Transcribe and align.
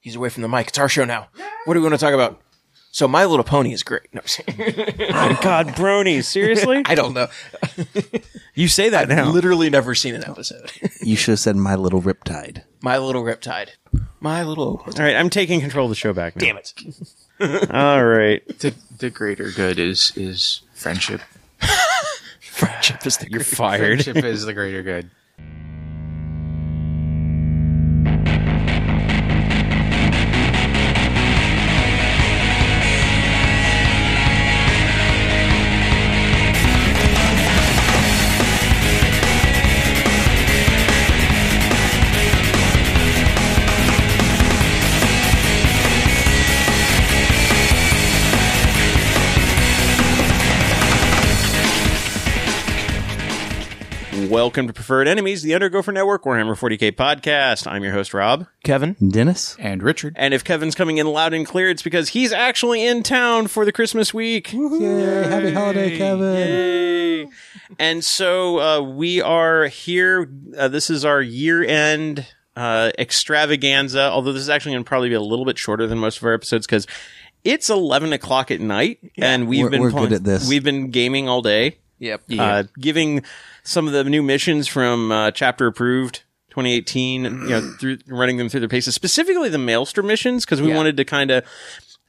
He's 0.00 0.16
away 0.16 0.28
from 0.28 0.42
the 0.42 0.48
mic. 0.48 0.68
It's 0.68 0.78
our 0.78 0.88
show 0.88 1.04
now. 1.04 1.28
What 1.64 1.74
do 1.74 1.80
we 1.80 1.84
want 1.88 1.98
to 1.98 2.04
talk 2.04 2.14
about? 2.14 2.40
So, 2.90 3.06
My 3.06 3.26
Little 3.26 3.44
Pony 3.44 3.72
is 3.72 3.82
great. 3.82 4.08
No, 4.14 4.20
God, 5.42 5.68
bronies! 5.68 6.24
Seriously, 6.24 6.82
I 6.86 6.94
don't 6.94 7.12
know. 7.12 7.28
you 8.54 8.66
say 8.66 8.88
that 8.88 9.08
now. 9.08 9.30
Literally 9.30 9.68
never 9.68 9.94
seen 9.94 10.14
an 10.14 10.24
episode. 10.24 10.72
You 11.02 11.14
should 11.16 11.32
have 11.32 11.38
said 11.40 11.56
My 11.56 11.74
Little 11.74 12.02
Riptide. 12.02 12.64
My 12.82 12.98
Little 12.98 13.22
Riptide. 13.22 13.68
My 14.20 14.42
Little. 14.42 14.82
All 14.84 14.92
right, 14.98 15.14
I'm 15.16 15.30
taking 15.30 15.60
control 15.60 15.86
of 15.86 15.90
the 15.90 15.94
show 15.96 16.12
back 16.12 16.34
now. 16.36 16.40
Damn 16.40 16.56
it. 16.58 17.70
All 17.72 18.04
right. 18.04 18.46
the 18.58 18.74
the 18.98 19.10
greater 19.10 19.50
good 19.50 19.78
is 19.78 20.12
is 20.16 20.62
friendship. 20.74 21.20
Friendship 22.40 23.06
is 23.06 23.18
the 23.18 23.30
You're 23.30 23.40
fired. 23.44 24.02
Friendship 24.02 24.24
is 24.24 24.44
the 24.44 24.52
greater 24.54 24.82
good. 24.82 25.10
Welcome 54.28 54.66
to 54.66 54.72
Preferred 54.74 55.08
Enemies, 55.08 55.42
the 55.42 55.52
Undergopher 55.52 55.92
Network 55.92 56.24
Warhammer 56.24 56.54
40k 56.58 56.92
podcast. 56.92 57.66
I'm 57.66 57.82
your 57.82 57.92
host 57.92 58.12
Rob, 58.12 58.46
Kevin. 58.62 58.94
Dennis? 59.08 59.56
And 59.58 59.82
Richard. 59.82 60.14
and 60.18 60.34
if 60.34 60.44
Kevin's 60.44 60.74
coming 60.74 60.98
in 60.98 61.06
loud 61.06 61.32
and 61.32 61.46
clear, 61.46 61.70
it's 61.70 61.82
because 61.82 62.10
he's 62.10 62.32
actually 62.32 62.84
in 62.84 63.02
town 63.02 63.46
for 63.46 63.64
the 63.64 63.72
Christmas 63.72 64.12
week. 64.12 64.52
Yay, 64.52 64.58
happy 65.28 65.52
holiday, 65.54 65.96
Kevin. 65.96 66.34
Yay. 66.34 67.28
And 67.78 68.04
so 68.04 68.58
uh, 68.60 68.80
we 68.82 69.22
are 69.22 69.66
here. 69.66 70.30
Uh, 70.56 70.68
this 70.68 70.90
is 70.90 71.04
our 71.06 71.22
year-end 71.22 72.26
uh, 72.54 72.90
extravaganza. 72.98 74.02
Although 74.10 74.32
this 74.34 74.42
is 74.42 74.50
actually 74.50 74.72
going 74.72 74.84
to 74.84 74.88
probably 74.88 75.08
be 75.08 75.14
a 75.14 75.20
little 75.22 75.46
bit 75.46 75.56
shorter 75.58 75.86
than 75.86 75.98
most 75.98 76.18
of 76.18 76.24
our 76.24 76.34
episodes 76.34 76.66
because 76.66 76.86
it's 77.44 77.70
eleven 77.70 78.12
o'clock 78.12 78.50
at 78.50 78.60
night, 78.60 78.98
and 79.16 79.48
we've 79.48 79.62
We're- 79.62 79.70
been 79.70 79.80
we're 79.80 79.90
good 79.90 80.12
at 80.12 80.24
this. 80.24 80.48
We've 80.48 80.64
been 80.64 80.90
gaming 80.90 81.28
all 81.28 81.40
day, 81.40 81.78
Yep. 82.00 82.22
uh, 82.38 82.64
giving 82.78 83.22
some 83.68 83.86
of 83.86 83.92
the 83.92 84.04
new 84.04 84.22
missions 84.22 84.66
from 84.68 85.12
uh, 85.12 85.30
chapter 85.30 85.66
approved. 85.66 86.22
2018, 86.50 87.24
you 87.24 87.30
know, 87.30 87.60
through 87.78 87.98
running 88.08 88.36
them 88.38 88.48
through 88.48 88.60
their 88.60 88.68
paces, 88.68 88.94
specifically 88.94 89.48
the 89.48 89.58
Maelstrom 89.58 90.06
missions, 90.06 90.44
because 90.44 90.60
we 90.60 90.68
Yeah. 90.70 90.76
wanted 90.76 90.96
to 90.96 91.04
kind 91.04 91.30
of 91.30 91.44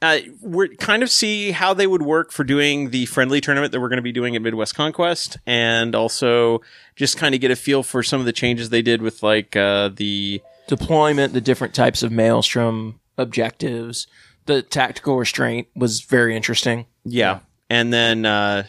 uh, 0.02 0.18
we're 0.40 0.66
kind 0.68 1.02
of 1.02 1.10
see 1.10 1.50
how 1.50 1.74
they 1.74 1.86
would 1.86 2.00
work 2.00 2.32
for 2.32 2.42
doing 2.42 2.88
the 2.88 3.04
friendly 3.04 3.38
tournament 3.40 3.70
that 3.70 3.80
we're 3.80 3.90
going 3.90 3.98
to 3.98 4.02
be 4.02 4.10
doing 4.12 4.34
at 4.34 4.40
Midwest 4.40 4.74
Conquest, 4.74 5.36
and 5.46 5.94
also 5.94 6.62
just 6.96 7.18
kind 7.18 7.34
of 7.34 7.40
get 7.42 7.50
a 7.50 7.56
feel 7.56 7.82
for 7.82 8.02
some 8.02 8.18
of 8.18 8.24
the 8.26 8.32
changes 8.32 8.70
they 8.70 8.80
did 8.82 9.02
with 9.02 9.22
like 9.22 9.54
uh, 9.54 9.90
the 9.90 10.40
Deployment, 10.68 11.34
the 11.34 11.40
different 11.42 11.74
types 11.74 12.02
of 12.02 12.10
Maelstrom 12.10 12.98
objectives, 13.18 14.06
the 14.46 14.62
tactical 14.62 15.16
restraint 15.18 15.68
was 15.76 16.00
very 16.00 16.34
interesting. 16.34 16.86
yeah, 17.04 17.40
and 17.68 17.92
then 17.92 18.24
uh, 18.24 18.64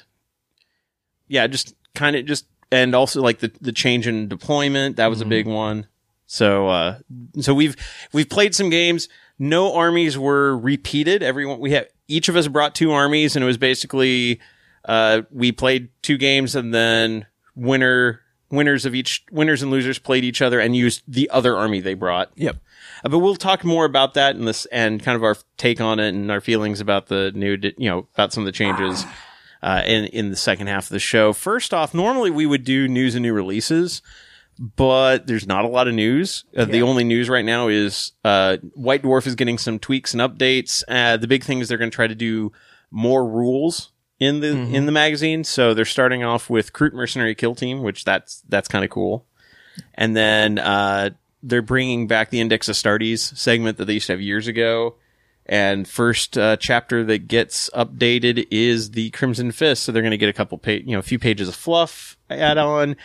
yeah, 1.29 1.47
just 1.47 1.73
kind 1.95 2.15
of 2.17 2.25
just 2.25 2.45
and 2.71 2.95
also 2.95 3.21
like 3.21 3.39
the 3.39 3.51
the 3.61 3.71
change 3.71 4.07
in 4.07 4.27
deployment 4.27 4.95
that 4.95 5.07
was 5.07 5.21
a 5.21 5.25
big 5.25 5.45
one. 5.45 5.87
So 6.25 6.69
uh, 6.69 6.99
so 7.39 7.53
we've 7.53 7.75
we've 8.13 8.29
played 8.29 8.55
some 8.55 8.69
games. 8.69 9.09
No 9.37 9.75
armies 9.75 10.17
were 10.17 10.57
repeated. 10.57 11.21
Everyone 11.23 11.59
we 11.59 11.71
have 11.71 11.87
each 12.07 12.29
of 12.29 12.35
us 12.35 12.47
brought 12.47 12.73
two 12.73 12.91
armies, 12.91 13.35
and 13.35 13.43
it 13.43 13.45
was 13.45 13.57
basically 13.57 14.39
uh, 14.85 15.23
we 15.31 15.51
played 15.51 15.89
two 16.01 16.17
games, 16.17 16.55
and 16.55 16.73
then 16.73 17.25
winner 17.55 18.21
winners 18.49 18.85
of 18.85 18.93
each 18.93 19.25
winners 19.31 19.61
and 19.61 19.71
losers 19.71 19.97
played 19.99 20.23
each 20.23 20.41
other 20.41 20.59
and 20.59 20.75
used 20.75 21.01
the 21.07 21.29
other 21.29 21.57
army 21.57 21.79
they 21.79 21.93
brought. 21.93 22.31
Yep. 22.35 22.57
Uh, 23.03 23.09
but 23.09 23.19
we'll 23.19 23.35
talk 23.35 23.63
more 23.63 23.85
about 23.85 24.13
that 24.13 24.35
in 24.35 24.45
this 24.45 24.65
and 24.67 25.01
kind 25.01 25.15
of 25.15 25.23
our 25.23 25.35
take 25.57 25.81
on 25.81 25.99
it 25.99 26.09
and 26.09 26.31
our 26.31 26.41
feelings 26.41 26.79
about 26.79 27.07
the 27.07 27.31
new, 27.33 27.57
you 27.77 27.89
know, 27.89 28.07
about 28.13 28.33
some 28.33 28.43
of 28.43 28.45
the 28.45 28.51
changes 28.51 29.05
uh, 29.63 29.81
in 29.85 30.05
in 30.05 30.29
the 30.29 30.35
second 30.35 30.67
half 30.67 30.85
of 30.85 30.89
the 30.89 30.99
show. 30.99 31.33
First 31.33 31.73
off, 31.73 31.93
normally 31.93 32.29
we 32.31 32.45
would 32.45 32.63
do 32.63 32.87
news 32.87 33.15
and 33.15 33.23
new 33.23 33.33
releases, 33.33 34.01
but 34.75 35.27
there's 35.27 35.47
not 35.47 35.65
a 35.65 35.67
lot 35.67 35.87
of 35.87 35.93
news. 35.93 36.43
Uh, 36.55 36.65
The 36.65 36.81
only 36.81 37.03
news 37.03 37.29
right 37.29 37.45
now 37.45 37.67
is 37.67 38.11
uh, 38.23 38.57
White 38.73 39.03
Dwarf 39.03 39.25
is 39.27 39.35
getting 39.35 39.57
some 39.57 39.79
tweaks 39.79 40.13
and 40.13 40.21
updates. 40.21 40.83
Uh, 40.87 41.17
the 41.17 41.27
big 41.27 41.43
thing 41.43 41.59
is 41.59 41.67
they're 41.67 41.77
going 41.77 41.91
to 41.91 41.95
try 41.95 42.07
to 42.07 42.15
do 42.15 42.51
more 42.91 43.25
rules 43.27 43.91
in 44.19 44.39
the 44.39 44.49
in 44.75 44.85
the 44.85 44.91
magazine. 44.91 45.43
So 45.43 45.73
they're 45.73 45.85
starting 45.85 46.23
off 46.23 46.49
with 46.49 46.73
Kroot 46.73 46.93
Mercenary 46.93 47.35
Kill 47.35 47.55
Team, 47.55 47.81
which 47.81 48.03
that's 48.03 48.43
that's 48.49 48.67
kind 48.67 48.83
of 48.85 48.91
cool. 48.91 49.25
And 49.95 50.15
then 50.15 50.59
uh, 50.59 51.11
they're 51.41 51.61
bringing 51.61 52.05
back 52.07 52.29
the 52.29 52.39
Index 52.41 52.67
Astartes 52.69 53.35
segment 53.37 53.77
that 53.77 53.85
they 53.85 53.93
used 53.93 54.07
to 54.07 54.13
have 54.13 54.21
years 54.21 54.47
ago. 54.47 54.95
And 55.45 55.87
first 55.87 56.37
uh, 56.37 56.57
chapter 56.57 57.03
that 57.05 57.27
gets 57.27 57.69
updated 57.71 58.47
is 58.51 58.91
the 58.91 59.09
Crimson 59.09 59.51
Fist. 59.51 59.83
So 59.83 59.91
they're 59.91 60.01
going 60.01 60.11
to 60.11 60.17
get 60.17 60.29
a 60.29 60.33
couple, 60.33 60.57
pa- 60.57 60.71
you 60.71 60.91
know, 60.91 60.99
a 60.99 61.03
few 61.03 61.19
pages 61.19 61.49
of 61.49 61.55
fluff 61.55 62.17
add 62.29 62.57
on, 62.57 62.95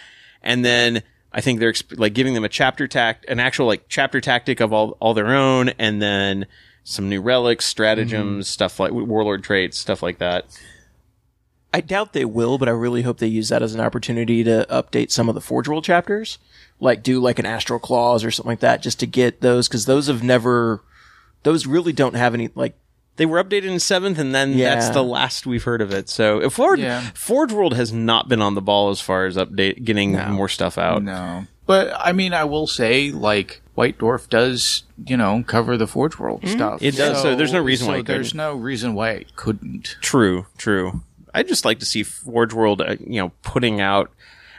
and 0.43 0.65
then 0.65 1.03
I 1.33 1.41
think 1.41 1.61
they're 1.61 1.73
exp- 1.73 1.99
like 1.99 2.15
giving 2.15 2.35
them 2.35 2.45
a 2.45 2.49
chapter 2.49 2.87
tact, 2.87 3.25
an 3.29 3.41
actual 3.41 3.67
like 3.67 3.87
chapter 3.89 4.21
tactic 4.21 4.61
of 4.61 4.73
all 4.73 4.97
all 5.01 5.15
their 5.15 5.35
own, 5.35 5.71
and 5.71 6.01
then 6.01 6.47
some 6.85 7.09
new 7.09 7.21
relics, 7.21 7.65
stratagems, 7.65 8.47
stuff 8.49 8.79
like 8.79 8.93
warlord 8.93 9.43
traits, 9.43 9.77
stuff 9.77 10.03
like 10.03 10.19
that. 10.19 10.47
I 11.75 11.81
doubt 11.81 12.13
they 12.13 12.25
will, 12.25 12.59
but 12.59 12.69
I 12.69 12.73
really 12.73 13.03
hope 13.03 13.19
they 13.19 13.27
use 13.27 13.49
that 13.49 13.61
as 13.63 13.75
an 13.75 13.81
opportunity 13.81 14.45
to 14.45 14.67
update 14.71 15.11
some 15.11 15.29
of 15.29 15.35
the 15.35 15.41
Forge 15.41 15.69
World 15.69 15.85
chapters, 15.85 16.39
like 16.79 17.03
do 17.03 17.21
like 17.21 17.39
an 17.39 17.45
Astral 17.45 17.81
Claws 17.81 18.25
or 18.25 18.31
something 18.31 18.53
like 18.53 18.61
that, 18.61 18.83
just 18.83 19.01
to 19.01 19.07
get 19.07 19.41
those 19.41 19.69
because 19.69 19.85
those 19.85 20.07
have 20.07 20.23
never, 20.23 20.83
those 21.47 21.65
really 21.67 21.93
don't 21.93 22.15
have 22.17 22.35
any 22.35 22.51
like. 22.57 22.77
They 23.17 23.25
were 23.25 23.43
updated 23.43 23.69
in 23.69 23.81
seventh, 23.81 24.19
and 24.19 24.35
then 24.35 24.53
Yeah. 24.53 24.75
that's 24.75 24.91
the 24.91 25.03
last 25.03 25.47
we've 25.47 25.63
heard 25.63 25.81
of 25.81 25.91
it. 25.93 26.11
So 26.11 26.43
if 26.43 26.53
Forge 26.53 26.81
Yeah. 26.81 27.01
Forge 27.15 27.53
World 27.53 27.75
has 27.75 27.91
not 27.93 28.29
been 28.29 28.43
on 28.43 28.55
the 28.55 28.61
ball 28.61 28.91
as 28.91 29.01
far 29.01 29.25
as 29.25 29.37
update 29.37 29.85
getting 29.85 30.13
more 30.33 30.49
stuff 30.51 30.77
out. 30.77 31.03
No. 31.03 31.47
But 31.65 31.95
I 31.99 32.13
mean 32.13 32.35
I 32.35 32.45
will 32.45 32.67
say 32.67 33.11
like 33.13 33.63
White 33.75 33.97
Dwarf 33.99 34.29
does, 34.29 34.83
you 35.07 35.17
know, 35.17 35.43
cover 35.47 35.77
the 35.79 35.87
Forge 35.87 36.19
World 36.19 36.47
stuff. 36.47 36.83
It 36.83 36.97
does, 36.97 37.23
so 37.23 37.35
there's 37.37 37.53
no 37.55 37.61
reason 37.63 37.87
why 37.89 37.95
so 37.95 38.01
it 38.01 38.07
there's 38.07 38.33
couldn't. 38.33 38.37
no 38.39 38.55
reason 38.55 38.95
why 38.95 39.11
it 39.13 39.35
couldn't. 39.37 39.97
True, 40.03 40.47
true. 40.59 41.01
I'd 41.33 41.49
just 41.49 41.65
like 41.65 41.79
to 41.81 41.87
see 41.87 42.03
Forge 42.03 42.53
World, 42.55 42.81
uh, 42.83 42.97
you 43.01 43.21
know, 43.23 43.33
putting 43.43 43.81
out. 43.81 44.11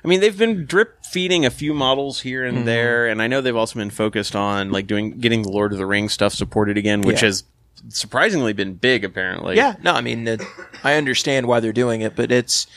I 0.03 0.07
mean, 0.07 0.19
they've 0.19 0.37
been 0.37 0.65
drip 0.65 1.03
feeding 1.05 1.45
a 1.45 1.49
few 1.49 1.73
models 1.73 2.21
here 2.21 2.45
and 2.45 2.67
there, 2.67 3.07
and 3.07 3.21
I 3.21 3.27
know 3.27 3.41
they've 3.41 3.55
also 3.55 3.79
been 3.79 3.89
focused 3.89 4.35
on 4.35 4.71
like 4.71 4.87
doing 4.87 5.19
getting 5.19 5.41
the 5.41 5.49
Lord 5.49 5.71
of 5.71 5.77
the 5.77 5.85
Rings 5.85 6.13
stuff 6.13 6.33
supported 6.33 6.77
again, 6.77 7.01
which 7.01 7.21
Yeah. 7.21 7.27
has 7.29 7.43
surprisingly 7.89 8.53
been 8.53 8.73
big. 8.73 9.03
Apparently, 9.03 9.55
Yeah, 9.55 9.75
no, 9.83 9.93
I 9.93 10.01
mean, 10.01 10.27
it, 10.27 10.41
I 10.83 10.93
understand 10.95 11.47
why 11.47 11.59
they're 11.59 11.73
doing 11.73 12.01
it, 12.01 12.15
but 12.15 12.31
it's, 12.31 12.67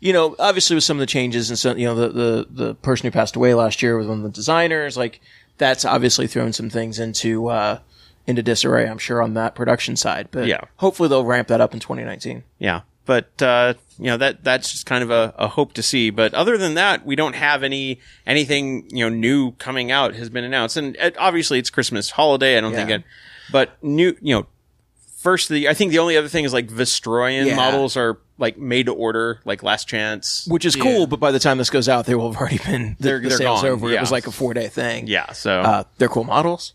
you 0.00 0.12
know, 0.12 0.34
obviously 0.38 0.74
with 0.74 0.84
some 0.84 0.96
of 0.96 1.00
the 1.00 1.06
changes 1.06 1.50
and 1.50 1.58
some, 1.58 1.78
you 1.78 1.86
know, 1.86 1.94
the 1.94 2.08
the 2.08 2.46
the 2.50 2.74
person 2.76 3.06
who 3.06 3.10
passed 3.10 3.36
away 3.36 3.54
last 3.54 3.82
year 3.82 3.96
was 3.96 4.06
one 4.06 4.18
of 4.18 4.22
the 4.24 4.30
designers, 4.30 4.96
like 4.96 5.20
that's 5.58 5.84
obviously 5.84 6.26
thrown 6.26 6.52
some 6.52 6.70
things 6.70 6.98
into 6.98 7.48
uh 7.48 7.78
into 8.26 8.42
disarray. 8.42 8.88
I'm 8.88 8.98
sure 8.98 9.22
on 9.22 9.34
that 9.34 9.54
production 9.54 9.96
side, 9.96 10.28
but 10.30 10.46
Yeah. 10.46 10.60
hopefully 10.76 11.08
they'll 11.08 11.24
ramp 11.24 11.48
that 11.48 11.60
up 11.60 11.74
in 11.74 11.80
2019. 11.80 12.44
yeah. 12.58 12.82
But 13.06 13.42
uh, 13.42 13.74
you 14.00 14.06
know 14.06 14.16
that 14.16 14.42
that's 14.42 14.72
just 14.72 14.86
kind 14.86 15.04
of 15.04 15.10
a, 15.10 15.34
a 15.38 15.46
hope 15.46 15.74
to 15.74 15.82
see. 15.82 16.10
But 16.10 16.32
other 16.34 16.56
than 16.58 16.74
that, 16.74 17.04
we 17.06 17.14
don't 17.16 17.34
have 17.34 17.62
any 17.62 18.00
anything 18.26 18.88
you 18.90 19.04
know 19.04 19.14
new 19.14 19.52
coming 19.52 19.90
out 19.92 20.14
has 20.14 20.30
been 20.30 20.44
announced, 20.44 20.76
and 20.76 20.96
uh, 20.98 21.10
obviously 21.18 21.58
it's 21.58 21.70
Christmas 21.70 22.10
holiday. 22.10 22.56
I 22.56 22.60
don't 22.60 22.72
think 22.72 22.90
it, 22.90 23.04
but 23.52 23.76
new 23.82 24.16
you 24.20 24.34
know 24.34 24.46
first 25.18 25.48
the 25.50 25.68
I 25.68 25.74
think 25.74 25.90
the 25.92 25.98
only 25.98 26.16
other 26.16 26.28
thing 26.28 26.44
is 26.44 26.52
like 26.52 26.68
Vostroyan 26.68 27.46
Yeah. 27.46 27.56
models 27.56 27.96
are 27.96 28.18
like 28.38 28.56
made 28.56 28.86
to 28.86 28.92
order, 28.94 29.40
like 29.44 29.62
last 29.62 29.86
chance. 29.86 30.46
Which 30.48 30.64
is 30.64 30.74
cool, 30.74 31.06
but 31.06 31.20
by 31.20 31.30
the 31.30 31.38
time 31.38 31.58
this 31.58 31.68
goes 31.68 31.88
out, 31.88 32.06
they 32.06 32.14
will 32.14 32.32
have 32.32 32.40
already 32.40 32.58
been 32.58 32.96
the, 32.98 33.02
They're- 33.04 33.20
the 33.20 33.28
they're 33.28 33.38
sales 33.38 33.60
gone, 33.62 33.70
over. 33.70 33.90
It 33.92 34.00
was 34.00 34.10
like 34.10 34.26
a 34.26 34.32
four 34.32 34.54
day 34.54 34.68
thing. 34.68 35.06
Yeah, 35.08 35.32
so 35.32 35.60
uh, 35.60 35.84
they're 35.98 36.08
cool 36.08 36.24
models. 36.24 36.72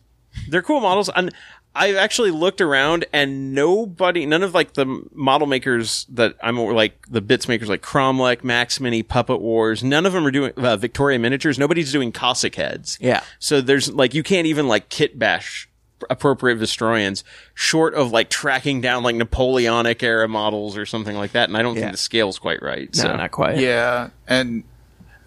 they're 0.50 0.62
cool 0.62 0.80
models, 0.82 1.10
and 1.16 1.34
I've 1.78 1.98
actually 1.98 2.32
looked 2.32 2.62
around, 2.62 3.06
and 3.12 3.54
nobody, 3.54 4.26
none 4.26 4.44
of 4.44 4.54
like 4.54 4.74
the 4.74 4.86
model 5.14 5.46
makers 5.46 6.06
that 6.10 6.36
I'm 6.42 6.58
like 6.58 7.06
the 7.10 7.22
bits 7.22 7.48
makers 7.50 7.68
like 7.68 7.82
Kromlech, 7.82 8.44
Max 8.44 8.80
Mini, 8.80 9.04
Puppet 9.04 9.42
Wars, 9.42 9.84
none 9.84 10.06
of 10.06 10.14
them 10.14 10.26
are 10.26 10.32
doing 10.32 10.54
uh, 10.56 10.78
Victoria 10.78 11.20
miniatures. 11.20 11.60
Nobody's 11.60 11.92
doing 11.92 12.12
Cossack 12.14 12.56
heads. 12.56 12.98
Yeah. 13.02 13.24
So 13.40 13.60
there's 13.60 13.92
like 13.92 14.14
you 14.14 14.24
can't 14.24 14.48
even 14.48 14.68
like 14.68 14.88
kit 14.90 15.20
bash 15.20 15.68
appropriate 16.10 16.60
Vostroyans 16.60 17.24
short 17.54 17.94
of 17.94 18.12
like 18.12 18.30
tracking 18.30 18.80
down 18.82 19.02
like 19.04 19.16
Napoleonic 19.16 20.04
era 20.04 20.28
models 20.28 20.78
or 20.78 20.86
something 20.86 21.16
like 21.16 21.32
that. 21.32 21.50
And 21.50 21.58
I 21.58 21.62
don't 21.62 21.76
Yeah. 21.76 21.82
think 21.84 21.92
the 21.94 21.98
scale's 21.98 22.38
quite 22.40 22.62
right. 22.62 22.94
No, 22.96 23.02
so 23.04 23.16
not 23.16 23.32
quite. 23.32 23.58
Yeah, 23.58 24.10
and 24.28 24.64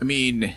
I 0.00 0.04
mean, 0.04 0.54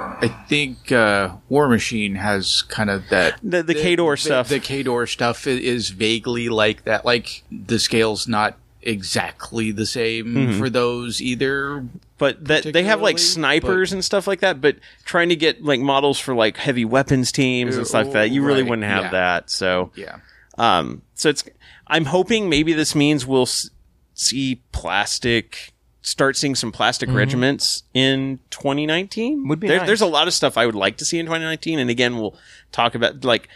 I 0.00 0.28
think 0.48 0.90
uh, 0.92 1.36
Warmachine 1.50 2.16
has 2.16 2.62
kind 2.62 2.90
of 2.90 3.08
that. 3.10 3.38
The- 3.42 3.62
the 3.62 3.74
Khador 3.74 4.18
stuff. 4.18 4.48
The, 4.48 4.60
Khador 4.60 5.08
stuff 5.08 5.46
is 5.46 5.90
vaguely 5.90 6.48
like 6.48 6.84
that. 6.84 7.04
Like 7.04 7.42
the 7.50 7.78
scale's 7.78 8.26
not 8.28 8.56
exactly 8.82 9.70
the 9.72 9.84
same 9.86 10.26
Mm-hmm. 10.34 10.58
for 10.58 10.70
those 10.70 11.20
either. 11.20 11.86
but 12.18 12.44
that 12.46 12.62
they 12.64 12.84
have 12.84 13.00
like 13.02 13.16
particularly, 13.16 13.58
snipers 13.60 13.92
and 13.92 14.04
stuff 14.04 14.26
like 14.26 14.40
that. 14.40 14.60
But 14.60 14.76
trying 15.04 15.28
to 15.30 15.36
get 15.36 15.62
like 15.62 15.80
models 15.80 16.18
for 16.18 16.34
like 16.34 16.56
heavy 16.56 16.84
weapons 16.84 17.30
teams 17.32 17.76
and 17.76 17.86
stuff 17.86 18.06
like 18.06 18.12
that, 18.14 18.30
you 18.30 18.42
really 18.42 18.62
Right, 18.62 18.70
wouldn't 18.70 18.88
have 18.88 19.04
yeah. 19.04 19.10
that. 19.10 19.50
So 19.50 19.92
Yeah. 19.96 20.16
Um, 20.58 21.02
so 21.14 21.28
it's, 21.30 21.44
I'm 21.86 22.06
hoping 22.06 22.48
maybe 22.48 22.72
this 22.72 22.94
means 22.94 23.26
we'll 23.26 23.42
s- 23.42 23.70
see 24.14 24.62
plastic, 24.72 25.72
start 26.02 26.36
seeing 26.36 26.54
some 26.54 26.72
plastic 26.72 27.10
regiments 27.10 27.82
in 27.92 28.38
2019. 28.50 29.38
Mm-hmm. 29.38 29.48
Would 29.48 29.60
be 29.60 29.68
There- 29.68 29.78
nice. 29.78 29.86
There's 29.86 30.00
a 30.00 30.06
lot 30.06 30.26
of 30.28 30.34
stuff 30.34 30.56
I 30.56 30.66
would 30.66 30.74
like 30.74 30.96
to 30.98 31.04
see 31.04 31.18
in 31.18 31.26
2019. 31.26 31.78
And 31.78 31.90
again, 31.90 32.16
we'll 32.18 32.34
talk 32.72 32.94
about 32.94 33.24
like, 33.24 33.48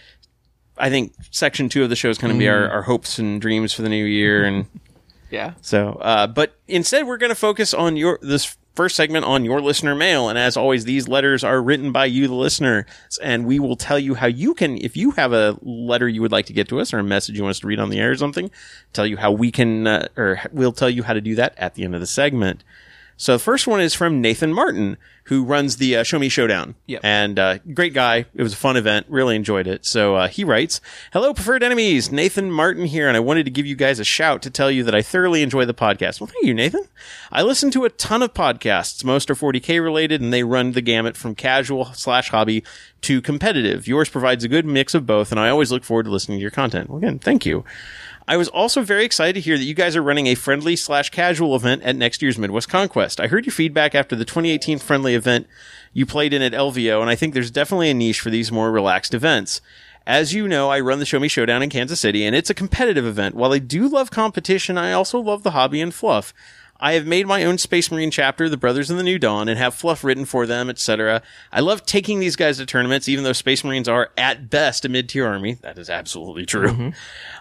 I 0.76 0.90
think 0.90 1.14
section 1.30 1.68
two 1.68 1.82
of 1.84 1.88
the 1.90 1.96
show 1.96 2.10
is 2.10 2.18
going 2.18 2.32
to 2.34 2.38
be 2.38 2.44
Mm. 2.46 2.52
our, 2.52 2.68
our 2.70 2.82
hopes 2.82 3.18
and 3.18 3.40
dreams 3.40 3.72
for 3.72 3.82
the 3.82 3.88
new 3.88 4.04
year. 4.04 4.44
And 4.44 4.66
Yeah. 5.30 5.54
so, 5.62 5.92
uh, 6.00 6.26
but 6.26 6.58
instead 6.68 7.06
we're 7.06 7.16
going 7.16 7.30
to 7.30 7.34
focus 7.36 7.72
on 7.72 7.96
your, 7.96 8.18
this 8.22 8.56
first 8.74 8.96
segment 8.96 9.24
on 9.24 9.44
your 9.44 9.60
listener 9.60 9.94
mail. 9.94 10.28
And 10.28 10.38
as 10.38 10.56
always, 10.56 10.84
these 10.84 11.08
letters 11.08 11.44
are 11.44 11.62
written 11.62 11.92
by 11.92 12.06
you, 12.06 12.26
the 12.26 12.34
listener, 12.34 12.86
and 13.22 13.46
we 13.46 13.58
will 13.58 13.76
tell 13.76 13.98
you 13.98 14.14
how 14.14 14.26
you 14.26 14.54
can, 14.54 14.76
if 14.78 14.96
you 14.96 15.12
have 15.12 15.32
a 15.32 15.56
letter 15.62 16.08
you 16.08 16.20
would 16.20 16.32
like 16.32 16.46
to 16.46 16.52
get 16.52 16.68
to 16.68 16.80
us 16.80 16.92
or 16.92 16.98
a 16.98 17.04
message 17.04 17.36
you 17.36 17.42
want 17.42 17.52
us 17.52 17.60
to 17.60 17.66
read 17.66 17.78
on 17.78 17.90
the 17.90 17.98
air 17.98 18.10
or 18.10 18.16
something, 18.16 18.50
tell 18.92 19.06
you 19.06 19.16
how 19.16 19.30
we 19.32 19.50
can, 19.50 19.86
uh, 19.86 20.08
or 20.16 20.40
we'll 20.52 20.72
tell 20.72 20.90
you 20.90 21.02
how 21.02 21.12
to 21.12 21.20
do 21.20 21.34
that 21.36 21.54
at 21.56 21.74
the 21.74 21.84
end 21.84 21.94
of 21.94 22.00
the 22.00 22.06
segment. 22.06 22.64
So 23.16 23.34
the 23.34 23.38
first 23.38 23.66
one 23.66 23.80
is 23.80 23.94
from 23.94 24.20
Nathan 24.20 24.52
Martin, 24.52 24.96
who 25.24 25.44
runs 25.44 25.76
the 25.76 25.96
uh, 25.96 26.02
Show 26.02 26.18
Me 26.18 26.28
Showdown. 26.28 26.74
Yep. 26.86 27.00
And 27.04 27.38
uh, 27.38 27.58
great 27.72 27.94
guy. 27.94 28.26
It 28.34 28.42
was 28.42 28.52
a 28.52 28.56
fun 28.56 28.76
event. 28.76 29.06
Really 29.08 29.36
enjoyed 29.36 29.66
it. 29.66 29.86
So 29.86 30.16
uh, 30.16 30.28
he 30.28 30.44
writes, 30.44 30.80
"Hello, 31.12 31.32
preferred 31.32 31.62
enemies. 31.62 32.10
Nathan 32.10 32.50
Martin 32.50 32.86
here, 32.86 33.08
and 33.08 33.16
I 33.16 33.20
wanted 33.20 33.44
to 33.44 33.50
give 33.50 33.66
you 33.66 33.76
guys 33.76 33.98
a 33.98 34.04
shout 34.04 34.42
to 34.42 34.50
tell 34.50 34.70
you 34.70 34.82
that 34.84 34.94
I 34.94 35.02
thoroughly 35.02 35.42
enjoy 35.42 35.64
the 35.64 35.74
podcast. 35.74 36.20
Well, 36.20 36.26
thank 36.26 36.44
you, 36.44 36.54
Nathan. 36.54 36.86
I 37.30 37.42
listen 37.42 37.70
to 37.72 37.84
a 37.84 37.90
ton 37.90 38.22
of 38.22 38.34
podcasts. 38.34 39.04
Most 39.04 39.30
are 39.30 39.34
40k 39.34 39.82
related, 39.82 40.20
and 40.20 40.32
they 40.32 40.42
run 40.42 40.72
the 40.72 40.82
gamut 40.82 41.16
from 41.16 41.34
casual 41.34 41.86
slash 41.94 42.30
hobby 42.30 42.64
to 43.02 43.22
competitive. 43.22 43.86
Yours 43.86 44.08
provides 44.08 44.44
a 44.44 44.48
good 44.48 44.66
mix 44.66 44.94
of 44.94 45.06
both, 45.06 45.30
and 45.30 45.40
I 45.40 45.48
always 45.48 45.70
look 45.72 45.84
forward 45.84 46.04
to 46.04 46.10
listening 46.10 46.38
to 46.38 46.42
your 46.42 46.50
content. 46.50 46.90
Well, 46.90 46.98
again, 46.98 47.18
thank 47.18 47.46
you." 47.46 47.64
I 48.26 48.38
was 48.38 48.48
also 48.48 48.80
very 48.82 49.04
excited 49.04 49.34
to 49.34 49.40
hear 49.40 49.58
that 49.58 49.64
you 49.64 49.74
guys 49.74 49.96
are 49.96 50.02
running 50.02 50.28
a 50.28 50.34
friendly 50.34 50.76
slash 50.76 51.10
casual 51.10 51.54
event 51.54 51.82
at 51.82 51.94
next 51.94 52.22
year's 52.22 52.38
Midwest 52.38 52.70
Conquest. 52.70 53.20
I 53.20 53.26
heard 53.26 53.44
your 53.44 53.52
feedback 53.52 53.94
after 53.94 54.16
the 54.16 54.24
2018 54.24 54.78
friendly 54.78 55.14
event 55.14 55.46
you 55.92 56.06
played 56.06 56.32
in 56.32 56.40
at 56.40 56.52
LVO, 56.52 57.02
and 57.02 57.10
I 57.10 57.16
think 57.16 57.34
there's 57.34 57.50
definitely 57.50 57.90
a 57.90 57.94
niche 57.94 58.20
for 58.20 58.30
these 58.30 58.50
more 58.50 58.72
relaxed 58.72 59.12
events. 59.12 59.60
As 60.06 60.32
you 60.32 60.48
know, 60.48 60.70
I 60.70 60.80
run 60.80 61.00
the 61.00 61.06
Show 61.06 61.20
Me 61.20 61.28
Showdown 61.28 61.62
in 61.62 61.68
Kansas 61.68 62.00
City, 62.00 62.24
and 62.24 62.34
it's 62.34 62.48
a 62.48 62.54
competitive 62.54 63.04
event. 63.04 63.34
While 63.34 63.52
I 63.52 63.58
do 63.58 63.88
love 63.88 64.10
competition, 64.10 64.78
I 64.78 64.92
also 64.92 65.18
love 65.18 65.42
the 65.42 65.50
hobby 65.50 65.82
and 65.82 65.92
fluff. 65.92 66.32
I 66.80 66.94
have 66.94 67.06
made 67.06 67.26
my 67.26 67.44
own 67.44 67.58
Space 67.58 67.90
Marine 67.90 68.10
chapter, 68.10 68.48
the 68.48 68.56
Brothers 68.56 68.90
in 68.90 68.96
the 68.96 69.02
New 69.02 69.18
Dawn, 69.18 69.48
and 69.48 69.58
have 69.58 69.74
fluff 69.74 70.02
written 70.02 70.24
for 70.24 70.46
them, 70.46 70.68
etc. 70.68 71.22
I 71.52 71.60
love 71.60 71.86
taking 71.86 72.18
these 72.18 72.36
guys 72.36 72.58
to 72.58 72.66
tournaments, 72.66 73.08
even 73.08 73.24
though 73.24 73.32
Space 73.32 73.62
Marines 73.64 73.88
are, 73.88 74.10
at 74.18 74.50
best, 74.50 74.84
a 74.84 74.88
mid-tier 74.88 75.26
army. 75.26 75.54
That 75.62 75.78
is 75.78 75.88
absolutely 75.88 76.46
true. 76.46 76.92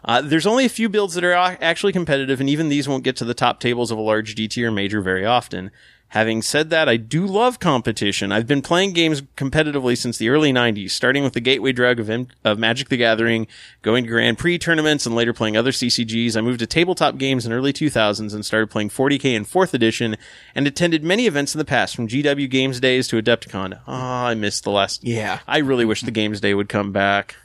Uh, 0.06 0.22
there's 0.22 0.46
only 0.48 0.66
a 0.66 0.70
few 0.70 0.88
builds 0.88 1.16
that 1.16 1.24
are 1.24 1.34
actually 1.34 1.94
competitive, 1.94 2.40
and 2.40 2.50
even 2.50 2.70
these 2.70 2.88
won't 2.88 3.04
get 3.04 3.16
to 3.18 3.26
the 3.26 3.34
top 3.34 3.60
tables 3.60 3.90
of 3.92 3.98
a 3.98 4.02
large 4.02 4.36
D 4.36 4.48
tier 4.48 4.72
major 4.72 5.02
very 5.02 5.26
often. 5.26 5.72
Having 6.14 6.44
said 6.44 6.70
that, 6.70 6.88
I 6.88 6.98
do 6.98 7.26
love 7.26 7.60
competition. 7.60 8.32
I've 8.32 8.46
been 8.46 8.62
playing 8.62 8.94
games 8.94 9.24
competitively 9.36 9.98
since 9.98 10.20
the 10.20 10.30
early 10.30 10.54
90s, 10.54 10.92
starting 10.92 11.24
with 11.24 11.34
the 11.34 11.40
gateway 11.40 11.72
drug 11.72 12.00
of, 12.00 12.08
M- 12.08 12.28
of 12.44 12.60
Magic 12.60 12.90
the 12.90 12.98
Gathering, 12.98 13.48
going 13.82 14.04
to 14.04 14.12
Grand 14.12 14.38
Prix 14.38 14.60
tournaments, 14.60 15.08
and 15.08 15.16
later 15.16 15.34
playing 15.34 15.58
other 15.58 15.72
CCGs. 15.72 16.38
I 16.38 16.42
moved 16.42 16.60
to 16.60 16.68
tabletop 16.68 17.18
games 17.18 17.48
in 17.48 17.52
early 17.52 17.74
2000s 17.74 18.32
and 18.32 18.46
started 18.46 18.70
playing 18.70 18.90
40k 18.90 19.34
in 19.34 19.44
4th 19.44 19.74
edition, 19.74 20.16
and 20.54 20.68
attended 20.68 21.04
many 21.04 21.26
events 21.26 21.56
in 21.56 21.58
the 21.58 21.66
past, 21.66 21.96
from 21.96 22.08
GW 22.08 22.48
Games 22.48 22.80
Days 22.80 23.08
to 23.08 23.20
Adepticon. 23.20 23.80
Ah, 23.88 24.28
I 24.28 24.36
missed 24.36 24.66
the 24.66 24.70
last. 24.70 25.04
Yeah. 25.04 25.40
I 25.48 25.58
really 25.58 25.84
wish 25.84 26.02
the 26.02 26.12
Games 26.12 26.40
Day 26.40 26.54
would 26.54 26.70
come 26.70 26.92
back. 26.92 27.38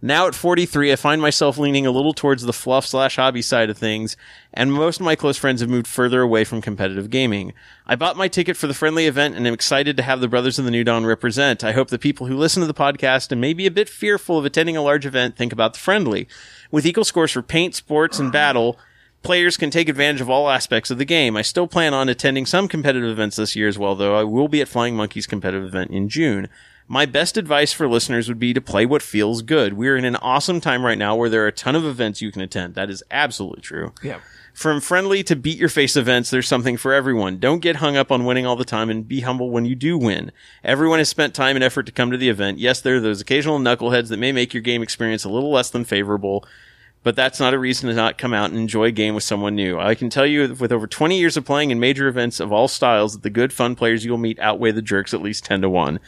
Now 0.00 0.28
at 0.28 0.36
43, 0.36 0.92
I 0.92 0.96
find 0.96 1.20
myself 1.20 1.58
leaning 1.58 1.84
a 1.84 1.90
little 1.90 2.12
towards 2.12 2.44
the 2.44 2.52
fluff 2.52 2.86
slash 2.86 3.16
hobby 3.16 3.42
side 3.42 3.68
of 3.68 3.76
things, 3.76 4.16
and 4.54 4.72
most 4.72 5.00
of 5.00 5.04
my 5.04 5.16
close 5.16 5.36
friends 5.36 5.60
have 5.60 5.68
moved 5.68 5.88
further 5.88 6.20
away 6.20 6.44
from 6.44 6.60
competitive 6.62 7.10
gaming. 7.10 7.52
I 7.84 7.96
bought 7.96 8.16
my 8.16 8.28
ticket 8.28 8.56
for 8.56 8.68
the 8.68 8.74
friendly 8.74 9.06
event 9.06 9.34
and 9.34 9.44
am 9.44 9.52
excited 9.52 9.96
to 9.96 10.04
have 10.04 10.20
the 10.20 10.28
Brothers 10.28 10.56
of 10.56 10.64
the 10.64 10.70
New 10.70 10.84
Dawn 10.84 11.04
represent. 11.04 11.64
I 11.64 11.72
hope 11.72 11.88
the 11.88 11.98
people 11.98 12.28
who 12.28 12.36
listen 12.36 12.60
to 12.60 12.68
the 12.68 12.74
podcast 12.74 13.32
and 13.32 13.40
may 13.40 13.52
be 13.52 13.66
a 13.66 13.72
bit 13.72 13.88
fearful 13.88 14.38
of 14.38 14.44
attending 14.44 14.76
a 14.76 14.82
large 14.82 15.04
event 15.04 15.36
think 15.36 15.52
about 15.52 15.72
the 15.72 15.80
friendly. 15.80 16.28
With 16.70 16.86
equal 16.86 17.04
scores 17.04 17.32
for 17.32 17.42
paint, 17.42 17.74
sports, 17.74 18.20
and 18.20 18.30
battle, 18.30 18.78
players 19.24 19.56
can 19.56 19.70
take 19.70 19.88
advantage 19.88 20.20
of 20.20 20.30
all 20.30 20.48
aspects 20.48 20.92
of 20.92 20.98
the 20.98 21.04
game. 21.04 21.36
I 21.36 21.42
still 21.42 21.66
plan 21.66 21.92
on 21.92 22.08
attending 22.08 22.46
some 22.46 22.68
competitive 22.68 23.10
events 23.10 23.34
this 23.34 23.56
year 23.56 23.66
as 23.66 23.78
well, 23.78 23.96
though 23.96 24.14
I 24.14 24.22
will 24.22 24.46
be 24.46 24.60
at 24.60 24.68
Flying 24.68 24.94
Monkeys 24.94 25.26
competitive 25.26 25.66
event 25.66 25.90
in 25.90 26.08
June. 26.08 26.48
My 26.90 27.04
best 27.04 27.36
advice 27.36 27.74
for 27.74 27.86
listeners 27.86 28.28
would 28.28 28.38
be 28.38 28.54
to 28.54 28.62
play 28.62 28.86
what 28.86 29.02
feels 29.02 29.42
good. 29.42 29.74
We're 29.74 29.98
in 29.98 30.06
an 30.06 30.16
awesome 30.16 30.58
time 30.58 30.86
right 30.86 30.96
now 30.96 31.14
where 31.14 31.28
there 31.28 31.44
are 31.44 31.48
a 31.48 31.52
ton 31.52 31.76
of 31.76 31.84
events 31.84 32.22
you 32.22 32.32
can 32.32 32.40
attend. 32.40 32.74
That 32.74 32.88
is 32.88 33.02
absolutely 33.10 33.60
true. 33.60 33.92
Yeah. 34.02 34.20
From 34.54 34.80
friendly 34.80 35.22
to 35.24 35.36
beat 35.36 35.58
your 35.58 35.68
face 35.68 35.96
events, 35.96 36.30
there's 36.30 36.48
something 36.48 36.78
for 36.78 36.94
everyone. 36.94 37.38
Don't 37.38 37.60
get 37.60 37.76
hung 37.76 37.96
up 37.96 38.10
on 38.10 38.24
winning 38.24 38.46
all 38.46 38.56
the 38.56 38.64
time 38.64 38.88
and 38.88 39.06
be 39.06 39.20
humble 39.20 39.50
when 39.50 39.66
you 39.66 39.74
do 39.74 39.98
win. 39.98 40.32
Everyone 40.64 40.98
has 40.98 41.10
spent 41.10 41.34
time 41.34 41.56
and 41.56 41.62
effort 41.62 41.84
to 41.84 41.92
come 41.92 42.10
to 42.10 42.16
the 42.16 42.30
event. 42.30 42.58
Yes, 42.58 42.80
there 42.80 42.96
are 42.96 43.00
those 43.00 43.20
occasional 43.20 43.58
knuckleheads 43.58 44.08
that 44.08 44.18
may 44.18 44.32
make 44.32 44.54
your 44.54 44.62
game 44.62 44.82
experience 44.82 45.24
a 45.24 45.28
little 45.28 45.52
less 45.52 45.70
than 45.70 45.84
favorable, 45.84 46.44
but 47.04 47.14
that's 47.14 47.38
not 47.38 47.54
a 47.54 47.58
reason 47.58 47.88
to 47.88 47.94
not 47.94 48.18
come 48.18 48.34
out 48.34 48.50
and 48.50 48.58
enjoy 48.58 48.86
a 48.86 48.90
game 48.90 49.14
with 49.14 49.22
someone 49.22 49.54
new. 49.54 49.78
I 49.78 49.94
can 49.94 50.10
tell 50.10 50.26
you 50.26 50.52
with 50.54 50.72
over 50.72 50.88
20 50.88 51.16
years 51.16 51.36
of 51.36 51.44
playing 51.44 51.70
in 51.70 51.78
major 51.78 52.08
events 52.08 52.40
of 52.40 52.50
all 52.50 52.66
styles 52.66 53.12
that 53.12 53.22
the 53.22 53.30
good 53.30 53.52
fun 53.52 53.76
players 53.76 54.04
you'll 54.04 54.18
meet 54.18 54.40
outweigh 54.40 54.72
the 54.72 54.82
jerks 54.82 55.14
at 55.14 55.22
least 55.22 55.44
10 55.44 55.62
to 55.62 55.68
1. 55.68 56.00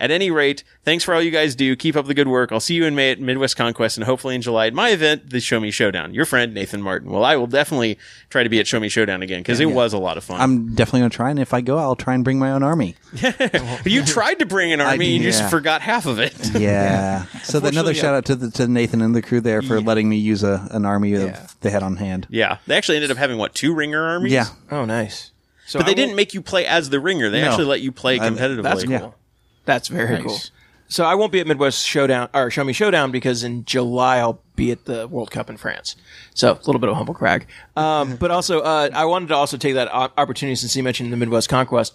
At 0.00 0.12
any 0.12 0.30
rate, 0.30 0.62
thanks 0.84 1.02
for 1.02 1.12
all 1.12 1.20
you 1.20 1.32
guys 1.32 1.56
do. 1.56 1.74
Keep 1.74 1.96
up 1.96 2.06
the 2.06 2.14
good 2.14 2.28
work. 2.28 2.52
I'll 2.52 2.60
see 2.60 2.74
you 2.74 2.84
in 2.84 2.94
May 2.94 3.10
at 3.10 3.20
Midwest 3.20 3.56
Conquest 3.56 3.96
and 3.96 4.04
hopefully 4.06 4.36
in 4.36 4.42
July 4.42 4.68
at 4.68 4.74
my 4.74 4.90
event, 4.90 5.30
the 5.30 5.40
Show 5.40 5.58
Me 5.58 5.72
Showdown. 5.72 6.14
Your 6.14 6.24
friend, 6.24 6.54
Nathan 6.54 6.80
Martin. 6.80 7.10
Well, 7.10 7.24
I 7.24 7.34
will 7.34 7.48
definitely 7.48 7.98
try 8.30 8.44
to 8.44 8.48
be 8.48 8.60
at 8.60 8.68
Show 8.68 8.78
Me 8.78 8.88
Showdown 8.88 9.22
again 9.22 9.40
because 9.40 9.58
it 9.58 9.66
was 9.66 9.92
a 9.92 9.98
lot 9.98 10.16
of 10.16 10.22
fun. 10.22 10.40
I'm 10.40 10.74
definitely 10.76 11.00
going 11.00 11.10
to 11.10 11.16
try, 11.16 11.30
and 11.30 11.38
if 11.40 11.52
I 11.52 11.60
go, 11.60 11.78
I'll 11.78 11.96
try 11.96 12.14
and 12.14 12.22
bring 12.22 12.38
my 12.38 12.52
own 12.52 12.62
army. 12.62 12.94
you 13.84 14.04
tried 14.04 14.38
to 14.38 14.46
bring 14.46 14.72
an 14.72 14.80
army 14.80 15.16
and 15.16 15.24
you 15.24 15.30
just 15.30 15.50
forgot 15.50 15.82
half 15.82 16.06
of 16.06 16.18
it. 16.18 16.34
Yeah. 16.58 17.24
so 17.42 17.58
another 17.58 17.68
Unfortunately, 17.68 17.94
shout 17.94 18.14
out 18.14 18.24
to 18.26 18.34
the, 18.36 18.50
to 18.52 18.66
Nathan 18.68 19.02
and 19.02 19.14
the 19.14 19.22
crew 19.22 19.40
there 19.40 19.62
for 19.62 19.80
letting 19.80 20.08
me 20.08 20.16
use 20.16 20.42
a, 20.42 20.66
an 20.70 20.84
army 20.84 21.14
of 21.14 21.56
they 21.60 21.70
had 21.70 21.82
on 21.82 21.96
hand. 21.96 22.26
yeah. 22.30 22.58
They 22.66 22.76
actually 22.76 22.96
ended 22.96 23.10
up 23.10 23.16
having, 23.16 23.36
what, 23.38 23.54
two 23.54 23.74
ringer 23.74 24.02
armies? 24.02 24.32
Yeah. 24.32 24.46
Oh, 24.70 24.84
nice. 24.84 25.32
So 25.66 25.78
But 25.78 25.86
they 25.86 25.92
I 25.92 25.94
didn't 25.94 26.16
make 26.16 26.32
you 26.34 26.40
play 26.40 26.64
as 26.66 26.88
the 26.90 26.98
ringer. 27.00 27.30
They 27.30 27.42
No. 27.42 27.48
actually 27.48 27.66
let 27.66 27.80
you 27.82 27.92
play 27.92 28.18
I- 28.18 28.28
competitively. 28.30 28.62
That's 28.62 28.84
cool. 28.84 28.92
Yeah. 28.92 29.10
That's 29.68 29.88
very 29.88 30.14
Nice. 30.14 30.22
cool. 30.24 30.38
So 30.90 31.04
I 31.04 31.14
won't 31.14 31.30
be 31.30 31.40
at 31.40 31.46
Midwest 31.46 31.86
Showdown 31.86 32.30
or 32.32 32.50
Show 32.50 32.64
Me 32.64 32.72
Showdown 32.72 33.10
because 33.10 33.44
in 33.44 33.66
July 33.66 34.16
I'll 34.16 34.40
be 34.56 34.70
at 34.70 34.86
the 34.86 35.06
World 35.06 35.30
Cup 35.30 35.50
in 35.50 35.58
France. 35.58 35.94
So 36.32 36.52
a 36.52 36.64
little 36.64 36.78
bit 36.78 36.88
of 36.88 36.96
humble 36.96 37.12
brag. 37.12 37.46
Um, 37.76 38.16
but 38.20 38.30
also, 38.30 38.60
uh, 38.60 38.88
I 38.94 39.04
wanted 39.04 39.28
to 39.28 39.34
also 39.34 39.58
take 39.58 39.74
that 39.74 39.88
opportunity 39.92 40.54
since 40.56 40.74
you 40.74 40.82
mentioned 40.82 41.12
the 41.12 41.18
Midwest 41.18 41.50
Conquest 41.50 41.92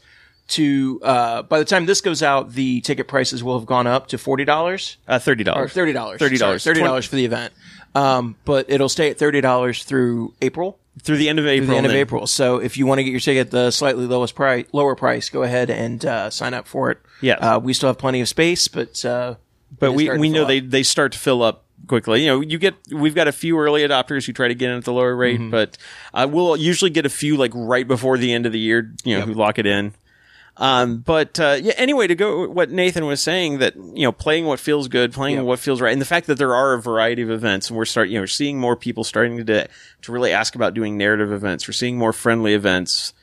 to, 0.49 0.99
uh, 1.01 1.41
by 1.41 1.57
the 1.57 1.65
time 1.65 1.87
this 1.87 2.01
goes 2.01 2.21
out, 2.21 2.51
the 2.53 2.81
ticket 2.81 3.07
prices 3.07 3.43
will 3.43 3.57
have 3.57 3.65
gone 3.65 3.87
up 3.87 4.07
to 4.09 4.17
$40 4.17 4.97
Uh, 5.07 5.17
$30. 5.17 5.43
$30. 5.71 6.19
$30. 6.19 6.61
$30 6.61 7.07
for 7.07 7.15
the 7.15 7.25
event. 7.25 7.51
Um, 7.95 8.35
but 8.45 8.65
it'll 8.69 8.89
stay 8.89 9.09
at 9.09 9.17
$30 9.17 9.83
through 9.83 10.33
April. 10.41 10.79
Through 11.01 11.17
the 11.17 11.27
end 11.29 11.39
of 11.39 11.47
April. 11.47 11.65
Through 11.67 11.73
the 11.73 11.77
end 11.77 11.85
of 11.87 11.91
then- 11.91 12.01
April. 12.01 12.27
So 12.27 12.57
if 12.57 12.77
you 12.77 12.85
want 12.85 12.99
to 12.99 13.03
get 13.03 13.11
your 13.11 13.19
ticket 13.19 13.47
at 13.47 13.51
the 13.51 13.71
slightly 13.71 14.05
lowest 14.05 14.35
price, 14.35 14.65
lower 14.73 14.95
price, 14.95 15.29
go 15.29 15.43
ahead 15.43 15.69
and 15.71 16.03
uh, 16.05 16.29
sign 16.29 16.53
up 16.53 16.67
for 16.67 16.91
it. 16.91 16.99
Yes. 17.21 17.39
Uh, 17.41 17.59
we 17.61 17.73
still 17.73 17.89
have 17.89 17.97
plenty 17.97 18.21
of 18.21 18.27
space, 18.29 18.67
but 18.67 19.03
uh, 19.03 19.35
but 19.79 19.93
we 19.93 20.07
we 20.17 20.29
know 20.29 20.41
fill 20.41 20.47
they 20.47 20.59
they 20.59 20.83
start 20.83 21.13
to 21.13 21.17
fill 21.19 21.41
up 21.41 21.65
quickly. 21.87 22.21
You 22.21 22.27
know, 22.27 22.41
you 22.41 22.59
get 22.59 22.75
we've 22.91 23.15
got 23.15 23.27
a 23.27 23.31
few 23.31 23.57
early 23.57 23.81
adopters 23.81 24.25
who 24.27 24.33
try 24.33 24.47
to 24.49 24.53
get 24.55 24.69
in 24.69 24.77
at 24.77 24.83
the 24.85 24.93
lower 24.93 25.15
rate, 25.15 25.39
Mm-hmm. 25.39 25.49
but 25.49 25.77
uh, 26.13 26.27
we'll 26.29 26.55
usually 26.57 26.91
get 26.91 27.05
a 27.07 27.09
few 27.09 27.37
like 27.37 27.51
right 27.55 27.87
before 27.87 28.17
the 28.19 28.31
end 28.31 28.45
of 28.45 28.51
the 28.51 28.59
year. 28.59 28.93
You 29.03 29.13
know, 29.13 29.19
Yep. 29.19 29.27
who 29.29 29.33
lock 29.33 29.57
it 29.59 29.65
in. 29.65 29.93
Um, 30.55 30.97
but 30.97 31.39
uh, 31.39 31.57
yeah. 31.61 31.73
Anyway, 31.77 32.05
to 32.07 32.15
go 32.15 32.47
what 32.47 32.69
Nathan 32.69 33.05
was 33.05 33.21
saying 33.21 33.57
that 33.57 33.75
you 33.75 34.03
know 34.03 34.11
playing 34.11 34.45
what 34.45 34.59
feels 34.59 34.87
good, 34.87 35.11
playing 35.11 35.37
Yep. 35.37 35.45
what 35.45 35.59
feels 35.59 35.81
right, 35.81 35.91
and 35.91 35.99
the 36.01 36.05
fact 36.05 36.27
that 36.27 36.37
there 36.37 36.53
are 36.53 36.73
a 36.73 36.81
variety 36.81 37.23
of 37.23 37.31
events, 37.31 37.69
and 37.69 37.77
we're 37.77 37.85
start 37.85 38.09
you 38.09 38.15
know 38.15 38.21
we're 38.21 38.27
seeing 38.27 38.59
more 38.59 38.75
people 38.75 39.03
starting 39.03 39.43
to 39.43 39.67
to 40.03 40.11
really 40.11 40.31
ask 40.31 40.53
about 40.53 40.75
doing 40.75 40.95
narrative 40.97 41.31
events. 41.31 41.67
We're 41.67 41.73
seeing 41.73 41.97
more 41.97 42.13
friendly 42.13 42.53
events. 42.53 43.13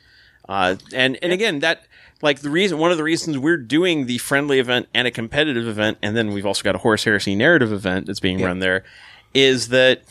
Uh, 0.49 0.75
and, 0.93 1.17
and 1.21 1.31
again, 1.31 1.59
that, 1.59 1.85
like 2.21 2.41
the 2.41 2.49
reason, 2.49 2.77
one 2.77 2.91
of 2.91 2.97
the 2.97 3.03
reasons 3.03 3.37
we're 3.37 3.55
doing 3.55 4.07
the 4.07 4.17
friendly 4.17 4.59
event 4.59 4.87
and 4.93 5.07
a 5.07 5.11
competitive 5.11 5.65
event, 5.65 5.97
and 6.01 6.17
then 6.17 6.33
we've 6.33 6.45
also 6.45 6.63
got 6.63 6.75
a 6.75 6.79
Horus 6.79 7.05
Heresy 7.05 7.35
narrative 7.35 7.71
event 7.71 8.07
that's 8.07 8.19
being 8.19 8.41
run 8.41 8.59
there, 8.59 8.83
is 9.33 9.69
that 9.69 10.01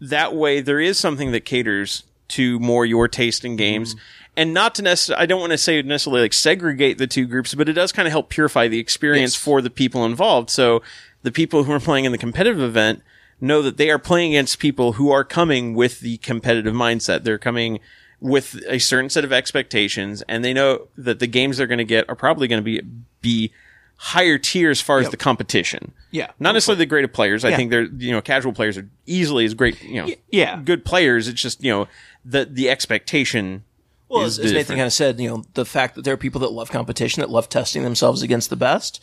that 0.00 0.34
way 0.34 0.60
there 0.60 0.80
is 0.80 0.98
something 0.98 1.32
that 1.32 1.46
caters 1.46 2.02
to 2.28 2.58
more 2.58 2.84
your 2.84 3.08
taste 3.08 3.44
in 3.46 3.56
games. 3.56 3.96
And 4.36 4.54
not 4.54 4.74
to 4.76 4.82
necessarily, 4.82 5.22
I 5.22 5.26
don't 5.26 5.40
want 5.40 5.52
to 5.52 5.58
say 5.58 5.80
necessarily 5.82 6.22
like 6.22 6.32
segregate 6.32 6.98
the 6.98 7.06
two 7.06 7.26
groups, 7.26 7.54
but 7.54 7.68
it 7.68 7.74
does 7.74 7.92
kind 7.92 8.06
of 8.08 8.12
help 8.12 8.28
purify 8.30 8.68
the 8.68 8.78
experience 8.78 9.34
Yes. 9.34 9.42
for 9.42 9.60
the 9.60 9.70
people 9.70 10.04
involved. 10.04 10.48
So 10.50 10.82
the 11.22 11.30
people 11.32 11.64
who 11.64 11.72
are 11.72 11.80
playing 11.80 12.04
in 12.04 12.12
the 12.12 12.18
competitive 12.18 12.60
event 12.60 13.02
know 13.40 13.60
that 13.62 13.76
they 13.76 13.90
are 13.90 13.98
playing 13.98 14.32
against 14.32 14.58
people 14.58 14.92
who 14.94 15.10
are 15.10 15.24
coming 15.24 15.74
with 15.74 16.00
the 16.00 16.16
competitive 16.18 16.74
mindset. 16.74 17.24
They're 17.24 17.38
coming 17.38 17.80
with 18.20 18.62
a 18.68 18.78
certain 18.78 19.10
set 19.10 19.24
of 19.24 19.32
expectations 19.32 20.22
and 20.28 20.44
they 20.44 20.52
know 20.54 20.86
that 20.96 21.18
the 21.18 21.26
games 21.26 21.56
they're 21.58 21.66
going 21.66 21.78
to 21.78 21.84
get 21.84 22.08
are 22.08 22.14
probably 22.14 22.46
going 22.48 22.60
to 22.60 22.64
be, 22.64 22.80
be 23.20 23.52
higher 23.96 24.38
tier 24.38 24.70
as 24.70 24.80
far 24.80 24.98
as 25.00 25.10
the 25.10 25.16
competition. 25.16 25.92
Yeah. 26.10 26.30
Not 26.40 26.52
necessarily 26.52 26.78
the 26.78 26.86
greater 26.86 27.08
players. 27.08 27.44
I 27.44 27.50
Yeah. 27.50 27.56
think 27.56 27.70
they're, 27.70 27.82
you 27.82 28.12
know, 28.12 28.20
casual 28.20 28.52
players 28.52 28.78
are 28.78 28.88
easily 29.06 29.44
as 29.44 29.54
great, 29.54 29.80
you 29.82 30.02
know, 30.02 30.12
yeah. 30.30 30.60
good 30.64 30.84
players. 30.84 31.28
It's 31.28 31.40
just, 31.40 31.62
you 31.62 31.70
know, 31.70 31.88
the, 32.24 32.44
the 32.44 32.68
expectation 32.70 33.64
Well, 34.12 34.24
as, 34.24 34.38
as 34.38 34.52
Nathan 34.52 34.76
kind 34.76 34.86
of 34.86 34.92
said, 34.92 35.18
you 35.18 35.28
know, 35.28 35.44
the 35.54 35.64
fact 35.64 35.94
that 35.94 36.04
there 36.04 36.12
are 36.12 36.18
people 36.18 36.42
that 36.42 36.52
love 36.52 36.70
competition, 36.70 37.22
that 37.22 37.30
love 37.30 37.48
testing 37.48 37.82
themselves 37.82 38.20
against 38.20 38.50
the 38.50 38.56
best. 38.56 39.02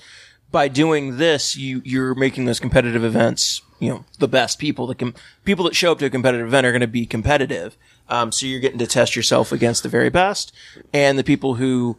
By 0.52 0.68
doing 0.68 1.18
this, 1.18 1.58
you 1.58 1.82
you're 1.84 2.14
making 2.16 2.46
those 2.46 2.60
competitive 2.60 3.04
events, 3.04 3.62
you 3.80 3.90
know, 3.90 4.06
the 4.20 4.28
best 4.28 4.60
people. 4.60 4.86
The 4.88 4.96
com- 4.96 5.16
people 5.46 5.66
that 5.66 5.76
show 5.76 5.92
up 5.92 6.00
to 6.00 6.06
a 6.06 6.10
competitive 6.10 6.48
event 6.48 6.68
are 6.68 6.72
going 6.72 6.82
to 6.82 6.88
be 6.88 7.06
competitive. 7.06 7.76
Um, 8.08 8.32
so 8.32 8.46
you're 8.46 8.60
getting 8.60 8.80
to 8.80 8.88
test 8.88 9.16
yourself 9.16 9.52
against 9.52 9.84
the 9.84 9.90
very 9.90 10.10
best, 10.10 10.54
and 10.94 11.18
the 11.18 11.24
people 11.24 11.56
who 11.56 11.98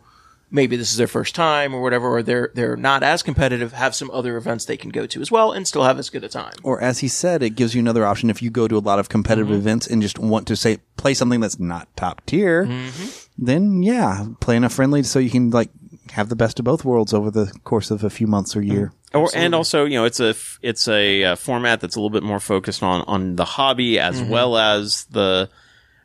maybe 0.51 0.77
this 0.77 0.91
is 0.91 0.97
their 0.99 1.07
first 1.07 1.35
time 1.35 1.75
or 1.75 1.81
whatever, 1.83 2.09
or 2.09 2.23
they're 2.23 2.51
they're 2.55 2.77
not 2.77 3.03
as 3.03 3.23
competitive, 3.23 3.73
have 3.73 3.95
some 3.95 4.11
other 4.11 4.37
events 4.37 4.65
they 4.65 4.77
can 4.77 4.91
go 4.91 5.07
to 5.07 5.21
as 5.21 5.31
well, 5.31 5.53
and 5.53 5.67
still 5.67 5.85
have 5.85 5.99
as 5.99 6.11
good 6.11 6.25
a 6.25 6.29
time. 6.29 6.53
Or 6.63 6.81
as 6.81 6.99
he 7.01 7.09
said, 7.09 7.43
it 7.43 7.51
gives 7.51 7.75
you 7.75 7.81
another 7.81 8.05
option 8.05 8.31
if 8.31 8.43
you 8.43 8.51
go 8.51 8.69
to 8.69 8.77
a 8.77 8.81
lot 8.81 8.99
of 8.99 9.09
competitive 9.09 9.49
Mm-hmm. 9.49 9.57
events 9.57 9.87
and 9.87 10.03
just 10.03 10.19
want 10.19 10.47
to 10.49 10.57
say 10.57 10.79
play 10.97 11.15
something 11.15 11.41
that's 11.41 11.59
not 11.59 11.89
top 11.97 12.25
tier. 12.27 12.67
Mm-hmm. 12.67 13.45
Then 13.45 13.83
yeah, 13.83 14.27
play 14.41 14.57
in 14.57 14.65
a 14.65 14.69
friendly 14.69 15.03
so 15.03 15.19
you 15.19 15.31
can 15.31 15.51
like 15.51 15.71
have 16.13 16.29
the 16.29 16.37
best 16.37 16.59
of 16.59 16.65
both 16.65 16.85
worlds 16.85 17.15
over 17.15 17.31
the 17.31 17.47
course 17.65 17.91
of 17.91 18.03
a 18.05 18.11
few 18.11 18.27
months 18.27 18.57
or 18.57 18.63
year. 18.63 18.93
Or, 19.15 19.29
and 19.35 19.55
also, 19.55 19.85
you 19.87 19.95
know, 19.95 20.05
it's 20.05 20.21
a 20.21 20.31
f- 20.31 20.59
it's 20.63 20.87
a 20.89 21.25
uh, 21.25 21.37
format 21.37 21.81
that's 21.81 21.97
a 21.97 21.99
little 22.01 22.11
bit 22.11 22.23
more 22.23 22.39
focused 22.41 22.83
on 22.83 23.03
on 23.07 23.37
the 23.37 23.45
hobby 23.45 23.99
as 23.99 24.21
Mm-hmm. 24.21 24.31
well 24.31 24.57
as 24.57 25.05
the 25.07 25.49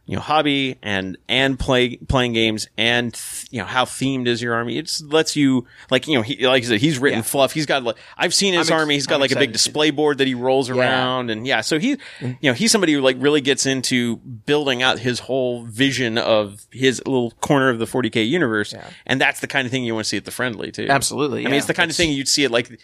you 0.08 0.16
know 0.16 0.22
hobby 0.22 0.78
and 0.84 1.18
and 1.28 1.58
play 1.58 1.96
playing 1.96 2.34
games 2.34 2.68
and 2.78 3.14
th- 3.14 3.48
you 3.52 3.60
know 3.60 3.66
how 3.66 3.86
themed 3.86 4.28
is 4.28 4.42
your 4.42 4.54
army. 4.54 4.78
It 4.78 5.02
lets 5.04 5.36
you 5.36 5.66
like 5.90 6.08
you 6.08 6.14
know 6.16 6.22
he, 6.22 6.46
like 6.46 6.64
I 6.64 6.68
said 6.68 6.80
he's 6.80 7.00
written 7.00 7.20
Yeah. 7.20 7.24
fluff. 7.24 7.54
He's 7.54 7.66
got 7.66 7.84
like 7.84 7.98
I've 8.18 8.34
seen 8.34 8.54
his 8.54 8.70
ex- 8.70 8.80
army. 8.80 8.94
He's 8.94 9.08
got 9.08 9.16
I'm 9.16 9.22
like 9.22 9.32
a 9.32 9.36
big 9.40 9.52
display 9.52 9.90
board 9.90 10.20
that 10.20 10.28
he 10.28 10.36
rolls 10.36 10.70
around 10.70 11.32
and 11.32 11.48
yeah. 11.48 11.62
So 11.62 11.80
he 11.80 11.98
you 12.22 12.38
know 12.44 12.54
he's 12.54 12.72
somebody 12.72 12.94
who 12.94 13.02
like 13.02 13.18
really 13.20 13.42
gets 13.42 13.66
into 13.66 14.18
building 14.18 14.84
out 14.84 15.00
his 15.00 15.20
whole 15.22 15.64
vision 15.66 16.18
of 16.20 16.66
his 16.72 17.02
little 17.06 17.32
corner 17.42 17.70
of 17.70 17.80
the 17.80 17.86
40k 17.86 18.28
universe. 18.28 18.76
And 19.08 19.20
that's 19.20 19.40
the 19.40 19.48
kind 19.48 19.66
of 19.66 19.72
thing 19.72 19.84
you 19.86 19.96
want 19.96 20.06
to 20.06 20.10
see 20.10 20.18
at 20.18 20.26
the 20.26 20.32
friendly 20.32 20.72
too. 20.72 20.88
Absolutely, 20.90 21.42
I 21.46 21.50
mean, 21.50 21.56
it's 21.58 21.68
the 21.68 21.74
kind 21.74 21.90
of 21.90 21.98
thing 21.98 22.12
you'd 22.12 22.28
see 22.28 22.44
it 22.44 22.52
like 22.52 22.80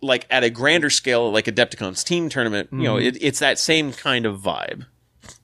like 0.00 0.26
at 0.30 0.42
a 0.44 0.50
grander 0.50 0.90
scale, 0.90 1.30
like 1.30 1.46
a 1.48 1.52
Adepticon's 1.52 2.02
team 2.04 2.28
tournament, 2.28 2.68
you 2.72 2.78
Mm-hmm. 2.78 2.84
know, 2.84 2.96
it, 2.98 3.16
it's 3.20 3.38
that 3.38 3.58
same 3.58 3.92
kind 3.92 4.26
of 4.26 4.40
vibe 4.40 4.86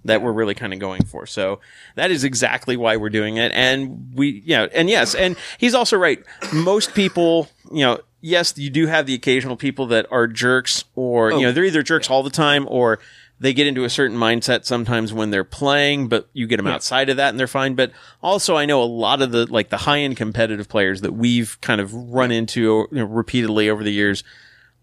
that 0.09 0.21
we're 0.23 0.33
really 0.33 0.55
kind 0.55 0.73
of 0.73 0.79
going 0.79 1.05
for. 1.05 1.27
So 1.27 1.61
that 1.95 2.11
is 2.11 2.25
exactly 2.25 2.77
why 2.77 2.97
we're 2.97 3.09
doing 3.09 3.37
it. 3.37 3.53
And 3.55 4.13
we, 4.15 4.43
you 4.45 4.57
know, 4.57 4.69
and 4.75 4.91
yes, 4.91 5.15
and 5.15 5.37
he's 5.59 5.75
also 5.75 5.97
right. 5.97 6.23
Most 6.53 6.95
people, 6.95 7.49
you 7.73 7.81
know, 7.81 8.01
yes, 8.21 8.59
you 8.59 8.71
do 8.71 8.87
have 8.87 9.07
the 9.07 9.15
occasional 9.15 9.57
people 9.57 9.87
that 9.87 10.07
are 10.11 10.27
jerks 10.27 10.85
or, 10.95 11.33
you 11.33 11.43
know, 11.43 11.53
they're 11.53 11.65
either 11.65 11.83
jerks 11.83 12.11
all 12.11 12.23
the 12.23 12.31
time 12.31 12.67
or 12.69 12.99
they 13.41 13.53
get 13.53 13.69
into 13.69 13.85
a 13.85 13.91
certain 13.91 14.17
mindset 14.17 14.65
sometimes 14.65 15.13
when 15.13 15.31
they're 15.31 15.45
playing, 15.45 16.09
but 16.09 16.29
you 16.33 16.47
get 16.49 16.57
them 16.57 16.67
outside 16.67 17.09
of 17.09 17.19
that 17.19 17.29
and 17.29 17.39
they're 17.39 17.47
fine. 17.47 17.75
But 17.77 17.93
also 18.21 18.57
I 18.57 18.67
know 18.67 18.83
a 18.83 18.85
lot 18.85 19.23
of 19.23 19.31
the, 19.31 19.47
like 19.47 19.69
the 19.69 19.77
high 19.77 20.01
end 20.01 20.17
competitive 20.17 20.69
players 20.69 21.03
that 21.03 21.13
we've 21.13 21.57
kind 21.61 21.81
of 21.81 21.95
run 21.95 22.33
into 22.33 22.89
you 22.91 22.99
know, 22.99 23.05
repeatedly 23.05 23.71
over 23.71 23.85
the 23.85 23.93
years. 23.93 24.25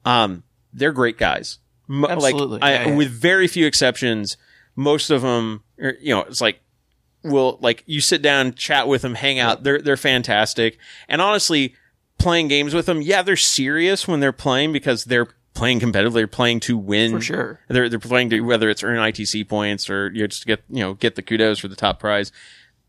Um, 0.06 0.44
they're 0.74 0.94
great 0.94 1.18
guys. 1.18 1.60
Absolutely. 1.90 2.60
Like, 2.60 2.64
I, 2.64 2.72
Yeah, 2.72 2.88
yeah. 2.88 2.96
with 2.96 3.10
very 3.10 3.48
few 3.48 3.66
exceptions, 3.66 4.38
most 4.76 5.10
of 5.10 5.22
them, 5.22 5.64
are, 5.82 5.96
you 6.00 6.14
know, 6.14 6.22
it's 6.22 6.42
like, 6.42 6.60
will 7.24 7.58
like 7.62 7.84
you 7.86 8.02
sit 8.02 8.22
down, 8.22 8.54
chat 8.54 8.88
with 8.88 9.02
them, 9.02 9.16
hang 9.16 9.40
out. 9.40 9.64
They're 9.64 9.82
they're 9.82 9.98
fantastic. 9.98 10.78
And 11.10 11.22
honestly, 11.22 11.76
playing 12.20 12.48
games 12.50 12.74
with 12.74 12.86
them, 12.86 13.02
yeah, 13.02 13.22
they're 13.22 13.36
serious 13.36 14.08
when 14.08 14.20
they're 14.20 14.32
playing 14.32 14.74
because 14.74 15.06
they're 15.06 15.30
playing 15.56 15.80
competitively. 15.80 16.14
They're 16.14 16.28
playing 16.28 16.60
to 16.62 16.78
win. 16.78 17.12
For 17.12 17.22
sure. 17.22 17.60
They're 17.68 17.90
they're 17.90 18.00
playing 18.00 18.30
to 18.30 18.42
whether 18.42 18.70
it's 18.70 18.84
earn 18.84 18.98
ITC 18.98 19.50
points 19.50 19.90
or 19.90 20.12
you 20.12 20.22
know, 20.22 20.28
just 20.28 20.44
to 20.44 20.48
get 20.48 20.64
you 20.70 20.82
know 20.82 20.94
get 20.94 21.16
the 21.16 21.24
kudos 21.24 21.60
for 21.60 21.68
the 21.68 21.76
top 21.76 22.00
prize. 22.00 22.32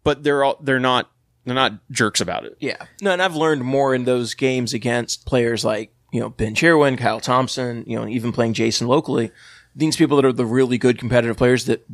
But 0.04 0.22
they're 0.22 0.44
all 0.44 0.58
they're 0.60 0.78
not 0.78 1.10
they're 1.46 1.54
not 1.54 1.74
jerks 1.90 2.20
about 2.20 2.44
it. 2.44 2.56
Yeah. 2.60 2.84
No, 3.00 3.12
and 3.12 3.22
I've 3.22 3.36
learned 3.36 3.62
more 3.62 3.94
in 3.94 4.04
those 4.04 4.34
games 4.34 4.74
against 4.74 5.24
players 5.26 5.64
like, 5.64 5.94
you 6.12 6.20
know, 6.20 6.28
Ben 6.28 6.56
Sherwin, 6.56 6.96
Kyle 6.96 7.20
Thompson, 7.20 7.84
you 7.86 7.96
know, 7.96 8.06
even 8.08 8.32
playing 8.32 8.54
Jason 8.54 8.88
locally. 8.88 9.30
These 9.76 9.96
people 9.96 10.16
that 10.16 10.24
are 10.24 10.32
the 10.32 10.46
really 10.46 10.78
good 10.78 10.98
competitive 10.98 11.36
players 11.36 11.66
that 11.66 11.86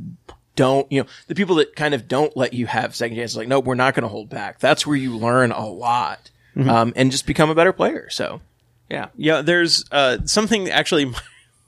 don't, 0.55 0.91
you 0.93 1.03
know, 1.03 1.09
the 1.27 1.35
people 1.35 1.57
that 1.57 1.75
kind 1.77 1.95
of 1.95 2.07
don't 2.09 2.37
let 2.37 2.53
you 2.55 2.67
have 2.67 2.95
second 2.95 3.17
chances, 3.17 3.37
like, 3.37 3.49
nope, 3.49 3.65
we're 3.65 3.75
not 3.75 3.95
going 3.95 4.03
to 4.03 4.09
hold 4.09 4.29
back. 4.31 4.59
That's 4.61 4.87
where 4.87 4.97
you 4.97 5.17
learn 5.17 5.51
a 5.51 5.67
lot, 5.67 6.31
um, 6.57 6.93
and 6.95 7.11
just 7.11 7.27
become 7.27 7.51
a 7.51 7.55
better 7.55 7.73
player. 7.73 8.09
So, 8.11 8.41
yeah. 8.89 9.09
Yeah, 9.17 9.43
there's 9.43 9.85
uh, 9.91 10.19
something 10.27 10.69
actually 10.69 11.05
my, 11.07 11.19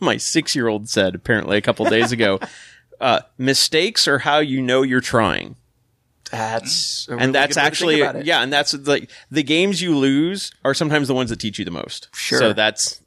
my 0.01 0.17
six 0.19 0.55
year 0.55 0.69
old 0.69 0.89
said 0.89 1.15
apparently 1.15 1.57
a 1.57 1.63
couple 1.63 1.85
days 1.87 2.13
ago. 2.13 2.39
Uh, 3.01 3.21
mistakes 3.37 4.07
are 4.07 4.21
how 4.21 4.39
you 4.39 4.63
know 4.63 4.83
you're 4.83 5.01
trying. 5.01 5.57
That's, 6.31 7.07
really 7.09 7.23
and 7.23 7.35
that's 7.35 7.57
good 7.57 7.61
way 7.61 7.65
to 7.67 7.99
think 8.01 8.07
actually 8.07 8.25
yeah 8.27 8.43
and 8.43 8.53
that's 8.53 8.73
like 8.87 9.11
the 9.31 9.43
games 9.43 9.83
you 9.83 9.97
lose 9.97 10.53
are 10.65 10.75
sometimes 10.75 11.09
the 11.09 11.15
ones 11.15 11.31
that 11.31 11.39
teach 11.41 11.59
you 11.59 11.65
the 11.65 11.71
most 11.73 12.09
Sure. 12.15 12.39
so 12.39 12.53
that's 12.53 13.01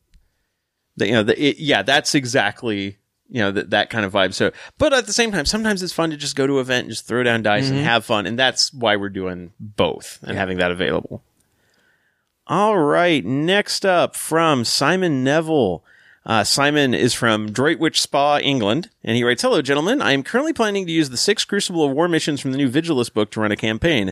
the, 0.98 1.08
you 1.08 1.13
know 1.13 1.24
the, 1.24 1.42
it, 1.42 1.58
yeah 1.60 1.82
that's 1.84 2.13
exactly 2.16 2.98
you 3.30 3.39
know 3.42 3.51
that 3.51 3.70
that 3.70 3.89
kind 3.89 4.06
of 4.06 4.13
vibe. 4.13 4.34
So 4.34 4.51
but 4.77 4.94
at 4.94 5.06
the 5.06 5.13
same 5.13 5.32
time 5.32 5.46
sometimes 5.46 5.82
it's 5.84 5.94
fun 5.94 6.10
to 6.10 6.18
just 6.18 6.36
go 6.36 6.46
to 6.48 6.56
an 6.56 6.60
event 6.62 6.86
and 6.86 6.92
just 6.92 7.08
throw 7.08 7.24
down 7.24 7.44
dice 7.44 7.66
Mm-hmm. 7.68 7.77
and 7.77 7.86
have 7.86 8.06
fun. 8.06 8.25
And 8.25 8.38
that's 8.38 8.74
why 8.74 8.96
we're 8.96 9.10
doing 9.10 9.51
both 9.60 10.20
and 10.24 10.38
having 10.38 10.58
that 10.58 10.72
available. 10.72 11.24
All 12.48 12.77
right. 12.77 13.24
Next 13.25 13.86
up 13.86 14.16
from 14.16 14.63
simon 14.66 15.24
neville. 15.24 15.84
Uh, 16.25 16.44
Simon 16.44 16.94
is 16.94 17.13
from 17.13 17.54
Droitwich 17.54 18.01
Spa, 18.01 18.38
England, 18.39 18.89
and 19.01 19.16
he 19.16 19.24
writes, 19.24 19.44
Hello, 19.44 19.62
gentlemen. 19.62 20.01
I 20.01 20.12
am 20.12 20.24
currently 20.24 20.51
planning 20.51 20.86
to 20.86 20.92
use 20.92 21.10
the 21.10 21.16
six 21.16 21.46
Crucible 21.46 21.86
of 21.86 21.94
War 21.94 22.10
missions 22.10 22.42
from 22.42 22.51
the 22.51 22.58
new 22.58 22.70
Vigilus 22.70 23.10
book 23.13 23.32
to 23.32 23.39
run 23.39 23.54
a 23.54 23.56
campaign. 23.56 24.12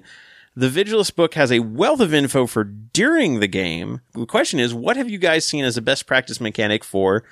The 0.57 0.69
Vigilus 0.69 1.13
book 1.13 1.33
has 1.33 1.51
a 1.51 1.59
wealth 1.59 1.99
of 1.99 2.13
info 2.13 2.47
for 2.47 2.63
during 2.63 3.41
the 3.41 3.47
game. 3.47 3.99
The 4.13 4.25
question 4.25 4.57
is, 4.57 4.73
what 4.73 4.95
have 4.95 5.09
you 5.09 5.17
guys 5.17 5.43
seen 5.43 5.65
as 5.65 5.75
a 5.75 5.81
best 5.81 6.07
practice 6.07 6.39
mechanic 6.39 6.85
for 6.85 7.25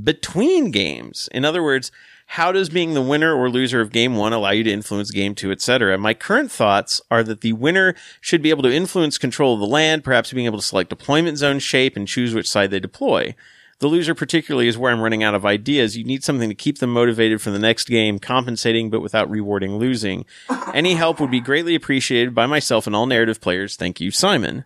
between 0.00 0.70
games? 0.70 1.28
In 1.32 1.44
other 1.44 1.60
words, 1.60 1.90
how 2.26 2.52
does 2.52 2.68
being 2.68 2.94
the 2.94 3.02
winner 3.02 3.34
or 3.34 3.50
loser 3.50 3.80
of 3.80 3.90
game 3.90 4.14
one 4.14 4.32
allow 4.32 4.50
you 4.50 4.62
to 4.62 4.70
influence 4.70 5.10
game 5.10 5.34
two, 5.34 5.50
etc.? 5.50 5.98
My 5.98 6.14
current 6.14 6.52
thoughts 6.52 7.00
are 7.10 7.24
that 7.24 7.40
the 7.40 7.54
winner 7.54 7.96
should 8.20 8.42
be 8.42 8.50
able 8.50 8.62
to 8.62 8.72
influence 8.72 9.18
control 9.18 9.54
of 9.54 9.60
the 9.60 9.66
land, 9.66 10.04
perhaps 10.04 10.32
being 10.32 10.46
able 10.46 10.58
to 10.58 10.64
select 10.64 10.90
deployment 10.90 11.36
zone 11.36 11.58
shape 11.58 11.96
and 11.96 12.06
choose 12.06 12.32
which 12.32 12.48
side 12.48 12.70
they 12.70 12.78
deploy. 12.78 13.34
The 13.80 13.86
loser 13.86 14.14
particularly 14.14 14.66
is 14.66 14.76
where 14.76 14.92
I'm 14.92 15.00
running 15.00 15.22
out 15.22 15.34
of 15.34 15.46
ideas. 15.46 15.96
You 15.96 16.02
need 16.04 16.24
something 16.24 16.48
to 16.48 16.54
keep 16.54 16.78
them 16.78 16.92
motivated 16.92 17.40
for 17.40 17.50
the 17.50 17.60
next 17.60 17.84
game, 17.88 18.18
compensating 18.18 18.90
but 18.90 19.00
without 19.00 19.30
rewarding 19.30 19.78
losing. 19.78 20.24
Any 20.74 20.94
help 20.94 21.20
would 21.20 21.30
be 21.30 21.40
greatly 21.40 21.74
appreciated 21.76 22.34
by 22.34 22.46
myself 22.46 22.86
and 22.86 22.96
all 22.96 23.06
narrative 23.06 23.40
players. 23.40 23.76
Thank 23.76 24.00
you, 24.00 24.10
Simon. 24.10 24.64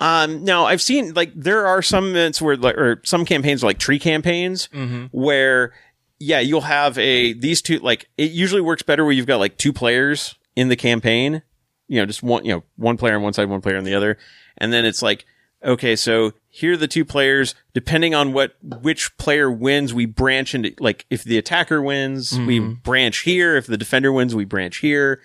Um, 0.00 0.42
now 0.42 0.64
I've 0.64 0.82
seen 0.82 1.14
like 1.14 1.32
there 1.34 1.66
are 1.66 1.80
some 1.82 2.10
events 2.10 2.42
where 2.42 2.56
like 2.56 2.76
or 2.76 3.00
some 3.04 3.24
campaigns 3.24 3.62
are 3.62 3.68
like 3.68 3.78
tree 3.78 3.98
campaigns 3.98 4.68
where 5.12 5.72
yeah, 6.18 6.40
you'll 6.40 6.62
have 6.62 6.98
a 6.98 7.32
these 7.34 7.62
two 7.62 7.78
like 7.78 8.08
it 8.16 8.30
usually 8.30 8.60
works 8.60 8.82
better 8.82 9.04
where 9.04 9.12
you've 9.12 9.26
got 9.26 9.38
like 9.38 9.56
two 9.56 9.72
players 9.72 10.34
in 10.56 10.68
the 10.68 10.76
campaign. 10.76 11.42
You 11.86 12.00
know, 12.00 12.06
just 12.06 12.22
one 12.22 12.44
you 12.44 12.52
know, 12.54 12.64
one 12.76 12.96
player 12.96 13.14
on 13.16 13.22
one 13.22 13.34
side, 13.34 13.48
one 13.48 13.60
player 13.60 13.76
on 13.76 13.84
the 13.84 13.94
other. 13.94 14.18
And 14.58 14.72
then 14.72 14.84
it's 14.84 15.02
like, 15.02 15.26
okay, 15.62 15.94
so 15.96 16.32
here 16.56 16.74
are 16.74 16.76
the 16.76 16.86
two 16.86 17.04
players. 17.04 17.56
Depending 17.72 18.14
on 18.14 18.32
what 18.32 18.54
which 18.62 19.16
player 19.16 19.50
wins, 19.50 19.92
we 19.92 20.06
branch 20.06 20.54
into 20.54 20.72
like 20.78 21.04
if 21.10 21.24
the 21.24 21.36
attacker 21.36 21.82
wins, 21.82 22.38
we 22.38 22.60
branch 22.60 23.22
here. 23.22 23.56
If 23.56 23.66
the 23.66 23.76
defender 23.76 24.12
wins, 24.12 24.36
we 24.36 24.44
branch 24.44 24.76
here. 24.76 25.20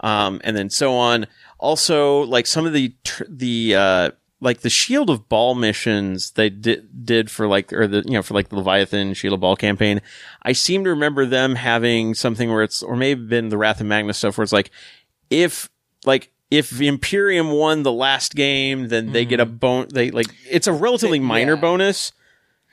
Um, 0.00 0.42
and 0.44 0.54
then 0.54 0.68
so 0.68 0.94
on. 0.94 1.26
Also, 1.58 2.24
like 2.24 2.46
some 2.46 2.66
of 2.66 2.74
the 2.74 2.94
the 3.26 3.74
uh 3.74 4.10
like 4.42 4.60
the 4.60 4.68
Shield 4.68 5.08
of 5.08 5.26
Baal 5.26 5.54
missions 5.54 6.32
they 6.32 6.50
did 6.50 7.06
did 7.06 7.30
for 7.30 7.48
like 7.48 7.72
or 7.72 7.86
the 7.86 8.02
you 8.04 8.12
know 8.12 8.22
for 8.22 8.34
like 8.34 8.50
the 8.50 8.56
Leviathan 8.56 9.14
Shield 9.14 9.32
of 9.32 9.40
Baal 9.40 9.56
campaign. 9.56 10.02
I 10.42 10.52
seem 10.52 10.84
to 10.84 10.90
remember 10.90 11.24
them 11.24 11.54
having 11.54 12.12
something 12.12 12.50
where 12.50 12.62
it's 12.62 12.82
or 12.82 12.94
maybe 12.94 13.24
been 13.24 13.48
the 13.48 13.56
Wrath 13.56 13.80
of 13.80 13.86
Magnus 13.86 14.18
stuff 14.18 14.36
where 14.36 14.42
it's 14.42 14.52
like 14.52 14.70
if 15.30 15.70
like 16.04 16.30
if 16.54 16.80
Imperium 16.80 17.50
won 17.50 17.82
the 17.82 17.92
last 17.92 18.34
game, 18.34 18.88
then 18.88 19.12
they 19.12 19.24
get 19.24 19.40
a 19.40 19.46
bon. 19.46 19.88
They 19.92 20.10
like 20.10 20.28
it's 20.48 20.66
a 20.66 20.72
relatively 20.72 21.18
minor 21.18 21.54
yeah. 21.54 21.60
bonus. 21.60 22.12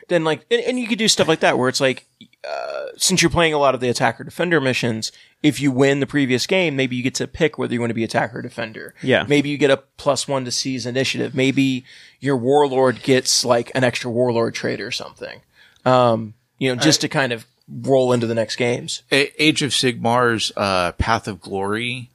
then 0.08 0.24
like 0.24 0.46
and, 0.52 0.62
and 0.62 0.80
you 0.80 0.88
could 0.88 1.00
do 1.00 1.08
stuff 1.08 1.28
like 1.28 1.40
that 1.40 1.58
where 1.58 1.70
it's 1.70 1.82
like 1.82 2.06
uh, 2.48 2.86
since 2.98 3.22
you're 3.22 3.32
playing 3.32 3.54
a 3.54 3.58
lot 3.58 3.76
of 3.76 3.82
the 3.82 3.90
attacker 3.90 4.24
defender 4.24 4.62
missions, 4.62 5.12
if 5.44 5.60
you 5.60 5.72
win 5.72 6.00
the 6.00 6.08
previous 6.08 6.48
game, 6.48 6.76
maybe 6.76 6.96
you 6.96 7.04
get 7.04 7.16
to 7.16 7.28
pick 7.28 7.58
whether 7.58 7.74
you 7.74 7.80
want 7.80 7.90
to 7.90 7.96
be 7.96 8.04
attacker 8.04 8.40
or 8.40 8.42
defender. 8.42 8.94
Yeah. 9.02 9.26
Maybe 9.28 9.50
you 9.50 9.58
get 9.58 9.72
a 9.72 9.78
plus 9.98 10.28
one 10.28 10.46
to 10.46 10.52
seize 10.52 10.86
initiative. 10.86 11.36
Maybe 11.36 11.86
your 12.20 12.38
warlord 12.38 13.04
gets 13.04 13.46
like 13.46 13.72
an 13.76 13.84
extra 13.84 14.10
warlord 14.12 14.54
trait 14.54 14.82
or 14.82 14.92
something. 14.92 15.42
Um, 15.86 16.36
you 16.58 16.74
know, 16.74 16.82
just 16.82 17.02
to 17.02 17.08
kind 17.08 17.32
of 17.32 17.46
roll 17.68 18.12
into 18.12 18.28
the 18.28 18.36
next 18.36 18.56
games. 18.56 19.04
Age 19.12 19.62
of 19.62 19.72
Sigmar's 19.72 20.52
uh, 20.58 20.92
Path 20.94 21.28
of 21.28 21.42
Glory 21.42 22.10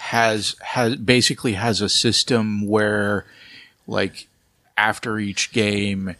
has 0.00 0.56
has 0.60 0.96
basically 0.96 1.52
has 1.52 1.82
a 1.82 1.88
system 1.88 2.66
where, 2.66 3.26
like, 3.86 4.28
after 4.76 5.18
each 5.18 5.52
game, 5.52 6.16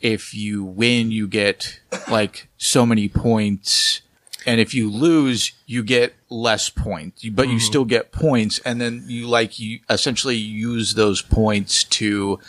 if 0.00 0.34
you 0.34 0.64
win, 0.64 1.12
you 1.12 1.28
get 1.28 1.80
like 2.08 2.48
so 2.58 2.84
many 2.84 3.08
points, 3.08 4.02
and 4.44 4.60
if 4.60 4.74
you 4.74 4.90
lose, 4.90 5.52
you 5.64 5.84
get 5.84 6.14
less 6.28 6.70
points. 6.70 7.24
But 7.28 7.46
you 7.46 7.54
mm-hmm. 7.54 7.58
still 7.60 7.84
get 7.84 8.10
points, 8.10 8.58
and 8.64 8.80
then 8.80 9.04
you 9.06 9.28
like 9.28 9.60
you 9.60 9.78
essentially 9.88 10.36
use 10.36 10.94
those 10.94 11.22
points 11.22 11.84
to 11.84 12.40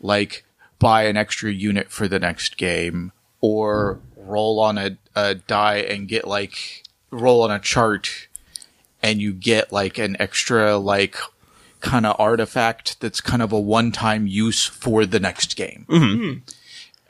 like 0.00 0.44
buy 0.78 1.04
an 1.04 1.16
extra 1.16 1.50
unit 1.50 1.90
for 1.90 2.06
the 2.06 2.20
next 2.20 2.56
game 2.56 3.10
or 3.40 3.98
roll 4.16 4.60
on 4.60 4.78
a, 4.78 4.96
a 5.16 5.34
die 5.34 5.78
and 5.78 6.06
get 6.06 6.28
like 6.28 6.84
roll 7.10 7.42
on 7.42 7.50
a 7.50 7.58
chart 7.58 8.28
and 9.02 9.20
you 9.20 9.32
get 9.32 9.72
like 9.72 9.98
an 9.98 10.16
extra 10.20 10.76
like 10.76 11.16
kind 11.80 12.06
of 12.06 12.14
artifact 12.18 13.00
that's 13.00 13.20
kind 13.20 13.42
of 13.42 13.52
a 13.52 13.58
one-time 13.60 14.26
use 14.26 14.64
for 14.64 15.04
the 15.04 15.18
next 15.18 15.56
game. 15.56 16.42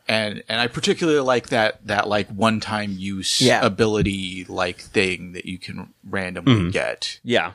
And 0.08 0.42
and 0.48 0.60
I 0.60 0.66
particularly 0.66 1.20
like 1.20 1.48
that 1.50 1.86
that 1.86 2.08
like 2.08 2.28
one-time 2.28 2.94
use 2.98 3.40
Yeah. 3.40 3.64
ability 3.64 4.44
like 4.48 4.78
thing 4.80 5.32
that 5.32 5.46
you 5.46 5.58
can 5.58 5.92
randomly 6.08 6.70
get. 6.70 7.20
Yeah. 7.22 7.52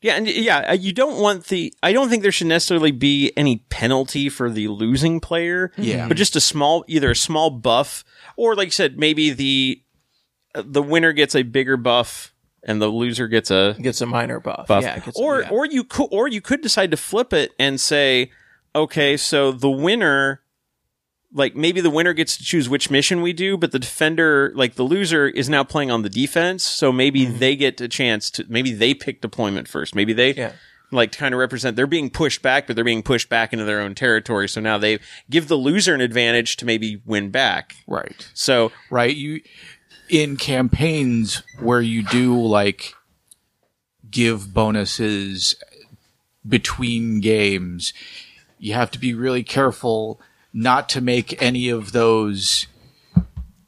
Yeah, 0.00 0.16
and 0.16 0.28
yeah, 0.28 0.58
uh, 0.68 0.72
you 0.74 0.92
don't 0.92 1.18
want 1.18 1.46
the. 1.46 1.72
I 1.82 1.92
don't 1.94 2.10
think 2.10 2.22
there 2.22 2.30
should 2.32 2.46
necessarily 2.48 2.90
be 2.90 3.32
any 3.38 3.62
penalty 3.70 4.28
for 4.28 4.50
the 4.50 4.68
losing 4.68 5.18
player. 5.18 5.72
Yeah. 5.78 6.08
but 6.08 6.18
just 6.18 6.36
a 6.36 6.40
small, 6.40 6.84
either 6.88 7.12
a 7.12 7.16
small 7.16 7.48
buff, 7.48 8.04
or 8.36 8.54
like 8.54 8.66
you 8.66 8.72
said, 8.72 8.98
maybe 8.98 9.30
the 9.30 9.80
uh, 10.54 10.62
the 10.66 10.82
winner 10.82 11.12
gets 11.14 11.34
a 11.34 11.42
bigger 11.42 11.78
buff 11.78 12.33
and 12.64 12.80
the 12.80 12.88
loser 12.88 13.28
gets 13.28 13.50
a 13.50 13.76
Gets 13.80 14.00
a 14.00 14.06
minor 14.06 14.40
buff. 14.40 14.66
buff. 14.66 14.82
Yeah. 14.82 14.98
Gets 14.98 15.18
or 15.20 15.42
yeah. 15.42 15.50
or 15.50 15.66
you 15.66 15.84
could 15.84 16.08
or 16.10 16.28
you 16.28 16.40
could 16.40 16.60
decide 16.62 16.90
to 16.90 16.96
flip 16.96 17.32
it 17.32 17.52
and 17.58 17.80
say, 17.80 18.30
okay, 18.74 19.16
so 19.16 19.52
the 19.52 19.70
winner 19.70 20.40
like 21.36 21.56
maybe 21.56 21.80
the 21.80 21.90
winner 21.90 22.12
gets 22.12 22.36
to 22.36 22.44
choose 22.44 22.68
which 22.68 22.90
mission 22.92 23.20
we 23.20 23.32
do, 23.32 23.56
but 23.56 23.72
the 23.72 23.78
defender, 23.80 24.52
like 24.54 24.76
the 24.76 24.84
loser, 24.84 25.26
is 25.26 25.48
now 25.48 25.64
playing 25.64 25.90
on 25.90 26.02
the 26.02 26.08
defense. 26.08 26.62
So 26.62 26.92
maybe 26.92 27.26
Mm-hmm. 27.26 27.38
they 27.38 27.56
get 27.56 27.80
a 27.80 27.88
chance 27.88 28.30
to 28.32 28.44
maybe 28.48 28.72
they 28.72 28.94
pick 28.94 29.20
deployment 29.20 29.66
first. 29.66 29.96
Maybe 29.96 30.12
they 30.12 30.32
Yeah. 30.34 30.52
like 30.92 31.10
to 31.10 31.18
kind 31.18 31.34
of 31.34 31.40
represent 31.40 31.74
they're 31.74 31.88
being 31.88 32.08
pushed 32.08 32.40
back, 32.40 32.68
but 32.68 32.76
they're 32.76 32.84
being 32.84 33.02
pushed 33.02 33.28
back 33.28 33.52
into 33.52 33.64
their 33.64 33.80
own 33.80 33.96
territory. 33.96 34.48
So 34.48 34.60
now 34.60 34.78
they 34.78 35.00
give 35.28 35.48
the 35.48 35.56
loser 35.56 35.92
an 35.92 36.00
advantage 36.00 36.56
to 36.58 36.64
maybe 36.66 37.02
win 37.04 37.30
back. 37.30 37.74
Right. 37.88 38.30
So 38.32 38.70
right? 38.88 39.16
You 39.16 39.40
in 40.14 40.36
campaigns 40.36 41.42
where 41.58 41.80
you 41.80 42.04
do 42.04 42.40
like 42.40 42.94
give 44.08 44.54
bonuses 44.54 45.56
between 46.46 47.18
games, 47.18 47.92
you 48.58 48.74
have 48.74 48.92
to 48.92 48.98
be 48.98 49.12
really 49.12 49.42
careful 49.42 50.20
not 50.52 50.88
to 50.90 51.00
make 51.00 51.42
any 51.42 51.68
of 51.68 51.90
those 51.90 52.68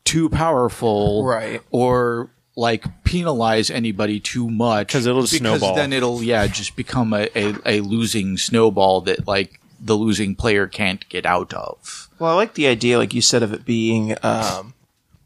too 0.05 0.29
powerful, 0.29 1.25
Right. 1.25 1.61
Or 1.73 2.31
like 2.55 2.85
penalize 3.03 3.69
anybody 3.69 4.21
too 4.21 4.49
much 4.49 4.87
because 4.87 5.05
it'll 5.05 5.23
because 5.23 5.39
snowball. 5.39 5.75
Then 5.75 5.93
it'll 5.93 6.23
yeah 6.23 6.47
just 6.47 6.77
become 6.77 7.13
a, 7.13 7.29
a, 7.35 7.55
a 7.67 7.81
losing 7.81 8.39
snowball 8.39 9.01
that 9.03 9.27
like 9.27 9.61
the 9.81 9.95
losing 9.95 10.37
player 10.37 10.69
can't 10.69 11.07
get 11.09 11.27
out 11.27 11.53
of. 11.53 12.09
Well, 12.21 12.31
I 12.31 12.35
like 12.35 12.55
the 12.55 12.69
idea, 12.69 12.99
like 12.99 13.13
you 13.13 13.21
said, 13.21 13.43
of 13.43 13.53
it 13.53 13.65
being 13.65 14.15
um, 14.23 14.75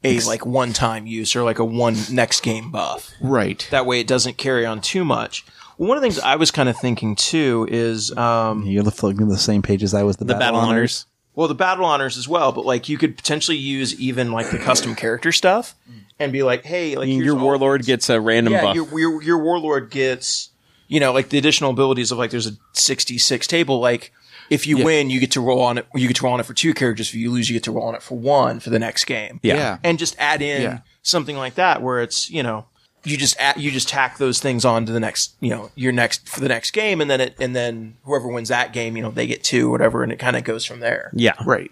a 0.03 0.21
like 0.21 0.47
one 0.47 0.73
time 0.73 1.07
use 1.07 1.35
or 1.37 1.43
like 1.43 1.59
a 1.59 1.65
one 1.65 1.97
next 2.11 2.43
game 2.43 2.71
buff. 2.71 3.13
Right. 3.21 3.67
That 3.71 3.87
way, 3.87 4.01
it 4.01 4.07
doesn't 4.07 4.37
carry 4.39 4.65
on 4.67 4.81
too 4.81 5.05
much. 5.05 5.45
Well, 5.79 5.89
one 5.89 5.97
of 5.97 6.03
the 6.03 6.09
things 6.11 6.19
I 6.19 6.37
was 6.37 6.51
kind 6.51 6.69
of 6.69 6.77
thinking 6.77 7.17
too 7.17 7.67
is, 7.71 8.15
um, 8.17 8.65
You're 8.67 8.83
looking 8.83 9.21
at 9.23 9.29
the 9.29 9.39
same 9.39 9.63
page 9.63 9.83
as 9.83 9.95
I 9.95 10.03
was. 10.03 10.17
The, 10.19 10.27
the 10.27 10.35
battle 10.35 10.61
honors. 10.61 11.07
well, 11.35 11.49
the 11.49 11.55
battle 11.55 11.85
honors 11.85 12.19
as 12.19 12.29
well, 12.29 12.53
but 12.53 12.67
like 12.67 12.89
you 12.89 12.99
could 12.99 13.17
potentially 13.17 13.57
use 13.57 13.99
even 14.01 14.31
like 14.33 14.51
the 14.51 14.59
custom 14.59 14.95
character 14.95 15.33
stuff 15.33 15.75
and 16.19 16.33
be 16.33 16.43
like, 16.43 16.65
hey, 16.65 16.97
like 16.97 17.09
here's 17.09 17.25
Your 17.25 17.37
warlord 17.37 17.85
gets 17.85 18.11
a 18.11 18.21
random 18.21 18.53
yeah, 18.53 18.63
buff. 18.63 18.75
your, 18.75 18.99
your 19.01 19.23
your 19.23 19.39
warlord 19.39 19.91
gets, 19.91 20.51
you 20.87 21.01
know, 21.01 21.13
like 21.15 21.31
the 21.31 21.39
additional 21.39 21.71
abilities 21.71 22.13
of 22.13 22.19
like 22.19 22.31
there's 22.31 22.47
a 22.47 22.53
66 22.75 23.47
table. 23.47 23.81
Like 23.81 24.13
if 24.51 24.67
you 24.67 24.85
win, 24.85 25.09
you 25.11 25.21
get 25.21 25.31
to 25.33 25.41
roll 25.41 25.61
on 25.63 25.79
it. 25.79 25.87
You 25.95 26.07
get 26.09 26.17
to 26.17 26.25
roll 26.25 26.35
on 26.35 26.41
it 26.41 26.47
for 26.47 26.55
two 26.55 26.75
characters. 26.75 27.09
If 27.09 27.15
you 27.15 27.31
lose, 27.31 27.49
you 27.49 27.55
get 27.55 27.63
to 27.65 27.73
roll 27.73 27.87
on 27.87 27.95
it 27.95 28.03
for 28.03 28.19
one 28.19 28.61
for 28.61 28.69
the 28.71 28.79
next 28.79 29.05
game. 29.05 29.41
Yeah. 29.43 29.55
Yeah. 29.55 29.79
and 29.85 29.99
just 29.99 30.17
add 30.19 30.43
in 30.43 30.63
Yeah. 30.63 30.79
something 31.03 31.37
like 31.37 31.55
that 31.55 31.81
where 31.83 32.01
it's 32.03 32.29
you 32.31 32.43
know 32.43 32.67
you 33.05 33.17
just 33.17 33.39
add, 33.41 33.57
you 33.57 33.71
just 33.71 33.89
tack 33.89 34.19
those 34.19 34.41
things 34.41 34.65
on 34.65 34.85
to 34.85 34.93
the 34.93 35.01
next 35.01 35.35
you 35.41 35.49
know 35.49 35.71
your 35.75 35.93
next 35.93 36.29
for 36.29 36.41
the 36.41 36.49
next 36.49 36.73
game 36.73 37.01
and 37.01 37.11
then 37.11 37.21
it 37.21 37.35
and 37.41 37.57
then 37.57 37.97
whoever 38.05 38.29
wins 38.29 38.49
that 38.51 38.73
game 38.75 38.97
you 38.97 39.03
know 39.03 39.11
they 39.11 39.27
get 39.27 39.43
two 39.43 39.69
or 39.69 39.71
whatever 39.71 40.03
and 40.03 40.13
it 40.13 40.19
kind 40.19 40.37
of 40.37 40.45
goes 40.45 40.65
from 40.67 40.81
there. 40.81 41.11
yeah. 41.15 41.33
Right. 41.47 41.71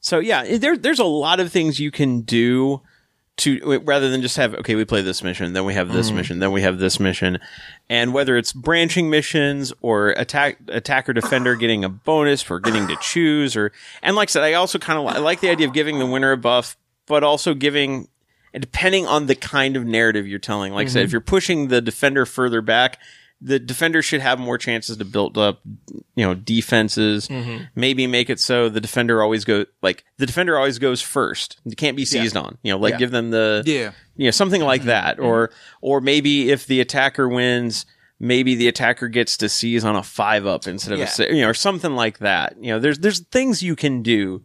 So 0.00 0.18
yeah, 0.18 0.56
there 0.58 0.76
there's 0.76 0.98
a 0.98 1.04
lot 1.04 1.38
of 1.40 1.52
things 1.52 1.78
you 1.78 1.90
can 1.90 2.22
do 2.22 2.80
to 3.36 3.80
rather 3.80 4.10
than 4.10 4.22
just 4.22 4.36
have 4.36 4.54
okay, 4.54 4.74
we 4.74 4.84
play 4.84 5.02
this 5.02 5.22
mission, 5.22 5.52
then 5.54 5.64
we 5.64 5.74
have 5.74 5.92
this 5.92 6.10
mm. 6.10 6.16
mission, 6.16 6.38
then 6.38 6.52
we 6.52 6.62
have 6.62 6.78
this 6.78 7.00
mission, 7.00 7.38
and 7.88 8.14
whether 8.14 8.36
it's 8.36 8.52
branching 8.52 9.10
missions 9.10 9.72
or 9.80 10.10
attack 10.10 10.58
attacker 10.68 11.12
defender 11.12 11.54
getting 11.56 11.84
a 11.84 11.88
bonus 11.88 12.42
for 12.42 12.60
getting 12.60 12.86
to 12.86 12.96
choose, 13.00 13.56
or 13.56 13.72
and 14.02 14.14
like 14.14 14.28
I 14.28 14.30
said, 14.30 14.44
I 14.44 14.54
also 14.54 14.78
kind 14.78 14.98
of 14.98 15.16
li- 15.16 15.20
like 15.20 15.40
the 15.40 15.48
idea 15.48 15.66
of 15.66 15.72
giving 15.72 15.98
the 15.98 16.06
winner 16.06 16.32
a 16.32 16.36
buff, 16.36 16.76
but 17.06 17.24
also 17.24 17.54
giving 17.54 18.08
depending 18.52 19.06
on 19.06 19.26
the 19.26 19.34
kind 19.34 19.76
of 19.76 19.84
narrative 19.84 20.28
you're 20.28 20.38
telling. 20.38 20.72
Like 20.72 20.86
I 20.86 20.90
said, 20.90 21.02
if 21.02 21.08
mm-hmm. 21.08 21.14
you're 21.14 21.20
pushing 21.22 21.68
the 21.68 21.80
defender 21.80 22.24
further 22.24 22.62
back, 22.62 23.00
the 23.40 23.58
defender 23.58 24.00
should 24.00 24.20
have 24.20 24.38
more 24.38 24.56
chances 24.56 24.96
to 24.96 25.04
build 25.04 25.36
up, 25.36 25.60
you 26.14 26.24
know, 26.24 26.34
defenses. 26.34 27.28
Mm-hmm. 27.28 27.64
Maybe 27.74 28.06
make 28.06 28.30
it 28.30 28.40
so 28.40 28.68
the 28.68 28.80
defender 28.80 29.22
always 29.22 29.44
go 29.44 29.66
like 29.82 30.04
the 30.18 30.26
defender 30.26 30.56
always 30.56 30.78
goes 30.78 31.02
first. 31.02 31.60
It 31.66 31.76
can't 31.76 31.96
be 31.96 32.04
seized 32.04 32.36
on. 32.36 32.58
You 32.62 32.72
know, 32.72 32.78
like 32.78 32.92
Yeah. 32.92 32.98
give 32.98 33.10
them 33.10 33.30
the 33.30 33.62
Yeah. 33.66 33.92
you 34.16 34.26
know 34.26 34.30
something 34.30 34.62
like 34.62 34.82
mm-hmm. 34.82 34.88
that, 34.88 35.20
or 35.20 35.48
mm-hmm. 35.48 35.56
or 35.82 36.00
maybe 36.00 36.50
if 36.50 36.66
the 36.66 36.80
attacker 36.80 37.28
wins. 37.28 37.86
Maybe 38.20 38.54
the 38.54 38.68
attacker 38.68 39.08
gets 39.08 39.36
to 39.38 39.48
seize 39.48 39.84
on 39.84 39.96
a 39.96 40.02
five 40.02 40.46
up 40.46 40.68
instead 40.68 40.92
of 40.92 41.00
Yeah. 41.00 41.06
a 41.06 41.08
six, 41.08 41.34
you 41.34 41.42
know, 41.42 41.48
or 41.48 41.54
something 41.54 41.94
like 41.96 42.20
that. 42.20 42.56
You 42.58 42.68
know, 42.72 42.78
there's 42.78 43.00
there's 43.00 43.18
things 43.18 43.60
you 43.62 43.74
can 43.74 44.02
do 44.02 44.40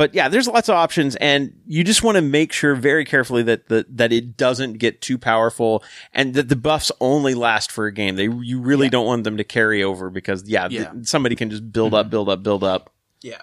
but 0.00 0.14
yeah, 0.14 0.30
there's 0.30 0.48
lots 0.48 0.70
of 0.70 0.76
options, 0.76 1.14
and 1.16 1.60
you 1.66 1.84
just 1.84 2.02
want 2.02 2.16
to 2.16 2.22
make 2.22 2.54
sure 2.54 2.74
very 2.74 3.04
carefully 3.04 3.42
that 3.42 3.68
the 3.68 3.84
that 3.90 4.14
it 4.14 4.34
doesn't 4.34 4.78
get 4.78 5.02
too 5.02 5.18
powerful, 5.18 5.84
and 6.14 6.32
that 6.32 6.48
the 6.48 6.56
buffs 6.56 6.90
only 7.02 7.34
last 7.34 7.70
for 7.70 7.84
a 7.84 7.92
game. 7.92 8.16
They 8.16 8.22
you 8.22 8.62
really 8.62 8.88
don't 8.88 9.04
want 9.04 9.24
them 9.24 9.36
to 9.36 9.44
carry 9.44 9.82
over 9.82 10.08
because 10.08 10.48
yeah, 10.48 10.68
th- 10.68 10.88
somebody 11.02 11.36
can 11.36 11.50
just 11.50 11.70
build 11.70 11.92
up, 11.92 12.06
mm-hmm. 12.06 12.12
build 12.12 12.28
up, 12.30 12.42
build 12.42 12.64
up. 12.64 12.94
Yeah. 13.20 13.42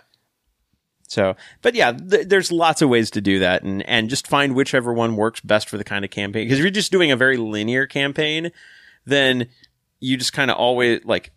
So, 1.08 1.36
but 1.62 1.76
yeah, 1.76 1.92
th- 1.92 2.28
there's 2.28 2.52
lots 2.52 2.82
of 2.82 2.90
ways 2.90 3.12
to 3.12 3.22
do 3.22 3.38
that, 3.38 3.62
and 3.62 3.88
and 3.88 4.10
just 4.10 4.26
find 4.26 4.56
whichever 4.56 4.92
one 4.92 5.16
works 5.16 5.42
best 5.42 5.70
for 5.70 5.78
the 5.78 5.84
kind 5.84 6.04
of 6.04 6.10
campaign. 6.10 6.46
Because 6.46 6.58
if 6.58 6.64
you're 6.64 6.72
just 6.72 6.92
doing 6.92 7.12
a 7.12 7.16
very 7.16 7.38
linear 7.38 7.86
campaign, 7.86 8.50
then 9.06 9.48
you 10.00 10.18
just 10.18 10.34
kind 10.34 10.50
of 10.50 10.58
always 10.58 11.06
like 11.06 11.30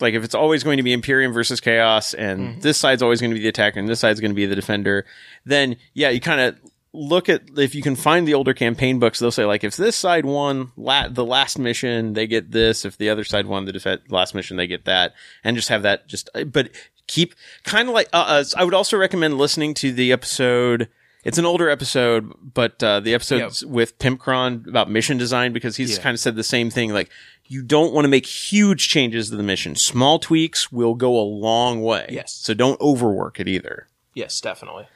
like 0.00 0.14
if 0.14 0.24
it's 0.24 0.34
always 0.34 0.62
going 0.62 0.76
to 0.76 0.82
be 0.82 0.92
Imperium 0.92 1.32
versus 1.32 1.60
Chaos, 1.60 2.14
and 2.14 2.60
this 2.62 2.78
side's 2.78 3.02
always 3.02 3.20
going 3.20 3.30
to 3.30 3.34
be 3.36 3.42
the 3.42 3.48
attacker, 3.48 3.78
and 3.80 3.88
this 3.88 4.00
side's 4.00 4.20
going 4.20 4.30
to 4.30 4.34
be 4.36 4.46
the 4.46 4.54
defender, 4.56 5.04
then 5.44 5.76
yeah, 5.94 6.08
you 6.10 6.20
kind 6.20 6.40
of 6.40 6.56
look 6.94 7.28
at 7.28 7.42
if 7.56 7.74
you 7.74 7.82
can 7.82 7.94
find 7.94 8.26
the 8.26 8.34
older 8.34 8.54
campaign 8.54 8.98
books. 8.98 9.18
They'll 9.18 9.30
say 9.30 9.44
like 9.44 9.62
if 9.64 9.76
this 9.76 9.94
side 9.96 10.24
won 10.24 10.72
la- 10.76 11.08
the 11.08 11.24
last 11.24 11.58
mission, 11.58 12.14
they 12.14 12.26
get 12.26 12.50
this. 12.52 12.84
If 12.84 12.96
the 12.96 13.10
other 13.10 13.24
side 13.24 13.46
won 13.46 13.64
the 13.66 13.72
def- 13.72 14.10
last 14.10 14.34
mission, 14.34 14.56
they 14.56 14.66
get 14.66 14.84
that, 14.86 15.14
and 15.44 15.56
just 15.56 15.68
have 15.68 15.82
that. 15.82 16.06
Just 16.08 16.30
but 16.46 16.70
keep 17.06 17.34
kind 17.64 17.88
of 17.88 17.94
like 17.94 18.08
uh, 18.12 18.24
uh, 18.26 18.44
I 18.56 18.64
would 18.64 18.74
also 18.74 18.96
recommend 18.96 19.38
listening 19.38 19.74
to 19.74 19.92
the 19.92 20.12
episode. 20.12 20.88
It's 21.24 21.36
an 21.36 21.44
older 21.44 21.68
episode, 21.68 22.32
but 22.54 22.82
uh, 22.82 23.00
the 23.00 23.12
episodes 23.12 23.64
with 23.66 23.98
Pimpcron 23.98 24.66
about 24.68 24.88
mission 24.88 25.18
design 25.18 25.52
because 25.52 25.76
he's 25.76 25.96
Yeah. 25.96 26.02
kind 26.02 26.14
of 26.14 26.20
said 26.20 26.36
the 26.36 26.44
same 26.44 26.70
thing. 26.70 26.92
Like 26.92 27.10
you 27.48 27.62
don't 27.62 27.92
want 27.92 28.04
to 28.04 28.08
make 28.08 28.26
huge 28.26 28.88
changes 28.88 29.30
to 29.30 29.36
the 29.36 29.42
mission. 29.42 29.74
Small 29.74 30.18
tweaks 30.18 30.70
will 30.70 30.94
go 30.94 31.18
a 31.18 31.22
long 31.22 31.82
way. 31.82 32.06
Yes. 32.10 32.32
So 32.32 32.54
don't 32.54 32.80
overwork 32.80 33.40
it 33.40 33.48
either. 33.48 33.88
Yes, 34.14 34.40
definitely. 34.40 34.86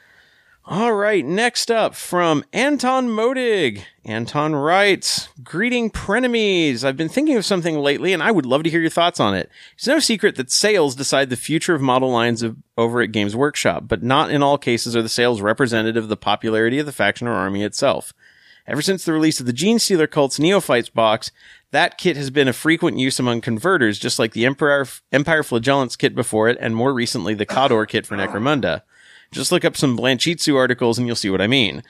All 0.65 0.93
right, 0.93 1.25
next 1.25 1.69
up 1.69 1.93
from 1.93 2.45
Anton 2.53 3.09
Modig. 3.09 3.83
Anton 4.05 4.55
writes, 4.55 5.27
Greeting 5.43 5.91
Prenemies. 5.91 6.85
I've 6.85 6.95
been 6.95 7.09
thinking 7.09 7.35
of 7.35 7.43
something 7.43 7.77
lately 7.79 8.13
and 8.13 8.23
I 8.23 8.31
would 8.31 8.45
love 8.45 8.63
to 8.63 8.69
hear 8.69 8.79
your 8.79 8.89
thoughts 8.89 9.19
on 9.19 9.35
it. 9.35 9.49
It's 9.73 9.87
no 9.87 9.99
secret 9.99 10.35
that 10.37 10.51
sales 10.51 10.95
decide 10.95 11.29
the 11.29 11.35
future 11.35 11.75
of 11.75 11.81
model 11.81 12.11
lines 12.11 12.43
of, 12.43 12.55
over 12.77 13.01
at 13.01 13.11
Games 13.11 13.35
Workshop, 13.35 13.89
but 13.89 14.03
not 14.03 14.31
in 14.31 14.41
all 14.41 14.57
cases 14.57 14.95
are 14.95 15.01
the 15.01 15.09
sales 15.09 15.41
representative 15.41 16.03
of 16.03 16.09
the 16.09 16.15
popularity 16.15 16.79
of 16.79 16.85
the 16.85 16.93
faction 16.93 17.27
or 17.27 17.33
army 17.33 17.61
itself. 17.61 18.13
Ever 18.65 18.81
since 18.81 19.03
the 19.03 19.11
release 19.11 19.41
of 19.41 19.45
the 19.45 19.51
Gene 19.51 19.79
Stealer 19.79 20.07
Cult's 20.07 20.39
Neophytes 20.39 20.87
box, 20.87 21.31
that 21.73 21.97
kit 21.97 22.15
has 22.15 22.29
been 22.29 22.47
a 22.47 22.53
frequent 22.53 22.99
use 22.99 23.19
among 23.19 23.41
converters, 23.41 23.97
just 23.97 24.19
like 24.19 24.33
the 24.33 24.45
Empire, 24.45 24.85
Empire 25.11 25.41
Flagellants 25.41 25.95
kit 25.95 26.13
before 26.13 26.47
it, 26.47 26.57
and 26.61 26.75
more 26.75 26.93
recently 26.93 27.33
the 27.33 27.47
Cawdor 27.47 27.87
kit 27.87 28.05
for 28.05 28.15
Necromunda. 28.15 28.83
Just 29.31 29.51
look 29.51 29.65
up 29.65 29.75
some 29.75 29.97
Blanchitsu 29.97 30.55
articles 30.55 30.99
and 30.99 31.07
you'll 31.07 31.15
see 31.15 31.31
what 31.31 31.41
I 31.41 31.47
mean. 31.47 31.81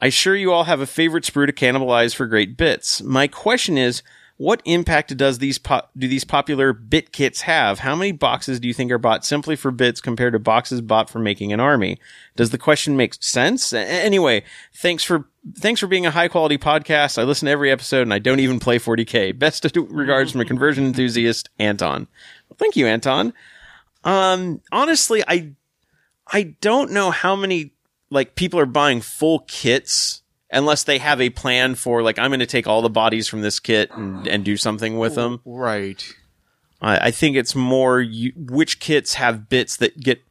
I 0.00 0.08
sure 0.08 0.34
you 0.34 0.52
all 0.52 0.64
have 0.64 0.80
a 0.80 0.86
favorite 0.86 1.22
sprue 1.22 1.46
to 1.46 1.52
cannibalize 1.52 2.16
for 2.16 2.26
great 2.26 2.56
bits. 2.56 3.00
My 3.00 3.28
question 3.28 3.78
is, 3.78 4.02
what 4.38 4.62
impact 4.64 5.16
does 5.16 5.38
these 5.38 5.58
po- 5.58 5.82
do 5.96 6.08
these 6.08 6.24
popular 6.24 6.72
bit 6.72 7.12
kits 7.12 7.42
have? 7.42 7.80
How 7.80 7.94
many 7.94 8.12
boxes 8.12 8.58
do 8.58 8.66
you 8.66 8.74
think 8.74 8.90
are 8.90 8.98
bought 8.98 9.24
simply 9.24 9.54
for 9.54 9.70
bits 9.70 10.00
compared 10.00 10.32
to 10.32 10.38
boxes 10.40 10.80
bought 10.80 11.10
for 11.10 11.18
making 11.20 11.52
an 11.52 11.60
army? 11.60 12.00
Does 12.36 12.50
the 12.50 12.58
question 12.58 12.96
make 12.96 13.14
sense? 13.20 13.72
Anyway, 13.72 14.44
thanks 14.72 15.02
for 15.02 15.28
thanks 15.56 15.80
for 15.80 15.86
being 15.86 16.06
a 16.06 16.10
high 16.10 16.28
quality 16.28 16.58
podcast. 16.58 17.18
I 17.18 17.22
listen 17.24 17.46
to 17.46 17.52
every 17.52 17.70
episode 17.70 18.02
and 18.02 18.12
I 18.14 18.18
don't 18.18 18.40
even 18.40 18.58
play 18.60 18.78
40k. 18.78 19.38
Best 19.38 19.66
regards 19.76 20.32
from 20.32 20.40
a 20.40 20.44
conversion 20.44 20.84
enthusiast, 20.86 21.48
Anton. 21.58 22.06
Well, 22.48 22.56
thank 22.58 22.76
you, 22.76 22.86
Anton. 22.86 23.32
Um, 24.04 24.60
honestly, 24.72 25.22
I 25.26 25.52
I 26.30 26.54
don't 26.60 26.92
know 26.92 27.10
how 27.10 27.34
many 27.36 27.72
like 28.10 28.34
people 28.34 28.60
are 28.60 28.66
buying 28.66 29.00
full 29.00 29.40
kits 29.40 30.22
unless 30.50 30.84
they 30.84 30.98
have 30.98 31.20
a 31.20 31.30
plan 31.30 31.74
for 31.74 32.02
like 32.02 32.18
I'm 32.18 32.30
going 32.30 32.40
to 32.40 32.46
take 32.46 32.66
all 32.66 32.80
the 32.82 32.88
bodies 32.90 33.28
from 33.28 33.42
this 33.42 33.60
kit 33.60 33.90
and, 33.92 34.26
and 34.26 34.44
do 34.44 34.56
something 34.56 34.98
with 34.98 35.14
them. 35.14 35.40
Right. 35.44 36.02
I, 36.80 37.08
I 37.08 37.10
think 37.10 37.36
it's 37.36 37.54
more 37.54 38.00
you, 38.00 38.32
which 38.36 38.78
kits 38.80 39.14
have 39.14 39.48
bits 39.48 39.76
that 39.78 39.98
get 40.00 40.22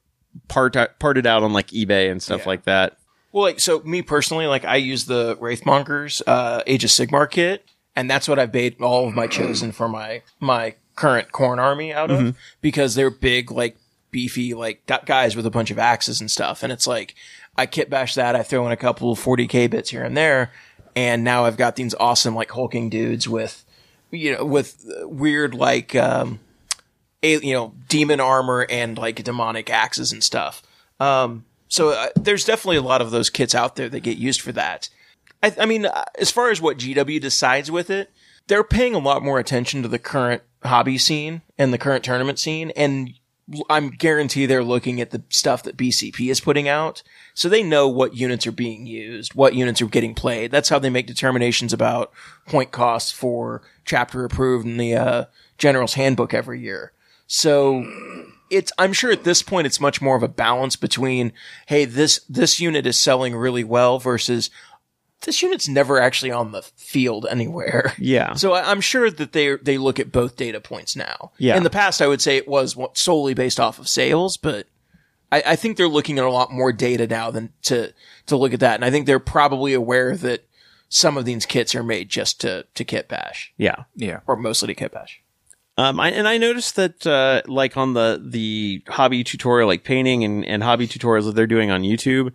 part 0.48 0.76
parted 1.00 1.28
out 1.28 1.44
on 1.44 1.52
like 1.54 1.68
eBay 1.68 2.10
and 2.10 2.22
stuff 2.24 2.42
Yeah. 2.42 2.48
like 2.48 2.64
that. 2.64 2.98
Well, 3.38 3.46
like 3.46 3.60
so, 3.60 3.82
me 3.82 4.02
personally, 4.02 4.48
like 4.48 4.66
I 4.66 4.78
use 4.78 5.06
the 5.06 5.38
Wrathmongers 5.38 6.24
uh, 6.26 6.64
Age 6.66 6.84
of 6.84 6.90
Sigmar 6.90 7.30
kit, 7.30 7.70
and 7.96 8.10
that's 8.10 8.28
what 8.28 8.40
I've 8.40 8.52
made 8.52 8.82
all 8.82 9.08
of 9.08 9.14
my 9.14 9.28
chosen 9.28 9.72
for 9.72 9.88
my 9.88 10.24
my 10.40 10.74
current 10.96 11.32
Khorne 11.32 11.60
army 11.60 11.94
out 11.94 12.10
of 12.10 12.36
because 12.62 12.96
they're 12.96 13.12
big, 13.12 13.52
like 13.52 13.78
beefy, 14.10 14.56
like 14.56 14.88
guys 15.06 15.36
with 15.36 15.46
a 15.46 15.52
bunch 15.52 15.70
of 15.70 15.78
axes 15.78 16.20
and 16.20 16.32
stuff, 16.32 16.64
and 16.64 16.74
it's 16.74 16.88
like 16.88 17.14
I 17.56 17.68
kit 17.68 17.92
bash 17.92 18.16
that, 18.16 18.36
I 18.36 18.42
throw 18.42 18.66
in 18.66 18.72
a 18.72 18.76
couple 18.76 19.12
of 19.12 19.20
40k 19.20 19.70
bits 19.70 19.92
here 19.92 20.04
and 20.04 20.18
there, 20.18 20.52
and 20.96 21.24
now 21.24 21.46
I've 21.46 21.58
got 21.58 21.76
these 21.76 21.94
awesome 22.00 22.34
like 22.34 22.50
hulking 22.50 22.90
dudes 22.90 23.30
with, 23.30 23.64
you 24.10 24.36
know, 24.36 24.46
with 24.46 24.84
weird 25.04 25.54
like. 25.54 25.96
um 25.96 26.40
a, 27.22 27.38
you 27.38 27.54
know, 27.54 27.74
demon 27.88 28.20
armor 28.20 28.66
and 28.68 28.98
like 28.98 29.24
demonic 29.24 29.70
axes 29.70 30.12
and 30.12 30.24
stuff. 30.24 30.64
Um, 31.00 31.46
so 31.68 31.90
uh, 31.90 32.08
there's 32.16 32.46
definitely 32.46 32.78
a 32.78 32.82
lot 32.82 33.02
of 33.02 33.12
those 33.12 33.30
kits 33.30 33.56
out 33.56 33.76
there 33.76 33.90
that 33.90 34.02
get 34.02 34.18
used 34.18 34.42
for 34.42 34.52
that. 34.54 34.90
I, 35.44 35.54
I 35.60 35.66
mean, 35.66 35.86
uh, 35.86 36.06
as 36.20 36.32
far 36.32 36.50
as 36.50 36.62
what 36.62 36.78
GW 36.78 37.22
decides 37.22 37.70
with 37.70 37.90
it, 37.90 38.12
they're 38.48 38.64
paying 38.64 38.96
a 38.96 39.00
lot 39.00 39.24
more 39.24 39.40
attention 39.40 39.82
to 39.84 39.88
the 39.88 40.00
current 40.00 40.42
hobby 40.64 40.98
scene 40.98 41.42
and 41.58 41.74
the 41.74 41.78
current 41.78 42.04
tournament 42.04 42.40
scene, 42.40 42.72
and 42.76 43.14
I'm 43.70 43.90
guarantee 43.90 44.46
they're 44.46 44.64
looking 44.64 45.00
at 45.00 45.12
the 45.12 45.24
stuff 45.30 45.64
that 45.64 45.78
BCP 45.78 46.30
is 46.30 46.42
putting 46.42 46.68
out, 46.68 47.02
so 47.34 47.48
they 47.48 47.64
know 47.64 47.88
what 47.88 48.16
units 48.16 48.46
are 48.46 48.52
being 48.52 48.86
used, 48.86 49.36
what 49.36 49.54
units 49.56 49.82
are 49.82 49.88
getting 49.88 50.14
played. 50.14 50.52
That's 50.52 50.70
how 50.70 50.80
they 50.80 50.90
make 50.90 51.08
determinations 51.08 51.72
about 51.72 52.12
point 52.46 52.72
costs 52.72 53.12
for 53.12 53.62
chapter 53.86 54.26
approved 54.26 54.66
in 54.66 54.78
the 54.78 54.96
uh, 54.96 55.26
General's 55.58 55.94
Handbook 55.94 56.34
every 56.34 56.60
year. 56.60 56.92
So 57.26 57.86
it's 58.50 58.72
I'm 58.78 58.94
sure 58.94 59.12
at 59.12 59.24
this 59.24 59.42
point 59.42 59.68
it's 59.68 59.80
much 59.80 60.02
more 60.02 60.16
of 60.16 60.24
a 60.24 60.28
balance 60.28 60.76
between 60.76 61.34
hey 61.68 61.86
this 61.86 62.20
this 62.30 62.60
unit 62.60 62.86
is 62.86 62.98
selling 62.98 63.36
really 63.36 63.64
well 63.64 64.00
versus 64.00 64.50
this 65.22 65.42
unit's 65.42 65.68
never 65.68 66.00
actually 66.00 66.32
on 66.32 66.52
the 66.52 66.62
field 66.62 67.26
anywhere. 67.30 67.94
Yeah. 67.98 68.36
So 68.36 68.54
I- 68.54 68.70
I'm 68.70 68.82
sure 68.82 69.10
that 69.10 69.32
they 69.34 69.56
they 69.58 69.78
look 69.78 70.00
at 70.00 70.12
both 70.12 70.36
data 70.36 70.62
points 70.62 70.96
now. 70.96 71.32
Yeah. 71.40 71.58
In 71.58 71.64
the 71.64 71.70
past, 71.72 72.02
I 72.02 72.08
would 72.08 72.22
say 72.22 72.38
it 72.38 72.48
was 72.48 72.76
wa- 72.76 72.90
solely 72.94 73.34
based 73.34 73.60
off 73.60 73.80
of 73.80 73.88
sales, 73.88 74.38
but 74.38 74.68
I, 75.32 75.44
I 75.46 75.56
think 75.56 75.76
they're 75.76 75.88
looking 75.88 76.20
at 76.20 76.26
a 76.26 76.32
lot 76.32 76.52
more 76.54 76.72
data 76.72 77.08
now 77.08 77.32
than 77.32 77.52
to 77.64 77.94
to 78.28 78.38
look 78.38 78.54
at 78.54 78.60
that, 78.62 78.76
and 78.76 78.86
I 78.86 78.92
think 78.92 79.06
they're 79.08 79.20
probably 79.20 79.74
aware 79.74 80.16
that 80.18 80.44
some 80.90 81.18
of 81.18 81.26
these 81.26 81.46
kits 81.46 81.74
are 81.76 81.84
made 81.84 82.10
just 82.10 82.40
to 82.42 82.66
to 82.76 82.86
kit 82.86 83.08
bash 83.10 83.52
Yeah. 83.58 83.84
Yeah. 83.96 84.20
or 84.28 84.36
mostly 84.38 84.68
to 84.68 84.74
kit 84.76 84.92
bash. 84.94 85.22
Um, 85.78 86.00
I, 86.00 86.10
and 86.10 86.28
I 86.28 86.38
noticed 86.38 86.76
that, 86.78 87.06
uh, 87.06 87.42
like 87.46 87.78
on 87.78 87.94
the, 87.94 88.20
the 88.24 88.82
hobby 88.88 89.24
tutorial, 89.24 89.68
like 89.68 89.84
painting 89.84 90.24
and, 90.24 90.44
and 90.46 90.64
hobby 90.64 90.88
tutorials 90.88 91.26
that 91.26 91.36
they're 91.36 91.46
doing 91.46 91.70
on 91.70 91.84
YouTube, 91.84 92.32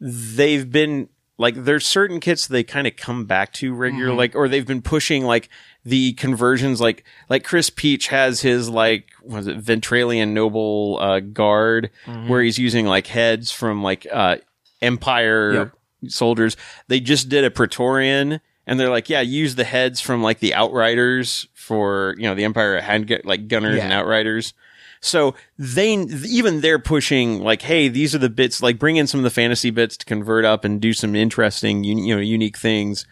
they've 0.00 0.70
been, 0.70 1.10
like, 1.36 1.64
there's 1.64 1.86
certain 1.86 2.20
kits 2.20 2.46
they 2.46 2.62
kind 2.62 2.86
of 2.86 2.96
come 2.96 3.24
back 3.26 3.52
to 3.54 3.72
regular, 3.74 4.12
like, 4.14 4.34
or 4.34 4.46
they've 4.48 4.66
been 4.66 4.82
pushing, 4.82 5.24
like, 5.24 5.48
the 5.84 6.12
conversions, 6.14 6.80
like, 6.82 7.02
like 7.30 7.44
Chris 7.44 7.70
Peach 7.70 8.08
has 8.08 8.42
his, 8.42 8.68
like, 8.68 9.08
was 9.22 9.46
it 9.46 9.58
Ventralian 9.58 10.32
Noble, 10.32 10.98
uh, 11.00 11.20
guard, 11.20 11.90
where 12.26 12.42
he's 12.42 12.58
using, 12.58 12.86
like, 12.86 13.06
heads 13.06 13.50
from, 13.50 13.82
like, 13.82 14.06
uh, 14.12 14.36
Empire 14.82 15.52
Yep. 15.52 15.72
soldiers. 16.08 16.56
They 16.88 17.00
just 17.00 17.28
did 17.30 17.44
a 17.44 17.50
Praetorian, 17.50 18.40
and 18.66 18.78
they're 18.78 18.90
like, 18.90 19.08
yeah, 19.08 19.20
use 19.20 19.54
the 19.54 19.64
heads 19.64 20.00
from 20.00 20.22
like 20.22 20.38
the 20.40 20.54
Outriders 20.54 21.48
for 21.54 22.14
you 22.18 22.24
know 22.24 22.34
the 22.34 22.44
Empire 22.44 22.80
hand 22.80 23.06
gu- 23.06 23.20
like 23.24 23.48
gunners 23.48 23.76
Yeah. 23.76 23.84
and 23.84 23.92
Outriders. 23.92 24.54
So 25.02 25.34
they 25.58 25.94
even 25.94 26.60
they're 26.60 26.78
pushing 26.78 27.40
like, 27.42 27.62
hey, 27.62 27.88
these 27.88 28.14
are 28.14 28.18
the 28.18 28.28
bits. 28.28 28.62
Like, 28.62 28.78
bring 28.78 28.96
in 28.96 29.06
some 29.06 29.20
of 29.20 29.24
the 29.24 29.30
fantasy 29.30 29.70
bits 29.70 29.96
to 29.96 30.04
convert 30.04 30.44
up 30.44 30.62
and 30.64 30.78
do 30.80 30.92
some 30.92 31.14
interesting, 31.16 31.84
you 31.84 32.14
know, 32.14 32.20
unique 32.20 32.58
things. 32.58 33.06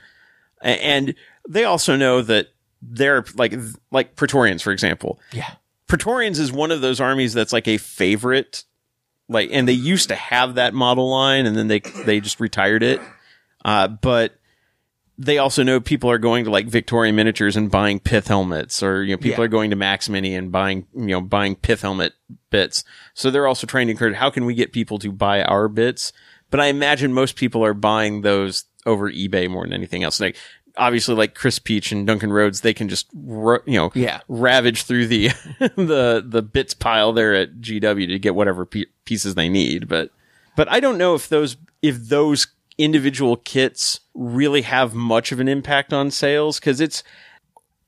And 0.61 1.15
they 1.49 1.65
also 1.65 1.97
know 1.97 2.21
that 2.23 2.49
they're 2.83 3.25
like 3.37 3.55
like 3.91 4.17
Praetorians, 4.17 4.61
for 4.61 4.71
example. 4.71 5.19
Yeah. 5.33 5.51
Praetorians 5.87 6.39
is 6.39 6.53
one 6.53 6.71
of 6.71 6.83
those 6.83 7.01
armies 7.01 7.33
that's 7.33 7.55
like 7.55 7.67
a 7.67 7.79
favorite, 7.79 8.65
like, 9.31 9.49
and 9.51 9.67
they 9.67 9.73
used 9.73 10.09
to 10.09 10.15
have 10.15 10.57
that 10.57 10.75
model 10.75 11.09
line, 11.11 11.47
and 11.47 11.57
then 11.57 11.69
they 11.69 11.81
they 12.05 12.21
just 12.21 12.39
retired 12.41 12.83
it. 12.83 13.01
Uh, 13.65 13.89
but 13.89 14.38
they 15.21 15.39
also 15.39 15.63
know 15.65 15.81
people 15.81 16.11
are 16.11 16.19
going 16.19 16.45
to 16.45 16.51
like 16.51 16.67
Victorian 16.67 17.17
miniatures 17.17 17.57
and 17.57 17.71
buying 17.71 17.99
pith 17.99 18.29
helmets, 18.29 18.83
or 18.83 19.03
you 19.03 19.13
know, 19.15 19.19
people 19.19 19.41
Yeah. 19.43 19.47
are 19.47 19.49
going 19.49 19.71
to 19.71 19.77
Max 19.77 20.09
Mini 20.09 20.35
and 20.35 20.53
buying 20.53 20.87
you 20.95 21.07
know 21.09 21.21
buying 21.21 21.57
pith 21.57 21.83
helmet 21.83 22.13
bits. 22.51 22.85
So 23.15 23.31
they're 23.31 23.47
also 23.49 23.67
trying 23.67 23.89
to 23.89 23.91
encourage 23.93 24.15
how 24.17 24.31
can 24.31 24.45
we 24.45 24.55
get 24.55 24.73
people 24.73 24.99
to 25.01 25.11
buy 25.13 25.43
our 25.43 25.69
bits? 25.69 26.13
But 26.51 26.61
I 26.61 26.67
imagine 26.67 27.13
most 27.13 27.37
people 27.37 27.65
are 27.65 27.75
buying 27.75 28.23
those 28.23 28.65
over 28.87 29.11
eBay 29.11 29.51
more 29.51 29.65
than 29.65 29.73
anything 29.75 30.03
else. 30.05 30.19
Like 30.21 30.37
obviously, 30.77 31.15
like 31.17 31.35
Chris 31.35 31.59
Peach 31.59 31.91
and 31.91 32.07
Duncan 32.07 32.33
Rhodes, 32.33 32.61
they 32.61 32.73
can 32.73 32.89
just 32.89 33.09
you 33.13 33.61
know 33.67 33.91
Yeah. 33.95 34.21
ravage 34.29 34.85
through 34.85 35.09
the 35.09 35.29
the 35.59 36.25
the 36.25 36.43
bits 36.43 36.75
pile 36.75 37.13
there 37.13 37.35
at 37.35 37.61
GW 37.61 38.07
to 38.09 38.19
get 38.21 38.35
whatever 38.37 38.65
pieces 38.65 39.35
they 39.35 39.49
need. 39.49 39.89
But 39.89 40.11
but 40.57 40.71
I 40.71 40.79
don't 40.81 40.97
know 40.97 41.15
if 41.17 41.29
those 41.29 41.57
if 41.83 42.09
those 42.09 42.47
individual 42.79 43.37
kits 43.37 44.01
really 44.15 44.63
have 44.63 44.95
much 44.95 45.33
of 45.33 45.41
an 45.41 45.49
impact 45.49 45.93
on 45.93 46.11
sales 46.11 46.59
because 46.59 46.81
it's 46.81 47.03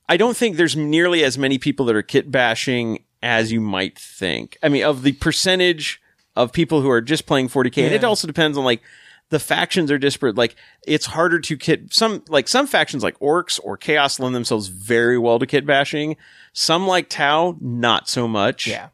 I 0.08 0.16
don't 0.16 0.36
think 0.36 0.56
there's 0.56 0.76
nearly 0.76 1.22
as 1.22 1.38
many 1.38 1.56
people 1.58 1.86
that 1.86 1.94
are 1.94 2.02
kit 2.02 2.30
bashing 2.30 3.04
as 3.22 3.52
you 3.52 3.60
might 3.60 3.98
think. 3.98 4.58
I 4.62 4.68
mean, 4.68 4.82
of 4.82 5.02
the 5.02 5.12
percentage 5.12 6.02
of 6.36 6.52
people 6.52 6.80
who 6.80 6.90
are 6.90 7.00
just 7.00 7.26
playing 7.26 7.48
40k, 7.48 7.84
and 7.84 7.94
it 7.94 8.04
also 8.04 8.26
depends 8.26 8.58
on 8.58 8.64
like 8.64 8.82
the 9.28 9.38
factions 9.38 9.90
are 9.90 9.98
disparate. 9.98 10.36
Like 10.36 10.56
it's 10.86 11.06
harder 11.06 11.38
to 11.40 11.56
kit 11.56 11.92
some 11.92 12.24
like 12.28 12.48
some 12.48 12.66
factions 12.66 13.02
like 13.02 13.18
orcs 13.20 13.60
or 13.62 13.76
chaos 13.76 14.18
lend 14.18 14.34
themselves 14.34 14.66
very 14.66 15.18
well 15.18 15.38
to 15.38 15.46
kit 15.46 15.64
bashing. 15.64 16.16
Some 16.52 16.86
like 16.86 17.08
Tau, 17.08 17.56
not 17.60 18.08
so 18.08 18.26
much. 18.26 18.66
Yeah. 18.66 18.88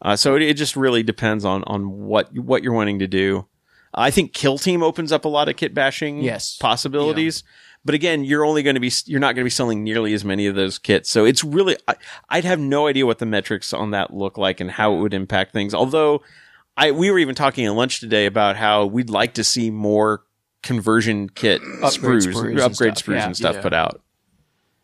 Uh, 0.00 0.16
so 0.16 0.36
it, 0.36 0.42
it 0.42 0.54
just 0.54 0.76
really 0.76 1.02
depends 1.02 1.44
on 1.44 1.64
on 1.64 1.90
what 2.06 2.32
what 2.36 2.62
you're 2.62 2.72
wanting 2.72 2.98
to 3.00 3.06
do. 3.06 3.46
I 3.96 4.10
think 4.10 4.32
Kill 4.34 4.58
Team 4.58 4.82
opens 4.82 5.10
up 5.12 5.24
a 5.24 5.28
lot 5.28 5.48
of 5.48 5.56
kit 5.56 5.72
bashing 5.74 6.20
Yes. 6.22 6.56
possibilities. 6.58 7.42
But 7.84 7.94
again, 7.94 8.24
you're 8.24 8.44
only 8.44 8.62
going 8.64 8.74
to 8.74 8.80
be 8.80 8.90
you're 9.06 9.20
not 9.20 9.34
going 9.36 9.42
to 9.42 9.46
be 9.46 9.50
selling 9.50 9.84
nearly 9.84 10.12
as 10.12 10.24
many 10.24 10.46
of 10.48 10.54
those 10.56 10.76
kits. 10.78 11.08
So 11.08 11.24
it's 11.24 11.42
really 11.44 11.76
I, 11.86 11.94
I'd 12.28 12.44
have 12.44 12.58
no 12.58 12.88
idea 12.88 13.06
what 13.06 13.18
the 13.20 13.26
metrics 13.26 13.72
on 13.72 13.92
that 13.92 14.12
look 14.12 14.36
like 14.36 14.58
and 14.60 14.70
how 14.70 14.94
it 14.94 15.00
would 15.00 15.14
impact 15.14 15.52
things. 15.52 15.72
Although 15.72 16.22
I 16.76 16.90
we 16.90 17.10
were 17.12 17.18
even 17.20 17.34
talking 17.36 17.64
at 17.64 17.72
lunch 17.74 18.00
today 18.00 18.26
about 18.26 18.56
how 18.56 18.86
we'd 18.86 19.08
like 19.08 19.34
to 19.34 19.44
see 19.44 19.70
more 19.70 20.24
conversion 20.62 21.28
kit 21.28 21.62
Upgrade 21.80 22.22
sprues, 22.22 22.26
sprues 22.26 22.50
and 22.50 22.60
upgrade 22.60 22.98
stuff. 22.98 23.06
sprues 23.06 23.14
Yeah. 23.16 23.26
and 23.26 23.36
stuff 23.36 23.54
Yeah. 23.56 23.62
put 23.62 23.72
out. 23.72 24.02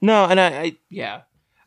No, 0.00 0.24
and 0.26 0.38
I, 0.40 0.46
I 0.46 0.76
yeah, 0.88 1.22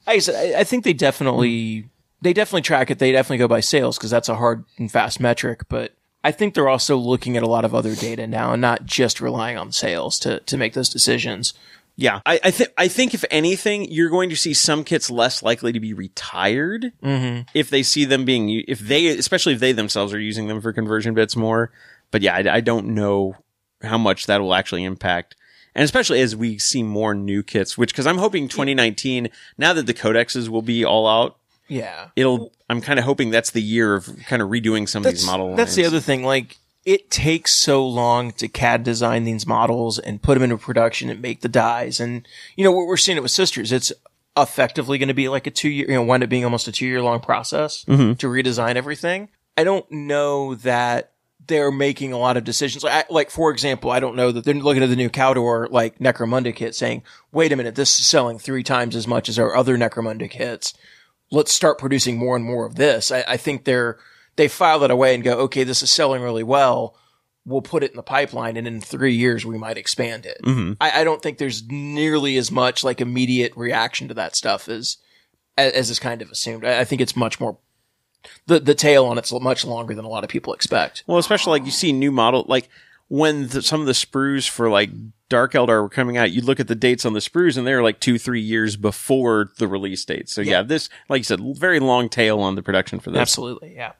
I, 0.08 0.20
said, 0.20 0.36
I 0.56 0.62
I 0.62 0.64
think 0.64 0.84
they 0.86 0.94
definitely 0.94 1.90
they 2.22 2.32
definitely 2.34 2.62
track 2.62 2.90
it. 2.90 3.00
They 3.00 3.12
definitely 3.12 3.38
go 3.40 3.48
by 3.50 3.60
sales 3.60 3.98
because 3.98 4.10
that's 4.10 4.30
a 4.30 4.36
hard 4.36 4.64
and 4.78 4.90
fast 4.92 5.20
metric. 5.20 5.64
But 5.70 5.94
I 6.26 6.32
think 6.32 6.56
they're 6.56 6.68
also 6.68 6.98
looking 6.98 7.38
at 7.38 7.44
a 7.44 7.48
lot 7.48 7.66
of 7.66 7.76
other 7.76 7.94
data 7.94 8.26
now 8.26 8.54
and 8.54 8.60
not 8.60 8.84
just 8.84 9.22
relying 9.22 9.60
on 9.60 9.72
sales 9.72 10.18
to, 10.22 10.40
to 10.40 10.58
make 10.58 10.74
those 10.74 10.90
decisions. 10.90 11.54
Yeah, 11.98 12.20
I, 12.26 12.40
I 12.44 12.50
think 12.50 12.72
I 12.78 12.88
think 12.88 13.14
if 13.14 13.24
anything, 13.30 13.92
you're 13.92 14.10
going 14.10 14.32
to 14.32 14.36
see 14.36 14.56
some 14.56 14.84
kits 14.84 15.12
less 15.12 15.44
likely 15.44 15.72
to 15.72 15.80
be 15.80 15.94
retired 15.94 16.92
mm-hmm. 17.02 17.42
if 17.54 17.70
they 17.70 17.84
see 17.84 18.06
them 18.06 18.26
being 18.26 18.50
if 18.68 18.80
they 18.80 19.08
especially 19.08 19.54
if 19.54 19.60
they 19.60 19.72
themselves 19.72 20.14
are 20.16 20.20
using 20.20 20.48
them 20.48 20.62
for 20.62 20.74
conversion 20.74 21.14
bits 21.14 21.36
more. 21.36 21.72
But 22.10 22.24
yeah, 22.24 22.36
I, 22.36 22.56
I 22.56 22.60
don't 22.60 22.88
know 22.88 23.36
how 23.84 24.00
much 24.00 24.26
that 24.26 24.42
will 24.42 24.56
actually 24.56 24.84
impact, 24.84 25.36
and 25.76 25.84
especially 25.84 26.22
as 26.22 26.36
we 26.36 26.58
see 26.58 26.82
more 26.82 27.14
new 27.14 27.44
kits. 27.44 27.78
Which 27.78 27.94
because 27.94 28.08
I'm 28.08 28.18
hoping 28.18 28.48
2019 28.48 29.30
now 29.60 29.74
that 29.74 29.86
the 29.86 29.94
codexes 29.94 30.50
will 30.50 30.64
be 30.64 30.84
all 30.84 31.08
out, 31.08 31.38
Yeah. 31.68 32.10
it'll. 32.16 32.52
I'm 32.70 32.82
kind 32.82 32.98
of 33.00 33.06
hoping 33.06 33.30
that's 33.30 33.52
the 33.52 33.62
year 33.62 33.96
of 33.96 34.10
kind 34.26 34.42
of 34.42 34.50
redoing 34.50 34.90
some 34.90 35.06
of 35.06 35.12
these 35.12 35.26
model. 35.26 35.56
That's 35.56 35.76
the 35.76 35.86
other 35.86 36.00
thing. 36.00 36.24
Like, 36.24 36.58
it 36.84 37.10
takes 37.10 37.54
so 37.54 37.86
long 37.88 38.32
to 38.34 38.48
CAD 38.48 38.84
design 38.84 39.24
these 39.24 39.46
models 39.46 40.00
and 40.00 40.22
put 40.22 40.36
them 40.36 40.44
into 40.44 40.58
production 40.58 41.10
and 41.10 41.22
make 41.22 41.42
the 41.42 41.50
dies. 41.50 42.00
And, 42.00 42.28
you 42.56 42.64
know, 42.64 42.72
we're, 42.72 42.88
we're 42.88 42.98
seeing 42.98 43.18
it 43.18 43.22
with 43.22 43.32
Sisters. 43.32 43.72
It's 43.72 43.92
effectively 44.38 44.98
going 44.98 45.08
to 45.08 45.14
be 45.14 45.30
like 45.30 45.48
a 45.48 45.52
two 45.52 45.70
year, 45.70 45.88
you 45.88 45.94
know, 45.96 46.04
wind 46.04 46.24
up 46.24 46.30
being 46.30 46.44
almost 46.44 46.68
a 46.68 46.72
two 46.72 46.86
year 46.86 47.02
long 47.02 47.20
process 47.20 47.86
mm-hmm. 47.86 48.14
to 48.14 48.28
redesign 48.28 48.76
everything. 48.76 49.30
I 49.58 49.64
don't 49.64 49.90
know 49.92 50.56
that 50.56 51.12
they're 51.48 51.72
making 51.72 52.12
a 52.12 52.18
lot 52.18 52.38
of 52.38 52.44
decisions. 52.44 52.84
Like, 52.84 53.06
I, 53.10 53.14
like 53.14 53.30
for 53.30 53.52
example, 53.52 53.92
I 53.92 54.00
don't 54.00 54.16
know 54.16 54.32
that 54.32 54.44
they're 54.44 54.54
looking 54.54 54.84
at 54.84 54.90
the 54.90 54.96
new 54.96 55.10
Cawdor, 55.10 55.68
like 55.70 56.00
Necromunda 56.00 56.56
kit 56.56 56.76
saying, 56.76 57.04
wait 57.32 57.52
a 57.52 57.56
minute, 57.56 57.76
this 57.76 58.00
is 58.00 58.06
selling 58.06 58.40
three 58.40 58.64
times 58.64 58.96
as 58.96 59.08
much 59.08 59.30
as 59.30 59.40
our 59.40 59.56
other 59.56 59.78
Necromunda 59.78 60.30
kits 60.30 60.74
let's 61.32 61.52
start 61.52 61.78
producing 61.78 62.18
more 62.18 62.36
and 62.36 62.46
more 62.46 62.66
of 62.66 62.76
this. 62.76 63.12
I, 63.12 63.24
I 63.28 63.38
think 63.38 63.64
they're 63.64 63.98
they 64.36 64.48
file 64.48 64.84
it 64.84 64.92
away 64.92 65.16
and 65.16 65.24
go, 65.24 65.40
okay, 65.40 65.64
this 65.64 65.82
is 65.82 65.92
selling 65.92 66.22
really 66.22 66.44
well. 66.44 66.98
We'll 67.46 67.62
put 67.62 67.84
it 67.84 67.92
in 67.92 67.98
the 67.98 68.04
pipeline, 68.04 68.58
and 68.58 68.68
in 68.68 68.82
three 68.82 69.14
years 69.14 69.46
we 69.46 69.58
might 69.58 69.78
expand 69.78 70.26
it. 70.26 70.42
Mm-hmm. 70.44 70.74
I, 70.82 71.02
I 71.02 71.04
don't 71.04 71.22
think 71.22 71.38
there's 71.38 71.66
nearly 71.68 72.38
as 72.38 72.52
much 72.52 72.84
like 72.84 73.02
immediate 73.02 73.54
reaction 73.56 74.08
to 74.08 74.14
that 74.16 74.36
stuff 74.36 74.68
as 74.68 74.98
as, 75.58 75.72
as 75.74 75.90
is 75.92 76.00
kind 76.00 76.22
of 76.22 76.32
assumed. 76.32 76.66
I, 76.66 76.82
I 76.82 76.86
think 76.86 77.02
it's 77.02 77.16
much 77.16 77.40
more 77.40 77.58
the 78.48 78.60
the 78.60 78.76
tail 78.76 79.06
on 79.06 79.18
it's 79.18 79.32
much 79.32 79.64
longer 79.64 79.94
than 79.94 80.06
a 80.06 80.10
lot 80.10 80.24
of 80.24 80.30
people 80.30 80.54
expect. 80.54 81.04
Well, 81.08 81.18
especially 81.18 81.60
like 81.60 81.66
you 81.66 81.72
see 81.72 81.94
new 81.94 82.12
model 82.12 82.46
like 82.48 82.70
when 83.08 83.48
the, 83.48 83.62
some 83.62 83.82
of 83.82 83.88
the 83.88 83.94
sprues 83.94 84.50
for 84.50 84.70
like 84.70 84.90
Dark 85.30 85.54
Eldar 85.54 85.82
were 85.82 85.90
coming 85.90 86.18
out, 86.18 86.32
you'd 86.32 86.46
look 86.46 86.60
at 86.60 86.68
the 86.68 86.76
dates 86.76 87.06
on 87.06 87.14
the 87.14 87.20
sprues 87.20 87.58
and 87.58 87.66
they're 87.66 87.84
like 87.84 88.00
two, 88.00 88.18
three 88.18 88.42
years 88.42 88.76
before 88.76 89.50
the 89.58 89.68
release 89.68 90.04
date. 90.06 90.30
So 90.30 90.42
yeah, 90.42 90.62
this, 90.62 90.90
like 91.10 91.20
you 91.20 91.24
said, 91.24 91.40
very 91.58 91.80
long 91.80 92.10
tail 92.10 92.40
on 92.40 92.56
the 92.56 92.64
production 92.64 93.00
for 93.00 93.12
this. 93.12 93.22
Absolutely, 93.22 93.76
yeah. 93.76 93.94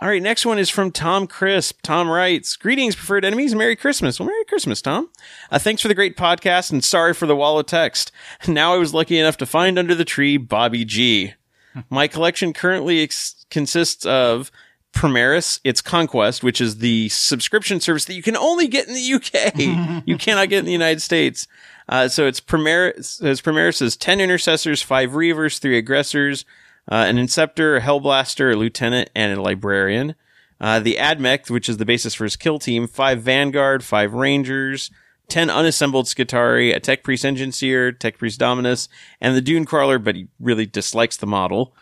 All 0.00 0.08
right, 0.08 0.20
next 0.20 0.44
one 0.44 0.58
is 0.58 0.70
from 0.70 0.90
Tom 0.90 1.28
Crisp. 1.28 1.78
Tom 1.82 2.10
writes, 2.10 2.56
"Greetings, 2.56 2.96
preferred 2.96 3.24
enemies. 3.24 3.54
Merry 3.54 3.76
Christmas." 3.76 4.18
Well, 4.18 4.28
Merry 4.28 4.44
Christmas, 4.44 4.82
Tom. 4.82 5.08
Uh, 5.52 5.60
thanks 5.60 5.82
for 5.82 5.86
the 5.86 5.94
great 5.94 6.16
podcast, 6.16 6.72
and 6.72 6.82
sorry 6.82 7.14
for 7.14 7.26
the 7.26 7.36
wall 7.36 7.60
of 7.60 7.66
text. 7.66 8.10
Now 8.48 8.74
I 8.74 8.78
was 8.78 8.92
lucky 8.92 9.18
enough 9.18 9.36
to 9.36 9.46
find 9.46 9.78
under 9.78 9.94
the 9.94 10.04
tree 10.04 10.36
Bobby 10.36 10.84
G. 10.84 11.34
My 11.90 12.08
collection 12.08 12.52
currently 12.52 13.04
ex- 13.04 13.46
consists 13.50 14.04
of 14.04 14.50
Primaris, 14.94 15.60
its 15.64 15.82
Conquest, 15.82 16.42
which 16.42 16.60
is 16.60 16.78
the 16.78 17.08
subscription 17.10 17.80
service 17.80 18.04
that 18.06 18.14
you 18.14 18.22
can 18.22 18.36
only 18.36 18.68
get 18.68 18.88
in 18.88 18.94
the 18.94 19.14
UK. 19.14 20.02
you 20.06 20.16
cannot 20.16 20.48
get 20.48 20.60
in 20.60 20.64
the 20.64 20.72
United 20.72 21.02
States. 21.02 21.46
Uh, 21.88 22.08
so 22.08 22.26
it's 22.26 22.40
Primaris, 22.40 23.22
as 23.22 23.42
Primaris 23.42 23.82
is 23.82 23.96
10 23.96 24.20
intercessors, 24.20 24.80
5 24.80 25.14
reivers, 25.14 25.58
3 25.58 25.76
aggressors, 25.76 26.44
uh, 26.90 26.94
an 26.94 27.16
inceptor, 27.16 27.76
a 27.76 27.80
hellblaster, 27.80 28.52
a 28.52 28.56
lieutenant, 28.56 29.10
and 29.14 29.36
a 29.36 29.42
librarian. 29.42 30.14
Uh, 30.60 30.78
the 30.80 30.96
Admech, 30.98 31.50
which 31.50 31.68
is 31.68 31.76
the 31.76 31.84
basis 31.84 32.14
for 32.14 32.24
his 32.24 32.36
kill 32.36 32.58
team, 32.58 32.86
5 32.86 33.20
vanguard, 33.20 33.84
5 33.84 34.14
rangers, 34.14 34.90
10 35.28 35.50
unassembled 35.50 36.06
Skitarii, 36.06 36.74
a 36.74 36.80
tech 36.80 37.02
priest 37.02 37.24
Enginseer, 37.24 37.92
tech 37.98 38.18
priest 38.18 38.38
dominus, 38.38 38.88
and 39.20 39.36
the 39.36 39.40
dune 39.40 39.64
crawler, 39.64 39.98
but 39.98 40.14
he 40.14 40.28
really 40.38 40.66
dislikes 40.66 41.16
the 41.16 41.26
model 41.26 41.74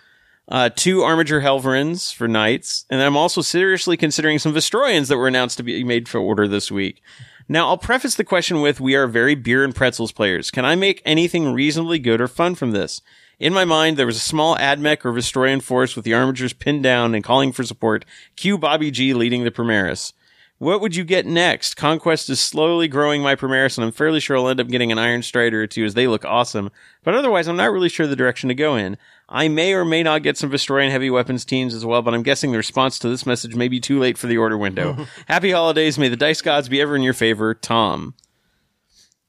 uh, 0.48 0.70
two 0.74 1.02
Armiger 1.02 1.40
Helverins 1.40 2.14
for 2.14 2.28
knights, 2.28 2.84
and 2.90 3.00
I'm 3.00 3.16
also 3.16 3.40
seriously 3.40 3.96
considering 3.96 4.38
some 4.38 4.54
Vostroyans 4.54 5.08
that 5.08 5.16
were 5.16 5.28
announced 5.28 5.56
to 5.58 5.62
be 5.62 5.84
made 5.84 6.08
for 6.08 6.18
order 6.18 6.48
this 6.48 6.70
week. 6.70 7.02
Now, 7.48 7.68
I'll 7.68 7.78
preface 7.78 8.14
the 8.14 8.24
question 8.24 8.60
with 8.60 8.80
we 8.80 8.94
are 8.94 9.06
very 9.06 9.34
beer 9.34 9.64
and 9.64 9.74
pretzels 9.74 10.12
players. 10.12 10.50
Can 10.50 10.64
I 10.64 10.74
make 10.74 11.02
anything 11.04 11.52
reasonably 11.52 11.98
good 11.98 12.20
or 12.20 12.28
fun 12.28 12.54
from 12.54 12.72
this? 12.72 13.00
In 13.38 13.52
my 13.52 13.64
mind, 13.64 13.96
there 13.96 14.06
was 14.06 14.16
a 14.16 14.20
small 14.20 14.56
Admech 14.56 15.04
or 15.04 15.12
Vostroyan 15.12 15.60
force 15.60 15.96
with 15.96 16.04
the 16.04 16.12
Armigers 16.12 16.56
pinned 16.56 16.82
down 16.82 17.14
and 17.14 17.24
calling 17.24 17.52
for 17.52 17.64
support. 17.64 18.04
Cue 18.36 18.56
Bobby 18.56 18.90
G 18.90 19.14
leading 19.14 19.42
the 19.42 19.50
Primaris. 19.50 20.12
What 20.58 20.80
would 20.80 20.94
you 20.94 21.02
get 21.02 21.26
next? 21.26 21.74
Conquest 21.74 22.30
is 22.30 22.38
slowly 22.38 22.86
growing 22.86 23.20
my 23.20 23.34
Primaris, 23.34 23.76
and 23.76 23.84
I'm 23.84 23.90
fairly 23.90 24.20
sure 24.20 24.36
I'll 24.36 24.48
end 24.48 24.60
up 24.60 24.68
getting 24.68 24.92
an 24.92 24.98
Iron 24.98 25.24
Strider 25.24 25.60
or 25.60 25.66
two 25.66 25.84
as 25.84 25.94
they 25.94 26.06
look 26.06 26.24
awesome. 26.24 26.70
But 27.02 27.14
otherwise, 27.14 27.48
I'm 27.48 27.56
not 27.56 27.72
really 27.72 27.88
sure 27.88 28.06
the 28.06 28.14
direction 28.14 28.48
to 28.48 28.54
go 28.54 28.76
in. 28.76 28.96
I 29.34 29.48
may 29.48 29.72
or 29.72 29.84
may 29.84 30.02
not 30.02 30.22
get 30.22 30.36
some 30.36 30.50
Vostroyan 30.50 30.90
heavy 30.90 31.08
weapons 31.08 31.44
teams 31.46 31.72
as 31.74 31.86
well, 31.86 32.02
but 32.02 32.12
I'm 32.12 32.22
guessing 32.22 32.52
the 32.52 32.58
response 32.58 32.98
to 32.98 33.08
this 33.08 33.24
message 33.24 33.54
may 33.54 33.66
be 33.68 33.80
too 33.80 33.98
late 33.98 34.18
for 34.18 34.26
the 34.26 34.36
order 34.36 34.58
window. 34.58 35.06
Happy 35.26 35.50
holidays. 35.50 35.98
May 35.98 36.08
the 36.08 36.16
dice 36.16 36.42
gods 36.42 36.68
be 36.68 36.80
ever 36.82 36.94
in 36.94 37.02
your 37.02 37.14
favor. 37.14 37.54
Tom. 37.54 38.14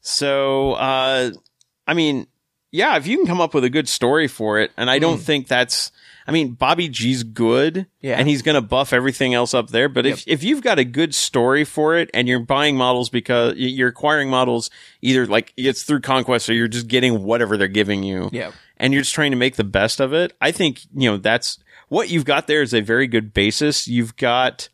So, 0.01 0.73
uh, 0.73 1.31
I 1.87 1.93
mean, 1.93 2.27
yeah, 2.71 2.97
if 2.97 3.07
you 3.07 3.17
can 3.17 3.25
come 3.27 3.39
up 3.41 3.53
with 3.53 3.63
a 3.63 3.69
good 3.69 3.87
story 3.87 4.27
for 4.27 4.59
it, 4.59 4.71
and 4.75 4.89
I 4.89 4.99
don't 4.99 5.19
think 5.19 5.47
that's, 5.47 5.91
I 6.27 6.31
mean, 6.31 6.53
Bobby 6.53 6.89
G's 6.89 7.23
good, 7.23 7.85
Yeah. 8.01 8.17
and 8.17 8.27
he's 8.27 8.41
going 8.41 8.55
to 8.55 8.61
buff 8.61 8.91
everything 8.93 9.33
else 9.33 9.53
up 9.53 9.69
there. 9.69 9.87
But 9.87 10.05
if, 10.05 10.27
if 10.27 10.43
you've 10.43 10.61
got 10.63 10.79
a 10.79 10.83
good 10.83 11.13
story 11.15 11.63
for 11.63 11.95
it, 11.95 12.09
and 12.13 12.27
you're 12.27 12.39
buying 12.39 12.75
models 12.75 13.09
because 13.09 13.55
you're 13.55 13.89
acquiring 13.89 14.29
models 14.29 14.69
either 15.01 15.25
like 15.27 15.53
it's 15.55 15.83
through 15.83 16.01
conquest 16.01 16.49
or 16.49 16.53
you're 16.53 16.67
just 16.67 16.87
getting 16.87 17.23
whatever 17.23 17.55
they're 17.55 17.67
giving 17.69 18.03
you, 18.03 18.29
Yeah. 18.33 18.51
And 18.77 18.93
you're 18.93 19.03
just 19.03 19.13
trying 19.15 19.31
to 19.31 19.37
make 19.37 19.55
the 19.55 19.63
best 19.63 19.99
of 19.99 20.13
it, 20.13 20.35
I 20.41 20.51
think 20.51 20.81
you 20.95 21.09
know 21.11 21.17
that's 21.17 21.59
what 21.89 22.09
you've 22.09 22.25
got 22.25 22.47
there 22.47 22.61
is 22.61 22.73
a 22.73 22.81
very 22.81 23.07
good 23.07 23.33
basis. 23.33 23.87
You've 23.87 24.15
got 24.17 24.67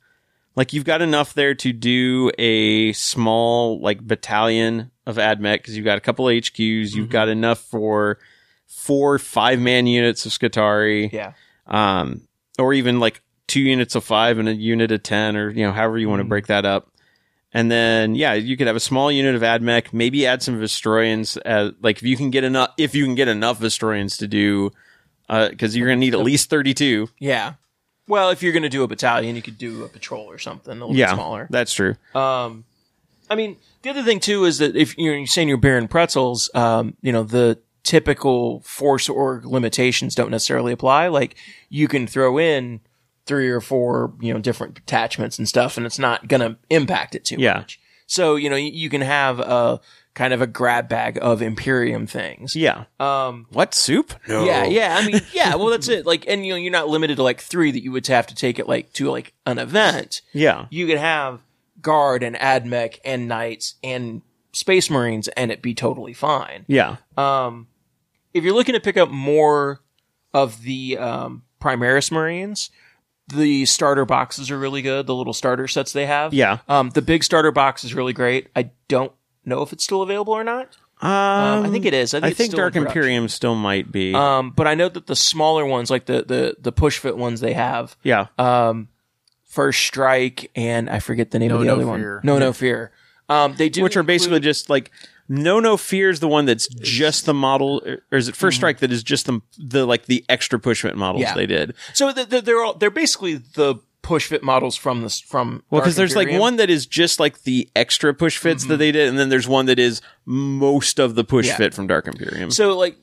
like 0.56 0.74
you've 0.74 0.86
got 0.86 1.02
enough 1.02 1.34
there 1.34 1.54
to 1.56 1.74
do 1.74 2.32
a 2.38 2.94
small 2.94 3.80
like 3.82 4.02
battalion 4.02 4.92
of 5.06 5.18
admech 5.18 5.58
because 5.58 5.76
you've 5.76 5.86
got 5.86 5.98
a 5.98 6.02
couple 6.02 6.26
HQs. 6.26 6.52
Mm-hmm. 6.54 6.98
You've 6.98 7.10
got 7.10 7.30
enough 7.30 7.60
for 7.60 8.20
four 8.68 9.20
five 9.20 9.60
man 9.60 9.86
units 9.88 10.26
of 10.26 10.32
Skitarii, 10.32 11.12
Yeah. 11.12 11.34
um, 11.68 12.22
or 12.58 12.74
even 12.74 13.00
like 13.00 13.22
two 13.48 13.62
units 13.62 13.96
of 13.96 14.04
five 14.04 14.38
and 14.40 14.48
a 14.48 14.54
unit 14.56 14.92
of 14.92 15.04
ten, 15.04 15.36
or 15.36 15.50
you 15.50 15.66
know 15.66 15.72
however 15.74 15.98
you 15.98 16.08
want 16.10 16.22
to 16.22 16.28
break 16.28 16.48
that 16.48 16.66
up. 16.66 16.92
And 17.54 17.72
then 17.72 18.16
yeah, 18.16 18.34
you 18.34 18.56
could 18.58 18.68
have 18.68 18.76
a 18.76 18.80
small 18.80 19.12
unit 19.12 19.36
of 19.36 19.42
admech. 19.42 19.92
Maybe 19.92 20.26
add 20.28 20.44
some 20.44 20.60
Vostroyans. 20.60 21.38
Uh, 21.46 21.72
like 21.82 21.98
if 21.98 22.04
you 22.04 22.16
can 22.16 22.30
get 22.30 22.44
enough, 22.44 22.72
if 22.78 22.94
you 22.94 23.06
can 23.06 23.16
get 23.16 23.28
enough 23.28 23.60
Vostroyans 23.60 24.18
to 24.20 24.28
do, 24.28 24.72
because 25.28 25.76
you're 25.76 25.88
gonna 25.88 26.00
need 26.00 26.14
at 26.14 26.20
least 26.22 26.50
thirty 26.50 26.74
two. 26.74 27.10
Yeah. 27.20 27.54
Well, 28.08 28.32
if 28.32 28.42
you're 28.42 28.54
going 28.54 28.64
to 28.64 28.70
do 28.70 28.82
a 28.82 28.88
battalion, 28.88 29.36
you 29.36 29.42
could 29.44 29.60
do 29.60 29.84
a 29.84 29.88
patrol 29.88 30.26
or 30.26 30.40
something 30.40 30.72
a 30.72 30.80
little 30.84 30.96
Yeah, 30.96 31.12
bit 31.12 31.14
smaller. 31.14 31.48
that's 31.52 31.72
true. 31.72 31.96
Um, 32.16 32.64
I 33.30 33.36
mean, 33.36 33.58
the 33.84 33.92
other 33.92 34.02
thing 34.02 34.20
too 34.20 34.46
is 34.46 34.58
that 34.58 34.76
if 34.76 34.98
you're, 34.98 35.16
you're 35.16 35.28
saying 35.28 35.48
you're 35.48 35.58
bearing 35.58 35.88
pretzels, 35.88 36.50
um, 36.56 36.98
you 37.04 37.12
know, 37.12 37.22
the 37.22 37.60
typical 37.84 38.62
force 38.62 39.10
org 39.10 39.46
limitations 39.46 40.16
don't 40.16 40.32
necessarily 40.32 40.72
apply. 40.74 41.10
Like 41.10 41.36
you 41.70 41.88
can 41.88 42.08
throw 42.08 42.40
in 42.40 42.80
three 43.30 43.48
or 43.50 43.62
four, 43.62 44.14
you 44.20 44.34
know, 44.34 44.40
different 44.42 44.78
attachments 44.80 45.38
and 45.38 45.48
stuff, 45.48 45.78
and 45.78 45.86
it's 45.86 46.00
not 46.00 46.28
going 46.28 46.42
to 46.42 46.58
impact 46.70 47.16
it 47.16 47.24
too 47.24 47.38
Yeah. 47.40 47.54
much. 47.60 47.80
So, 48.08 48.36
you 48.36 48.50
know, 48.50 48.58
you, 48.58 48.72
you 48.72 48.90
can 48.90 49.02
have 49.02 49.40
a 49.40 49.80
kind 50.16 50.34
of 50.34 50.42
a 50.42 50.48
grab 50.48 50.90
bag 50.90 51.18
of 51.22 51.42
Imperium 51.42 52.08
things. 52.08 52.56
Yeah. 52.56 52.86
Um, 53.00 53.46
What 53.52 53.74
soup? 53.76 54.14
No. 54.28 54.44
yeah, 54.44 54.66
yeah. 54.66 54.98
I 55.00 55.06
mean, 55.06 55.22
yeah. 55.32 55.56
Well, 55.56 55.68
that's 55.68 55.88
it. 55.88 56.06
Like, 56.08 56.28
and 56.28 56.44
you 56.46 56.52
know, 56.54 56.58
you're 56.58 56.72
not 56.72 56.90
limited 56.90 57.18
to 57.18 57.24
like 57.24 57.40
three 57.40 57.72
that 57.72 57.84
you 57.84 57.92
would 57.92 58.06
have 58.08 58.26
to 58.28 58.36
take 58.36 58.58
it 58.60 58.68
like 58.68 58.92
to 58.94 59.10
like 59.12 59.34
an 59.46 59.60
event. 59.60 60.22
Yeah. 60.34 60.66
You 60.72 60.88
could 60.88 60.98
have 60.98 61.42
guard 61.82 62.24
and 62.24 62.36
admech 62.36 62.98
and 63.06 63.28
knights 63.28 63.76
and 63.84 64.24
space 64.52 64.90
marines, 64.90 65.28
and 65.30 65.52
it 65.52 65.62
be 65.62 65.76
totally 65.76 66.14
fine. 66.14 66.66
Yeah. 66.68 66.98
Um, 67.16 67.68
if 68.34 68.44
you're 68.44 68.56
looking 68.56 68.74
to 68.74 68.82
pick 68.82 68.98
up 68.98 69.10
more 69.12 69.82
of 70.34 70.64
the 70.64 70.98
um, 70.98 71.44
Primaris 71.62 72.12
Marines, 72.12 72.72
the 73.30 73.66
starter 73.66 74.06
boxes 74.06 74.52
are 74.52 74.58
really 74.60 74.82
good. 74.82 75.08
The 75.08 75.16
little 75.16 75.34
starter 75.34 75.68
sets 75.68 75.94
they 75.94 76.06
have. 76.06 76.34
Yeah. 76.34 76.60
Um, 76.68 76.90
the 76.90 77.02
big 77.02 77.24
starter 77.24 77.52
box 77.52 77.84
is 77.84 77.94
really 77.94 78.14
great. 78.14 78.48
I 78.56 78.72
don't 78.88 79.12
know 79.46 79.62
if 79.62 79.72
it's 79.74 79.84
still 79.84 80.02
available 80.02 80.34
or 80.34 80.44
not. 80.44 80.76
Um, 81.02 81.66
I 81.66 81.70
think 81.70 81.86
it 81.86 81.94
is. 81.94 82.14
I 82.14 82.20
think, 82.20 82.32
I 82.32 82.34
think 82.34 82.54
Dark. 82.56 82.76
Imperium 82.76 83.30
still 83.30 83.56
might 83.56 83.90
be. 83.92 84.14
Um, 84.14 84.52
but 84.52 84.68
I 84.68 84.76
know 84.76 84.90
that 84.90 85.08
the 85.08 85.16
smaller 85.16 85.66
ones, 85.66 85.90
like 85.90 86.06
the 86.08 86.24
the 86.24 86.56
the 86.60 86.72
push 86.74 86.98
fit 86.98 87.16
ones, 87.18 87.40
they 87.40 87.54
have 87.54 87.96
yeah. 88.04 88.28
um, 88.38 88.90
First 89.46 89.80
Strike 89.86 90.52
and 90.56 90.90
I 90.90 91.00
forget 91.00 91.32
the 91.32 91.40
name 91.40 91.50
No, 91.50 91.56
of 91.56 91.62
the 91.62 91.68
No 91.68 91.74
other 91.74 91.84
Fear. 91.84 92.16
one. 92.16 92.22
No, 92.26 92.38
no 92.38 92.52
fear. 92.54 92.92
Um, 93.30 93.56
they 93.56 93.70
do 93.70 93.82
Which 93.84 93.96
are 93.96 94.04
basically 94.04 94.38
include- 94.38 94.44
just 94.44 94.70
like 94.70 94.92
No 95.32 95.60
No 95.60 95.78
Fear 95.78 96.10
is 96.10 96.20
the 96.20 96.28
one 96.28 96.46
that's 96.46 96.68
just 96.68 97.26
the 97.26 97.34
model, 97.34 97.82
or 98.12 98.18
is 98.18 98.28
it 98.28 98.36
First 98.36 98.58
Strike 98.58 98.80
that 98.80 98.92
is 98.92 99.04
just 99.04 99.28
the 99.28 99.42
the 99.58 99.86
like 99.86 100.08
the 100.08 100.26
extra 100.28 100.60
push 100.60 100.82
fit 100.82 100.98
models 100.98 101.22
Yeah. 101.22 101.36
they 101.36 101.46
did? 101.46 101.76
so 101.94 102.12
th- 102.12 102.30
th- 102.30 102.44
they're 102.44 102.64
all 102.64 102.74
they're 102.74 102.90
basically 102.90 103.36
the 103.36 103.76
push 104.02 104.26
fit 104.28 104.42
models 104.42 104.76
from 104.76 105.02
this 105.04 105.20
from 105.20 105.62
Well, 105.70 105.80
Dark 105.80 105.86
because 105.86 105.96
there's 105.98 106.16
like 106.16 106.24
Imperium. 106.30 106.42
one 106.42 106.56
that 106.56 106.70
is 106.72 106.86
just 106.88 107.20
like 107.20 107.44
the 107.44 107.70
extra 107.76 108.14
push 108.14 108.38
fits 108.38 108.66
that 108.66 108.78
they 108.78 108.92
did, 108.92 109.08
and 109.08 109.20
then 109.20 109.30
there's 109.30 109.48
one 109.48 109.68
that 109.68 109.78
is 109.78 110.02
most 110.26 110.98
of 111.00 111.14
the 111.16 111.24
push 111.24 111.48
Yeah. 111.48 111.58
fit 111.58 111.74
from 111.76 111.86
Dark 111.86 112.08
Imperium. 112.08 112.50
So 112.50 112.76
like 112.78 112.98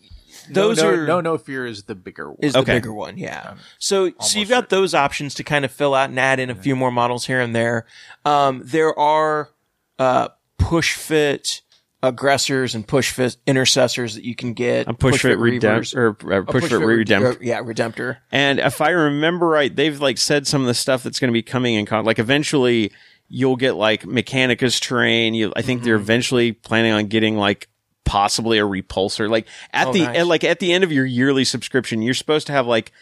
those 0.50 0.78
no, 0.78 0.88
are 0.88 1.06
no, 1.06 1.20
no 1.20 1.38
fear 1.38 1.66
is 1.66 1.84
the 1.84 1.94
bigger 1.94 2.28
one. 2.30 2.38
is 2.40 2.54
the 2.54 2.60
Okay. 2.60 2.74
bigger 2.74 2.92
one, 2.92 3.18
yeah. 3.18 3.54
So 3.78 4.12
so 4.20 4.38
you've 4.38 4.48
got 4.48 4.68
those 4.68 4.94
options 4.94 5.34
to 5.34 5.44
kind 5.44 5.64
of 5.64 5.70
fill 5.70 5.94
out 5.94 6.08
and 6.10 6.18
add 6.18 6.40
in 6.40 6.50
a 6.50 6.54
few 6.56 6.74
more 6.74 6.90
models 6.90 7.26
here 7.26 7.40
and 7.40 7.54
there. 7.54 7.84
Um, 8.24 8.62
there 8.64 8.96
are 8.98 9.50
uh, 9.98 10.28
push 10.58 10.94
fit 10.94 11.62
aggressors 12.02 12.74
and 12.74 12.87
push 12.87 13.11
fit 13.11 13.37
intercessors 13.46 14.14
that 14.14 14.24
you 14.24 14.35
can 14.35 14.52
get. 14.52 14.87
a 14.88 14.94
push, 14.94 15.22
fit 15.22 15.38
reivers. 15.38 15.92
redemptor 15.94 15.96
or, 16.24 16.30
or 16.30 16.38
A 16.40 16.44
push, 16.44 16.64
fit 16.64 16.72
Red- 16.78 17.06
redemptor. 17.06 17.35
uh, 17.35 17.38
yeah, 17.40 17.61
redemptor. 17.61 18.18
And 18.30 18.59
if 18.59 18.80
I 18.80 18.90
remember 18.90 19.46
right, 19.46 19.74
they've 19.74 20.00
like 20.00 20.18
said 20.18 20.46
some 20.46 20.61
of 20.61 20.66
the 20.66 20.74
stuff 20.74 21.02
that's 21.02 21.18
going 21.18 21.28
to 21.30 21.32
be 21.32 21.42
coming 21.42 21.74
in 21.74 21.87
con. 21.87 22.04
Like 22.04 22.18
eventually, 22.18 22.92
you'll 23.28 23.56
get 23.56 23.74
like 23.76 24.02
Mechanicus 24.02 24.80
terrain. 24.80 25.35
You, 25.35 25.52
I 25.56 25.62
think 25.62 25.78
Mm-hmm. 25.80 25.85
they're 25.87 25.96
eventually 25.96 26.52
planning 26.52 26.92
on 26.92 27.06
getting 27.06 27.37
like 27.37 27.68
possibly 28.04 28.59
a 28.59 28.62
repulsor. 28.62 29.28
Like 29.28 29.46
at 29.72 29.88
Oh, 29.88 29.92
the 29.92 30.04
nice. 30.04 30.16
at, 30.18 30.26
like 30.26 30.44
at 30.44 30.61
the 30.61 30.72
end 30.72 30.85
of 30.85 30.92
your 30.92 31.04
yearly 31.06 31.44
subscription, 31.44 32.02
you're 32.02 32.14
supposed 32.14 32.46
to 32.46 32.52
have 32.52 32.66
like 32.66 32.92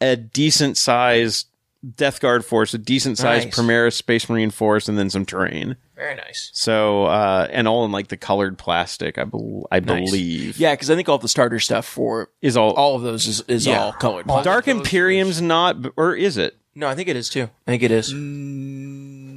a 0.00 0.16
decent 0.16 0.76
sized 0.78 1.48
Death 1.96 2.18
Guard 2.18 2.46
force, 2.46 2.72
a 2.72 2.78
decent 2.78 3.18
sized 3.18 3.46
Nice. 3.48 3.58
Primaris 3.58 3.92
Space 3.92 4.26
Marine 4.30 4.50
force, 4.50 4.88
and 4.88 4.96
then 4.96 5.10
some 5.10 5.26
terrain. 5.26 5.76
Very 5.96 6.16
nice. 6.16 6.50
So 6.54 7.04
uh, 7.04 7.46
and 7.50 7.68
all 7.68 7.84
in 7.84 7.92
like 7.92 8.08
the 8.08 8.16
colored 8.16 8.58
plastic, 8.58 9.16
I, 9.16 9.24
bel 9.24 9.66
I 9.70 9.78
Nice. 9.80 10.10
believe. 10.10 10.58
Yeah, 10.58 10.72
because 10.74 10.90
I 10.90 10.96
think 10.96 11.08
all 11.08 11.18
the 11.18 11.28
starter 11.28 11.60
stuff 11.60 11.86
for 11.86 12.30
Is 12.42 12.56
all, 12.56 12.72
all 12.72 12.96
of 12.96 13.02
those 13.02 13.26
is, 13.28 13.40
is 13.42 13.66
Yeah. 13.66 13.80
all 13.80 13.92
colored. 13.92 14.26
Dark 14.42 14.66
Imperium's 14.66 15.40
not, 15.40 15.76
or 15.96 16.14
is 16.16 16.36
it? 16.36 16.56
No, 16.74 16.88
I 16.88 16.96
think 16.96 17.08
it 17.08 17.14
is 17.16 17.28
too. 17.28 17.44
I 17.66 17.70
think 17.70 17.84
it 17.84 17.92
is. 17.92 18.12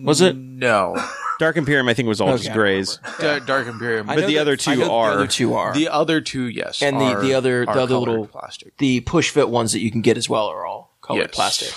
Was 0.04 0.22
it? 0.22 0.36
No, 0.36 0.96
Dark 1.40 1.58
Imperium, 1.58 1.88
I 1.88 1.94
think, 1.94 2.08
was 2.08 2.20
all 2.20 2.30
Okay. 2.30 2.44
just 2.46 2.54
grays. 2.54 2.98
Da- 3.20 3.38
Dark 3.40 3.68
Imperium. 3.68 4.08
But 4.08 4.26
the 4.26 4.36
that- 4.36 4.38
other 4.42 4.56
two 4.56 4.84
are. 4.84 5.10
The 5.12 5.16
other 5.18 5.28
two 5.28 5.54
are. 5.54 5.74
the 5.74 5.90
other 5.90 6.22
two, 6.22 6.48
yes, 6.48 6.82
And 6.82 7.00
the- 7.00 7.06
are- 7.06 7.22
the 7.22 7.34
other- 7.36 7.66
the 7.66 7.72
other 7.72 7.98
little- 7.98 8.26
plastic. 8.26 8.76
the 8.78 9.02
push 9.02 9.30
fit 9.30 9.50
ones 9.50 9.74
that 9.74 9.80
you 9.82 9.92
can 9.92 10.02
get 10.02 10.18
as 10.18 10.28
well 10.28 10.48
are 10.48 10.66
all 10.66 10.96
colored 11.02 11.22
Yes. 11.28 11.36
plastic. 11.36 11.74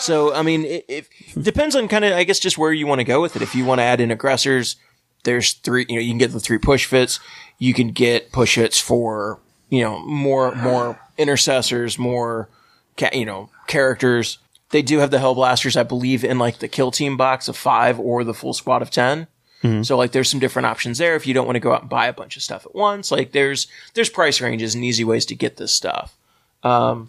So 0.00 0.34
I 0.34 0.42
mean, 0.42 0.64
it, 0.64 0.84
it 0.88 1.08
depends 1.40 1.76
on 1.76 1.88
kind 1.88 2.04
of 2.04 2.12
I 2.12 2.24
guess 2.24 2.38
just 2.38 2.58
where 2.58 2.72
you 2.72 2.86
want 2.86 3.00
to 3.00 3.04
go 3.04 3.20
with 3.20 3.36
it. 3.36 3.42
If 3.42 3.54
you 3.54 3.64
want 3.64 3.78
to 3.80 3.82
add 3.82 4.00
in 4.00 4.10
aggressors, 4.10 4.76
there's 5.24 5.52
three. 5.52 5.86
You 5.88 5.96
know, 5.96 6.00
you 6.00 6.10
can 6.10 6.18
get 6.18 6.32
the 6.32 6.40
three 6.40 6.58
push 6.58 6.86
fits. 6.86 7.20
You 7.58 7.74
can 7.74 7.88
get 7.88 8.32
push 8.32 8.54
fits 8.56 8.80
for 8.80 9.40
you 9.70 9.82
know 9.82 9.98
more 10.00 10.54
more 10.54 11.00
intercessors, 11.18 11.98
more 11.98 12.48
ca- 12.96 13.10
you 13.12 13.24
know 13.24 13.50
characters. 13.66 14.38
They 14.70 14.82
do 14.82 14.98
have 14.98 15.10
the 15.10 15.18
Hellblasters, 15.18 15.76
I 15.76 15.84
believe, 15.84 16.24
in 16.24 16.38
like 16.38 16.58
the 16.58 16.68
kill 16.68 16.90
team 16.90 17.16
box 17.16 17.48
of 17.48 17.56
five 17.56 18.00
or 18.00 18.24
the 18.24 18.34
full 18.34 18.54
squad 18.54 18.82
of 18.82 18.90
10 18.90 19.28
mm-hmm. 19.62 19.82
So 19.82 19.96
like 19.96 20.10
there's 20.10 20.28
some 20.28 20.40
different 20.40 20.66
options 20.66 20.98
there 20.98 21.14
if 21.14 21.28
you 21.28 21.34
don't 21.34 21.46
want 21.46 21.54
to 21.54 21.60
go 21.60 21.72
out 21.72 21.82
and 21.82 21.90
buy 21.90 22.06
a 22.08 22.12
bunch 22.12 22.36
of 22.36 22.42
stuff 22.42 22.66
at 22.66 22.74
once. 22.74 23.12
Like 23.12 23.32
there's 23.32 23.68
there's 23.94 24.08
price 24.08 24.40
ranges 24.40 24.74
and 24.74 24.84
easy 24.84 25.04
ways 25.04 25.26
to 25.26 25.36
get 25.36 25.58
this 25.58 25.70
stuff. 25.70 26.16
Um, 26.64 27.08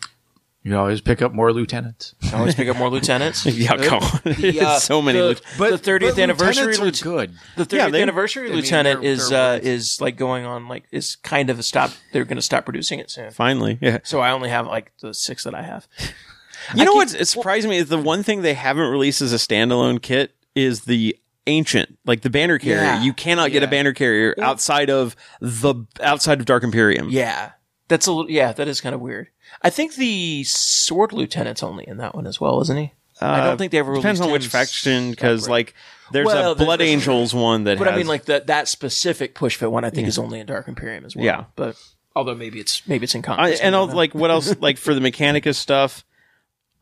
You 0.68 0.76
always 0.76 1.00
pick 1.00 1.22
up 1.22 1.32
more 1.32 1.54
lieutenants. 1.54 2.16
Always 2.34 2.56
pick 2.56 2.68
up 2.68 2.76
more 2.76 2.90
lieutenants. 2.90 3.46
Yeah, 3.56 3.78
come 3.78 4.02
on. 4.02 4.20
The, 4.26 4.62
uh, 4.66 4.80
so 4.80 5.00
many. 5.00 5.20
the- 5.20 5.26
lit- 5.60 5.84
the 5.84 5.92
30th 5.92 6.22
anniversary 6.22 6.66
lieutenants 6.74 7.06
lieu- 7.06 7.12
are 7.12 7.18
good. 7.28 7.36
The 7.56 7.66
30th 7.68 7.78
Yeah, 7.78 7.90
they- 7.92 8.02
anniversary 8.02 8.46
I 8.46 8.48
mean, 8.48 8.56
lieutenant 8.62 9.02
they're- 9.02 9.12
is 9.12 9.30
they're 9.30 9.52
uh, 9.52 9.56
worth- 9.58 9.66
is 9.66 10.02
like 10.02 10.18
going 10.18 10.46
on 10.46 10.68
like 10.68 10.86
is 10.92 11.18
kind 11.18 11.52
of 11.52 11.60
a 11.60 11.64
stop. 11.64 11.92
They're 12.14 12.26
going 12.26 12.38
to 12.38 12.42
stop 12.42 12.66
producing 12.66 12.98
it 12.98 13.12
soon. 13.12 13.30
Finally, 13.30 13.78
yeah. 13.80 14.00
So 14.04 14.22
I 14.22 14.32
only 14.32 14.50
have 14.50 14.66
like 14.66 14.92
the 15.02 15.14
six 15.14 15.44
that 15.44 15.54
I 15.54 15.62
have. 15.62 15.88
You 16.74 16.84
know 16.84 16.94
what's 16.94 17.14
it 17.14 17.28
surprised 17.28 17.70
me 17.70 17.78
is 17.78 17.90
the 17.90 18.00
one 18.00 18.24
thing 18.24 18.42
they 18.42 18.56
haven't 18.56 18.90
released 18.90 19.22
as 19.22 19.32
a 19.34 19.38
standalone 19.38 20.02
kit 20.02 20.34
is 20.56 20.86
the 20.86 21.16
ancient, 21.46 22.00
like 22.06 22.22
the 22.22 22.30
banner 22.32 22.58
carrier. 22.58 22.82
Yeah. 22.82 23.04
You 23.04 23.14
cannot 23.14 23.52
get 23.52 23.62
a 23.62 23.68
Yeah. 23.68 23.70
banner 23.70 23.94
carrier 23.94 24.34
outside 24.42 24.90
of 24.90 25.16
the 25.42 25.76
outside 26.02 26.40
of 26.40 26.48
Dark 26.48 26.64
Imperium. 26.64 27.10
Yeah, 27.12 27.52
that's 27.88 28.08
a 28.08 28.12
little. 28.12 28.32
Yeah, 28.32 28.52
that 28.54 28.68
is 28.68 28.82
kind 28.82 28.96
of 28.96 29.02
weird. 29.02 29.28
I 29.62 29.70
think 29.70 29.96
the 29.96 30.44
sword 30.44 31.14
lieutenant's 31.14 31.64
only 31.64 31.88
in 31.88 31.98
that 31.98 32.16
one 32.16 32.28
as 32.28 32.40
well, 32.42 32.62
isn't 32.62 32.78
he? 32.78 32.94
I 33.22 33.46
don't 33.46 33.58
think 33.58 33.72
they 33.72 33.80
ever 33.80 33.94
Uh, 33.94 33.96
Depends 33.96 34.20
on 34.20 34.30
which 34.32 34.48
faction, 34.48 35.12
because 35.12 35.48
like 35.48 35.74
there's 36.12 36.26
Well, 36.26 36.52
a 36.52 36.56
Blood 36.56 36.82
Angels 36.82 37.34
one 37.34 37.64
that. 37.64 37.78
But 37.78 37.88
has, 37.88 37.94
I 37.94 37.98
mean, 37.98 38.08
like 38.08 38.26
that 38.26 38.48
that 38.48 38.68
specific 38.68 39.36
push 39.36 39.56
fit 39.56 39.72
one, 39.72 39.86
I 39.86 39.90
think 39.90 40.08
is 40.08 40.18
only 40.18 40.40
in 40.40 40.46
Dark 40.46 40.68
Imperium 40.68 41.06
as 41.06 41.16
well. 41.16 41.24
Yeah. 41.26 41.46
but 41.56 41.78
although 42.16 42.36
maybe 42.36 42.60
it's 42.60 42.86
maybe 42.88 43.06
it's 43.06 43.16
in 43.16 43.24
I, 43.26 43.52
and 43.52 43.76
like 43.94 44.14
what 44.14 44.32
else? 44.32 44.56
Like 44.60 44.78
for 44.78 44.94
the 44.94 45.02
Mechanicus 45.02 45.56
stuff. 45.56 46.04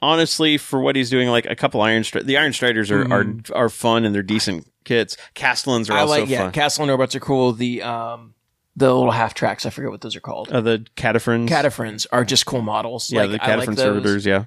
Honestly, 0.02 0.58
for 0.58 0.82
what 0.82 0.98
he's 0.98 1.10
doing, 1.10 1.30
like 1.30 1.46
a 1.46 1.56
couple 1.56 1.82
Iron 1.82 2.04
Stri- 2.04 2.26
the 2.26 2.36
Iron 2.36 2.52
Striders 2.52 2.92
are, 2.92 3.10
are 3.14 3.26
are 3.54 3.70
fun 3.70 4.04
and 4.04 4.14
they're 4.14 4.22
decent 4.22 4.68
kits. 4.84 5.16
Kastelans 5.34 5.90
are 5.90 5.94
Mm-hmm. 5.94 5.94
I 5.94 6.00
also 6.02 6.20
like 6.22 6.30
yeah, 6.30 6.40
fun. 6.40 6.52
Kastelan 6.52 6.90
robots 6.90 7.16
are 7.16 7.22
cool. 7.22 7.54
The 7.54 7.84
um 7.84 8.34
the 8.76 8.94
little 8.94 9.12
half 9.12 9.34
tracks, 9.34 9.66
I 9.66 9.70
forget 9.70 9.92
what 9.92 10.02
those 10.02 10.16
are 10.16 10.20
called. 10.22 10.50
uh, 10.50 10.62
the 10.62 10.86
Kataphrons. 10.96 11.48
Kataphrons 11.48 12.08
are 12.12 12.26
just 12.26 12.46
cool 12.46 12.62
models. 12.62 13.12
yeah, 13.12 13.24
Like, 13.26 13.32
the 13.42 13.44
I 13.44 13.56
like 13.56 13.78
servitors. 13.78 14.26
Yeah, 14.26 14.46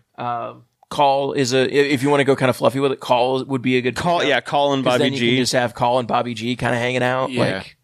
Cawl 0.89 1.33
is 1.33 1.53
a 1.53 1.69
if 1.93 2.03
you 2.03 2.11
want 2.11 2.21
to 2.21 2.25
go 2.25 2.37
kind 2.37 2.49
of 2.49 2.57
fluffy 2.57 2.79
with 2.79 2.93
it. 2.93 3.01
Cawl 3.01 3.45
would 3.45 3.63
be 3.63 3.77
a 3.77 3.81
good 3.81 3.97
call. 3.97 4.23
Yeah, 4.23 4.41
Cawl 4.41 4.73
and 4.73 4.85
Bobby 4.85 5.11
G. 5.11 5.37
just 5.37 5.53
have 5.53 5.75
Cawl 5.75 5.99
and 5.99 6.07
Bobby 6.07 6.33
G 6.35 6.55
kind 6.55 6.75
of 6.75 6.81
hanging 6.81 7.03
out. 7.03 7.31
Yeah. 7.33 7.57
Like 7.57 7.77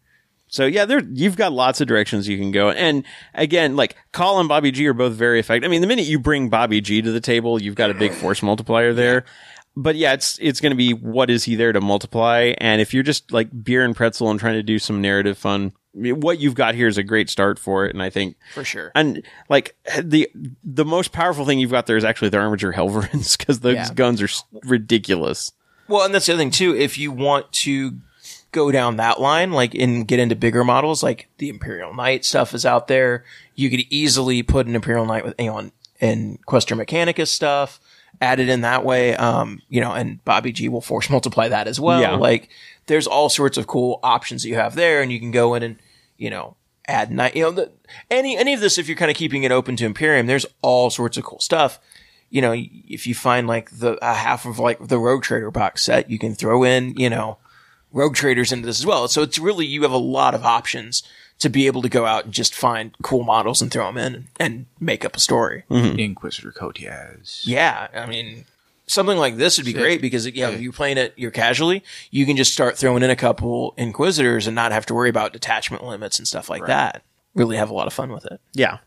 So 0.47 0.65
yeah, 0.65 0.85
there 0.85 1.01
you've 1.11 1.35
got 1.35 1.51
lots 1.51 1.81
of 1.81 1.87
directions 1.87 2.29
you 2.29 2.37
can 2.37 2.51
go. 2.51 2.69
And 2.71 3.03
again, 3.33 3.75
like 3.75 3.97
Cawl 4.13 4.39
and 4.39 4.47
Bobby 4.47 4.71
G 4.71 4.87
are 4.87 4.93
both 4.93 5.13
very 5.13 5.41
effective. 5.41 5.67
I 5.67 5.69
mean, 5.69 5.81
the 5.81 5.87
minute 5.87 6.05
you 6.05 6.17
bring 6.17 6.47
Bobby 6.49 6.79
G 6.79 7.01
to 7.01 7.11
the 7.11 7.19
table, 7.19 7.61
you've 7.61 7.75
got 7.75 7.89
a 7.89 7.93
big 7.93 8.13
force 8.13 8.41
multiplier 8.41 8.93
there. 8.93 9.25
But 9.75 9.95
yeah, 9.97 10.13
it's 10.13 10.37
it's 10.41 10.61
going 10.61 10.71
to 10.71 10.77
be 10.77 10.93
what 10.93 11.29
is 11.29 11.43
he 11.43 11.55
there 11.55 11.73
to 11.73 11.81
multiply? 11.81 12.53
And 12.57 12.79
if 12.79 12.93
you're 12.93 13.03
just 13.03 13.33
like 13.33 13.49
beer 13.65 13.83
and 13.83 13.93
pretzel 13.95 14.31
and 14.31 14.39
trying 14.39 14.53
to 14.55 14.63
do 14.63 14.79
some 14.79 15.01
narrative 15.01 15.37
fun, 15.37 15.73
what 15.93 16.39
you've 16.39 16.55
got 16.55 16.75
here 16.75 16.87
is 16.87 16.97
a 16.97 17.03
great 17.03 17.29
start 17.29 17.59
for 17.59 17.85
it. 17.85 17.93
And 17.93 18.01
I 18.01 18.09
think 18.09 18.35
for 18.53 18.63
sure. 18.63 18.91
and 18.95 19.21
like 19.49 19.75
the 20.01 20.29
the 20.63 20.85
most 20.85 21.11
powerful 21.11 21.45
thing 21.45 21.59
you've 21.59 21.71
got 21.71 21.85
there 21.87 21.97
is 21.97 22.03
actually 22.03 22.29
the 22.29 22.37
Armiger 22.37 22.73
Helverins 22.73 23.37
because 23.37 23.59
those 23.59 23.75
Yeah. 23.75 23.93
guns 23.93 24.21
are 24.21 24.29
ridiculous. 24.63 25.51
Well, 25.87 26.03
and 26.05 26.13
that's 26.13 26.25
the 26.25 26.33
other 26.33 26.41
thing 26.41 26.51
too. 26.51 26.75
If 26.75 26.97
you 26.97 27.11
want 27.11 27.51
to 27.53 27.97
go 28.51 28.71
down 28.71 28.97
that 28.97 29.19
line, 29.19 29.51
like 29.51 29.73
and 29.75 30.07
get 30.07 30.19
into 30.19 30.35
bigger 30.35 30.63
models, 30.63 31.03
like 31.03 31.27
the 31.37 31.49
Imperial 31.49 31.93
Knight 31.93 32.25
stuff 32.25 32.53
is 32.53 32.65
out 32.65 32.87
there. 32.87 33.23
You 33.55 33.69
could 33.69 33.81
easily 33.89 34.41
put 34.43 34.65
an 34.67 34.75
Imperial 34.75 35.05
Knight 35.05 35.25
with 35.25 35.39
Aeon 35.39 35.71
and 36.01 36.43
Questor 36.45 36.75
Mechanicus 36.75 37.27
stuff, 37.27 37.79
add 38.21 38.39
it 38.39 38.49
in 38.49 38.61
that 38.61 38.83
way. 38.85 39.15
Um, 39.15 39.61
you 39.69 39.81
know, 39.81 39.91
and 39.93 40.23
Bobby 40.25 40.51
G 40.51 40.69
will 40.69 40.81
force 40.81 41.09
multiply 41.09 41.47
that 41.49 41.67
as 41.67 41.79
well. 41.79 41.99
Yeah. 42.01 42.15
Like 42.15 42.49
there's 42.87 43.07
all 43.07 43.29
sorts 43.29 43.57
of 43.57 43.67
cool 43.67 43.99
options 44.03 44.43
that 44.43 44.49
you 44.49 44.55
have 44.55 44.75
there, 44.75 45.01
and 45.01 45.11
you 45.11 45.19
can 45.19 45.31
go 45.31 45.53
in 45.53 45.63
and 45.63 45.75
you 46.17 46.29
know 46.29 46.55
add 46.87 47.11
knight. 47.11 47.35
You 47.35 47.43
know, 47.43 47.51
the, 47.51 47.71
any 48.09 48.37
any 48.37 48.53
of 48.53 48.59
this 48.59 48.77
if 48.77 48.87
you're 48.87 48.97
kind 48.97 49.11
of 49.11 49.17
keeping 49.17 49.43
it 49.43 49.51
open 49.51 49.75
to 49.77 49.85
Imperium, 49.85 50.27
there's 50.27 50.45
all 50.61 50.89
sorts 50.89 51.17
of 51.17 51.23
cool 51.23 51.39
stuff 51.39 51.79
you 52.33 52.41
know, 52.41 52.55
if 52.55 53.05
you 53.05 53.13
find 53.13 53.45
like 53.45 53.69
the 53.69 53.95
a 54.01 54.15
half 54.15 54.47
of 54.47 54.57
like 54.57 54.87
the 54.87 54.97
Rogue 54.97 55.21
Trader 55.21 55.51
box 55.51 55.83
set, 55.83 56.09
you 56.09 56.17
can 56.17 56.33
throw 56.33 56.63
in, 56.63 56.95
you 56.97 57.07
know, 57.07 57.37
Rogue 57.91 58.15
Traders 58.15 58.51
into 58.51 58.65
this 58.65 58.79
as 58.79 58.87
well. 58.87 59.07
So 59.07 59.21
it's 59.21 59.37
really, 59.37 59.67
you 59.67 59.83
have 59.83 59.91
a 59.91 59.97
lot 59.97 60.33
of 60.33 60.43
options 60.43 61.03
to 61.37 61.47
be 61.47 61.67
able 61.67 61.83
to 61.83 61.89
go 61.89 62.07
out 62.07 62.25
and 62.25 62.33
just 62.33 62.55
find 62.55 62.95
cool 63.03 63.23
models 63.23 63.61
and 63.61 63.71
throw 63.71 63.85
them 63.85 63.99
in 63.99 64.27
and 64.39 64.65
make 64.79 65.05
up 65.05 65.15
a 65.15 65.19
story. 65.19 65.63
Mm-hmm. 65.69 65.99
Inquisitor 65.99 66.51
Coteaz. 66.51 67.43
Yeah. 67.45 67.87
I 67.93 68.07
mean, 68.07 68.45
something 68.93 69.17
like 69.17 69.37
this 69.37 69.57
would 69.57 69.65
be 69.65 69.73
great 69.73 70.01
because, 70.01 70.27
yeah, 70.27 70.49
if 70.49 70.61
you're 70.61 70.71
playing 70.71 70.97
it, 70.97 71.13
you're 71.17 71.31
casually, 71.31 71.83
you 72.11 72.25
can 72.25 72.37
just 72.37 72.53
start 72.53 72.77
throwing 72.77 73.03
in 73.03 73.09
a 73.09 73.15
couple 73.15 73.73
Inquisitors 73.77 74.47
and 74.47 74.55
not 74.55 74.71
have 74.71 74.85
to 74.87 74.93
worry 74.93 75.09
about 75.09 75.33
detachment 75.33 75.83
limits 75.83 76.19
and 76.19 76.27
stuff 76.27 76.49
like 76.49 76.65
that. 76.67 77.03
Really 77.35 77.57
have 77.57 77.69
a 77.69 77.73
lot 77.73 77.87
of 77.87 77.93
fun 77.93 78.11
with 78.11 78.25
it. 78.25 78.39
Yeah. 78.53 78.77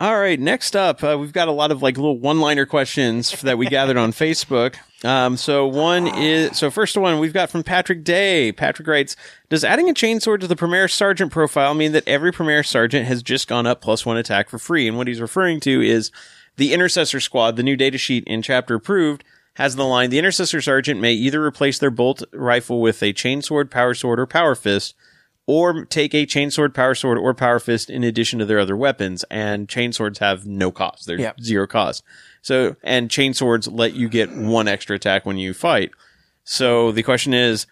All 0.00 0.18
right. 0.18 0.40
Next 0.40 0.74
up, 0.74 1.04
uh, 1.04 1.18
we've 1.20 1.34
got 1.34 1.48
a 1.48 1.52
lot 1.52 1.70
of 1.70 1.82
like 1.82 1.98
little 1.98 2.18
one-liner 2.18 2.64
questions 2.64 3.38
that 3.42 3.58
we 3.58 3.66
gathered 3.66 3.98
on 3.98 4.12
Facebook. 4.12 4.76
Um, 5.04 5.36
so 5.36 5.66
one 5.66 6.06
is 6.06 6.56
so 6.56 6.70
first 6.70 6.96
one 6.96 7.18
we've 7.18 7.34
got 7.34 7.50
from 7.50 7.62
Patrick 7.62 8.02
Day. 8.02 8.50
Patrick 8.52 8.88
writes: 8.88 9.14
Does 9.50 9.62
adding 9.62 9.90
a 9.90 9.94
chainsword 9.94 10.40
to 10.40 10.46
the 10.46 10.56
Primaris 10.56 10.92
Sergeant 10.92 11.30
profile 11.30 11.74
mean 11.74 11.92
that 11.92 12.08
every 12.08 12.32
Primaris 12.32 12.66
Sergeant 12.66 13.06
has 13.06 13.22
just 13.22 13.46
gone 13.46 13.66
up 13.66 13.82
plus 13.82 14.06
one 14.06 14.16
attack 14.16 14.48
for 14.48 14.58
free? 14.58 14.88
And 14.88 14.96
what 14.96 15.06
he's 15.06 15.20
referring 15.20 15.60
to 15.60 15.82
is 15.82 16.10
the 16.60 16.74
Intercessor 16.74 17.20
Squad. 17.20 17.56
The 17.56 17.62
new 17.62 17.74
data 17.74 17.96
sheet 17.96 18.22
in 18.26 18.42
Chapter 18.42 18.74
Approved 18.74 19.24
has 19.54 19.76
the 19.76 19.84
line: 19.86 20.10
The 20.10 20.18
Intercessor 20.18 20.60
Sergeant 20.60 21.00
may 21.00 21.14
either 21.14 21.42
replace 21.42 21.78
their 21.78 21.90
bolt 21.90 22.22
rifle 22.34 22.82
with 22.82 23.02
a 23.02 23.14
chainsword, 23.14 23.70
power 23.70 23.94
sword, 23.94 24.20
or 24.20 24.26
power 24.26 24.54
fist 24.54 24.94
or 25.46 25.84
take 25.86 26.14
a 26.14 26.26
chainsword, 26.26 26.74
power 26.74 26.94
sword, 26.94 27.18
or 27.18 27.34
power 27.34 27.58
fist 27.58 27.90
in 27.90 28.04
addition 28.04 28.38
to 28.38 28.44
their 28.44 28.60
other 28.60 28.76
weapons. 28.76 29.24
And 29.30 29.68
chainswords 29.68 30.18
have 30.18 30.46
no 30.46 30.70
cost; 30.70 31.06
they're 31.06 31.18
Yeah. 31.18 31.32
zero 31.42 31.66
cost. 31.66 32.04
So, 32.42 32.76
and 32.82 33.08
chainswords 33.08 33.66
let 33.72 33.94
you 33.94 34.08
get 34.10 34.30
one 34.30 34.68
extra 34.68 34.96
attack 34.96 35.24
when 35.24 35.38
you 35.38 35.54
fight. 35.54 35.90
So 36.44 36.92
the 36.92 37.02
question 37.02 37.32
is, 37.32 37.66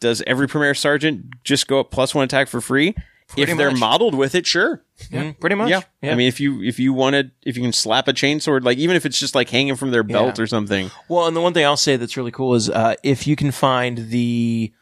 does 0.00 0.22
every 0.26 0.46
Primaris 0.46 0.78
sergeant 0.78 1.42
just 1.44 1.66
go 1.66 1.80
up 1.80 1.90
plus 1.90 2.14
one 2.14 2.24
attack 2.24 2.48
for 2.48 2.60
free? 2.60 2.94
If 3.36 3.56
they're 3.56 3.70
much. 3.70 3.80
modeled 3.80 4.14
with 4.14 4.34
it, 4.34 4.46
sure. 4.46 4.84
Mm, 5.10 5.38
pretty 5.40 5.56
much. 5.56 5.70
Yeah. 5.70 5.82
I 6.02 6.14
mean, 6.14 6.28
if 6.28 6.38
you 6.40 6.62
if 6.62 6.78
you 6.78 6.92
wanted, 6.92 7.30
if 7.44 7.56
you 7.56 7.62
can 7.62 7.72
slap 7.72 8.08
a 8.08 8.12
chainsword, 8.12 8.62
like 8.64 8.76
even 8.78 8.94
if 8.96 9.06
it's 9.06 9.18
just 9.18 9.34
like 9.34 9.48
hanging 9.48 9.74
from 9.76 9.90
their 9.90 10.02
belt 10.02 10.38
Yeah. 10.38 10.42
or 10.44 10.46
something. 10.46 10.90
Well, 11.08 11.26
and 11.26 11.34
the 11.36 11.40
one 11.40 11.54
thing 11.54 11.64
I'll 11.64 11.76
say 11.76 11.96
that's 11.96 12.16
really 12.16 12.30
cool 12.30 12.54
is 12.54 12.68
uh, 12.68 12.94
if 13.02 13.26
you 13.26 13.34
can 13.36 13.50
find 13.50 13.98
the 14.10 14.72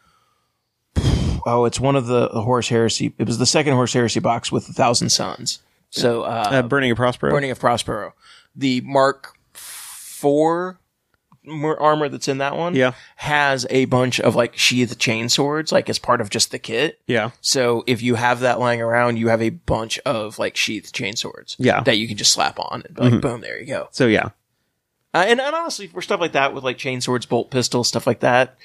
oh, 1.47 1.65
it's 1.65 1.79
one 1.81 1.95
of 1.97 2.07
the 2.07 2.29
Horus 2.29 2.69
Heresy. 2.69 3.15
It 3.19 3.27
was 3.27 3.39
the 3.39 3.47
second 3.47 3.75
Horus 3.75 3.93
Heresy 3.93 4.21
box 4.21 4.51
with 4.51 4.69
a 4.69 4.73
thousand 4.73 5.11
sons. 5.11 5.61
So 5.91 6.23
uh, 6.23 6.49
Uh, 6.51 6.63
Burning 6.63 6.91
of 6.91 6.97
Prospero. 6.97 7.31
Burning 7.33 7.51
of 7.51 7.59
Prospero, 7.61 8.15
the 8.57 8.81
Mark 8.83 9.37
Four 9.53 10.80
armor 11.51 12.09
that's 12.09 12.29
in 12.29 12.39
that 12.39 12.57
one, 12.57 12.75
Yeah. 12.75 12.93
has 13.17 13.67
a 13.71 13.85
bunch 13.87 14.21
of 14.21 14.35
like 14.35 14.57
sheathed 14.57 14.99
chain 14.99 15.29
swords, 15.29 15.73
like 15.73 15.89
as 15.91 15.99
part 15.99 16.21
of 16.21 16.31
just 16.31 16.51
the 16.51 16.59
kit. 16.59 17.01
Yeah. 17.07 17.31
So 17.41 17.85
if 17.87 18.03
you 18.03 18.15
have 18.15 18.41
that 18.41 18.59
lying 18.61 18.81
around, 18.81 19.17
you 19.19 19.29
have 19.29 19.43
a 19.43 19.51
bunch 19.51 19.99
of 20.01 20.39
like 20.39 20.57
sheathed 20.57 20.95
chain 20.95 21.17
swords, 21.17 21.57
Yeah. 21.59 21.77
Mm-hmm. 21.77 21.85
that 21.85 21.97
you 21.99 22.09
can 22.09 22.17
just 22.17 22.33
slap 22.33 22.59
on 22.59 22.83
and 22.87 22.95
be 22.95 23.03
like, 23.03 23.21
boom, 23.21 23.41
there 23.41 23.59
you 23.61 23.67
go. 23.67 23.89
So 23.93 24.07
yeah. 24.07 24.31
Uh, 25.13 25.25
and, 25.27 25.41
and 25.41 25.55
honestly, 25.57 25.89
for 25.89 26.01
stuff 26.03 26.21
like 26.21 26.33
that 26.33 26.55
with 26.55 26.63
like 26.65 26.79
chain 26.79 27.01
swords, 27.01 27.27
bolt 27.27 27.51
pistols, 27.51 27.89
stuff 27.89 28.07
like 28.07 28.21
that, 28.21 28.57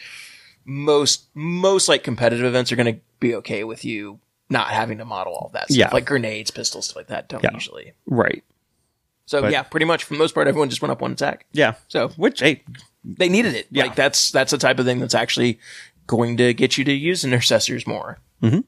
most 0.63 1.25
most 1.33 1.87
like 1.89 2.03
competitive 2.03 2.45
events 2.45 2.71
are 2.71 2.75
going 2.75 2.95
to 2.95 2.99
be 3.19 3.35
okay 3.35 3.63
with 3.63 3.85
you 3.85 4.19
not 4.49 4.67
having 4.69 4.99
to 4.99 5.05
model 5.05 5.33
all 5.33 5.49
that 5.53 5.65
stuff. 5.69 5.77
Yeah. 5.77 5.89
Like 5.91 6.05
grenades, 6.05 6.51
pistols, 6.51 6.85
stuff 6.85 6.97
like 6.97 7.07
that 7.07 7.27
don't 7.29 7.43
Yeah. 7.43 7.53
usually. 7.53 7.93
Right. 8.05 8.43
So 9.25 9.41
But- 9.41 9.51
yeah, 9.51 9.63
pretty 9.63 9.85
much 9.85 10.03
for 10.03 10.13
the 10.13 10.19
most 10.19 10.33
part, 10.33 10.47
everyone 10.47 10.69
just 10.69 10.81
went 10.81 10.91
up 10.91 11.01
one 11.01 11.11
attack. 11.11 11.45
Yeah. 11.51 11.73
So 11.87 12.09
Which 12.09 12.39
hey, 12.39 12.63
they 13.03 13.29
needed 13.29 13.55
it. 13.55 13.67
Yeah. 13.71 13.83
Like 13.85 13.95
that's 13.95 14.31
that's 14.31 14.51
the 14.51 14.57
type 14.57 14.79
of 14.79 14.85
thing 14.85 14.99
that's 14.99 15.15
actually 15.15 15.59
going 16.07 16.37
to 16.37 16.53
get 16.53 16.77
you 16.77 16.83
to 16.85 16.93
use 16.93 17.23
intercessors 17.25 17.87
more. 17.87 18.19
Mm-hmm. 18.43 18.59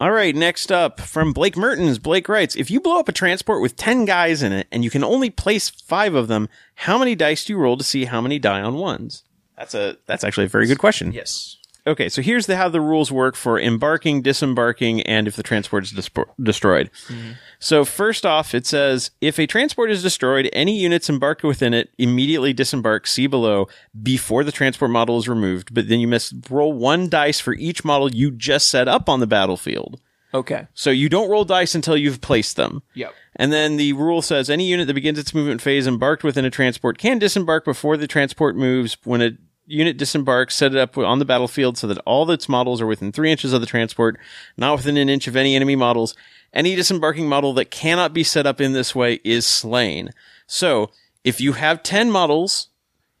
All 0.00 0.10
right, 0.10 0.34
next 0.34 0.72
up 0.72 1.00
from 1.00 1.32
Blake 1.32 1.56
Mertens. 1.56 2.00
Blake 2.00 2.28
writes, 2.28 2.56
if 2.56 2.72
you 2.72 2.80
blow 2.80 2.98
up 2.98 3.08
a 3.08 3.12
transport 3.12 3.62
with 3.62 3.76
10 3.76 4.04
guys 4.04 4.42
in 4.42 4.52
it 4.52 4.66
and 4.72 4.82
you 4.82 4.90
can 4.90 5.04
only 5.04 5.30
place 5.30 5.70
five 5.70 6.14
of 6.14 6.26
them, 6.26 6.48
how 6.74 6.98
many 6.98 7.14
dice 7.14 7.44
do 7.44 7.52
you 7.52 7.58
roll 7.58 7.76
to 7.76 7.84
see 7.84 8.06
how 8.06 8.20
many 8.20 8.40
die 8.40 8.60
on 8.62 8.74
ones? 8.74 9.22
That's 9.56 9.74
a, 9.74 9.96
that's 10.06 10.24
actually 10.24 10.46
a 10.46 10.48
very 10.48 10.66
good 10.66 10.78
question. 10.80 11.12
Yes. 11.12 11.56
Okay, 11.84 12.08
so 12.08 12.22
here's 12.22 12.46
the, 12.46 12.56
how 12.56 12.68
the 12.68 12.80
rules 12.80 13.10
work 13.10 13.34
for 13.34 13.58
embarking, 13.58 14.22
disembarking, 14.22 15.02
and 15.02 15.26
if 15.26 15.34
the 15.34 15.42
transport 15.42 15.82
is 15.82 15.92
dispo- 15.92 16.30
destroyed. 16.40 16.90
Mm-hmm. 17.08 17.32
So 17.58 17.84
first 17.84 18.24
off, 18.24 18.54
it 18.54 18.66
says 18.66 19.10
if 19.20 19.38
a 19.40 19.48
transport 19.48 19.90
is 19.90 20.00
destroyed, 20.00 20.48
any 20.52 20.78
units 20.78 21.10
embarked 21.10 21.42
within 21.42 21.74
it 21.74 21.90
immediately 21.98 22.52
disembark. 22.52 23.08
See 23.08 23.26
below 23.26 23.66
before 24.00 24.44
the 24.44 24.52
transport 24.52 24.92
model 24.92 25.18
is 25.18 25.28
removed. 25.28 25.74
But 25.74 25.88
then 25.88 25.98
you 25.98 26.06
must 26.06 26.34
roll 26.48 26.72
one 26.72 27.08
dice 27.08 27.40
for 27.40 27.54
each 27.54 27.84
model 27.84 28.14
you 28.14 28.30
just 28.30 28.68
set 28.68 28.86
up 28.86 29.08
on 29.08 29.18
the 29.18 29.26
battlefield. 29.26 30.00
Okay. 30.34 30.66
So 30.74 30.90
you 30.90 31.08
don't 31.08 31.30
roll 31.30 31.44
dice 31.44 31.74
until 31.74 31.96
you've 31.96 32.20
placed 32.20 32.56
them. 32.56 32.82
Yep. 32.94 33.12
And 33.36 33.52
then 33.52 33.76
the 33.76 33.92
rule 33.94 34.22
says 34.22 34.48
any 34.48 34.66
unit 34.66 34.86
that 34.86 34.94
begins 34.94 35.18
its 35.18 35.34
movement 35.34 35.60
phase 35.60 35.86
embarked 35.86 36.22
within 36.24 36.44
a 36.44 36.50
transport 36.50 36.96
can 36.98 37.18
disembark 37.18 37.64
before 37.64 37.96
the 37.96 38.06
transport 38.06 38.56
moves. 38.56 38.96
When 39.04 39.20
a 39.20 39.32
unit 39.66 39.96
disembarks, 39.96 40.54
set 40.54 40.74
it 40.74 40.78
up 40.78 40.98
on 40.98 41.18
the 41.18 41.24
battlefield 41.24 41.78
so 41.78 41.86
that 41.86 41.98
all 41.98 42.30
its 42.30 42.48
models 42.48 42.80
are 42.80 42.86
within 42.86 43.12
three 43.12 43.30
inches 43.30 43.52
of 43.52 43.60
the 43.60 43.66
transport, 43.66 44.18
not 44.56 44.76
within 44.76 44.96
an 44.96 45.08
inch 45.08 45.26
of 45.26 45.36
any 45.36 45.54
enemy 45.56 45.76
models. 45.76 46.14
Any 46.52 46.74
disembarking 46.74 47.28
model 47.28 47.54
that 47.54 47.70
cannot 47.70 48.12
be 48.12 48.24
set 48.24 48.46
up 48.46 48.60
in 48.60 48.72
this 48.72 48.94
way 48.94 49.20
is 49.24 49.46
slain. 49.46 50.10
So 50.46 50.90
if 51.24 51.40
you 51.40 51.52
have 51.52 51.82
10 51.82 52.10
models, 52.10 52.68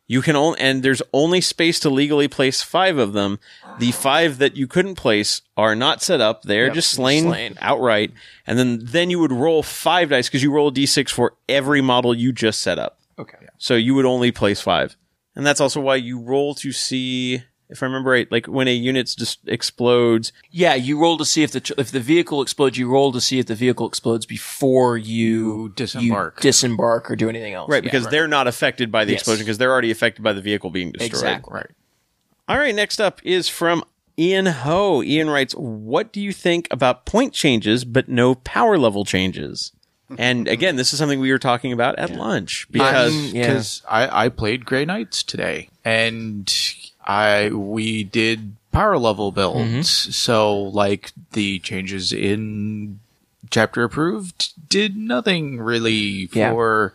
you 0.06 0.20
can 0.20 0.36
only, 0.36 0.60
and 0.60 0.82
there's 0.82 1.00
only 1.14 1.40
space 1.40 1.80
to 1.80 1.88
legally 1.88 2.28
place 2.28 2.60
five 2.60 2.98
of 2.98 3.14
them. 3.14 3.38
The 3.78 3.92
five 3.92 4.36
that 4.38 4.56
you 4.56 4.66
couldn't 4.66 4.96
place 4.96 5.40
are 5.56 5.74
not 5.74 6.02
set 6.02 6.20
up. 6.20 6.42
They're 6.42 6.68
just 6.70 6.90
slain, 6.90 7.24
slain. 7.24 7.56
outright. 7.60 8.12
And 8.46 8.58
then, 8.58 8.80
then 8.82 9.08
you 9.08 9.18
would 9.20 9.32
roll 9.32 9.62
five 9.62 10.10
dice 10.10 10.28
because 10.28 10.42
you 10.42 10.52
roll 10.52 10.68
a 10.68 10.72
d6 10.72 11.08
for 11.08 11.34
every 11.48 11.80
model 11.80 12.14
you 12.14 12.32
just 12.32 12.60
set 12.60 12.78
up. 12.78 12.98
Okay. 13.18 13.38
So 13.56 13.74
you 13.74 13.94
would 13.94 14.04
only 14.04 14.32
place 14.32 14.60
five. 14.60 14.96
And 15.34 15.46
that's 15.46 15.60
also 15.60 15.80
why 15.80 15.96
you 15.96 16.18
roll 16.20 16.54
to 16.56 16.72
see, 16.72 17.42
if 17.70 17.82
I 17.82 17.86
remember 17.86 18.10
right, 18.10 18.30
like 18.30 18.46
when 18.46 18.68
a 18.68 18.74
unit 18.74 19.14
just 19.18 19.38
explodes. 19.46 20.30
Yeah, 20.50 20.74
you 20.74 21.00
roll 21.00 21.16
to 21.18 21.24
see 21.24 21.42
if 21.42 21.52
the 21.52 21.60
tr- 21.60 21.72
if 21.78 21.90
the 21.90 22.00
vehicle 22.00 22.42
explodes. 22.42 22.76
You 22.76 22.88
roll 22.90 23.12
to 23.12 23.20
see 23.20 23.38
if 23.38 23.46
the 23.46 23.54
vehicle 23.54 23.86
explodes 23.88 24.26
before 24.26 24.98
you, 24.98 25.62
You 25.64 25.72
disembark. 25.74 26.40
disembark, 26.40 27.10
or 27.10 27.16
do 27.16 27.28
anything 27.30 27.54
else. 27.54 27.70
Right, 27.70 27.82
Yeah, 27.82 27.90
because 27.90 28.08
they're 28.08 28.28
not 28.28 28.46
affected 28.46 28.92
by 28.92 29.04
the 29.06 29.12
Yes. 29.12 29.22
explosion 29.22 29.44
because 29.46 29.56
they're 29.58 29.72
already 29.72 29.90
affected 29.90 30.22
by 30.22 30.34
the 30.34 30.42
vehicle 30.42 30.68
being 30.70 30.92
destroyed. 30.92 31.10
exactly 31.12 31.54
Right. 31.54 31.70
All 32.48 32.58
right, 32.58 32.74
next 32.74 33.00
up 33.00 33.20
is 33.24 33.48
from 33.48 33.84
Ian 34.18 34.44
Ho. 34.46 35.02
Ian 35.02 35.30
writes, 35.30 35.54
What 35.54 36.12
do 36.12 36.20
you 36.20 36.32
think 36.32 36.68
about 36.70 37.06
point 37.06 37.32
changes 37.32 37.86
but 37.86 38.08
no 38.08 38.34
power 38.34 38.76
level 38.76 39.06
changes? 39.06 39.72
And 40.18 40.48
again, 40.48 40.76
this 40.76 40.92
is 40.92 40.98
something 40.98 41.20
we 41.20 41.30
were 41.32 41.38
talking 41.38 41.72
about 41.72 41.98
at 41.98 42.10
lunch 42.10 42.66
because 42.70 43.14
I'm- 43.14 43.34
yeah. 43.34 43.46
because 43.48 43.82
I, 43.88 44.26
I 44.26 44.28
played 44.28 44.64
Grey 44.64 44.84
Knights 44.84 45.22
today, 45.22 45.68
and 45.84 46.52
I 47.04 47.50
we 47.50 48.04
did 48.04 48.56
power 48.72 48.98
level 48.98 49.32
builds. 49.32 49.60
Mm-hmm. 49.60 50.10
So 50.12 50.54
like 50.58 51.12
the 51.32 51.58
changes 51.60 52.12
in 52.12 53.00
chapter 53.50 53.82
approved 53.84 54.52
did 54.68 54.96
nothing 54.96 55.58
really 55.60 56.28
Yeah. 56.32 56.52
for. 56.52 56.94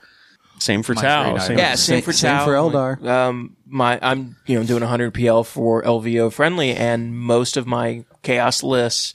same 0.60 0.82
for 0.82 0.96
My 0.96 1.02
Tau. 1.04 1.38
Same 1.38 1.58
Yeah, 1.60 1.72
for- 1.72 1.78
same, 1.78 1.94
Same- 1.98 2.04
for 2.04 2.14
same 2.14 2.32
Tau. 2.38 2.46
for 2.46 2.52
Eldar. 2.54 3.06
Um, 3.06 3.56
my 3.68 4.00
I'm 4.02 4.38
you 4.48 4.58
know 4.60 4.66
doing 4.66 4.82
100 4.82 5.14
PL 5.14 5.44
for 5.44 5.84
LVO 5.84 6.32
friendly, 6.34 6.72
and 6.72 7.16
most 7.18 7.58
of 7.58 7.68
my 7.68 8.06
chaos 8.24 8.64
lists 8.64 9.14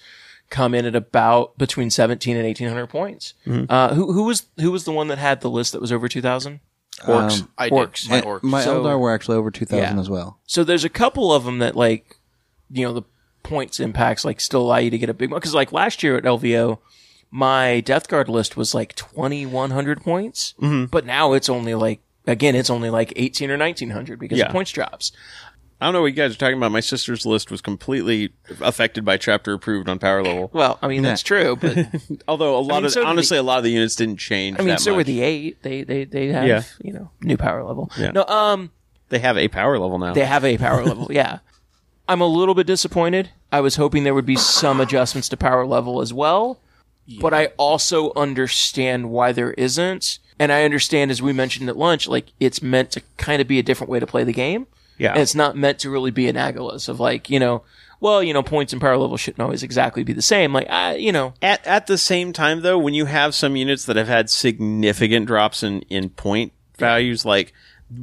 come 0.52 0.74
in 0.74 0.86
at 0.86 0.94
about 0.94 1.58
between 1.58 1.90
17 1.90 2.36
and 2.36 2.46
1800 2.46 2.86
points. 2.86 3.34
Mm-hmm. 3.46 3.64
Uh, 3.68 3.94
who 3.94 4.12
who 4.12 4.22
was 4.24 4.46
who 4.60 4.70
was 4.70 4.84
the 4.84 4.92
one 4.92 5.08
that 5.08 5.18
had 5.18 5.40
the 5.40 5.50
list 5.50 5.72
that 5.72 5.80
was 5.80 5.90
over 5.90 6.06
2000? 6.08 6.60
Orcs. 7.04 7.40
Um, 7.40 7.48
I 7.58 7.70
orcs. 7.70 8.02
did 8.02 8.10
my 8.10 8.16
And 8.18 8.26
orcs. 8.26 8.42
My 8.44 8.62
So- 8.62 8.84
Eldar 8.84 9.00
were 9.00 9.12
actually 9.12 9.38
over 9.38 9.50
2,000 9.50 9.96
Yeah. 9.96 10.00
as 10.00 10.08
well. 10.10 10.38
So 10.46 10.62
there's 10.62 10.84
a 10.84 10.88
couple 10.90 11.32
of 11.32 11.44
them 11.44 11.58
that 11.58 11.74
like, 11.74 12.16
you 12.70 12.84
know, 12.84 12.92
the 12.92 13.02
points 13.42 13.80
impacts 13.80 14.24
like 14.24 14.40
still 14.40 14.60
allow 14.62 14.76
you 14.76 14.90
to 14.90 14.98
get 14.98 15.08
a 15.08 15.14
big 15.14 15.30
one. 15.32 15.40
Cause 15.40 15.54
like 15.54 15.72
last 15.72 16.02
year 16.02 16.16
at 16.16 16.24
LVO, 16.24 16.78
my 17.30 17.80
Death 17.80 18.08
Guard 18.08 18.28
list 18.28 18.56
was 18.58 18.74
like 18.74 18.94
2100 18.94 20.02
points, 20.02 20.54
Mm-hmm. 20.60 20.84
but 20.86 21.06
now 21.06 21.32
it's 21.32 21.48
only 21.48 21.74
like, 21.74 22.00
again, 22.26 22.54
it's 22.54 22.70
only 22.70 22.90
like 22.90 23.12
18 23.16 23.50
or 23.50 23.56
1900 23.56 24.18
because 24.18 24.38
Yeah. 24.38 24.46
of 24.46 24.52
points 24.52 24.70
drops. 24.70 25.12
I 25.82 25.86
don't 25.86 25.94
know 25.94 26.00
what 26.02 26.06
you 26.06 26.12
guys 26.12 26.32
are 26.34 26.38
talking 26.38 26.56
about. 26.56 26.70
My 26.70 26.80
sister's 26.80 27.26
list 27.26 27.50
was 27.50 27.60
completely 27.60 28.32
affected 28.60 29.04
by 29.04 29.16
chapter 29.16 29.52
approved 29.52 29.88
on 29.88 29.98
power 29.98 30.22
level. 30.22 30.48
Well, 30.54 30.78
I 30.80 30.86
mean, 30.88 31.02
that's 31.02 31.22
true, 31.22 31.56
but 31.56 31.76
Although 32.28 32.56
a 32.56 32.60
lot 32.60 32.76
mean, 32.76 32.84
of 32.86 32.92
so 32.92 33.00
did 33.00 33.08
honestly, 33.08 33.36
the- 33.36 33.42
a 33.42 33.44
lot 33.44 33.58
of 33.58 33.64
the 33.64 33.70
units 33.72 33.96
didn't 33.96 34.18
change. 34.18 34.56
I 34.58 34.60
mean, 34.60 34.68
that 34.68 34.80
so 34.80 34.94
were 34.94 35.02
the 35.04 35.20
eight. 35.22 35.62
They, 35.62 35.82
they, 35.82 36.04
they 36.04 36.28
have, 36.28 36.46
Yeah. 36.46 36.62
you 36.82 36.92
know, 36.92 37.10
new 37.20 37.36
power 37.36 37.64
level. 37.64 37.90
Yeah. 37.98 38.12
No, 38.12 38.24
um, 38.26 38.70
They 39.08 39.18
have 39.18 39.36
a 39.36 39.48
power 39.48 39.78
level 39.78 39.98
now. 39.98 40.14
They 40.14 40.24
have 40.24 40.44
a 40.44 40.56
power 40.56 40.84
level, 40.90 41.08
yeah. 41.10 41.40
I'm 42.08 42.20
a 42.20 42.26
little 42.26 42.54
bit 42.54 42.66
disappointed. 42.66 43.30
I 43.50 43.60
was 43.60 43.76
hoping 43.76 44.04
there 44.04 44.14
would 44.14 44.24
be 44.26 44.36
some 44.36 44.80
adjustments 44.80 45.28
to 45.30 45.36
power 45.36 45.66
level 45.66 46.00
as 46.00 46.12
well, 46.12 46.60
but 47.20 47.34
I 47.34 47.46
also 47.56 48.12
understand 48.14 49.10
why 49.10 49.32
there 49.32 49.52
isn't. 49.54 50.18
And 50.38 50.50
I 50.52 50.64
understand, 50.64 51.10
as 51.10 51.20
we 51.22 51.32
mentioned 51.32 51.68
at 51.68 51.76
lunch, 51.76 52.08
like 52.08 52.32
it's 52.40 52.62
meant 52.62 52.90
to 52.92 53.02
kind 53.16 53.42
of 53.42 53.48
be 53.48 53.58
a 53.58 53.62
different 53.62 53.90
way 53.90 54.00
to 54.00 54.06
play 54.06 54.24
the 54.24 54.32
game. 54.32 54.66
Yeah. 54.98 55.12
And 55.12 55.20
it's 55.20 55.34
not 55.34 55.56
meant 55.56 55.80
to 55.80 55.90
really 55.90 56.10
be 56.10 56.28
an 56.28 56.36
Agilus 56.36 56.88
of 56.88 57.00
like, 57.00 57.28
you 57.30 57.40
know, 57.40 57.62
well, 58.00 58.22
you 58.22 58.32
know, 58.32 58.42
points 58.42 58.72
and 58.72 58.80
power 58.82 58.96
level 58.96 59.16
shouldn't 59.16 59.40
always 59.40 59.62
exactly 59.62 60.02
be 60.02 60.12
the 60.12 60.22
same. 60.22 60.52
Like, 60.52 60.68
I, 60.68 60.96
you 60.96 61.12
know, 61.12 61.34
At 61.40 61.64
at 61.66 61.86
the 61.86 61.96
same 61.98 62.32
time, 62.32 62.62
though, 62.62 62.78
when 62.78 62.94
you 62.94 63.04
have 63.06 63.34
some 63.34 63.54
units 63.56 63.84
that 63.86 63.96
have 63.96 64.08
had 64.08 64.28
significant 64.30 65.26
drops 65.26 65.62
in 65.62 65.82
in 65.82 66.10
point 66.10 66.52
values, 66.78 67.24
like 67.24 67.52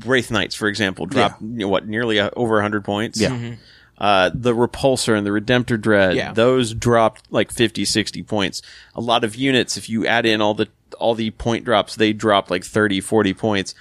Wraith 0.05 0.31
Knights, 0.31 0.55
for 0.55 0.67
example, 0.67 1.05
drop 1.05 1.39
you 1.41 1.47
know, 1.49 1.67
what 1.67 1.87
nearly 1.87 2.19
uh, 2.19 2.29
over 2.35 2.61
hundred 2.61 2.85
points. 2.85 3.19
Yeah. 3.19 3.55
Uh, 3.97 4.31
the 4.33 4.55
Repulsor 4.55 5.17
and 5.17 5.27
the 5.27 5.31
Redemptor 5.31 5.81
Dread, 5.81 6.15
Yeah. 6.15 6.31
those 6.31 6.73
dropped 6.73 7.29
like 7.33 7.51
50, 7.51 7.83
60 7.83 8.23
points. 8.23 8.61
A 8.95 9.01
lot 9.01 9.25
of 9.25 9.35
units, 9.35 9.75
if 9.75 9.89
you 9.89 10.07
add 10.07 10.25
in 10.25 10.39
all 10.39 10.53
the 10.53 10.69
all 10.97 11.15
the 11.15 11.31
point 11.31 11.65
drops, 11.65 11.97
they 11.97 12.13
drop 12.13 12.49
like 12.49 12.63
30, 12.63 13.01
40 13.01 13.33
points. 13.33 13.75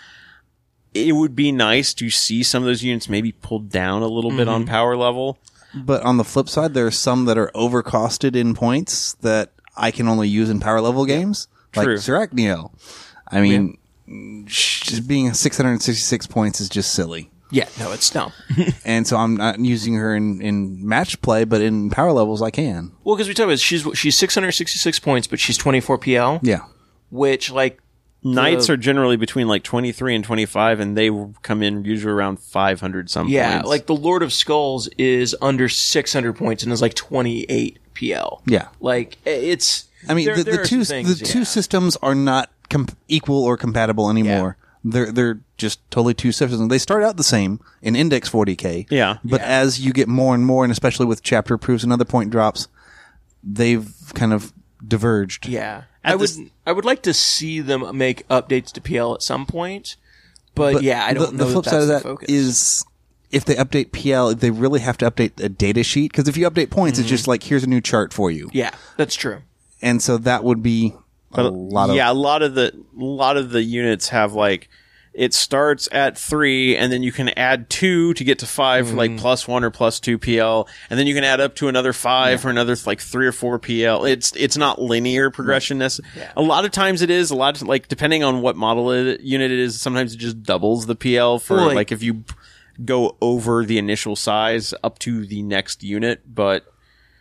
It 0.95 1.12
would 1.12 1.36
be 1.36 1.53
nice 1.53 1.93
to 1.95 2.11
see 2.11 2.43
some 2.43 2.62
of 2.62 2.66
those 2.66 2.82
units 2.82 3.09
maybe 3.09 3.32
pulled 3.32 3.70
down 3.70 4.03
a 4.03 4.07
little 4.09 4.30
bit 4.30 4.41
Mm-hmm. 4.47 4.49
on 4.51 4.66
power 4.66 4.97
level. 4.97 5.39
But 5.74 6.03
on 6.03 6.16
the 6.16 6.24
flip 6.24 6.49
side, 6.49 6.72
there 6.74 6.86
are 6.86 6.91
some 6.91 7.26
that 7.26 7.36
are 7.39 7.51
overcosted 7.55 8.34
in 8.34 8.55
points 8.55 9.12
that 9.20 9.53
I 9.76 9.91
can 9.91 10.09
only 10.09 10.28
use 10.28 10.49
in 10.51 10.61
power 10.61 10.80
level 10.80 11.05
games, 11.05 11.47
like 11.76 11.84
True. 11.84 11.97
Zarakynel. 11.97 12.72
I 13.30 13.41
mean, 13.43 13.76
sh- 14.47 14.80
just 14.82 15.07
being 15.07 15.32
666 15.34 16.26
points 16.28 16.61
is 16.61 16.68
just 16.70 16.93
silly. 16.95 17.30
yeah, 17.51 17.68
no, 17.78 17.93
it's 17.93 18.09
dumb. 18.11 18.32
And 18.84 19.07
so 19.07 19.18
I'm 19.18 19.36
not 19.36 19.59
using 19.61 19.95
her 19.95 20.16
in, 20.16 20.41
in 20.41 20.86
match 20.89 21.20
play, 21.20 21.45
but 21.45 21.61
in 21.61 21.91
power 21.91 22.12
levels 22.12 22.41
I 22.43 22.51
can. 22.51 22.93
well, 23.05 23.14
because 23.16 23.28
we 23.28 23.34
talked 23.34 23.45
about 23.49 23.59
she's 23.59 23.86
she's 23.95 24.16
666 24.16 24.99
points, 25.01 25.26
but 25.26 25.39
she's 25.39 25.59
24 25.59 25.99
PL. 25.99 26.41
Yeah. 26.43 26.62
which 27.11 27.51
like 27.51 27.78
Knights 28.24 28.68
are 28.68 28.76
generally 28.76 29.16
between 29.16 29.46
like 29.46 29.62
23 29.62 30.16
and 30.16 30.24
25, 30.24 30.80
and 30.80 30.96
they 30.96 31.10
come 31.42 31.62
in 31.62 31.84
usually 31.84 32.12
around 32.12 32.40
500 32.40 33.08
some 33.08 33.28
Yeah, 33.28 33.54
points. 33.58 33.68
like 33.68 33.86
the 33.86 33.94
Lord 33.94 34.22
of 34.22 34.32
Skulls 34.32 34.88
is 34.98 35.36
under 35.40 35.68
600 35.68 36.32
points 36.34 36.62
and 36.64 36.72
is 36.72 36.82
like 36.82 36.94
28 36.94 37.78
PL. 37.94 38.42
Yeah. 38.46 38.68
Like 38.80 39.16
it's. 39.24 39.86
I 40.08 40.14
mean, 40.14 40.26
there- 40.26 40.36
the, 40.36 40.42
there 40.44 40.56
the 40.58 40.66
two 40.66 40.84
things, 40.84 41.18
the 41.20 41.24
two 41.26 41.44
systems 41.44 41.96
are 42.02 42.14
not 42.14 42.50
com- 42.70 42.88
equal 43.08 43.44
or 43.44 43.56
compatible 43.56 44.10
anymore. 44.10 44.56
They're 44.84 45.10
they're 45.12 45.40
just 45.56 45.80
totally 45.90 46.14
two 46.14 46.30
systems. 46.32 46.68
They 46.68 46.78
start 46.78 47.02
out 47.02 47.16
the 47.16 47.24
same 47.24 47.60
in 47.82 47.96
Index 47.96 48.28
40k. 48.30 48.86
Yeah. 48.90 49.18
but 49.24 49.40
as 49.40 49.80
you 49.80 49.92
get 49.92 50.06
more 50.08 50.34
and 50.34 50.44
more, 50.46 50.64
and 50.64 50.70
especially 50.70 51.06
with 51.06 51.22
chapter 51.22 51.58
proofs 51.58 51.82
and 51.84 51.92
other 51.92 52.04
point 52.04 52.30
drops, 52.30 52.68
they've 53.42 53.88
kind 54.14 54.32
of 54.32 54.52
diverged. 54.87 55.47
Yeah, 55.49 55.85
At 56.05 56.12
I 56.12 56.14
would. 56.16 56.22
this- 56.29 56.41
I 56.66 56.72
would 56.72 56.85
like 56.85 57.03
to 57.03 57.14
see 57.14 57.61
them 57.61 57.97
make 57.97 58.26
updates 58.29 58.70
to 58.72 58.81
PL 58.81 59.14
at 59.14 59.22
some 59.22 59.47
point. 59.47 59.97
But, 60.55 60.83
yeah, 60.83 61.05
I 61.05 61.12
don't 61.14 61.37
the, 61.37 61.39
know. 61.39 61.45
The 61.47 61.53
flip 61.53 61.64
that 61.66 61.70
side 61.70 61.83
of 61.83 61.89
that's 61.89 62.03
that 62.03 62.09
the 62.09 62.14
focus. 62.14 62.29
is 62.31 62.85
if 63.31 63.45
they 63.45 63.55
update 63.55 63.93
PL, 63.93 64.35
they 64.35 64.51
really 64.51 64.81
have 64.81 64.99
to 64.99 65.11
update 65.11 65.39
a 65.43 65.49
data 65.49 65.83
sheet 65.85 66.11
because 66.12 66.26
if 66.29 66.37
you 66.37 66.51
update 66.51 66.70
points, 66.70 66.99
Mm-hmm. 66.99 67.03
it's 67.05 67.11
just 67.11 67.29
like 67.29 67.43
here's 67.45 67.62
a 67.62 67.68
new 67.68 67.81
chart 67.81 68.12
for 68.12 68.31
you, 68.31 68.51
yeah, 68.53 68.70
that's 68.97 69.14
true. 69.14 69.43
and 69.83 70.03
so 70.03 70.18
that 70.18 70.43
would 70.45 70.62
be 70.62 70.95
a 71.33 71.43
lot 71.45 71.91
of 71.91 71.97
yeah, 71.97 72.11
a 72.11 72.14
lot 72.14 72.43
of 72.43 72.55
the 72.55 72.72
a 72.74 73.05
lot 73.05 73.37
of 73.37 73.51
the 73.51 73.62
units 73.62 74.09
have 74.09 74.33
like 74.33 74.68
it 75.18 75.34
starts 75.34 75.88
at 75.92 76.16
three, 76.16 76.76
and 76.76 76.92
then 76.92 77.02
you 77.02 77.10
can 77.12 77.28
add 77.30 77.68
two 77.68 78.14
to 78.14 78.22
get 78.24 78.38
to 78.38 78.46
5 78.46 78.88
for 78.88 78.94
like 78.94 79.16
plus 79.18 79.48
one 79.48 79.64
or 79.64 79.70
plus 79.70 79.98
two 80.00 80.16
PL, 80.16 80.68
and 80.88 80.98
then 80.98 81.06
you 81.06 81.14
can 81.14 81.24
add 81.24 81.40
up 81.40 81.54
to 81.56 81.68
another 81.68 81.92
five 81.92 82.40
for 82.40 82.48
another 82.50 82.76
like 82.86 83.00
three 83.00 83.26
or 83.26 83.32
four 83.32 83.58
PL. 83.58 84.04
It's 84.04 84.32
it's 84.36 84.56
not 84.56 84.80
linear 84.80 85.30
progression. 85.30 85.78
necess- 85.80 86.00
A 86.36 86.40
lot 86.42 86.64
of 86.64 86.70
times 86.70 87.02
it 87.02 87.10
is. 87.10 87.30
A 87.30 87.36
lot 87.36 87.60
of, 87.60 87.66
like 87.68 87.88
depending 87.88 88.22
on 88.22 88.40
what 88.42 88.56
model 88.56 88.92
it, 88.92 89.20
unit 89.20 89.50
it 89.50 89.58
is, 89.58 89.80
sometimes 89.80 90.14
it 90.14 90.18
just 90.18 90.42
doubles 90.42 90.86
the 90.86 90.94
PL 90.94 91.38
for 91.40 91.56
like- 91.74 91.92
if 91.92 92.02
you 92.02 92.24
go 92.84 93.16
over 93.20 93.64
the 93.64 93.76
initial 93.76 94.14
size 94.14 94.72
up 94.84 94.98
to 95.00 95.26
the 95.26 95.42
next 95.42 95.82
unit, 95.82 96.22
but. 96.32 96.64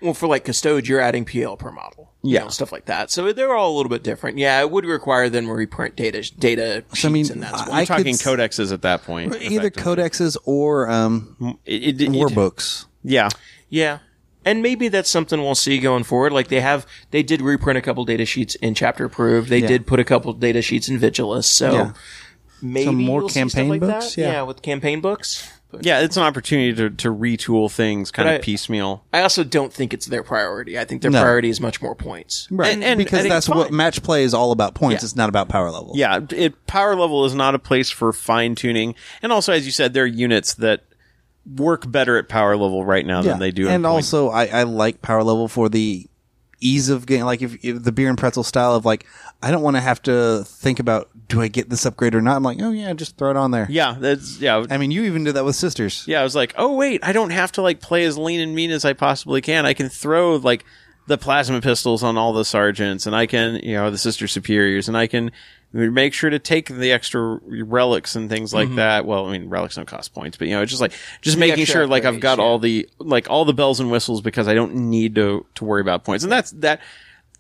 Well, 0.02 0.14
for 0.14 0.28
like 0.28 0.46
custode, 0.46 0.88
you're 0.88 1.00
adding 1.00 1.26
PL 1.26 1.58
per 1.58 1.72
model. 1.72 2.12
you 2.24 2.34
Yeah. 2.36 2.44
know, 2.44 2.50
stuff 2.50 2.72
like 2.72 2.86
that. 2.86 3.10
So 3.12 3.32
they're 3.32 3.56
all 3.56 3.74
a 3.74 3.76
little 3.78 3.90
bit 3.90 4.04
different. 4.04 4.38
Yeah, 4.38 4.60
it 4.62 4.70
would 4.72 4.86
require 4.86 5.30
then 5.30 5.46
to 5.46 5.54
reprint 5.54 5.96
data 5.96 6.30
data 6.38 6.84
sheets, 6.94 7.06
I 7.06 7.10
mean, 7.10 7.32
and 7.32 7.42
that's 7.44 7.62
I'm 7.62 7.70
We're 7.70 7.80
could 7.82 7.88
talking 7.88 8.14
s- 8.16 8.24
codexes 8.24 8.72
at 8.74 8.82
that 8.84 9.04
point. 9.04 9.36
either 9.42 9.70
codexes 9.70 10.36
or 10.46 10.90
um, 10.90 11.58
It, 11.66 12.02
it, 12.02 12.10
war 12.12 12.28
it- 12.28 12.36
books. 12.36 12.86
Yeah. 13.04 13.30
Yeah. 13.70 14.00
And 14.46 14.62
maybe 14.62 14.88
that's 14.88 15.10
something 15.10 15.42
we'll 15.42 15.56
see 15.56 15.78
going 15.80 16.04
forward. 16.04 16.32
Like 16.32 16.48
they 16.48 16.62
have, 16.62 16.86
they 17.12 17.22
did 17.24 17.42
reprint 17.42 17.78
a 17.78 17.82
couple 17.82 18.06
data 18.06 18.26
sheets 18.26 18.56
in 18.56 18.74
chapter 18.76 19.06
approved. 19.06 19.50
They 19.50 19.60
Yeah. 19.60 19.68
did 19.68 19.88
put 19.88 20.00
a 20.00 20.04
couple 20.06 20.32
data 20.34 20.62
sheets 20.62 20.88
in 20.90 21.00
Vigilus. 21.00 21.44
So 21.46 21.72
Yeah. 21.74 21.92
maybe 22.62 22.86
Some 22.86 22.96
more 22.96 23.22
you'll 23.22 23.30
see 23.30 23.40
stuff 23.42 23.52
campaign 23.54 23.70
like 23.70 23.80
books? 23.82 24.16
That. 24.16 24.22
Yeah. 24.22 24.42
with 24.44 24.62
campaign 24.62 25.02
books. 25.02 25.50
But 25.70 25.86
Yeah, 25.86 26.00
it's 26.00 26.16
an 26.16 26.24
opportunity 26.24 26.74
to, 26.76 26.90
to 26.90 27.14
retool 27.14 27.70
things 27.70 28.10
kind 28.10 28.30
of 28.30 28.36
I- 28.36 28.38
piecemeal. 28.40 29.04
I 29.12 29.22
also 29.22 29.44
don't 29.44 29.74
think 29.74 29.94
it's 29.94 30.06
their 30.06 30.24
priority. 30.24 30.80
I 30.80 30.86
think 30.86 31.02
their 31.02 31.12
No. 31.12 31.22
priority 31.22 31.50
is 31.50 31.60
much 31.60 31.82
more 31.82 31.94
points. 31.94 32.48
Right, 32.50 32.74
And- 32.74 32.84
and- 32.84 32.98
because 32.98 33.24
and 33.24 33.32
that's 33.32 33.50
what 33.50 33.68
fine. 33.68 33.76
match 33.76 34.02
play 34.02 34.24
is 34.24 34.34
all 34.34 34.52
about. 34.54 34.76
Points. 34.76 35.04
Yeah. 35.04 35.08
It's 35.08 35.16
not 35.18 35.28
about 35.30 35.50
power 35.50 35.70
level. 35.70 35.92
Yeah, 35.96 36.22
it 36.30 36.66
power 36.68 36.96
level 36.96 37.26
is 37.26 37.34
not 37.36 37.54
a 37.54 37.60
place 37.60 37.90
for 37.90 38.14
fine 38.14 38.56
tuning, 38.56 38.96
and 39.22 39.32
also 39.34 39.52
as 39.52 39.66
you 39.66 39.72
said, 39.74 39.94
there 39.94 40.04
are 40.04 40.08
units 40.08 40.54
that 40.56 40.84
work 41.56 41.90
better 41.90 42.18
at 42.18 42.28
power 42.30 42.56
level 42.58 42.84
right 42.86 43.06
now 43.06 43.22
than 43.22 43.40
they 43.40 43.52
do. 43.52 43.68
in 43.68 43.74
And 43.74 43.84
point. 43.84 43.94
also, 43.94 44.30
I, 44.30 44.46
I 44.48 44.64
like 44.64 45.02
power 45.02 45.24
level 45.24 45.48
for 45.48 45.70
the 45.70 46.08
ease 46.60 46.90
of 46.90 47.06
game. 47.06 47.26
Like 47.26 47.42
if, 47.42 47.64
if 47.64 47.84
the 47.84 47.92
beer 47.92 48.10
and 48.10 48.18
pretzel 48.18 48.44
style 48.44 48.76
of 48.76 48.86
like, 48.86 49.06
I 49.42 49.52
don't 49.52 49.62
want 49.62 49.76
to 49.76 49.82
have 49.82 50.02
to 50.04 50.44
think 50.46 50.80
about 50.80 51.10
do 51.28 51.42
I 51.42 51.48
get 51.48 51.70
this 51.70 51.86
upgrade 51.86 52.16
or 52.16 52.22
not. 52.22 52.38
I'm 52.38 52.44
like, 52.44 52.60
oh 52.62 52.72
yeah, 52.72 52.94
just 52.94 53.18
throw 53.18 53.32
it 53.32 53.38
on 53.38 53.52
there. 53.52 53.68
yeah, 53.70 53.96
that's 54.00 54.40
yeah. 54.40 54.66
I 54.70 54.78
mean, 54.78 54.92
you 54.92 55.04
even 55.04 55.24
did 55.24 55.36
that 55.36 55.46
with 55.46 55.56
sisters. 55.56 56.06
Yeah, 56.08 56.22
I 56.22 56.24
was 56.24 56.36
like, 56.36 56.54
oh 56.58 56.76
wait, 56.76 57.04
I 57.04 57.12
don't 57.12 57.32
have 57.32 57.52
to 57.54 57.62
like 57.62 57.80
play 57.80 58.06
as 58.06 58.18
lean 58.18 58.40
and 58.40 58.56
mean 58.56 58.72
as 58.72 58.86
I 58.86 58.94
possibly 58.94 59.42
can. 59.42 59.66
I 59.66 59.74
can 59.74 59.90
throw 59.90 60.38
like 60.38 60.64
the 61.08 61.18
plasma 61.18 61.62
pistols 61.62 62.04
on 62.04 62.18
all 62.18 62.34
the 62.34 62.46
sergeants, 62.46 63.06
and 63.06 63.16
I 63.16 63.26
can, 63.28 63.56
you 63.64 63.74
know, 63.74 63.90
the 63.90 63.98
sister 63.98 64.28
superiors, 64.28 64.88
and 64.88 64.98
I 64.98 65.08
can 65.08 65.32
make 65.74 66.14
sure 66.14 66.30
to 66.30 66.40
take 66.40 66.70
the 66.70 66.92
extra 66.92 67.40
relics 67.46 68.16
and 68.16 68.30
things 68.30 68.54
like 68.54 68.68
mm-hmm. 68.68 68.78
that. 68.78 69.06
Well, 69.06 69.28
I 69.28 69.32
mean, 69.32 69.50
relics 69.50 69.76
don't 69.76 69.86
cost 69.86 70.14
points, 70.14 70.38
but 70.38 70.48
you 70.48 70.56
know, 70.56 70.62
it's 70.62 70.72
just 70.72 70.82
like 70.82 70.94
just 71.22 71.38
making 71.38 71.66
sure 71.66 71.86
like 71.88 72.06
I've 72.06 72.20
got 72.20 72.40
upgrades, 72.40 72.42
all 72.44 72.60
the 72.60 72.90
like 73.00 73.30
all 73.30 73.46
the 73.46 73.54
bells 73.54 73.80
and 73.80 73.92
whistles 73.92 74.22
because 74.22 74.48
I 74.48 74.54
don't 74.54 74.76
need 74.76 75.16
to 75.16 75.46
to 75.56 75.66
worry 75.66 75.82
about 75.82 76.04
points, 76.04 76.24
and 76.24 76.32
that's 76.32 76.52
that. 76.52 76.82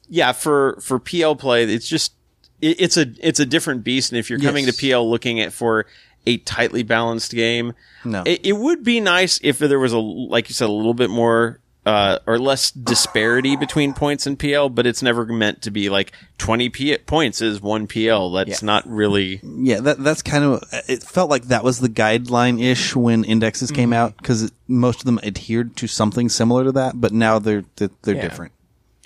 Yeah, 0.09 0.31
for 0.31 0.79
for 0.81 0.99
PL 0.99 1.35
play, 1.35 1.63
it's 1.63 1.87
just 1.87 2.13
it, 2.61 2.79
it's 2.81 2.97
a 2.97 3.07
it's 3.19 3.39
a 3.39 3.45
different 3.45 3.83
beast, 3.83 4.11
and 4.11 4.19
if 4.19 4.29
you're 4.29 4.39
coming 4.39 4.65
Yes. 4.65 4.75
to 4.75 4.81
PL 4.81 5.09
looking 5.09 5.39
at 5.39 5.53
for 5.53 5.85
a 6.25 6.37
tightly 6.37 6.83
balanced 6.83 7.31
game, 7.31 7.73
No. 8.03 8.23
it, 8.25 8.45
it 8.45 8.53
would 8.53 8.83
be 8.83 8.99
nice 8.99 9.39
if 9.43 9.59
there 9.59 9.79
was 9.79 9.93
a 9.93 9.99
like 9.99 10.49
you 10.49 10.55
said 10.55 10.69
a 10.69 10.71
little 10.71 10.93
bit 10.93 11.09
more 11.09 11.59
uh, 11.87 12.19
or 12.27 12.37
less 12.37 12.69
disparity 12.71 13.55
between 13.55 13.93
points 13.93 14.27
and 14.27 14.37
PL, 14.37 14.69
but 14.69 14.85
it's 14.85 15.01
never 15.01 15.25
meant 15.25 15.61
to 15.61 15.71
be 15.71 15.89
like 15.89 16.11
20 16.37 16.69
P- 16.69 16.97
points 16.97 17.41
is 17.41 17.61
one 17.61 17.87
PL. 17.87 18.29
That's 18.31 18.61
not 18.61 18.83
really. 18.87 19.39
Yeah, 19.43 19.79
that 19.79 20.03
that's 20.03 20.21
kind 20.21 20.43
of. 20.43 20.63
It 20.87 21.01
felt 21.01 21.29
like 21.29 21.45
that 21.45 21.63
was 21.63 21.79
the 21.79 21.89
guideline 21.89 22.61
ish 22.61 22.95
when 22.95 23.23
indexes 23.23 23.71
came 23.71 23.89
Mm-hmm. 23.91 23.93
out 23.93 24.17
because 24.17 24.51
most 24.67 24.99
of 24.99 25.05
them 25.05 25.19
adhered 25.23 25.75
to 25.77 25.87
something 25.87 26.27
similar 26.29 26.65
to 26.65 26.71
that, 26.73 26.99
but 26.99 27.13
now 27.13 27.39
they're 27.39 27.63
they're, 27.77 27.89
they're 28.03 28.15
Yeah. 28.15 28.21
different. 28.21 28.51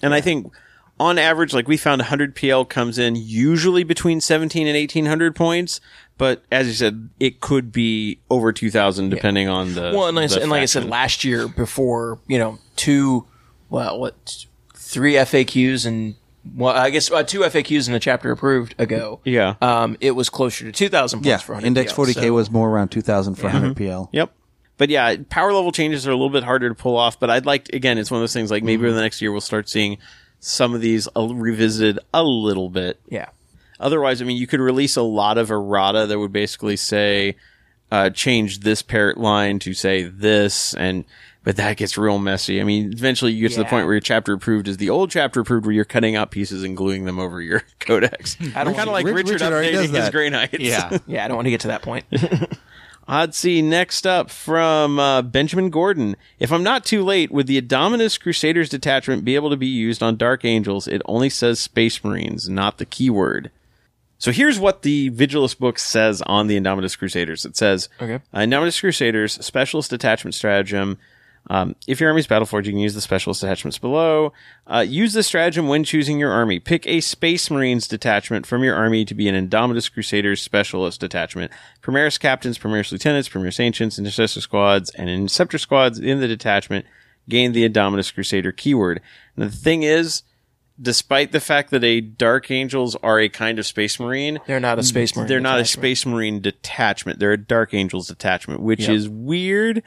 And 0.03 0.13
I 0.13 0.21
think 0.21 0.51
on 1.01 1.17
average, 1.17 1.53
like 1.53 1.67
we 1.67 1.77
found 1.77 1.99
100 1.99 2.35
PL 2.35 2.65
comes 2.65 2.97
in 2.99 3.15
usually 3.15 3.83
between 3.83 4.21
17 4.21 4.67
and 4.67 4.75
1800 4.77 5.35
points. 5.35 5.81
But 6.17 6.43
as 6.51 6.67
you 6.67 6.73
said, 6.73 7.09
it 7.19 7.39
could 7.41 7.71
be 7.71 8.19
over 8.29 8.53
2000 8.53 9.09
depending 9.09 9.47
on 9.47 9.73
the. 9.73 9.91
Well, 9.95 10.07
and, 10.07 10.15
like 10.15 10.23
I 10.23 10.27
the 10.27 10.33
said- 10.33 10.41
and 10.43 10.51
like 10.51 10.61
I 10.61 10.65
said 10.65 10.85
last 10.85 11.23
year, 11.23 11.47
before 11.47 12.19
you 12.27 12.37
know, 12.37 12.59
two, 12.75 13.25
well, 13.69 13.99
what, 13.99 14.45
three 14.75 15.13
FAQs 15.13 15.85
and 15.85 16.15
well, 16.55 16.75
I 16.75 16.89
guess 16.89 17.09
uh, 17.11 17.23
two 17.23 17.39
FAQs 17.41 17.87
and 17.87 17.95
a 17.95 17.99
chapter 17.99 18.31
approved 18.31 18.75
ago. 18.79 19.19
Yeah. 19.23 19.55
um, 19.61 19.97
it 19.99 20.11
was 20.11 20.29
closer 20.29 20.65
to 20.65 20.71
two 20.71 20.89
thousand 20.89 21.25
Yeah, 21.25 21.37
for 21.37 21.53
100 21.53 21.67
index 21.67 21.93
PL, 21.93 22.05
40k 22.05 22.13
so- 22.13 22.33
was 22.33 22.51
more 22.51 22.69
around 22.69 22.89
2000 22.89 23.35
for 23.35 23.43
100 23.43 23.75
PL. 23.75 24.09
Yep. 24.11 24.31
But 24.77 24.89
yeah, 24.89 25.15
power 25.29 25.53
level 25.53 25.71
changes 25.71 26.07
are 26.07 26.11
a 26.11 26.15
little 26.15 26.31
bit 26.31 26.43
harder 26.43 26.67
to 26.69 26.73
pull 26.75 26.97
off. 26.97 27.19
But 27.19 27.29
I'd 27.29 27.45
like, 27.45 27.69
again, 27.69 27.99
it's 27.99 28.09
one 28.09 28.17
of 28.17 28.21
those 28.23 28.33
things 28.33 28.49
like 28.49 28.63
maybe 28.63 28.85
over 28.87 28.95
the 28.95 29.01
next 29.01 29.21
year 29.21 29.31
we'll 29.31 29.39
start 29.41 29.69
seeing 29.69 29.99
some 30.41 30.73
of 30.73 30.81
these 30.81 31.07
revisited 31.15 31.99
a 32.13 32.23
little 32.23 32.69
bit. 32.69 32.99
yeah. 33.07 33.29
Otherwise, 33.79 34.21
I 34.21 34.25
mean, 34.25 34.37
you 34.37 34.45
could 34.45 34.59
release 34.59 34.95
a 34.95 35.01
lot 35.01 35.37
of 35.39 35.49
errata 35.49 36.05
that 36.05 36.19
would 36.19 36.31
basically 36.33 36.75
say, 36.75 37.35
uh, 37.91 38.09
change 38.11 38.59
this 38.59 38.81
parrot 38.83 39.17
line 39.17 39.57
to 39.59 39.73
say 39.73 40.03
this, 40.03 40.75
and 40.75 41.03
but 41.43 41.55
that 41.55 41.77
gets 41.77 41.97
real 41.97 42.19
messy. 42.19 42.61
I 42.61 42.63
mean, 42.63 42.93
eventually 42.93 43.31
you 43.33 43.41
get 43.41 43.53
to 43.53 43.57
the 43.63 43.65
point 43.65 43.87
where 43.87 43.95
your 43.95 43.99
chapter 44.01 44.33
approved 44.33 44.67
is 44.67 44.77
the 44.77 44.91
old 44.91 45.09
chapter 45.09 45.39
approved, 45.39 45.65
where 45.65 45.73
you're 45.73 45.83
cutting 45.85 46.15
out 46.15 46.29
pieces 46.29 46.63
and 46.63 46.77
gluing 46.77 47.05
them 47.05 47.17
over 47.17 47.41
your 47.41 47.63
codex. 47.79 48.37
I 48.55 48.63
don't 48.63 48.75
kind 48.75 48.87
of 48.87 48.93
like 48.93 49.07
to- 49.07 49.13
Richard, 49.13 49.31
Richard 49.41 49.51
updating 49.51 49.95
his. 49.95 50.09
Grey 50.11 50.29
Knights. 50.29 50.59
Yeah. 50.59 50.99
Yeah, 51.07 51.25
I 51.25 51.27
don't 51.27 51.37
want 51.37 51.47
to 51.47 51.51
get 51.51 51.61
to 51.61 51.67
that 51.69 51.81
point. 51.81 52.05
I'd 53.11 53.35
see 53.35 53.61
next 53.61 54.07
up 54.07 54.31
from 54.31 54.97
uh, 54.97 55.21
Benjamin 55.21 55.69
Gordon. 55.69 56.15
If 56.39 56.49
I'm 56.49 56.63
not 56.63 56.85
too 56.85 57.03
late, 57.03 57.29
would 57.29 57.45
the 57.45 57.61
Indominus 57.61 58.17
Crusaders 58.17 58.69
detachment 58.69 59.25
be 59.25 59.35
able 59.35 59.49
to 59.49 59.57
be 59.57 59.67
used 59.67 60.01
on 60.01 60.15
Dark 60.15 60.45
Angels? 60.45 60.87
It 60.87 61.01
only 61.05 61.29
says 61.29 61.59
Space 61.59 62.01
Marines, 62.05 62.47
not 62.47 62.77
the 62.77 62.85
keyword. 62.85 63.51
So 64.17 64.31
here's 64.31 64.59
what 64.59 64.83
the 64.83 65.09
Vigilus 65.09 65.57
book 65.57 65.77
says 65.77 66.21
on 66.21 66.47
the 66.47 66.57
Indominus 66.57 66.97
Crusaders. 66.97 67.43
It 67.43 67.57
says, 67.57 67.89
Okay. 67.99 68.19
uh, 68.33 68.39
Indominus 68.39 68.79
Crusaders, 68.79 69.33
Specialist 69.45 69.89
Detachment 69.89 70.33
Stratagem. 70.33 70.97
Um, 71.49 71.75
if 71.87 71.99
your 71.99 72.09
army's 72.09 72.27
Battleforge, 72.27 72.65
you 72.65 72.71
can 72.71 72.79
use 72.79 72.93
the 72.93 73.01
Specialist 73.01 73.41
Detachments 73.41 73.77
below. 73.79 74.31
Uh, 74.67 74.85
use 74.87 75.13
the 75.13 75.23
stratagem 75.23 75.67
when 75.67 75.83
choosing 75.83 76.19
your 76.19 76.31
army. 76.31 76.59
Pick 76.59 76.85
a 76.87 77.01
Space 77.01 77.49
Marines 77.49 77.87
detachment 77.87 78.45
from 78.45 78.63
your 78.63 78.75
army 78.75 79.03
to 79.05 79.15
be 79.15 79.27
an 79.27 79.49
Indominus 79.49 79.91
Crusaders 79.91 80.41
Specialist 80.41 80.99
Detachment. 81.01 81.51
Primaris 81.81 82.19
Captains, 82.19 82.57
Primaris 82.59 82.91
Lieutenants, 82.91 83.27
Primaris 83.27 83.59
Ancients, 83.59 83.97
Intercessor 83.97 84.39
Squads, 84.39 84.91
and 84.91 85.09
Interceptor 85.09 85.57
Squads 85.57 85.99
in 85.99 86.19
the 86.19 86.27
detachment 86.27 86.85
gain 87.27 87.51
the 87.53 87.67
Indominus 87.67 88.13
Crusader 88.13 88.51
keyword. 88.51 89.01
And 89.35 89.45
the 89.45 89.55
thing 89.55 89.83
is, 89.83 90.23
despite 90.79 91.31
the 91.31 91.39
fact 91.39 91.71
that 91.71 91.83
a 91.83 92.01
Dark 92.01 92.49
Angels 92.51 92.95
are 92.97 93.19
a 93.19 93.29
kind 93.29 93.59
of 93.59 93.65
Space 93.65 93.99
Marine, 93.99 94.39
They're 94.47 94.59
not 94.59 94.79
a 94.79 94.83
space 94.83 95.15
marine. 95.15 95.27
they're 95.27 95.39
not 95.39 95.59
a. 95.59 95.65
Space 95.65 96.05
Marine 96.05 96.39
detachment. 96.39 97.19
They're 97.19 97.33
a 97.33 97.37
Dark 97.37 97.73
Angels 97.73 98.07
detachment, 98.07 98.61
which 98.61 98.87
is 98.87 99.09
weird. 99.09 99.83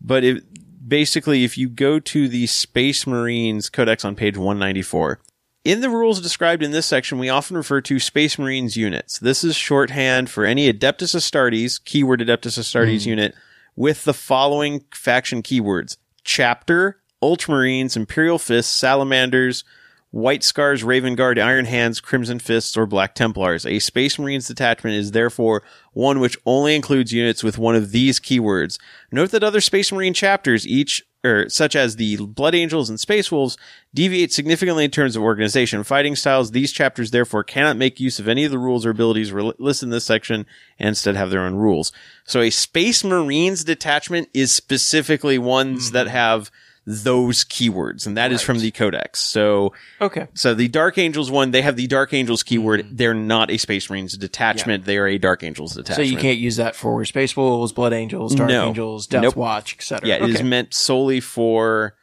But 0.00 0.24
it, 0.24 0.44
basically, 0.86 1.44
if 1.44 1.58
you 1.58 1.68
go 1.68 1.98
to 1.98 2.28
the 2.28 2.46
Space 2.46 3.06
Marines 3.06 3.68
Codex 3.68 4.04
on 4.04 4.16
page 4.16 4.36
194, 4.36 5.20
in 5.64 5.80
the 5.80 5.90
rules 5.90 6.20
described 6.20 6.62
in 6.62 6.70
this 6.70 6.86
section, 6.86 7.18
we 7.18 7.28
often 7.28 7.56
refer 7.56 7.80
to 7.82 7.98
Space 7.98 8.38
Marines 8.38 8.76
units. 8.76 9.18
This 9.18 9.44
is 9.44 9.56
shorthand 9.56 10.30
for 10.30 10.44
any 10.44 10.72
Adeptus 10.72 11.14
Astartes, 11.14 11.82
keyword 11.84 12.20
Adeptus 12.20 12.58
Astartes 12.58 13.04
hmm. 13.04 13.10
unit, 13.10 13.34
with 13.76 14.04
the 14.04 14.14
following 14.14 14.84
faction 14.94 15.42
keywords. 15.42 15.96
Chapter, 16.24 17.00
Ultramarines, 17.22 17.96
Imperial 17.96 18.38
Fists, 18.38 18.72
Salamanders, 18.72 19.64
White 20.10 20.42
Scars, 20.42 20.82
Raven 20.82 21.14
Guard, 21.14 21.38
Iron 21.38 21.66
Hands, 21.66 22.00
Crimson 22.00 22.40
Fists, 22.40 22.76
or 22.76 22.84
Black 22.86 23.14
Templars. 23.14 23.64
A 23.64 23.78
Space 23.78 24.18
Marines 24.18 24.48
detachment 24.48 24.96
is 24.96 25.12
therefore 25.12 25.62
one 25.92 26.18
which 26.18 26.36
only 26.44 26.74
includes 26.74 27.12
units 27.12 27.44
with 27.44 27.58
one 27.58 27.76
of 27.76 27.92
these 27.92 28.18
keywords. 28.18 28.78
Note 29.12 29.30
that 29.30 29.44
other 29.44 29.60
Space 29.60 29.92
Marine 29.92 30.14
chapters, 30.14 30.66
each 30.66 31.04
or 31.22 31.48
such 31.48 31.76
as 31.76 31.96
the 31.96 32.16
Blood 32.16 32.54
Angels 32.54 32.88
and 32.88 32.98
Space 32.98 33.30
Wolves, 33.30 33.56
deviate 33.92 34.32
significantly 34.32 34.84
in 34.84 34.90
terms 34.90 35.16
of 35.16 35.22
organization 35.22 35.84
fighting 35.84 36.16
styles. 36.16 36.50
These 36.50 36.72
chapters 36.72 37.10
therefore 37.10 37.44
cannot 37.44 37.76
make 37.76 38.00
use 38.00 38.18
of 38.18 38.26
any 38.26 38.44
of 38.44 38.50
the 38.50 38.58
rules 38.58 38.86
or 38.86 38.90
abilities 38.90 39.32
re- 39.32 39.52
listed 39.58 39.86
in 39.86 39.90
this 39.90 40.04
section 40.04 40.46
and 40.78 40.88
instead 40.88 41.16
have 41.16 41.30
their 41.30 41.42
own 41.42 41.56
rules. 41.56 41.92
So 42.24 42.40
a 42.40 42.50
Space 42.50 43.04
Marines 43.04 43.64
detachment 43.64 44.28
is 44.32 44.50
specifically 44.50 45.38
ones 45.38 45.88
hmm. 45.88 45.94
that 45.94 46.08
have 46.08 46.50
those 46.90 47.44
keywords, 47.44 48.06
and 48.06 48.16
that 48.16 48.32
is 48.32 48.42
from 48.42 48.58
the 48.58 48.70
Codex. 48.70 49.20
So 49.20 49.72
Okay. 50.00 50.26
so 50.34 50.54
the 50.54 50.68
Dark 50.68 50.98
Angels 50.98 51.30
one, 51.30 51.50
they 51.52 51.62
have 51.62 51.76
the 51.76 51.86
Dark 51.86 52.12
Angels 52.12 52.42
keyword. 52.42 52.86
They're 52.90 53.14
not 53.14 53.50
a 53.50 53.56
Space 53.58 53.88
Marines 53.88 54.16
detachment. 54.16 54.84
They 54.84 54.98
are 54.98 55.06
a 55.06 55.18
Dark 55.18 55.42
Angels 55.42 55.74
detachment. 55.74 55.96
So 55.96 56.02
you 56.14 56.16
can't 56.18 56.38
use 56.38 56.56
that 56.56 56.74
for 56.74 57.04
Space 57.04 57.36
Wolves, 57.36 57.72
Blood 57.72 57.92
Angels, 57.92 58.34
Dark 58.34 58.48
No. 58.50 58.68
Angels, 58.68 59.06
Death 59.06 59.22
Nope. 59.22 59.36
Watch, 59.36 59.74
etc. 59.74 60.08
Yeah, 60.08 60.24
it 60.24 60.30
is 60.30 60.42
meant 60.42 60.74
solely 60.74 61.20
for 61.20 61.94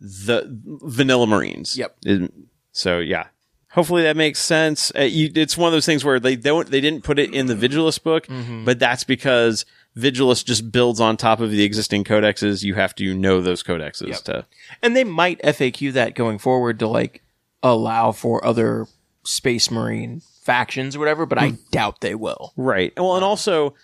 the 0.00 0.44
vanilla 0.82 1.26
Marines. 1.26 1.76
Yep. 1.78 1.96
It- 2.04 2.32
so 2.72 2.98
yeah, 3.00 3.26
hopefully 3.70 4.02
that 4.04 4.16
makes 4.16 4.38
sense. 4.40 4.90
Uh, 4.98 5.02
you, 5.02 5.30
it's 5.34 5.56
one 5.58 5.68
of 5.68 5.72
those 5.72 5.86
things 5.86 6.04
where 6.04 6.18
they 6.18 6.36
don't, 6.36 6.70
they 6.70 6.80
didn't 6.80 7.04
put 7.04 7.18
it 7.18 7.32
in 7.34 7.46
the 7.46 7.54
Vigilus 7.54 8.02
book, 8.02 8.26
Mm-hmm. 8.26 8.64
but 8.64 8.78
that's 8.78 9.04
because 9.04 9.66
Vigilus 9.96 10.44
just 10.44 10.72
builds 10.72 11.00
on 11.00 11.16
top 11.16 11.40
of 11.40 11.50
the 11.50 11.62
existing 11.62 12.04
codexes. 12.04 12.62
You 12.62 12.74
have 12.74 12.94
to 12.96 13.14
know 13.14 13.40
those 13.40 13.62
codexes 13.62 14.08
Yep. 14.08 14.18
to. 14.24 14.46
And 14.82 14.96
they 14.96 15.04
might 15.04 15.40
FAQ 15.42 15.92
that 15.92 16.14
going 16.14 16.38
forward 16.38 16.78
to 16.78 16.88
like 16.88 17.22
allow 17.62 18.12
for 18.12 18.44
other 18.44 18.86
Space 19.24 19.70
Marine 19.70 20.20
factions 20.40 20.96
or 20.96 20.98
whatever, 20.98 21.26
but 21.26 21.38
Hmm. 21.38 21.44
I 21.44 21.52
doubt 21.70 22.00
they 22.00 22.14
will. 22.14 22.52
Right. 22.56 22.92
Well, 22.96 23.16
and 23.16 23.24
also 23.24 23.74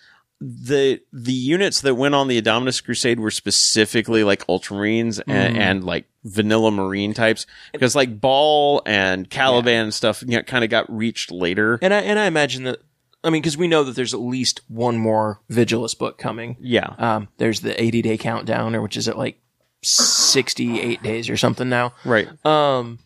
the 0.41 1.01
the 1.13 1.33
units 1.33 1.81
that 1.81 1.97
went 1.97 2.15
on 2.15 2.29
the 2.29 2.41
Adominus 2.41 2.83
Crusade 2.83 3.19
were 3.19 3.31
specifically 3.31 4.23
like 4.23 4.47
Ultramarines 4.47 5.21
and, 5.27 5.59
and 5.59 5.85
like 5.85 6.05
vanilla 6.25 6.71
Marine 6.71 7.13
types 7.13 7.45
because 7.73 7.97
like 7.97 8.21
Baal 8.21 8.81
and 8.87 9.29
Caliban 9.29 9.85
and 9.85 9.95
stuff 9.95 10.23
you 10.25 10.37
know, 10.37 10.43
kind 10.45 10.63
of 10.63 10.71
got 10.71 10.89
reached 10.97 11.33
later. 11.33 11.79
And 11.83 11.93
I 11.93 12.01
and 12.03 12.19
I 12.21 12.27
imagine 12.27 12.63
that 12.65 12.79
I 13.25 13.31
mean 13.31 13.43
because 13.43 13.57
we 13.57 13.69
know 13.69 13.85
that 13.85 13.97
there's 13.97 14.15
at 14.15 14.21
least 14.21 14.61
one 14.69 14.99
more 14.99 15.41
Vigilus 15.51 15.97
book 15.99 16.19
coming. 16.19 16.57
Yeah. 16.61 16.95
Um, 16.99 17.29
there's 17.39 17.61
the 17.61 17.81
80 17.81 18.03
day 18.03 18.17
countdown, 18.17 18.75
or 18.75 18.83
which 18.83 18.97
is 18.97 19.09
at 19.09 19.19
like 19.19 19.41
68 19.83 21.03
days 21.03 21.29
or 21.29 21.37
something 21.37 21.69
now. 21.69 21.95
Right. 22.05 22.29
Um, 22.45 22.99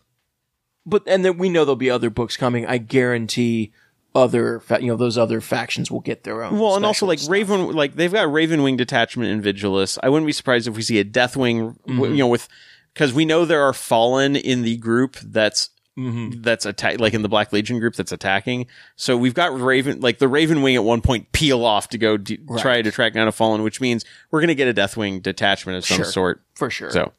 but 0.85 1.03
and 1.07 1.25
then 1.25 1.39
we 1.39 1.49
know 1.49 1.65
there'll 1.65 1.77
be 1.77 1.91
other 1.91 2.11
books 2.11 2.37
coming. 2.37 2.67
I 2.67 2.79
guarantee 2.79 3.73
other, 4.15 4.61
fa- 4.61 4.79
you 4.81 4.89
know, 4.89 4.97
those 4.97 5.17
other 5.17 5.41
factions 5.41 5.91
will 5.91 6.01
get 6.01 6.25
their 6.25 6.43
own. 6.43 6.59
Well, 6.59 6.77
and 6.77 6.85
also 6.85 7.07
like 7.07 7.19
stuff. 7.19 7.33
Raven, 7.33 7.73
like 7.73 7.95
they've 7.95 8.13
got 8.13 8.29
Ravenwing 8.29 8.77
detachment 8.77 9.31
in 9.31 9.43
Vigilus. 9.43 9.99
I 10.03 10.09
wouldn't 10.09 10.27
be 10.27 10.33
surprised 10.33 10.69
if 10.69 10.77
we 10.77 10.83
see 10.83 10.99
a 10.99 11.05
Deathwing, 11.05 11.77
w 11.87 12.11
you 12.11 12.19
know, 12.19 12.29
with 12.29 12.49
because 12.93 13.13
we 13.13 13.25
know 13.25 13.45
there 13.45 13.63
are 13.63 13.73
Fallen 13.73 14.37
in 14.37 14.63
the 14.63 14.77
group 14.77 15.17
that's 15.21 15.71
that's 15.97 16.65
attack 16.65 17.01
like 17.01 17.13
in 17.15 17.23
the 17.23 17.29
Black 17.29 17.53
Legion 17.53 17.79
group 17.79 17.95
that's 17.95 18.13
attacking. 18.13 18.67
So 18.97 19.17
we've 19.17 19.35
got 19.35 19.59
Raven, 19.59 20.01
like 20.01 20.19
the 20.19 20.29
Raven 20.29 20.63
Wing 20.63 20.75
at 20.77 20.85
one 20.85 21.01
point 21.03 21.31
peel 21.33 21.65
off 21.65 21.89
to 21.91 21.99
go 21.99 22.17
d- 22.17 22.39
try 22.59 22.81
to 22.81 22.91
track 22.91 23.13
down 23.13 23.29
a 23.29 23.33
Fallen, 23.33 23.63
which 23.63 23.81
means 23.81 24.05
we're 24.31 24.41
going 24.41 24.49
to 24.49 24.55
get 24.55 24.69
a 24.69 24.75
Deathwing 24.75 25.23
detachment 25.23 25.77
of 25.79 25.85
some 25.85 25.99
Sure. 25.99 26.05
sort. 26.07 26.43
for 26.55 26.71
sure. 26.71 26.91
So, 26.91 27.13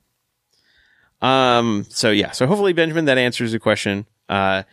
um, 1.22 1.86
so 1.90 2.12
yeah, 2.12 2.32
so 2.32 2.48
hopefully 2.48 2.74
Benjamin, 2.74 3.06
that 3.06 3.18
answers 3.18 3.52
the 3.52 3.60
question. 3.60 4.06
Uh, 4.28 4.64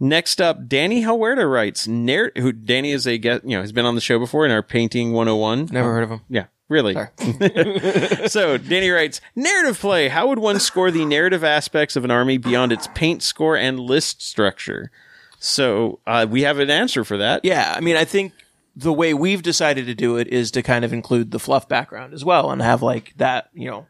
next 0.00 0.40
up, 0.40 0.66
Danny 0.68 1.02
Huerta 1.02 1.46
writes, 1.50 1.86
narr- 1.88 2.32
who 2.36 2.52
Danny 2.52 2.90
is 2.90 3.06
a 3.06 3.18
guest, 3.18 3.44
you 3.44 3.56
know, 3.56 3.60
has 3.62 3.72
been 3.72 3.86
on 3.86 3.94
the 3.94 4.00
show 4.00 4.18
before 4.18 4.44
in 4.44 4.50
our 4.50 4.62
painting 4.62 5.12
101. 5.12 5.68
Never 5.72 5.92
heard 5.94 6.02
of 6.02 6.10
him. 6.10 6.20
Yeah, 6.28 6.46
really. 6.68 6.94
so 8.26 8.58
Danny 8.58 8.90
writes, 8.90 9.20
narrative 9.34 9.78
play. 9.78 10.08
How 10.08 10.28
would 10.28 10.38
one 10.38 10.60
score 10.60 10.90
the 10.90 11.04
narrative 11.04 11.44
aspects 11.44 11.96
of 11.96 12.04
an 12.04 12.10
army 12.10 12.38
beyond 12.38 12.72
its 12.72 12.88
paint 12.94 13.22
score 13.22 13.56
and 13.56 13.78
list 13.80 14.22
structure? 14.22 14.90
So, 15.38 16.00
uh, 16.06 16.26
we 16.28 16.42
have 16.42 16.58
an 16.58 16.70
answer 16.70 17.04
for 17.04 17.18
that. 17.18 17.44
Yeah, 17.44 17.74
I 17.76 17.80
mean, 17.80 17.96
I 17.96 18.04
think 18.04 18.32
the 18.74 18.92
way 18.92 19.12
we've 19.12 19.42
decided 19.42 19.86
to 19.86 19.94
do 19.94 20.16
it 20.16 20.28
is 20.28 20.50
to 20.52 20.62
kind 20.62 20.84
of 20.84 20.92
include 20.92 21.30
the 21.30 21.38
fluff 21.38 21.68
background 21.68 22.14
as 22.14 22.24
well, 22.24 22.50
and 22.50 22.62
have 22.62 22.82
like 22.82 23.12
that, 23.18 23.50
you 23.52 23.70
know, 23.70 23.86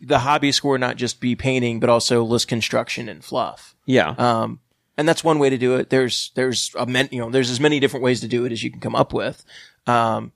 the 0.00 0.20
hobby 0.20 0.52
score 0.52 0.78
not 0.78 0.96
just 0.96 1.20
be 1.20 1.34
painting, 1.34 1.80
but 1.80 1.88
also 1.88 2.22
list 2.22 2.48
construction 2.48 3.08
and 3.08 3.24
fluff. 3.24 3.74
Yeah. 3.86 4.10
Um, 4.10 4.60
and 4.96 5.08
that's 5.08 5.24
one 5.24 5.38
way 5.38 5.50
to 5.50 5.58
do 5.58 5.76
it. 5.76 5.90
There's 5.90 6.32
there's 6.34 6.72
a 6.78 6.86
men, 6.86 7.08
you 7.10 7.20
know 7.20 7.30
there's 7.30 7.50
as 7.50 7.60
many 7.60 7.80
different 7.80 8.04
ways 8.04 8.20
to 8.20 8.28
do 8.28 8.44
it 8.44 8.52
as 8.52 8.62
you 8.62 8.70
can 8.70 8.80
come 8.80 8.94
up 8.94 9.12
with. 9.12 9.44
Um, 9.86 10.32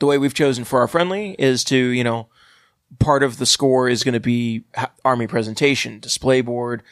the 0.00 0.06
way 0.06 0.18
we've 0.18 0.34
chosen 0.34 0.64
for 0.64 0.80
our 0.80 0.88
friendly 0.88 1.34
is 1.38 1.64
to 1.64 1.76
you 1.76 2.04
know 2.04 2.28
part 2.98 3.22
of 3.22 3.38
the 3.38 3.46
score 3.46 3.88
is 3.88 4.04
going 4.04 4.12
to 4.14 4.20
be 4.20 4.64
army 5.04 5.26
presentation, 5.26 5.98
display 5.98 6.40
board, 6.40 6.82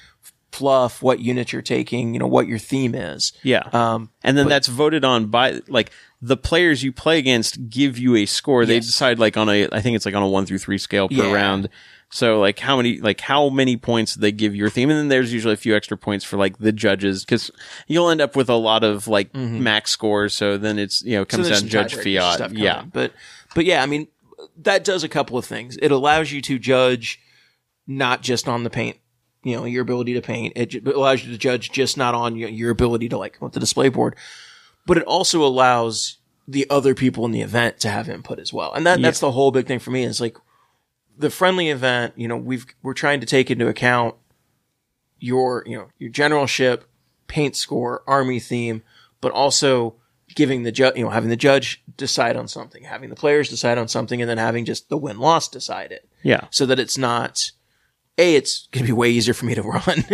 fluff, 0.50 1.03
what 1.03 1.20
unit 1.20 1.53
you're 1.53 1.62
taking, 1.62 2.12
you 2.12 2.18
know 2.20 2.26
what 2.26 2.46
your 2.46 2.59
theme 2.59 2.94
is. 2.94 3.32
Yeah. 3.42 3.68
Um, 3.72 4.11
and 4.22 4.36
then 4.36 4.48
that's 4.48 4.68
voted 4.68 5.05
on 5.05 5.26
by 5.26 5.61
like 5.68 5.90
the 6.20 6.36
players 6.36 6.82
you 6.82 6.92
play 6.92 7.18
against 7.18 7.68
give 7.70 7.98
you 7.98 8.16
a 8.16 8.26
score. 8.26 8.66
They 8.66 8.80
decide 8.80 9.18
like 9.18 9.36
on 9.36 9.48
a 9.48 9.68
I 9.72 9.80
think 9.80 9.96
it's 9.96 10.07
like 10.07 10.14
on 10.14 10.22
a 10.22 10.28
1 10.28 10.46
through 10.46 10.59
3 10.59 10.78
scale 10.78 11.09
per 11.09 11.14
Yeah. 11.14 11.32
round. 11.32 11.68
So 12.14 12.40
like 12.40 12.58
how 12.58 12.76
many 12.76 12.98
like 12.98 13.22
how 13.22 13.48
many 13.48 13.78
points 13.78 14.16
they 14.16 14.32
give 14.32 14.54
your 14.54 14.68
theme 14.68 14.90
and 14.90 14.98
then 14.98 15.08
there's 15.08 15.32
usually 15.32 15.54
a 15.54 15.56
few 15.56 15.74
extra 15.74 15.96
points 15.96 16.26
for 16.26 16.36
like 16.36 16.58
the 16.58 16.70
judges 16.70 17.24
cuz 17.24 17.50
you'll 17.86 18.10
end 18.10 18.20
up 18.20 18.36
with 18.36 18.50
a 18.50 18.54
lot 18.54 18.84
of 18.84 19.08
like 19.08 19.34
max 19.34 19.90
scores 19.92 20.34
so 20.34 20.58
then 20.58 20.78
it's 20.78 21.02
you 21.04 21.16
know 21.16 21.24
comes 21.24 21.46
Mm-hmm. 21.46 21.54
So 21.54 21.60
down 21.60 21.88
to 21.88 21.94
judge 21.94 21.94
fiat. 21.94 22.52
Yeah. 22.52 22.84
but 22.92 23.12
but 23.54 23.64
yeah, 23.64 23.82
I 23.82 23.86
mean 23.86 24.08
that 24.58 24.84
does 24.84 25.02
a 25.04 25.08
couple 25.08 25.38
of 25.38 25.46
things. 25.46 25.78
It 25.80 25.90
allows 25.90 26.30
you 26.32 26.42
to 26.42 26.58
judge 26.58 27.18
not 27.86 28.20
just 28.20 28.46
on 28.46 28.62
the 28.64 28.70
paint, 28.70 28.98
you 29.42 29.56
know, 29.56 29.64
your 29.64 29.82
ability 29.82 30.12
to 30.14 30.20
paint. 30.20 30.52
It 30.54 30.86
allows 30.86 31.24
you 31.24 31.32
to 31.32 31.38
judge 31.38 31.72
just 31.72 31.96
not 31.96 32.14
on 32.14 32.36
your, 32.36 32.50
your 32.50 32.70
ability 32.70 33.08
to 33.08 33.16
like 33.16 33.40
with 33.40 33.52
the 33.54 33.60
display 33.60 33.88
board, 33.88 34.16
but 34.86 34.98
it 34.98 35.04
also 35.04 35.42
allows 35.44 36.18
the 36.46 36.66
other 36.68 36.94
people 36.94 37.24
in 37.24 37.30
the 37.30 37.40
event 37.40 37.80
to 37.80 37.88
have 37.88 38.08
input 38.08 38.38
as 38.38 38.52
well. 38.52 38.72
And 38.74 38.84
that 38.86 39.00
that's 39.00 39.20
the 39.20 39.30
whole 39.32 39.50
big 39.50 39.66
thing 39.66 39.78
for 39.78 39.90
me 39.90 40.02
is 40.04 40.20
like 40.20 40.36
the 41.16 41.30
friendly 41.30 41.68
event. 41.70 42.14
You 42.16 42.28
know, 42.28 42.36
we've 42.36 42.66
we're 42.82 42.94
trying 42.94 43.20
to 43.20 43.26
take 43.26 43.50
into 43.50 43.68
account 43.68 44.14
your 45.18 45.64
you 45.66 45.76
know 45.76 45.88
your 45.98 46.10
generalship, 46.10 46.84
paint 47.26 47.56
score, 47.56 48.02
army 48.06 48.40
theme, 48.40 48.82
but 49.20 49.32
also 49.32 49.94
giving 50.34 50.62
the 50.62 50.72
judge, 50.72 50.96
you 50.96 51.04
know, 51.04 51.10
having 51.10 51.28
the 51.30 51.36
judge 51.36 51.82
decide 51.96 52.36
on 52.36 52.48
something, 52.48 52.84
having 52.84 53.10
the 53.10 53.16
players 53.16 53.48
decide 53.50 53.76
on 53.78 53.86
something, 53.88 54.20
and 54.22 54.30
then 54.30 54.38
having 54.38 54.64
just 54.64 54.88
the 54.88 54.96
win 54.96 55.18
loss 55.18 55.46
decide 55.48 55.92
it, 55.92 56.08
Yeah. 56.22 56.46
so 56.50 56.64
that 56.66 56.78
it's 56.78 56.96
not. 56.98 57.50
A, 58.18 58.34
it's 58.36 58.68
going 58.72 58.84
to 58.84 58.88
be 58.88 58.92
way 58.92 59.08
easier 59.10 59.32
for 59.32 59.46
me 59.46 59.54
to 59.54 59.62
run, 59.62 60.04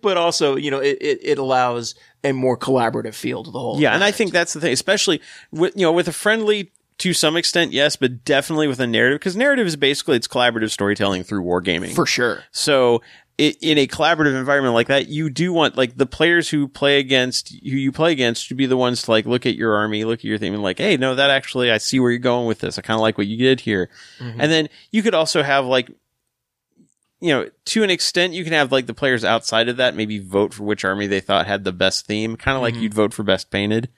but 0.00 0.16
also, 0.16 0.56
you 0.56 0.70
know, 0.70 0.78
it, 0.80 0.96
it, 1.00 1.18
it 1.22 1.38
allows 1.38 1.94
a 2.24 2.32
more 2.32 2.56
collaborative 2.56 3.12
feel 3.14 3.42
to 3.44 3.50
the 3.50 3.58
whole. 3.58 3.78
Yeah, 3.78 3.94
and 3.94 4.02
I 4.02 4.10
think 4.12 4.32
that's 4.32 4.54
the 4.54 4.60
thing, 4.60 4.72
especially 4.72 5.20
with 5.50 5.74
you 5.76 5.82
know 5.82 5.92
with 5.92 6.08
a 6.08 6.12
friendly 6.12 6.72
to 7.02 7.12
some 7.12 7.36
extent, 7.36 7.72
yes, 7.72 7.96
but 7.96 8.24
definitely 8.24 8.68
with 8.68 8.78
a 8.78 8.86
narrative 8.86 9.18
because 9.18 9.36
narrative 9.36 9.66
is 9.66 9.74
basically 9.74 10.14
it's 10.14 10.28
collaborative 10.28 10.70
storytelling 10.70 11.24
through 11.24 11.42
wargaming. 11.42 11.96
for 11.96 12.06
sure. 12.06 12.44
So 12.52 13.02
in 13.38 13.76
a 13.76 13.88
collaborative 13.88 14.38
environment 14.38 14.74
like 14.74 14.86
that, 14.86 15.08
you 15.08 15.28
do 15.28 15.52
want 15.52 15.76
like 15.76 15.96
the 15.96 16.06
players 16.06 16.48
who 16.48 16.68
play 16.68 17.00
against 17.00 17.48
who 17.48 17.76
you 17.76 17.90
play 17.90 18.12
against 18.12 18.46
should 18.46 18.56
be 18.56 18.66
the 18.66 18.76
ones 18.76 19.02
to 19.02 19.10
like 19.10 19.26
look 19.26 19.46
at 19.46 19.56
your 19.56 19.74
army, 19.74 20.04
look 20.04 20.20
at 20.20 20.24
your 20.24 20.38
theme, 20.38 20.54
and 20.54 20.62
like, 20.62 20.78
hey, 20.78 20.96
no, 20.96 21.16
that 21.16 21.28
actually 21.28 21.72
I 21.72 21.78
see 21.78 21.98
where 21.98 22.12
you're 22.12 22.20
going 22.20 22.46
with 22.46 22.60
this. 22.60 22.78
I 22.78 22.82
kind 22.82 22.94
of 22.94 23.00
like 23.00 23.18
what 23.18 23.26
you 23.26 23.36
did 23.36 23.58
here. 23.58 23.90
Mm-hmm. 24.20 24.40
And 24.40 24.52
then 24.52 24.68
you 24.92 25.02
could 25.02 25.14
also 25.14 25.42
have 25.42 25.66
like. 25.66 25.90
You 27.20 27.28
know, 27.28 27.50
to 27.66 27.84
an 27.84 27.90
extent, 27.90 28.32
you 28.32 28.42
can 28.42 28.52
have 28.52 28.72
like 28.72 28.86
the 28.86 28.94
players 28.94 29.24
outside 29.24 29.68
of 29.68 29.76
that 29.76 29.94
maybe 29.94 30.18
vote 30.18 30.52
for 30.52 30.64
which 30.64 30.84
army 30.84 31.06
they 31.06 31.20
thought 31.20 31.46
had 31.46 31.62
the 31.62 31.70
best 31.70 32.04
theme, 32.04 32.36
kind 32.36 32.56
of 32.56 32.62
like 32.62 32.74
mm-hmm. 32.74 32.82
you'd 32.82 32.94
vote 32.94 33.14
for 33.14 33.22
best 33.22 33.48
painted. 33.48 33.88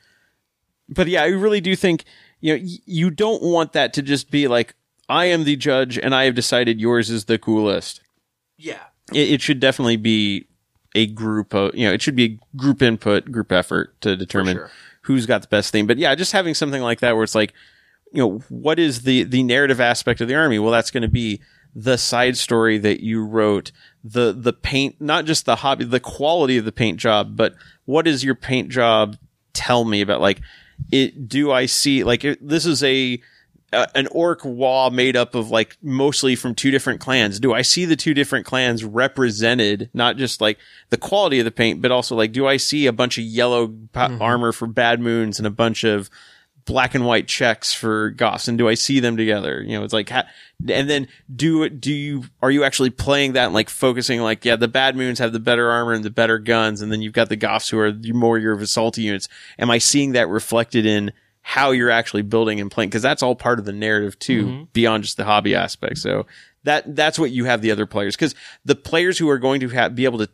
But 0.90 1.08
yeah, 1.08 1.22
I 1.22 1.28
really 1.28 1.62
do 1.62 1.74
think 1.74 2.04
you 2.44 2.54
know 2.56 2.62
y- 2.62 2.78
you 2.84 3.10
don't 3.10 3.42
want 3.42 3.72
that 3.72 3.92
to 3.94 4.02
just 4.02 4.30
be 4.30 4.46
like 4.48 4.74
I 5.08 5.26
am 5.26 5.44
the 5.44 5.56
judge 5.56 5.98
and 5.98 6.14
I 6.14 6.24
have 6.24 6.34
decided 6.34 6.80
yours 6.80 7.08
is 7.10 7.24
the 7.24 7.38
coolest 7.38 8.00
Yeah. 8.58 8.82
it, 9.12 9.32
it 9.34 9.40
should 9.40 9.60
definitely 9.60 9.96
be 9.96 10.46
a 10.94 11.06
group 11.06 11.54
of 11.54 11.74
you 11.74 11.86
know 11.86 11.92
it 11.92 12.02
should 12.02 12.16
be 12.16 12.24
a 12.24 12.56
group 12.56 12.82
input 12.82 13.32
group 13.32 13.50
effort 13.50 13.98
to 14.02 14.14
determine 14.16 14.56
sure. 14.58 14.70
who's 15.02 15.26
got 15.26 15.42
the 15.42 15.48
best 15.48 15.72
theme 15.72 15.86
but 15.86 15.96
yeah 15.98 16.14
just 16.14 16.32
having 16.32 16.54
something 16.54 16.82
like 16.82 17.00
that 17.00 17.14
where 17.14 17.24
it's 17.24 17.34
like 17.34 17.52
you 18.12 18.20
know 18.22 18.38
what 18.48 18.78
is 18.78 19.02
the 19.02 19.24
the 19.24 19.42
narrative 19.42 19.80
aspect 19.80 20.20
of 20.20 20.28
the 20.28 20.34
army 20.34 20.58
well 20.58 20.70
that's 20.72 20.90
going 20.90 21.02
to 21.02 21.08
be 21.08 21.40
the 21.74 21.96
side 21.98 22.36
story 22.36 22.78
that 22.78 23.02
you 23.02 23.24
wrote 23.24 23.72
the 24.04 24.32
the 24.32 24.52
paint 24.52 24.94
not 25.00 25.24
just 25.24 25.44
the 25.46 25.56
hobby 25.56 25.84
the 25.84 25.98
quality 25.98 26.56
of 26.56 26.64
the 26.64 26.70
paint 26.70 26.98
job 27.00 27.36
but 27.36 27.54
what 27.86 28.04
does 28.04 28.22
your 28.22 28.36
paint 28.36 28.68
job 28.68 29.16
tell 29.52 29.84
me 29.84 30.00
about 30.00 30.20
like 30.20 30.40
it 30.90 31.28
do 31.28 31.50
i 31.50 31.66
see 31.66 32.04
like 32.04 32.24
it, 32.24 32.46
this 32.46 32.66
is 32.66 32.82
a 32.82 33.20
uh, 33.74 33.86
an 33.94 34.06
orc 34.12 34.44
wall 34.44 34.90
made 34.90 35.16
up 35.16 35.34
of 35.34 35.50
like 35.50 35.76
mostly 35.82 36.36
from 36.36 36.54
two 36.54 36.70
different 36.70 37.00
clans. 37.00 37.40
Do 37.40 37.52
I 37.52 37.62
see 37.62 37.84
the 37.84 37.96
two 37.96 38.14
different 38.14 38.46
clans 38.46 38.84
represented? 38.84 39.90
Not 39.92 40.16
just 40.16 40.40
like 40.40 40.58
the 40.90 40.96
quality 40.96 41.40
of 41.40 41.44
the 41.44 41.50
paint, 41.50 41.82
but 41.82 41.90
also 41.90 42.14
like, 42.14 42.32
do 42.32 42.46
I 42.46 42.56
see 42.56 42.86
a 42.86 42.92
bunch 42.92 43.18
of 43.18 43.24
yellow 43.24 43.74
pa- 43.92 44.16
armor 44.20 44.52
for 44.52 44.66
Bad 44.66 45.00
Moons 45.00 45.38
and 45.38 45.46
a 45.46 45.50
bunch 45.50 45.82
of 45.84 46.08
black 46.64 46.94
and 46.94 47.04
white 47.04 47.28
checks 47.28 47.72
for 47.72 48.12
Goffs? 48.12 48.48
And 48.48 48.58
do 48.58 48.68
I 48.68 48.74
see 48.74 49.00
them 49.00 49.16
together? 49.16 49.62
You 49.62 49.78
know, 49.78 49.84
it's 49.84 49.92
like, 49.92 50.08
ha- 50.08 50.26
and 50.68 50.88
then 50.88 51.08
do 51.34 51.68
do 51.68 51.92
you 51.92 52.24
are 52.42 52.50
you 52.50 52.64
actually 52.64 52.90
playing 52.90 53.32
that 53.34 53.46
and 53.46 53.54
like 53.54 53.68
focusing 53.68 54.20
like, 54.20 54.44
yeah, 54.44 54.56
the 54.56 54.68
Bad 54.68 54.96
Moons 54.96 55.18
have 55.18 55.32
the 55.32 55.40
better 55.40 55.70
armor 55.70 55.92
and 55.92 56.04
the 56.04 56.10
better 56.10 56.38
guns, 56.38 56.80
and 56.80 56.90
then 56.90 57.02
you've 57.02 57.12
got 57.12 57.28
the 57.28 57.36
Goffs 57.36 57.70
who 57.70 57.78
are 57.78 57.92
more 58.14 58.38
your 58.38 58.56
assaulty 58.56 59.02
units. 59.02 59.28
Am 59.58 59.70
I 59.70 59.78
seeing 59.78 60.12
that 60.12 60.28
reflected 60.28 60.86
in 60.86 61.12
how 61.46 61.72
you're 61.72 61.90
actually 61.90 62.22
building 62.22 62.58
and 62.58 62.70
playing 62.70 62.88
because 62.88 63.02
that's 63.02 63.22
all 63.22 63.36
part 63.36 63.58
of 63.58 63.66
the 63.66 63.72
narrative 63.72 64.18
too 64.18 64.46
mm-hmm. 64.46 64.62
beyond 64.72 65.04
just 65.04 65.18
the 65.18 65.26
hobby 65.26 65.54
aspect 65.54 65.98
so 65.98 66.24
that 66.62 66.96
that's 66.96 67.18
what 67.18 67.30
you 67.30 67.44
have 67.44 67.60
the 67.60 67.70
other 67.70 67.84
players 67.84 68.16
because 68.16 68.34
the 68.64 68.74
players 68.74 69.18
who 69.18 69.28
are 69.28 69.38
going 69.38 69.60
to 69.60 69.68
have, 69.68 69.94
be 69.94 70.06
able 70.06 70.18
to 70.18 70.28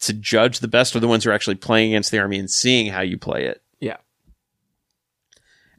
to 0.00 0.12
judge 0.12 0.58
the 0.58 0.68
best 0.68 0.94
are 0.94 1.00
the 1.00 1.08
ones 1.08 1.24
who 1.24 1.30
are 1.30 1.32
actually 1.32 1.54
playing 1.54 1.92
against 1.92 2.10
the 2.10 2.18
army 2.18 2.38
and 2.38 2.50
seeing 2.50 2.92
how 2.92 3.00
you 3.00 3.16
play 3.16 3.46
it. 3.46 3.61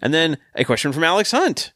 And 0.04 0.14
then 0.14 0.38
a 0.54 0.64
question 0.64 0.94
from 0.94 1.04
alex 1.04 1.32
hunt. 1.32 1.74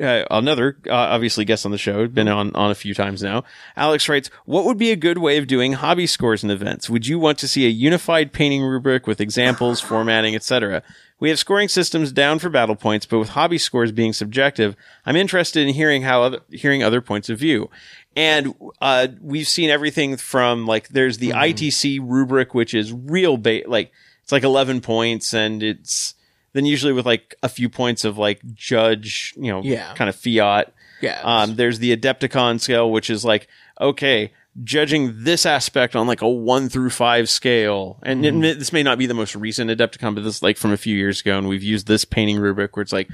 Uh, 0.00 0.24
another 0.30 0.78
uh, 0.86 0.94
obviously 0.94 1.44
guest 1.44 1.66
on 1.66 1.72
the 1.72 1.76
show 1.76 2.06
been 2.08 2.26
on 2.26 2.54
on 2.56 2.70
a 2.70 2.74
few 2.74 2.94
times 2.94 3.22
now. 3.22 3.44
Alex 3.76 4.08
writes 4.08 4.30
what 4.46 4.64
would 4.64 4.78
be 4.78 4.90
a 4.90 4.96
good 4.96 5.18
way 5.18 5.36
of 5.36 5.46
doing 5.46 5.74
hobby 5.74 6.06
scores 6.06 6.42
and 6.42 6.50
events? 6.50 6.88
Would 6.88 7.06
you 7.06 7.18
want 7.18 7.36
to 7.40 7.48
see 7.48 7.66
a 7.66 7.68
unified 7.68 8.32
painting 8.32 8.62
rubric 8.62 9.06
with 9.06 9.20
examples 9.20 9.80
formatting 9.82 10.34
etc 10.34 10.82
we 11.20 11.28
have 11.30 11.38
scoring 11.38 11.68
systems 11.68 12.12
down 12.12 12.38
for 12.38 12.50
battle 12.50 12.76
points, 12.76 13.06
but 13.06 13.18
with 13.18 13.30
hobby 13.30 13.58
scores 13.58 13.92
being 13.92 14.12
subjective, 14.12 14.76
I'm 15.06 15.16
interested 15.16 15.66
in 15.66 15.72
hearing 15.72 16.02
how 16.02 16.22
other, 16.22 16.40
hearing 16.50 16.82
other 16.82 17.00
points 17.00 17.30
of 17.30 17.38
view. 17.38 17.70
And 18.16 18.54
uh, 18.80 19.08
we've 19.20 19.48
seen 19.48 19.70
everything 19.70 20.16
from 20.16 20.66
like 20.66 20.88
there's 20.88 21.18
the 21.18 21.30
ITC 21.30 22.00
rubric, 22.02 22.52
which 22.52 22.74
is 22.74 22.92
real 22.92 23.36
bait, 23.36 23.68
like 23.68 23.92
it's 24.22 24.32
like 24.32 24.42
11 24.42 24.80
points, 24.80 25.32
and 25.32 25.62
it's 25.62 26.14
then 26.54 26.64
usually 26.64 26.92
with 26.94 27.04
like 27.04 27.34
a 27.42 27.48
few 27.50 27.68
points 27.68 28.04
of 28.06 28.16
like 28.16 28.40
judge, 28.54 29.34
you 29.36 29.52
know, 29.52 29.62
Yeah. 29.62 29.92
kind 29.94 30.08
of 30.08 30.16
fiat. 30.16 30.72
Yeah. 31.02 31.20
Um, 31.22 31.56
there's 31.56 31.78
the 31.80 31.94
Adepticon 31.94 32.58
scale, 32.60 32.90
which 32.90 33.10
is 33.10 33.24
like, 33.26 33.46
okay, 33.78 34.32
judging 34.62 35.24
this 35.24 35.44
aspect 35.44 35.94
on 35.96 36.06
like 36.06 36.22
a 36.22 36.28
one 36.28 36.68
through 36.68 36.90
five 36.90 37.28
scale. 37.28 37.98
And 38.02 38.24
it 38.24 38.58
this 38.58 38.72
may 38.72 38.82
not 38.82 38.96
be 38.98 39.06
the 39.06 39.12
most 39.14 39.34
recent 39.36 39.70
Adepticon, 39.70 40.14
but 40.14 40.24
this 40.24 40.36
is 40.36 40.42
like 40.42 40.56
from 40.56 40.72
a 40.72 40.76
few 40.78 40.96
years 40.96 41.20
ago. 41.20 41.36
And 41.36 41.48
we've 41.48 41.62
used 41.62 41.86
this 41.86 42.04
painting 42.04 42.38
rubric 42.38 42.76
where 42.76 42.82
it's 42.82 42.92
like, 42.92 43.08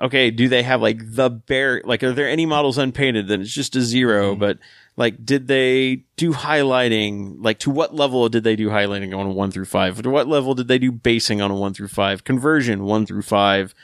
okay, 0.00 0.30
do 0.30 0.48
they 0.48 0.62
have 0.62 0.80
like 0.80 0.98
the 1.02 1.28
bare, 1.28 1.82
like, 1.84 2.02
are 2.02 2.12
there 2.12 2.28
any 2.28 2.46
models 2.46 2.78
unpainted? 2.78 3.28
Then 3.28 3.40
it's 3.40 3.52
just 3.52 3.74
a 3.76 3.80
0 3.82 4.36
but 4.36 4.58
like, 4.96 5.24
did 5.24 5.46
they 5.46 6.04
do 6.16 6.32
highlighting? 6.32 7.36
Like, 7.40 7.58
to 7.60 7.70
what 7.70 7.94
level 7.94 8.28
did 8.28 8.44
they 8.44 8.56
do 8.56 8.68
highlighting 8.68 9.16
on 9.16 9.26
a 9.26 9.30
one 9.30 9.50
through 9.50 9.66
five? 9.66 10.00
To 10.02 10.10
what 10.10 10.28
level 10.28 10.54
did 10.54 10.68
they 10.68 10.78
do 10.78 10.90
basing 10.92 11.40
on 11.40 11.50
a 11.50 11.56
one 11.56 11.74
through 11.74 11.88
five? 11.88 12.24
Conversion 12.24 12.84
one 12.84 13.06
through 13.06 13.22
five 13.22 13.74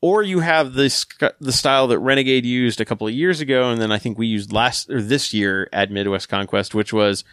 or 0.00 0.22
you 0.22 0.40
have 0.40 0.74
this 0.74 1.06
the 1.40 1.52
style 1.52 1.86
that 1.88 1.98
Renegade 1.98 2.46
used 2.46 2.80
a 2.80 2.84
couple 2.84 3.06
of 3.06 3.12
years 3.12 3.40
ago, 3.40 3.70
and 3.70 3.80
then 3.80 3.92
I 3.92 3.98
think 3.98 4.18
we 4.18 4.26
used 4.26 4.52
last 4.52 4.90
or 4.90 5.02
this 5.02 5.34
year 5.34 5.68
at 5.72 5.90
Midwest 5.90 6.28
Conquest, 6.28 6.74
which 6.74 6.92
was 6.92 7.24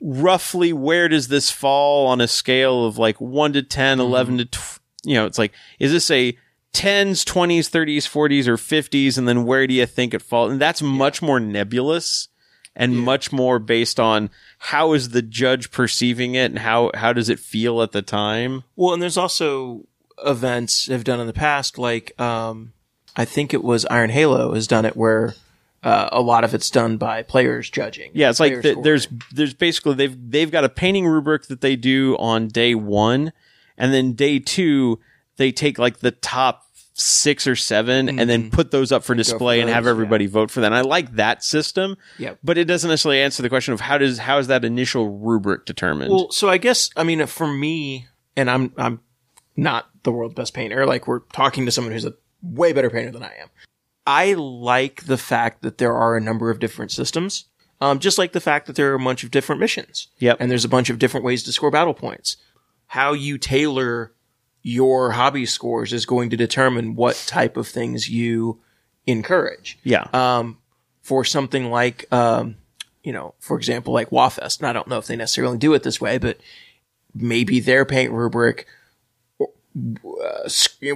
roughly 0.00 0.72
where 0.72 1.08
does 1.08 1.28
this 1.28 1.50
fall 1.50 2.06
on 2.06 2.20
a 2.20 2.28
scale 2.28 2.84
of 2.84 2.98
like 2.98 3.20
one 3.20 3.52
to 3.52 3.62
10, 3.62 4.00
11 4.00 4.34
mm-hmm. 4.34 4.38
to 4.38 4.44
tw- 4.46 4.80
you 5.04 5.14
know, 5.14 5.26
it's 5.26 5.38
like 5.38 5.52
is 5.80 5.90
this 5.90 6.10
a 6.10 6.36
tens, 6.72 7.24
twenties, 7.24 7.68
thirties, 7.68 8.06
forties, 8.06 8.48
or 8.48 8.56
fifties, 8.56 9.18
and 9.18 9.28
then 9.28 9.44
where 9.44 9.66
do 9.66 9.74
you 9.74 9.86
think 9.86 10.14
it 10.14 10.22
falls? 10.22 10.52
And 10.52 10.60
that's 10.60 10.82
much 10.82 11.22
more 11.22 11.40
nebulous 11.40 12.28
and 12.74 12.98
much 12.98 13.32
more 13.32 13.58
based 13.58 14.00
on 14.00 14.30
how 14.58 14.94
is 14.94 15.10
the 15.10 15.22
judge 15.22 15.70
perceiving 15.70 16.34
it 16.34 16.46
and 16.46 16.58
how 16.58 16.90
how 16.94 17.12
does 17.12 17.28
it 17.28 17.38
feel 17.38 17.82
at 17.82 17.92
the 17.92 18.02
time. 18.02 18.64
Well, 18.76 18.94
and 18.94 19.02
there's 19.02 19.18
also 19.18 19.86
events 20.24 20.86
have 20.88 21.04
done 21.04 21.20
in 21.20 21.26
the 21.26 21.32
past, 21.32 21.78
like 21.78 22.18
um, 22.20 22.72
I 23.16 23.24
think 23.24 23.52
it 23.52 23.62
was 23.62 23.84
Iron 23.86 24.10
Halo 24.10 24.54
has 24.54 24.66
done 24.66 24.84
it 24.84 24.96
where 24.96 25.34
uh, 25.82 26.08
a 26.12 26.22
lot 26.22 26.44
of 26.44 26.54
it's 26.54 26.70
done 26.70 26.96
by 26.96 27.22
players 27.22 27.68
judging. 27.68 28.10
Yeah, 28.14 28.30
it's 28.30 28.40
like 28.40 28.52
Players 28.52 28.62
th- 28.62 28.72
scoring. 28.72 28.84
there's 28.84 29.08
there's 29.32 29.54
basically 29.54 29.94
they've 29.94 30.30
they've 30.30 30.50
got 30.50 30.64
a 30.64 30.68
painting 30.68 31.06
rubric 31.06 31.48
that 31.48 31.60
they 31.60 31.76
do 31.76 32.16
on 32.18 32.48
day 32.48 32.74
one, 32.74 33.32
and 33.76 33.92
then 33.92 34.12
day 34.14 34.38
two 34.38 34.98
they 35.36 35.52
take 35.52 35.78
like 35.78 35.98
the 35.98 36.10
top 36.10 36.64
six 36.94 37.46
or 37.46 37.56
7 37.56 38.08
and 38.08 38.28
then 38.28 38.50
put 38.50 38.70
those 38.70 38.92
up 38.92 39.02
for 39.02 39.14
display 39.14 39.60
and 39.60 39.70
have 39.70 39.86
everybody 39.86 40.26
vote 40.26 40.50
for 40.50 40.60
them. 40.60 40.72
I 40.72 40.82
like 40.82 41.12
that 41.16 41.42
system. 41.42 41.96
Yep. 42.18 42.38
But 42.44 42.58
it 42.58 42.66
doesn't 42.66 42.88
necessarily 42.88 43.20
answer 43.20 43.42
the 43.42 43.48
question 43.48 43.74
of 43.74 43.80
how 43.80 43.98
does 43.98 44.18
how 44.18 44.38
is 44.38 44.48
that 44.48 44.64
initial 44.64 45.08
rubric 45.08 45.64
determined? 45.64 46.12
Well, 46.12 46.30
so 46.30 46.48
I 46.48 46.58
guess 46.58 46.90
I 46.96 47.04
mean 47.04 47.24
for 47.26 47.46
me, 47.46 48.06
and 48.36 48.50
I'm 48.50 48.72
I'm 48.76 49.00
not 49.56 49.88
the 50.02 50.12
world's 50.12 50.34
best 50.34 50.54
painter. 50.54 50.86
Like 50.86 51.06
we're 51.06 51.20
talking 51.32 51.64
to 51.66 51.72
someone 51.72 51.92
who's 51.92 52.04
a 52.04 52.14
way 52.42 52.72
better 52.72 52.90
painter 52.90 53.10
than 53.10 53.22
I 53.22 53.34
am. 53.40 53.48
I 54.06 54.34
like 54.34 55.04
the 55.04 55.18
fact 55.18 55.62
that 55.62 55.78
there 55.78 55.94
are 55.94 56.16
a 56.16 56.20
number 56.20 56.50
of 56.50 56.58
different 56.58 56.90
systems. 56.90 57.46
Um, 57.80 57.98
just 57.98 58.16
like 58.16 58.30
the 58.30 58.40
fact 58.40 58.68
that 58.68 58.76
there 58.76 58.92
are 58.92 58.94
a 58.94 58.98
bunch 58.98 59.24
of 59.24 59.32
different 59.32 59.60
missions. 59.60 60.06
Yep. 60.18 60.36
And 60.38 60.48
there's 60.48 60.64
a 60.64 60.68
bunch 60.68 60.88
of 60.88 61.00
different 61.00 61.26
ways 61.26 61.42
to 61.42 61.52
score 61.52 61.70
battle 61.70 61.94
points. 61.94 62.36
How 62.86 63.12
you 63.12 63.38
tailor 63.38 64.12
your 64.62 65.10
hobby 65.12 65.44
scores 65.46 65.92
is 65.92 66.06
going 66.06 66.30
to 66.30 66.36
determine 66.36 66.94
what 66.94 67.16
type 67.26 67.56
of 67.56 67.66
things 67.66 68.08
you 68.08 68.60
encourage 69.06 69.78
yeah. 69.82 70.06
um, 70.12 70.58
for 71.02 71.24
something 71.24 71.70
like, 71.70 72.06
um, 72.12 72.56
you 73.02 73.12
know, 73.12 73.34
for 73.40 73.56
example, 73.56 73.92
like 73.92 74.12
Wafest. 74.12 74.60
And 74.60 74.68
I 74.68 74.72
don't 74.72 74.86
know 74.86 74.98
if 74.98 75.06
they 75.08 75.16
necessarily 75.16 75.58
do 75.58 75.74
it 75.74 75.82
this 75.82 76.00
way, 76.00 76.18
but 76.18 76.38
maybe 77.14 77.58
their 77.58 77.84
paint 77.84 78.12
rubric 78.12 78.66
uh, 79.40 80.48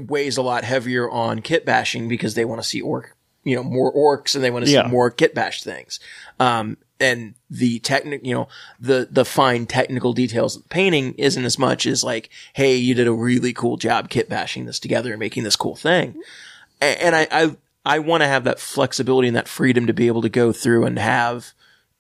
weighs 0.06 0.36
a 0.36 0.42
lot 0.42 0.64
heavier 0.64 1.10
on 1.10 1.40
kit 1.42 1.64
bashing 1.64 2.08
because 2.08 2.34
they 2.34 2.44
want 2.44 2.62
to 2.62 2.68
see 2.68 2.80
orc, 2.80 3.16
you 3.42 3.56
know, 3.56 3.62
more 3.64 3.92
orcs 3.92 4.34
and 4.34 4.44
they 4.44 4.50
want 4.50 4.64
to 4.64 4.70
Yeah. 4.70 4.84
see 4.84 4.90
more 4.90 5.10
kit 5.10 5.34
bash 5.34 5.62
things. 5.62 5.98
Um, 6.38 6.76
and 6.98 7.34
the 7.50 7.78
technic, 7.80 8.24
you 8.24 8.34
know, 8.34 8.48
the, 8.80 9.08
the 9.10 9.24
fine 9.24 9.66
technical 9.66 10.12
details 10.12 10.56
of 10.56 10.62
the 10.62 10.68
painting 10.68 11.14
isn't 11.18 11.44
as 11.44 11.58
much 11.58 11.86
as 11.86 12.02
like, 12.02 12.30
hey, 12.54 12.76
you 12.76 12.94
did 12.94 13.06
a 13.06 13.12
really 13.12 13.52
cool 13.52 13.76
job 13.76 14.08
kit 14.08 14.28
bashing 14.28 14.66
this 14.66 14.78
together 14.80 15.10
and 15.10 15.20
making 15.20 15.44
this 15.44 15.56
cool 15.56 15.76
thing. 15.76 16.20
A- 16.80 17.04
And 17.04 17.14
I, 17.14 17.28
I, 17.30 17.56
I 17.84 17.98
want 18.00 18.22
to 18.22 18.28
have 18.28 18.44
that 18.44 18.58
flexibility 18.60 19.28
and 19.28 19.36
that 19.36 19.48
freedom 19.48 19.86
to 19.86 19.92
be 19.92 20.06
able 20.08 20.22
to 20.22 20.28
go 20.28 20.52
through 20.52 20.84
and 20.86 20.98
have 20.98 21.52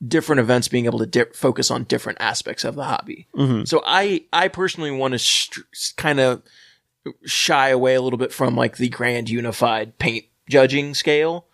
different 0.06 0.40
events 0.40 0.68
being 0.68 0.84
able 0.84 0.98
to 0.98 1.06
di- 1.06 1.24
focus 1.32 1.70
on 1.70 1.84
different 1.84 2.20
aspects 2.20 2.64
of 2.64 2.74
the 2.74 2.84
hobby. 2.84 3.28
Mm-hmm. 3.34 3.64
So 3.64 3.82
I, 3.86 4.24
I 4.32 4.48
personally 4.48 4.90
want 4.90 5.18
to 5.18 5.64
kind 5.96 6.20
of 6.20 6.42
shy 7.24 7.68
away 7.68 7.94
a 7.94 8.02
little 8.02 8.18
bit 8.18 8.32
from 8.32 8.56
like 8.56 8.76
the 8.76 8.88
grand 8.88 9.30
unified 9.30 9.98
paint 9.98 10.26
judging 10.48 10.92
scale, 10.92 11.45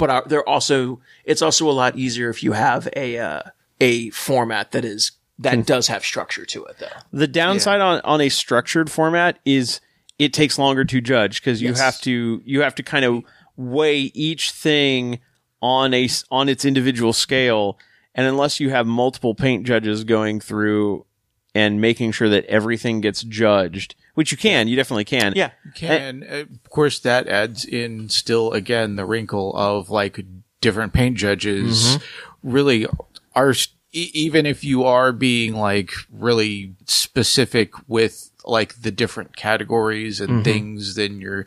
but 0.00 0.28
they're 0.28 0.48
also, 0.48 1.00
it's 1.24 1.42
also 1.42 1.70
a 1.70 1.72
lot 1.72 1.94
easier 1.96 2.28
if 2.28 2.42
you 2.42 2.52
have 2.52 2.88
a, 2.96 3.18
uh, 3.18 3.42
a 3.80 4.10
format 4.10 4.72
that 4.72 4.84
is, 4.84 5.12
that 5.38 5.64
does 5.64 5.86
have 5.86 6.04
structure 6.04 6.44
to 6.46 6.64
it 6.64 6.78
though. 6.80 6.88
The 7.12 7.28
downside 7.28 7.80
on, 7.80 8.00
on 8.02 8.20
a 8.20 8.28
structured 8.28 8.90
format 8.90 9.38
is 9.44 9.80
it 10.18 10.32
takes 10.34 10.58
longer 10.58 10.84
to 10.84 11.00
judge 11.00 11.40
because 11.40 11.62
you 11.62 11.68
Yes. 11.70 11.80
have 11.80 12.00
to 12.02 12.42
you 12.44 12.60
have 12.60 12.74
to 12.74 12.82
kind 12.82 13.04
of 13.06 13.22
weigh 13.56 14.10
each 14.14 14.50
thing 14.50 15.20
on 15.62 15.94
a 15.94 16.04
s- 16.04 16.24
on 16.30 16.48
its 16.50 16.64
individual 16.66 17.14
scale, 17.14 17.78
and 18.14 18.26
unless 18.26 18.60
you 18.60 18.68
have 18.68 18.86
multiple 18.86 19.34
paint 19.34 19.64
judges 19.66 20.04
going 20.04 20.40
through 20.40 21.06
and 21.54 21.80
making 21.80 22.12
sure 22.12 22.28
that 22.28 22.44
everything 22.46 23.00
gets 23.00 23.22
judged, 23.22 23.94
which 24.14 24.30
you 24.32 24.38
can, 24.38 24.68
you 24.68 24.76
definitely 24.76 25.04
can. 25.04 25.32
Yeah. 25.36 25.50
can 25.74 26.22
uh, 26.28 26.34
of 26.36 26.70
course 26.70 26.98
that 27.00 27.26
adds 27.28 27.64
in 27.64 28.08
still 28.08 28.52
again 28.52 28.96
the 28.96 29.04
wrinkle 29.04 29.52
of 29.56 29.90
like 29.90 30.20
different 30.60 30.92
paint 30.92 31.16
judges 31.16 31.98
really 32.42 32.86
are 33.34 33.50
s- 33.50 33.68
e- 33.92 34.10
even 34.14 34.46
if 34.46 34.64
you 34.64 34.84
are 34.84 35.12
being 35.12 35.54
like 35.54 35.92
really 36.10 36.74
specific 36.86 37.72
with 37.88 38.30
like 38.44 38.80
the 38.80 38.90
different 38.90 39.36
categories 39.36 40.20
and 40.20 40.30
mm-hmm. 40.30 40.42
things 40.42 40.94
then 40.94 41.20
you're 41.20 41.46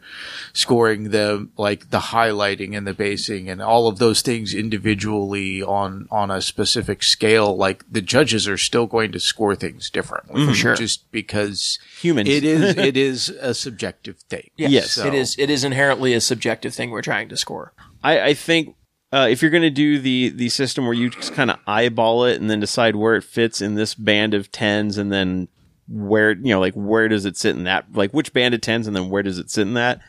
scoring 0.53 1.09
the 1.09 1.49
like 1.57 1.89
the 1.89 1.99
highlighting 1.99 2.77
and 2.77 2.85
the 2.85 2.93
basing 2.93 3.49
and 3.49 3.61
all 3.61 3.87
of 3.87 3.97
those 3.97 4.21
things 4.21 4.53
individually 4.53 5.63
on 5.63 6.07
on 6.11 6.29
a 6.29 6.41
specific 6.41 7.01
scale 7.01 7.57
like 7.57 7.83
the 7.91 8.01
judges 8.01 8.47
are 8.47 8.57
still 8.57 8.85
going 8.85 9.11
to 9.11 9.19
score 9.19 9.55
things 9.55 9.89
differently 9.89 10.45
for 10.45 10.53
sure. 10.53 10.75
just 10.75 11.11
because 11.11 11.79
Humans. 12.01 12.29
it 12.29 12.43
is 12.43 12.77
it 12.77 12.97
is 12.97 13.29
a 13.29 13.53
subjective 13.53 14.17
thing. 14.29 14.49
Yes. 14.55 14.91
So- 14.91 15.07
It 15.07 15.13
is, 15.13 15.35
it 15.37 15.49
is 15.49 15.63
inherently 15.63 16.13
a 16.13 16.21
subjective 16.21 16.73
thing 16.73 16.91
we're 16.91 17.01
trying 17.01 17.29
to 17.29 17.37
score. 17.37 17.73
I, 18.03 18.19
I 18.21 18.33
think 18.33 18.75
uh, 19.14 19.28
if 19.30 19.41
you're 19.41 19.51
going 19.51 19.61
to 19.61 19.70
do 19.70 19.99
the 19.99 20.30
the 20.30 20.49
system 20.49 20.86
where 20.86 20.93
you 20.93 21.09
just 21.09 21.34
kind 21.34 21.51
of 21.51 21.59
eyeball 21.68 22.26
it 22.26 22.41
and 22.41 22.49
then 22.49 22.59
decide 22.59 22.95
where 22.95 23.16
it 23.16 23.24
fits 23.24 23.61
in 23.61 23.76
this 23.76 23.93
band 23.93 24.34
of 24.34 24.51
tens, 24.51 24.97
and 24.97 25.11
then 25.11 25.47
where 25.88 26.32
you 26.32 26.49
know 26.49 26.59
like 26.59 26.74
where 26.74 27.07
does 27.07 27.24
it 27.26 27.38
sit 27.38 27.55
in 27.55 27.66
that 27.66 27.86
like 27.93 28.11
which 28.11 28.34
band 28.34 28.55
of 28.55 28.61
tens, 28.61 28.88
and 28.88 28.95
then 28.95 29.09
where 29.09 29.22
does 29.22 29.38
it 29.38 29.51
sit 29.51 29.61
in 29.61 29.76
that. 29.76 30.01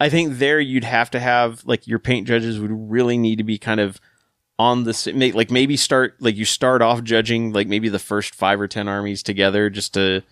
I 0.00 0.08
think 0.08 0.38
there 0.38 0.58
you'd 0.58 0.84
have 0.84 1.10
to 1.10 1.20
have 1.20 1.62
like 1.66 1.86
your 1.86 1.98
paint 1.98 2.26
judges 2.26 2.58
would 2.58 2.70
really 2.72 3.18
need 3.18 3.36
to 3.36 3.44
be 3.44 3.58
kind 3.58 3.80
of 3.80 4.00
on 4.58 4.84
the 4.84 5.32
like 5.34 5.50
maybe 5.50 5.76
start 5.76 6.16
like 6.20 6.36
you 6.36 6.46
start 6.46 6.80
off 6.80 7.02
judging 7.02 7.52
like 7.52 7.66
maybe 7.66 7.90
the 7.90 7.98
first 7.98 8.34
five 8.34 8.58
or 8.58 8.68
ten 8.68 8.88
armies 8.88 9.22
together 9.22 9.68
just 9.68 9.92
to 9.94 10.22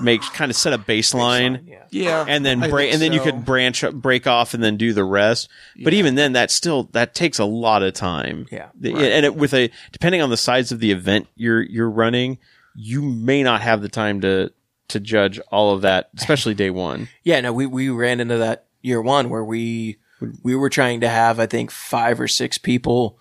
make 0.00 0.22
kind 0.22 0.50
of 0.50 0.56
set 0.56 0.72
a 0.72 0.78
baseline. 0.78 1.66
Yeah. 1.66 1.80
Yeah, 1.90 2.24
and 2.26 2.44
then 2.44 2.60
I 2.60 2.68
break 2.70 2.92
and 2.92 3.00
then 3.00 3.12
you 3.12 3.20
could 3.20 3.44
branch 3.44 3.84
break 3.92 4.26
off 4.26 4.52
and 4.52 4.64
then 4.64 4.76
do 4.76 4.92
the 4.92 5.04
rest. 5.04 5.48
But 5.80 5.92
even 5.92 6.16
then 6.16 6.32
that 6.32 6.50
still 6.50 6.84
that 6.92 7.14
takes 7.14 7.38
a 7.38 7.44
lot 7.44 7.84
of 7.84 7.92
time. 7.94 8.46
Yeah. 8.50 8.70
The- 8.74 8.94
and 8.94 9.24
it, 9.24 9.36
with 9.36 9.54
a 9.54 9.70
depending 9.92 10.20
on 10.20 10.30
the 10.30 10.36
size 10.36 10.72
of 10.72 10.80
the 10.80 10.90
event 10.90 11.28
you're 11.36 11.62
you're 11.62 11.90
running 11.90 12.38
you 12.74 13.00
may 13.00 13.44
not 13.44 13.60
have 13.60 13.80
the 13.80 13.88
time 13.88 14.20
to 14.22 14.50
to 14.88 14.98
judge 14.98 15.38
all 15.52 15.72
of 15.72 15.82
that 15.82 16.10
especially 16.16 16.54
day 16.54 16.70
one. 16.70 17.08
Yeah, 17.22 17.40
no, 17.42 17.52
we, 17.52 17.66
we 17.66 17.88
ran 17.90 18.18
into 18.20 18.38
that 18.38 18.66
year 18.82 19.00
one 19.00 19.28
where 19.30 19.44
we 19.44 19.98
we 20.42 20.56
were 20.56 20.70
trying 20.70 21.00
to 21.02 21.08
have 21.08 21.38
I 21.38 21.46
think 21.46 21.70
five 21.70 22.18
or 22.20 22.26
six 22.26 22.58
people 22.58 23.18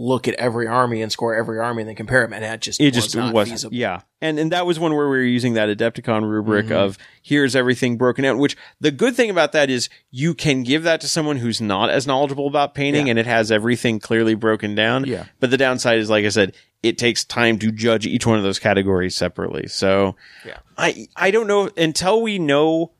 look 0.00 0.28
at 0.28 0.34
every 0.36 0.68
army 0.68 1.02
and 1.02 1.10
score 1.10 1.34
every 1.34 1.58
army 1.58 1.82
and 1.82 1.88
then 1.88 1.96
compare 1.96 2.22
them, 2.22 2.32
and 2.32 2.44
that 2.44 2.60
just 2.60 2.80
it 2.80 2.94
was 2.94 3.04
just 3.04 3.16
not 3.16 3.34
was 3.34 3.50
feasible. 3.50 3.74
yeah 3.76 4.00
and 4.20 4.38
and 4.38 4.52
that 4.52 4.64
was 4.64 4.78
one 4.78 4.94
where 4.94 5.08
we 5.10 5.16
were 5.16 5.22
using 5.24 5.54
that 5.54 5.68
adepticon 5.68 6.22
rubric 6.22 6.66
Mm-hmm. 6.66 6.74
of 6.76 6.96
here's 7.20 7.56
everything 7.56 7.96
broken 7.98 8.24
out 8.24 8.38
which 8.38 8.56
the 8.80 8.92
good 8.92 9.16
thing 9.16 9.28
about 9.28 9.50
that 9.52 9.68
is 9.70 9.88
you 10.12 10.34
can 10.34 10.62
give 10.62 10.84
that 10.84 11.00
to 11.00 11.08
someone 11.08 11.36
who's 11.36 11.60
not 11.60 11.90
as 11.90 12.06
knowledgeable 12.06 12.46
about 12.46 12.74
painting 12.76 13.06
Yeah. 13.06 13.10
and 13.10 13.18
it 13.18 13.26
has 13.26 13.50
everything 13.50 13.98
clearly 13.98 14.36
broken 14.36 14.76
down 14.76 15.04
Yeah. 15.04 15.24
but 15.40 15.50
the 15.50 15.56
downside 15.56 15.98
is 15.98 16.08
like 16.08 16.24
i 16.24 16.28
said 16.28 16.54
it 16.84 16.96
takes 16.96 17.24
time 17.24 17.58
to 17.58 17.72
judge 17.72 18.06
each 18.06 18.24
one 18.24 18.38
of 18.38 18.44
those 18.44 18.60
categories 18.60 19.16
separately 19.16 19.66
so 19.66 20.14
Yeah. 20.46 20.58
i 20.76 21.08
i 21.16 21.32
don't 21.32 21.48
know 21.48 21.70
until 21.76 22.22
we 22.22 22.38
know 22.38 22.92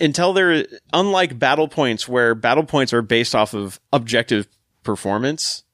until 0.00 0.32
they're 0.32 0.66
unlike 0.92 1.38
battle 1.38 1.66
points 1.68 2.06
where 2.06 2.34
battle 2.34 2.64
points 2.64 2.92
are 2.92 3.02
based 3.02 3.34
off 3.34 3.54
of 3.54 3.80
objective 3.92 4.46
performance 4.82 5.64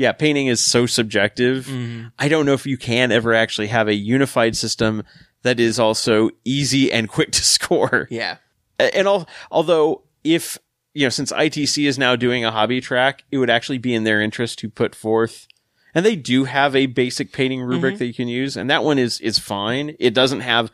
yeah, 0.00 0.12
painting 0.12 0.46
is 0.46 0.64
so 0.64 0.86
subjective. 0.86 1.66
Mm-hmm. 1.66 2.08
I 2.18 2.28
don't 2.28 2.46
know 2.46 2.54
if 2.54 2.66
you 2.66 2.78
can 2.78 3.12
ever 3.12 3.34
actually 3.34 3.66
have 3.66 3.86
a 3.86 3.92
unified 3.92 4.56
system 4.56 5.02
that 5.42 5.60
is 5.60 5.78
also 5.78 6.30
easy 6.42 6.90
and 6.90 7.06
quick 7.06 7.32
to 7.32 7.44
score. 7.44 8.08
Yeah, 8.10 8.38
And 8.78 9.06
al- 9.06 9.28
although 9.50 10.04
if, 10.24 10.56
you 10.94 11.04
know, 11.04 11.10
since 11.10 11.32
ITC 11.32 11.86
is 11.86 11.98
now 11.98 12.16
doing 12.16 12.46
a 12.46 12.50
hobby 12.50 12.80
track, 12.80 13.24
it 13.30 13.36
would 13.36 13.50
actually 13.50 13.76
be 13.76 13.94
in 13.94 14.04
their 14.04 14.22
interest 14.22 14.58
to 14.60 14.70
put 14.70 14.94
forth 14.94 15.46
and 15.94 16.06
they 16.06 16.16
do 16.16 16.44
have 16.44 16.74
a 16.74 16.86
basic 16.86 17.32
painting 17.32 17.60
rubric 17.60 17.98
that 17.98 18.06
you 18.06 18.14
can 18.14 18.28
use 18.28 18.56
and 18.56 18.70
that 18.70 18.84
one 18.84 18.98
is 18.98 19.20
is 19.20 19.38
fine. 19.38 19.96
It 19.98 20.14
doesn't 20.14 20.40
have 20.40 20.70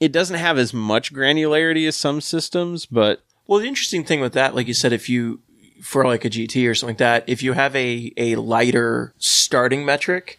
it 0.00 0.10
doesn't 0.10 0.38
have 0.38 0.58
as 0.58 0.74
much 0.74 1.12
granularity 1.12 1.86
as 1.86 1.96
some 1.96 2.20
systems, 2.20 2.86
but 2.86 3.22
Well, 3.46 3.60
the 3.60 3.68
interesting 3.68 4.04
thing 4.04 4.20
with 4.20 4.32
that, 4.32 4.54
like 4.54 4.66
you 4.66 4.74
said, 4.74 4.92
if 4.92 5.08
you 5.08 5.42
for 5.82 6.04
like 6.04 6.24
a 6.24 6.30
GT 6.30 6.68
or 6.68 6.74
something 6.74 6.92
like 6.94 6.98
that, 6.98 7.24
if 7.26 7.42
you 7.42 7.52
have 7.54 7.74
a 7.76 8.12
a 8.16 8.36
lighter 8.36 9.12
starting 9.18 9.84
metric, 9.84 10.38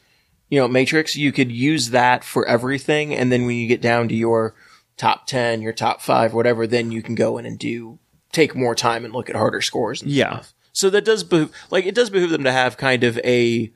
you 0.50 0.60
know, 0.60 0.68
matrix, 0.68 1.16
you 1.16 1.32
could 1.32 1.52
use 1.52 1.90
that 1.92 2.24
for 2.24 2.46
everything, 2.48 3.14
and 3.14 3.32
then 3.32 3.46
when 3.46 3.58
you 3.58 3.68
get 3.68 3.82
down 3.82 4.08
to 4.08 4.16
your 4.16 4.54
top 4.98 5.28
ten, 5.28 5.62
your 5.62 5.74
top 5.74 6.02
five, 6.02 6.34
whatever, 6.34 6.66
then 6.68 6.92
you 6.92 7.02
can 7.02 7.16
go 7.16 7.38
in 7.38 7.46
and 7.46 7.60
do 7.60 8.00
take 8.32 8.56
more 8.56 8.74
time 8.76 9.04
and 9.06 9.14
look 9.14 9.30
at 9.30 9.36
harder 9.36 9.62
scores. 9.62 10.02
And 10.02 10.10
Yeah. 10.12 10.34
stuff. 10.40 10.54
So 10.72 10.90
that 10.90 11.06
does 11.06 11.24
behoove, 11.24 11.52
like 11.70 11.86
it 11.86 11.94
does 11.94 12.10
behoove 12.10 12.32
them 12.32 12.44
to 12.46 12.52
have 12.52 12.78
kind 12.78 13.04
of 13.04 13.18
a 13.20 13.72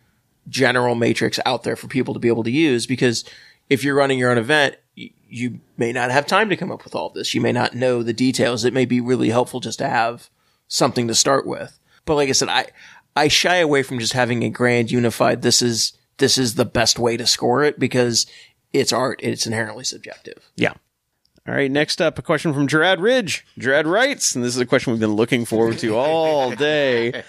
general 0.49 0.95
matrix 0.95 1.39
out 1.45 1.63
there 1.63 1.75
for 1.75 1.87
people 1.87 2.13
to 2.13 2.19
be 2.19 2.27
able 2.29 2.43
to 2.43 2.49
use 2.51 2.87
because 2.87 3.23
if 3.69 3.83
you're 3.83 3.93
running 3.95 4.17
your 4.17 4.31
own 4.31 4.37
event, 4.37 4.77
y- 4.97 5.11
you 5.29 5.59
may 5.77 5.91
not 5.91 6.09
have 6.09 6.25
time 6.25 6.49
to 6.49 6.55
come 6.55 6.71
up 6.71 6.83
with 6.85 6.95
all 6.95 7.09
this. 7.09 7.35
You 7.35 7.41
may 7.41 7.51
not 7.51 7.75
know 7.75 8.01
the 8.01 8.13
details. 8.13 8.63
It 8.65 8.73
may 8.73 8.85
be 8.85 9.01
really 9.01 9.29
helpful 9.29 9.59
just 9.59 9.77
to 9.79 9.89
have 9.89 10.29
something 10.67 11.07
to 11.07 11.15
start 11.15 11.45
with. 11.45 11.79
But 12.05 12.15
like 12.15 12.29
I 12.29 12.33
said, 12.33 12.49
I, 12.49 12.67
I 13.15 13.27
shy 13.27 13.57
away 13.57 13.83
from 13.83 13.99
just 13.99 14.13
having 14.13 14.43
a 14.43 14.49
grand 14.49 14.91
unified, 14.91 15.41
this 15.41 15.61
is, 15.61 15.93
this 16.17 16.37
is 16.37 16.55
the 16.55 16.65
best 16.65 16.99
way 16.99 17.17
to 17.17 17.27
score 17.27 17.63
it 17.63 17.79
because 17.79 18.25
it's 18.73 18.93
art. 18.93 19.19
It's 19.23 19.45
inherently 19.45 19.83
subjective. 19.83 20.49
Yeah. 20.55 20.73
All 21.47 21.53
right. 21.53 21.71
Next 21.71 22.01
up, 22.01 22.19
a 22.19 22.21
question 22.21 22.53
from 22.53 22.67
Gerard 22.67 22.99
Ridge. 22.99 23.45
Gerard 23.57 23.87
writes, 23.87 24.35
and 24.35 24.43
this 24.43 24.53
is 24.53 24.61
a 24.61 24.65
question 24.65 24.91
we've 24.91 24.99
been 24.99 25.13
looking 25.15 25.45
forward 25.45 25.77
to 25.79 25.95
all 25.95 26.51
day. 26.51 27.23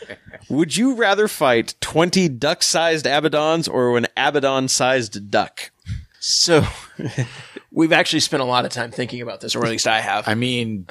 Would 0.48 0.76
you 0.76 0.94
rather 0.94 1.28
fight 1.28 1.74
20 1.80 2.28
duck 2.30 2.64
sized 2.64 3.06
Abaddons 3.06 3.68
or 3.68 3.96
an 3.96 4.06
Abaddon 4.16 4.66
sized 4.66 5.30
duck? 5.30 5.70
So 6.18 6.66
we've 7.70 7.92
actually 7.92 8.20
spent 8.20 8.42
a 8.42 8.46
lot 8.46 8.64
of 8.64 8.72
time 8.72 8.90
thinking 8.90 9.22
about 9.22 9.40
this, 9.40 9.54
or 9.54 9.64
at 9.64 9.70
least 9.70 9.86
I 9.86 10.00
have. 10.00 10.26
I 10.26 10.34
mean, 10.34 10.86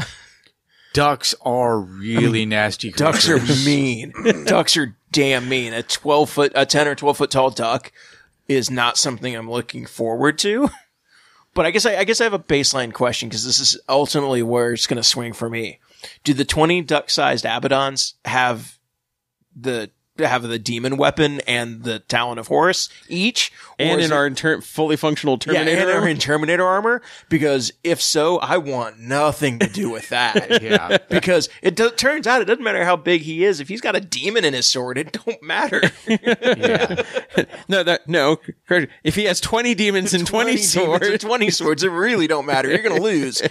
ducks 0.94 1.36
are 1.42 1.80
really 1.80 2.46
nasty. 2.46 2.92
Ducks 2.92 3.30
are 3.30 3.38
creatures. 3.38 3.66
mean. 3.66 4.14
ducks 4.46 4.78
are 4.78 4.96
damn 5.12 5.50
mean. 5.50 5.74
A 5.74 5.84
twelve 5.84 6.30
foot, 6.30 6.52
a 6.56 6.66
ten 6.66 6.88
or 6.88 6.96
twelve 6.96 7.18
foot 7.18 7.32
tall 7.32 7.50
duck 7.50 7.92
is 8.48 8.72
not 8.72 8.98
something 8.98 9.36
I'm 9.36 9.50
looking 9.50 9.86
forward 9.86 10.38
to. 10.40 10.70
But 11.54 11.66
I 11.66 11.72
guess 11.72 11.86
I, 11.88 11.98
I 11.98 12.04
guess 12.04 12.22
I 12.22 12.26
have 12.26 12.34
a 12.34 12.40
baseline 12.40 12.94
question 12.94 13.30
because 13.30 13.44
this 13.44 13.60
is 13.60 13.80
ultimately 13.90 14.44
where 14.44 14.74
it's 14.74 14.86
going 14.86 14.98
to 14.98 15.04
swing 15.04 15.34
for 15.34 15.50
me. 15.50 15.80
Do 16.24 16.34
the 16.34 16.46
twenty 16.46 16.82
duck 16.82 17.10
sized 17.10 17.46
Abaddons 17.46 18.14
have 18.26 18.78
the 19.56 19.90
have 20.26 20.44
the 20.44 20.58
demon 20.58 20.98
weapon 20.98 21.42
and 21.48 21.84
the 21.84 22.00
Talon 22.00 22.38
of 22.38 22.48
Horus 22.48 22.90
each, 23.10 23.52
And 23.78 24.00
in 24.02 24.12
it- 24.12 24.12
our 24.14 24.26
inter- 24.26 24.62
fully 24.62 24.96
functional 24.96 25.38
Terminator. 25.38 25.70
yeah, 25.72 25.82
and 25.82 25.92
are 25.92 26.08
in 26.08 26.18
Terminator 26.18 26.66
armor? 26.66 27.02
Because 27.30 27.72
if 27.84 28.02
so, 28.02 28.38
I 28.40 28.58
want 28.58 29.00
nothing 29.00 29.60
to 29.60 29.68
do 29.68 29.90
with 29.90 30.10
that. 30.10 30.62
Yeah. 30.68 30.98
because 31.10 31.50
it 31.62 31.76
do- 31.76 31.92
turns 31.92 32.26
out 32.26 32.42
it 32.42 32.46
doesn't 32.46 32.64
matter 32.64 32.84
how 32.86 32.96
big 32.96 33.22
he 33.22 33.44
is. 33.44 33.60
If 33.60 33.68
he's 33.68 33.82
got 33.82 33.96
a 33.96 34.00
demon 34.02 34.44
in 34.46 34.54
his 34.54 34.66
sword, 34.66 34.98
it 34.98 35.12
don't 35.26 35.44
matter. 35.44 35.82
yeah. 36.08 37.04
no, 37.68 37.84
that, 37.84 38.08
no. 38.08 38.40
If 39.04 39.16
he 39.16 39.26
has 39.26 39.40
20 39.42 39.76
demons 39.76 40.14
and 40.14 40.26
20, 40.26 40.52
demons 40.52 40.78
or 40.78 41.00
swords, 41.00 41.24
twenty 41.24 41.50
swords, 41.52 41.84
it 41.84 41.90
really 41.92 42.28
don't 42.28 42.46
matter. 42.46 42.70
You're 42.70 42.82
gonna 42.82 43.02
lose. 43.02 43.42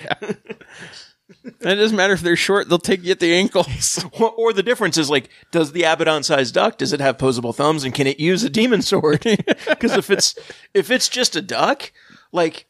It 1.44 1.60
doesn't 1.60 1.96
matter 1.96 2.12
if 2.12 2.20
they're 2.20 2.36
short, 2.36 2.68
they'll 2.68 2.78
take 2.78 3.02
you 3.02 3.10
at 3.10 3.20
the 3.20 3.34
ankles. 3.34 4.04
or, 4.20 4.30
or 4.32 4.52
the 4.52 4.62
difference 4.62 4.96
is 4.96 5.10
like, 5.10 5.28
does 5.50 5.72
the 5.72 5.82
Abaddon-sized 5.82 6.54
duck 6.54 6.78
does 6.78 6.92
it 6.92 7.00
have 7.00 7.18
posable 7.18 7.54
thumbs 7.54 7.84
and 7.84 7.94
can 7.94 8.06
it 8.06 8.20
use 8.20 8.44
a 8.44 8.50
demon 8.50 8.82
sword? 8.82 9.24
Because 9.68 9.96
if 9.96 10.10
it's 10.10 10.34
if 10.74 10.90
it's 10.90 11.08
just 11.08 11.36
a 11.36 11.42
duck, 11.42 11.92
like. 12.32 12.66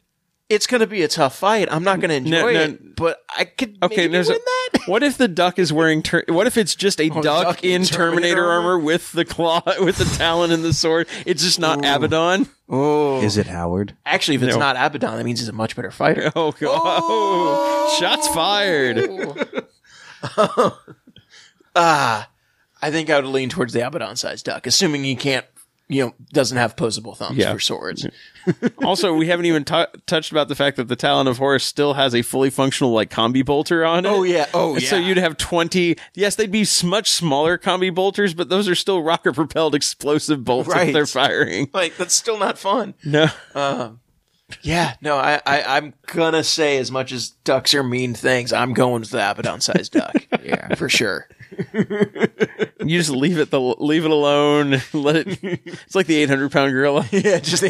It's 0.48 0.68
gonna 0.68 0.86
be 0.86 1.02
a 1.02 1.08
tough 1.08 1.34
fight. 1.36 1.66
I'm 1.72 1.82
not 1.82 1.98
gonna 2.00 2.14
enjoy 2.14 2.30
No, 2.30 2.52
no. 2.52 2.60
it, 2.62 2.94
but 2.96 3.18
I 3.36 3.44
could 3.46 3.78
Okay, 3.82 4.06
maybe 4.06 4.12
win 4.12 4.20
a, 4.22 4.24
that. 4.72 4.80
what 4.86 5.02
if 5.02 5.18
the 5.18 5.26
duck 5.26 5.58
is 5.58 5.72
wearing? 5.72 6.02
Ter- 6.04 6.22
what 6.28 6.46
if 6.46 6.56
it's 6.56 6.76
just 6.76 7.00
a 7.00 7.08
duck, 7.20 7.22
duck 7.24 7.64
in 7.64 7.82
in 7.82 7.84
Terminator, 7.84 8.36
Terminator 8.36 8.44
armor, 8.50 8.70
armor? 8.74 8.78
with 8.84 9.10
the 9.10 9.24
claw, 9.24 9.60
with 9.80 9.96
the 9.96 10.04
talon 10.16 10.52
and 10.52 10.62
the 10.62 10.72
sword? 10.72 11.08
It's 11.24 11.42
just 11.42 11.58
not 11.58 11.78
Abaddon. 11.84 12.48
Oh, 12.68 13.20
Is 13.22 13.36
it 13.36 13.48
Howard? 13.48 13.96
Actually, 14.06 14.36
if 14.36 14.42
it's 14.44 14.54
No. 14.54 14.60
not 14.60 14.76
Abaddon, 14.76 15.16
that 15.18 15.24
means 15.24 15.40
he's 15.40 15.48
a 15.48 15.52
much 15.52 15.74
better 15.74 15.90
fighter. 15.90 16.30
Oh 16.36 16.52
god! 16.52 17.98
Shots 17.98 18.28
fired. 18.28 19.66
Ah, 21.74 22.28
I 22.80 22.90
think 22.90 23.10
I 23.10 23.16
would 23.16 23.26
lean 23.28 23.48
towards 23.48 23.72
the 23.72 23.86
Abaddon-sized 23.86 24.44
duck, 24.44 24.66
assuming 24.66 25.04
he 25.04 25.14
can't, 25.16 25.44
you 25.88 26.04
know, 26.04 26.14
doesn't 26.32 26.56
have 26.58 26.74
posable 26.76 27.16
thumbs 27.16 27.36
Yeah. 27.38 27.52
for 27.52 27.60
swords. 27.60 28.06
also, 28.84 29.14
we 29.14 29.28
haven't 29.28 29.46
even 29.46 29.64
tou 29.64 29.86
touched 30.06 30.30
about 30.32 30.48
the 30.48 30.54
fact 30.54 30.76
that 30.76 30.88
the 30.88 30.96
Talon 30.96 31.26
of 31.26 31.38
Horus 31.38 31.64
still 31.64 31.94
has 31.94 32.14
a 32.14 32.22
fully 32.22 32.50
functional 32.50 32.92
like 32.92 33.10
combi 33.10 33.44
bolter 33.44 33.84
on 33.84 34.04
it. 34.04 34.08
Oh, 34.08 34.22
yeah. 34.22 34.46
Oh, 34.54 34.76
yeah. 34.76 34.88
So 34.88 34.96
you'd 34.96 35.16
have 35.16 35.36
twenty. 35.36 35.96
Yes, 36.14 36.34
they'd 36.36 36.50
be 36.50 36.66
much 36.84 37.10
smaller 37.10 37.56
combi 37.58 37.94
bolters, 37.94 38.34
but 38.34 38.48
those 38.48 38.68
are 38.68 38.74
still 38.74 39.02
rocket 39.02 39.34
propelled 39.34 39.74
explosive 39.74 40.44
bolts 40.44 40.68
Right. 40.68 40.86
that 40.86 40.92
they're 40.92 41.06
firing. 41.06 41.70
Like 41.72 41.96
that's 41.96 42.14
still 42.14 42.38
not 42.38 42.58
fun. 42.58 42.94
No. 43.04 43.26
Um, 43.54 44.00
yeah, 44.62 44.94
no, 45.00 45.16
I, 45.16 45.40
I, 45.44 45.76
I'm 45.76 45.94
gonna 46.06 46.44
say 46.44 46.78
as 46.78 46.90
much 46.90 47.10
as 47.10 47.30
ducks 47.42 47.74
are 47.74 47.82
mean 47.82 48.14
things, 48.14 48.52
I'm 48.52 48.74
going 48.74 49.00
with 49.00 49.10
the 49.10 49.18
Abaddon-sized 49.30 49.92
duck. 49.92 50.14
Yeah. 50.44 50.76
for 50.76 50.88
sure. 50.88 51.26
You 51.72 52.98
just 52.98 53.10
leave 53.10 53.38
it 53.38 53.50
the 53.50 53.60
leave 53.60 54.04
it 54.04 54.10
alone. 54.10 54.80
Let 54.92 55.16
it. 55.16 55.38
It's 55.42 55.94
like 55.94 56.06
the 56.06 56.16
eight 56.16 56.28
hundred 56.28 56.52
pound 56.52 56.72
gorilla. 56.72 57.06
Yeah, 57.12 57.38
just 57.40 57.64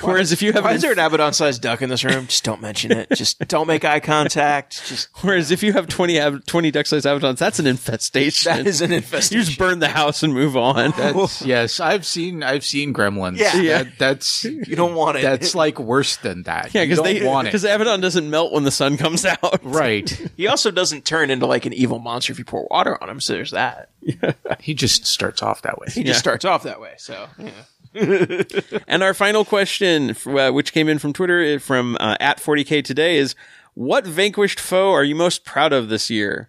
Whereas 0.00 0.32
if 0.32 0.42
you 0.42 0.52
have 0.52 0.64
why 0.64 0.70
an 0.70 0.76
is 0.76 0.82
there 0.82 0.92
an 0.92 0.98
Abaddon-sized 0.98 1.62
duck 1.62 1.80
in 1.80 1.88
this 1.88 2.04
room? 2.04 2.26
Just 2.26 2.44
don't 2.44 2.60
mention 2.60 2.92
it. 2.92 3.08
Just 3.14 3.38
don't 3.48 3.66
make 3.66 3.84
eye 3.84 4.00
contact. 4.00 4.86
Just 4.86 5.08
Whereas 5.22 5.50
if 5.50 5.62
you 5.62 5.72
have 5.72 5.88
20, 5.88 6.18
ab- 6.18 6.46
20 6.46 6.70
duck-sized 6.70 7.06
abaddons, 7.06 7.38
that's 7.38 7.58
an 7.58 7.66
infestation. 7.66 8.52
that 8.52 8.66
is 8.66 8.80
an 8.80 8.92
infestation. 8.92 9.38
you 9.38 9.44
just 9.44 9.58
burn 9.58 9.78
the 9.78 9.88
house 9.88 10.22
and 10.22 10.34
move 10.34 10.56
on. 10.56 10.92
That's 10.92 11.42
yes. 11.46 11.80
I've 11.80 12.04
seen 12.04 12.42
I've 12.42 12.64
seen 12.64 12.92
Gremlins. 12.92 13.38
Yeah. 13.38 13.56
Yeah. 13.56 13.82
That, 13.84 13.98
that's 13.98 14.44
you 14.44 14.76
don't 14.76 14.94
want 14.94 15.18
it. 15.18 15.22
that's 15.22 15.54
like 15.54 15.78
worse 15.78 16.16
than 16.18 16.42
that. 16.44 16.74
yeah, 16.74 16.84
because 16.84 17.02
they 17.02 17.24
want 17.24 17.48
it. 17.48 17.50
because 17.50 17.64
it. 17.64 17.74
abaddon 17.74 18.00
doesn't 18.00 18.28
melt 18.28 18.52
when 18.52 18.64
the 18.64 18.70
sun 18.70 18.96
comes 18.96 19.24
out. 19.24 19.60
Right. 19.62 20.08
he 20.36 20.46
also 20.46 20.70
doesn't 20.70 21.04
turn 21.04 21.30
into 21.30 21.46
like 21.46 21.66
an 21.66 21.72
evil 21.72 21.98
monster 21.98 22.32
if 22.32 22.38
you 22.38 22.44
pour 22.44 22.66
water 22.70 23.02
on 23.02 23.08
him. 23.08 23.20
So 23.20 23.32
there's 23.32 23.52
that. 23.52 23.90
Yeah. 24.00 24.32
He 24.60 24.74
just 24.74 25.06
starts 25.06 25.42
off 25.42 25.62
that 25.62 25.78
way. 25.78 25.86
He 25.90 26.04
just 26.04 26.20
starts 26.20 26.44
off 26.44 26.62
that 26.64 26.80
way. 26.80 26.94
So 26.98 27.26
yeah. 27.38 27.50
And 28.88 29.02
our 29.02 29.14
final 29.14 29.44
question, 29.44 30.14
uh, 30.26 30.50
which 30.50 30.72
came 30.72 30.88
in 30.88 30.98
from 30.98 31.12
Twitter 31.12 31.56
uh, 31.56 31.58
from 31.58 31.96
uh, 32.00 32.16
at 32.20 32.38
40k 32.38 32.84
today, 32.84 33.16
is 33.16 33.34
what 33.74 34.06
vanquished 34.06 34.60
foe 34.60 34.92
are 34.92 35.04
you 35.04 35.14
most 35.14 35.44
proud 35.44 35.72
of 35.72 35.88
this 35.88 36.10
year? 36.10 36.48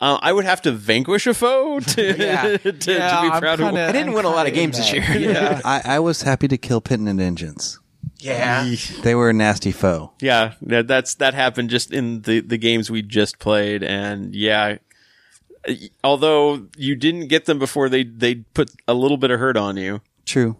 Uh, 0.00 0.18
I 0.22 0.32
would 0.32 0.44
have 0.44 0.62
to 0.62 0.70
vanquish 0.72 1.26
a 1.26 1.34
foe 1.34 1.80
to, 1.94 2.16
Yeah. 2.18 2.56
to, 2.58 2.72
to 2.72 2.86
be 2.90 2.96
I'm 3.00 3.40
proud 3.40 3.58
kinda- 3.58 3.82
of. 3.84 3.88
I 3.88 3.92
didn't 3.92 4.08
I'm 4.10 4.14
win 4.14 4.24
a 4.24 4.30
lot 4.30 4.46
of 4.46 4.54
games 4.54 4.76
this 4.78 4.92
year. 4.92 5.02
Yeah, 5.16 5.60
I, 5.64 5.82
I 5.84 5.98
was 5.98 6.22
happy 6.22 6.46
to 6.48 6.56
kill 6.56 6.80
Pitton 6.80 7.08
and 7.08 7.20
Engines. 7.20 7.80
yeah. 8.18 8.72
They 9.02 9.14
were 9.14 9.30
a 9.30 9.32
nasty 9.32 9.72
foe. 9.72 10.12
yeah, 10.20 10.54
yeah, 10.60 10.82
that's 10.82 11.14
that 11.16 11.34
happened 11.34 11.70
just 11.70 11.92
in 11.92 12.22
the 12.22 12.40
the 12.40 12.58
games 12.58 12.90
we 12.90 13.02
just 13.02 13.38
played, 13.40 13.82
and 13.82 14.34
yeah. 14.34 14.78
Although 16.02 16.66
you 16.76 16.94
didn't 16.96 17.26
get 17.28 17.44
them 17.46 17.58
before 17.58 17.88
they 17.88 18.04
they 18.04 18.36
put 18.54 18.70
a 18.86 18.94
little 18.94 19.16
bit 19.18 19.30
of 19.30 19.38
hurt 19.40 19.56
on 19.56 19.76
you. 19.76 20.00
True. 20.24 20.56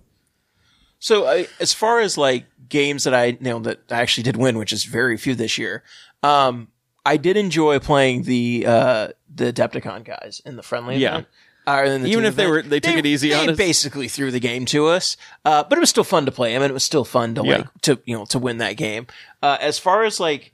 So 0.98 1.26
I, 1.26 1.46
as 1.60 1.72
far 1.72 2.00
as 2.00 2.18
like 2.18 2.46
games 2.68 3.04
that 3.04 3.14
I 3.14 3.26
you 3.26 3.36
know 3.40 3.58
that 3.60 3.80
I 3.90 4.00
actually 4.00 4.24
did 4.24 4.36
win, 4.36 4.58
which 4.58 4.72
is 4.72 4.84
very 4.84 5.16
few 5.16 5.34
this 5.34 5.56
year, 5.58 5.82
um, 6.22 6.68
I 7.06 7.16
did 7.16 7.36
enjoy 7.36 7.78
playing 7.78 8.22
the 8.24 8.64
uh, 8.66 9.08
the 9.34 9.52
Adepticon 9.52 10.04
guys 10.04 10.42
in 10.44 10.56
the 10.56 10.62
friendly 10.62 10.96
Yeah. 10.96 11.08
event. 11.10 11.26
Uh, 11.66 11.98
Even 12.06 12.24
if 12.24 12.34
they 12.34 12.44
event. 12.44 12.50
were- 12.50 12.62
they 12.62 12.80
took 12.80 12.96
it 12.96 13.04
easy 13.04 13.28
they 13.28 13.34
on 13.34 13.50
us. 13.50 13.56
basically 13.58 14.08
threw 14.08 14.30
the 14.30 14.40
game 14.40 14.64
to 14.64 14.86
us, 14.86 15.18
uh, 15.44 15.62
but 15.64 15.76
it 15.76 15.80
was 15.80 15.90
still 15.90 16.02
fun 16.02 16.24
to 16.24 16.32
play. 16.32 16.56
I 16.56 16.58
mean, 16.58 16.70
it 16.70 16.72
was 16.72 16.82
still 16.82 17.04
fun 17.04 17.34
to 17.34 17.42
Yeah. 17.44 17.56
like 17.58 17.66
to 17.82 18.00
you 18.06 18.16
know 18.16 18.24
to 18.26 18.38
win 18.38 18.56
that 18.58 18.78
game. 18.78 19.06
Uh, 19.42 19.58
as 19.60 19.78
far 19.78 20.04
as 20.04 20.18
like 20.18 20.52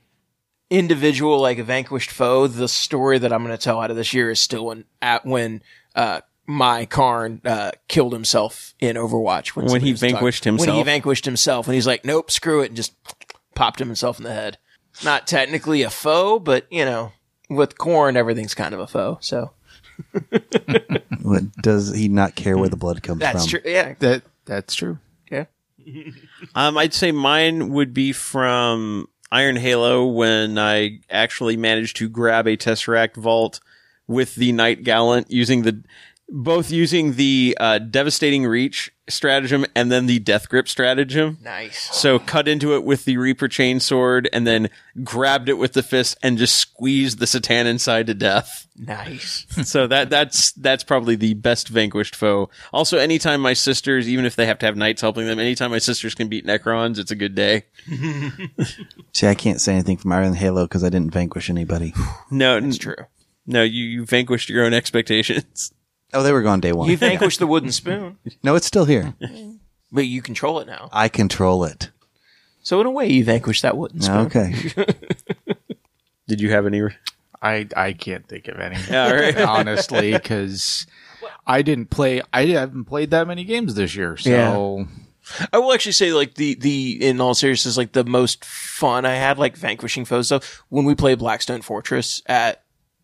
individual 0.69 1.39
like 1.39 1.57
a 1.57 1.63
vanquished 1.63 2.11
foe, 2.11 2.47
the 2.47 2.67
story 2.67 3.17
that 3.17 3.31
I'm 3.31 3.43
going 3.43 3.55
to 3.55 3.63
tell 3.63 3.79
out 3.81 3.91
of 3.91 3.95
this 3.97 4.13
year 4.13 4.29
is 4.31 4.39
still 4.39 4.65
when 4.65 4.85
at 5.01 5.25
when 5.25 5.61
uh, 5.95 6.21
my 6.47 6.85
Kharn 6.85 7.45
uh, 7.45 7.71
killed 7.87 8.13
himself 8.13 8.73
in 8.79 8.95
Overwatch 8.95 9.49
When 9.55 9.67
somebody 9.67 9.85
he 9.87 9.93
vanquished 9.93 10.43
talking- 10.43 10.53
vanquished 10.57 10.67
When 10.67 10.75
he 10.77 10.83
vanquished 10.83 11.25
himself, 11.25 11.67
and 11.67 11.75
he's 11.75 11.87
like, 11.87 12.05
"Nope, 12.05 12.29
screw 12.31 12.61
it," 12.61 12.67
and 12.67 12.75
just 12.75 12.93
popped 13.55 13.79
himself 13.79 14.17
in 14.19 14.23
the 14.25 14.33
head. 14.33 14.57
Not 15.03 15.27
technically 15.27 15.81
a 15.81 15.89
foe, 15.89 16.39
but 16.39 16.65
you 16.71 16.85
know, 16.85 17.11
with 17.49 17.77
Kharn, 17.77 18.15
everything's 18.15 18.53
kind 18.53 18.73
of 18.73 18.79
a 18.79 18.87
foe. 18.87 19.17
So 19.21 19.51
What, 21.21 21.51
does 21.61 21.93
he 21.95 22.07
not 22.07 22.35
care 22.35 22.57
where 22.57 22.69
the 22.69 22.75
blood 22.77 23.01
comes 23.03 23.19
that's 23.19 23.49
from? 23.49 23.61
true. 23.61 23.71
Yeah, 23.71 23.95
That 23.99 24.23
that's 24.45 24.75
true. 24.75 24.99
yeah. 25.31 25.45
Um, 26.53 26.77
I'd 26.77 26.93
say 26.93 27.11
mine 27.11 27.69
would 27.69 27.93
be 27.93 28.11
from 28.11 29.07
Iron 29.31 29.55
Halo 29.55 30.05
when 30.05 30.57
I 30.57 30.99
actually 31.09 31.57
managed 31.57 31.97
to 31.97 32.07
grab 32.09 32.47
a 32.47 32.55
Tesseract 32.57 33.15
Vault 33.15 33.59
with 34.07 34.35
the 34.35 34.51
Knight 34.51 34.83
Gallant 34.83 35.29
using 35.31 35.63
the 35.63 35.83
both 36.27 36.71
using 36.71 37.13
the 37.13 37.55
uh, 37.59 37.77
devastating 37.79 38.45
reach 38.45 38.91
stratagem 39.07 39.65
and 39.75 39.91
then 39.91 40.07
the 40.07 40.17
death 40.19 40.49
grip 40.49 40.67
stratagem. 40.67 41.37
Nice. 41.41 41.95
So 41.95 42.17
cut 42.17 42.47
into 42.47 42.73
it 42.73 42.83
with 42.83 43.05
the 43.05 43.17
Reaper 43.17 43.47
chainsword 43.47 44.27
and 44.33 44.47
then 44.47 44.69
grabbed 45.03 45.49
it 45.49 45.59
with 45.59 45.73
the 45.73 45.83
fist 45.83 46.17
and 46.23 46.37
just 46.37 46.55
squeezed 46.55 47.19
the 47.19 47.25
C'tan 47.27 47.65
inside 47.65 48.07
to 48.07 48.15
death. 48.15 48.67
Nice. 48.75 49.45
so 49.63 49.85
that 49.87 50.09
that's 50.09 50.51
that's 50.53 50.83
probably 50.83 51.15
the 51.15 51.35
best 51.35 51.67
vanquished 51.67 52.15
foe. 52.15 52.49
Also, 52.73 52.97
anytime 52.97 53.41
my 53.41 53.53
sisters, 53.53 54.09
even 54.09 54.25
if 54.25 54.35
they 54.35 54.47
have 54.47 54.57
to 54.59 54.65
have 54.65 54.75
knights 54.75 55.01
helping 55.01 55.27
them, 55.27 55.39
anytime 55.39 55.71
my 55.71 55.79
sisters 55.79 56.15
can 56.15 56.27
beat 56.27 56.45
Necrons, 56.45 56.97
it's 56.97 57.11
a 57.11 57.15
good 57.15 57.35
day. 57.35 57.65
See, 59.13 59.27
I 59.27 59.35
can't 59.35 59.61
say 59.61 59.73
anything 59.73 59.97
from 59.97 60.11
Iron 60.11 60.33
Halo 60.33 60.63
because 60.65 60.83
I 60.83 60.89
didn't 60.89 61.13
vanquish 61.13 61.49
anybody. 61.49 61.93
No, 62.31 62.57
It's 62.57 62.77
true. 62.77 62.95
No, 63.47 63.61
you, 63.61 63.83
you 63.83 64.05
vanquished 64.05 64.49
your 64.49 64.65
own 64.65 64.73
expectations. 64.73 65.71
Oh, 66.13 66.23
they 66.23 66.31
were 66.31 66.41
gone 66.41 66.59
day 66.61 66.71
one. 66.71 66.89
You 66.89 66.97
vanquished 66.97 67.39
the 67.39 67.47
wooden 67.47 67.71
spoon, 67.71 68.17
no, 68.43 68.55
it's 68.55 68.65
still 68.67 68.85
here. 68.85 69.13
but 69.91 70.05
you 70.05 70.21
control 70.21 70.59
it 70.59 70.67
now. 70.67 70.89
I 70.91 71.09
control 71.09 71.63
it. 71.63 71.89
So 72.61 72.81
in 72.81 72.87
a 72.87 72.91
way, 72.91 73.07
you 73.07 73.23
vanquished 73.23 73.61
that 73.61 73.77
wooden 73.77 74.01
spoon. 74.01 74.25
Okay. 74.27 74.53
Did 76.27 76.41
you 76.41 76.49
have 76.51 76.65
any? 76.65 76.81
I 77.41 77.67
I 77.75 77.93
can't 77.93 78.27
think 78.27 78.47
of 78.47 78.59
any. 78.59 78.77
Yeah, 78.89 79.05
all 79.05 79.13
right. 79.13 79.37
honestly, 79.41 80.13
because 80.13 80.87
I 81.45 81.61
didn't 81.61 81.91
play. 81.91 82.21
I 82.33 82.45
haven't 82.47 82.85
played 82.85 83.11
that 83.11 83.27
many 83.27 83.43
games 83.43 83.75
this 83.75 83.95
year. 83.95 84.17
So 84.17 84.87
I 85.53 85.59
will 85.59 85.73
actually 85.73 85.91
say, 85.91 86.13
like 86.13 86.35
the 86.35 86.55
the 86.55 86.97
in 87.07 87.21
all 87.21 87.35
seriousness, 87.35 87.77
like 87.77 87.91
the 87.91 88.03
most 88.03 88.43
fun 88.43 89.05
I 89.05 89.15
had, 89.15 89.37
like 89.37 89.55
vanquishing 89.55 90.05
foes 90.05 90.27
stuff, 90.27 90.63
when 90.69 90.85
we 90.85 90.95
played 90.95 91.19
Blackstone 91.19 91.61
Fortress 91.61 92.21
at 92.25 92.63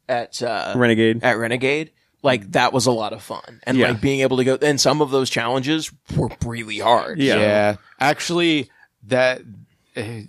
at 0.10 0.42
uh, 0.42 0.74
Renegade. 0.76 1.24
at 1.24 1.38
Renegade. 1.38 1.92
Like 2.24 2.52
that 2.52 2.72
was 2.74 2.86
a 2.86 2.92
lot 2.92 3.14
of 3.14 3.22
fun, 3.24 3.62
and 3.64 3.78
Yeah. 3.78 3.90
like 3.90 4.02
being 4.02 4.20
able 4.22 4.38
to 4.38 4.44
go. 4.44 4.58
And 4.62 4.80
some 4.80 5.02
of 5.02 5.10
those 5.12 5.30
challenges 5.30 5.92
were 6.16 6.30
really 6.46 6.78
hard. 6.80 7.20
Yeah. 7.20 7.38
yeah, 7.40 7.76
actually, 8.00 8.70
that. 9.08 9.42
Eh, 9.96 10.24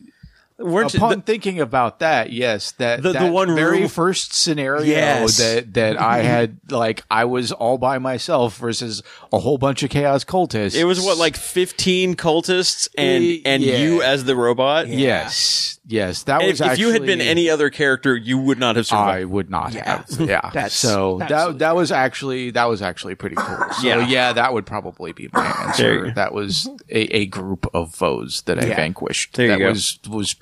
Weren't 0.62 0.94
Upon 0.94 1.16
the- 1.16 1.22
thinking 1.22 1.60
about 1.60 1.98
that, 2.00 2.32
yes, 2.32 2.72
that 2.78 3.02
The- 3.02 3.12
the 3.12 3.26
one 3.32 3.54
very 3.54 3.80
room- 3.80 3.88
first 3.88 4.34
scenario 4.34 4.82
Yes. 4.82 5.36
that 5.38 5.74
that 5.74 6.00
I 6.00 6.18
had, 6.22 6.58
like 6.70 7.04
I 7.10 7.24
was 7.24 7.52
all 7.52 7.78
by 7.78 7.98
myself 7.98 8.56
versus 8.58 9.02
a 9.32 9.38
whole 9.38 9.58
bunch 9.58 9.82
of 9.82 9.90
chaos 9.90 10.24
cultists. 10.24 10.74
it 10.74 10.84
was 10.84 11.00
what 11.00 11.18
like 11.18 11.36
fifteen 11.36 12.14
cultists 12.14 12.88
and 12.96 13.24
Y- 13.24 13.40
and 13.44 13.62
yeah. 13.62 13.76
you 13.78 14.02
as 14.02 14.24
the 14.24 14.36
robot. 14.36 14.88
yes, 14.88 15.78
yes, 15.86 16.22
that 16.24 16.42
If, 16.42 16.60
was. 16.60 16.60
if 16.60 16.78
you 16.78 16.90
had 16.90 17.04
been 17.06 17.20
any 17.20 17.48
other 17.50 17.70
character, 17.70 18.16
you 18.16 18.38
would 18.38 18.58
not 18.58 18.76
have 18.76 18.86
survived. 18.86 19.20
I 19.20 19.24
would 19.24 19.50
not 19.50 19.74
Yeah. 19.74 20.02
have. 20.08 20.20
Yeah. 20.20 20.50
That's 20.54 20.74
so 20.74 21.18
that 21.28 21.58
that 21.58 21.76
was 21.76 21.90
actually 21.92 22.50
that 22.52 22.64
was 22.68 22.82
actually 22.82 23.14
pretty 23.14 23.36
cool. 23.36 23.58
So 23.80 23.86
Yeah. 23.86 24.06
yeah, 24.06 24.32
that 24.32 24.52
would 24.52 24.66
probably 24.66 25.12
be 25.12 25.28
my 25.32 25.46
answer. 25.66 26.10
That 26.12 26.32
was 26.32 26.68
a, 26.90 27.00
a 27.16 27.26
group 27.26 27.66
of 27.74 27.94
foes 27.94 28.42
that 28.46 28.62
I 28.62 28.66
Yeah. 28.68 28.76
vanquished. 28.76 29.34
There 29.34 29.46
you 29.46 29.52
that 29.52 29.58
go. 29.58 29.68
was 29.68 29.98
was 30.08 30.36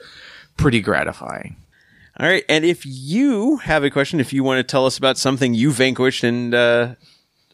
pretty 0.61 0.81
gratifying. 0.81 1.57
All 2.19 2.27
right, 2.27 2.45
and 2.49 2.65
if 2.65 2.85
you 2.85 3.57
have 3.59 3.83
a 3.83 3.91
question, 3.91 4.21
if 4.21 4.33
you 4.33 4.45
want 4.45 4.59
to 4.59 4.63
tell 4.63 4.85
us 4.85 4.99
about 4.99 5.17
something 5.17 5.55
you 5.55 5.71
vanquished 5.73 6.23
and 6.23 6.55
uh, 6.55 6.95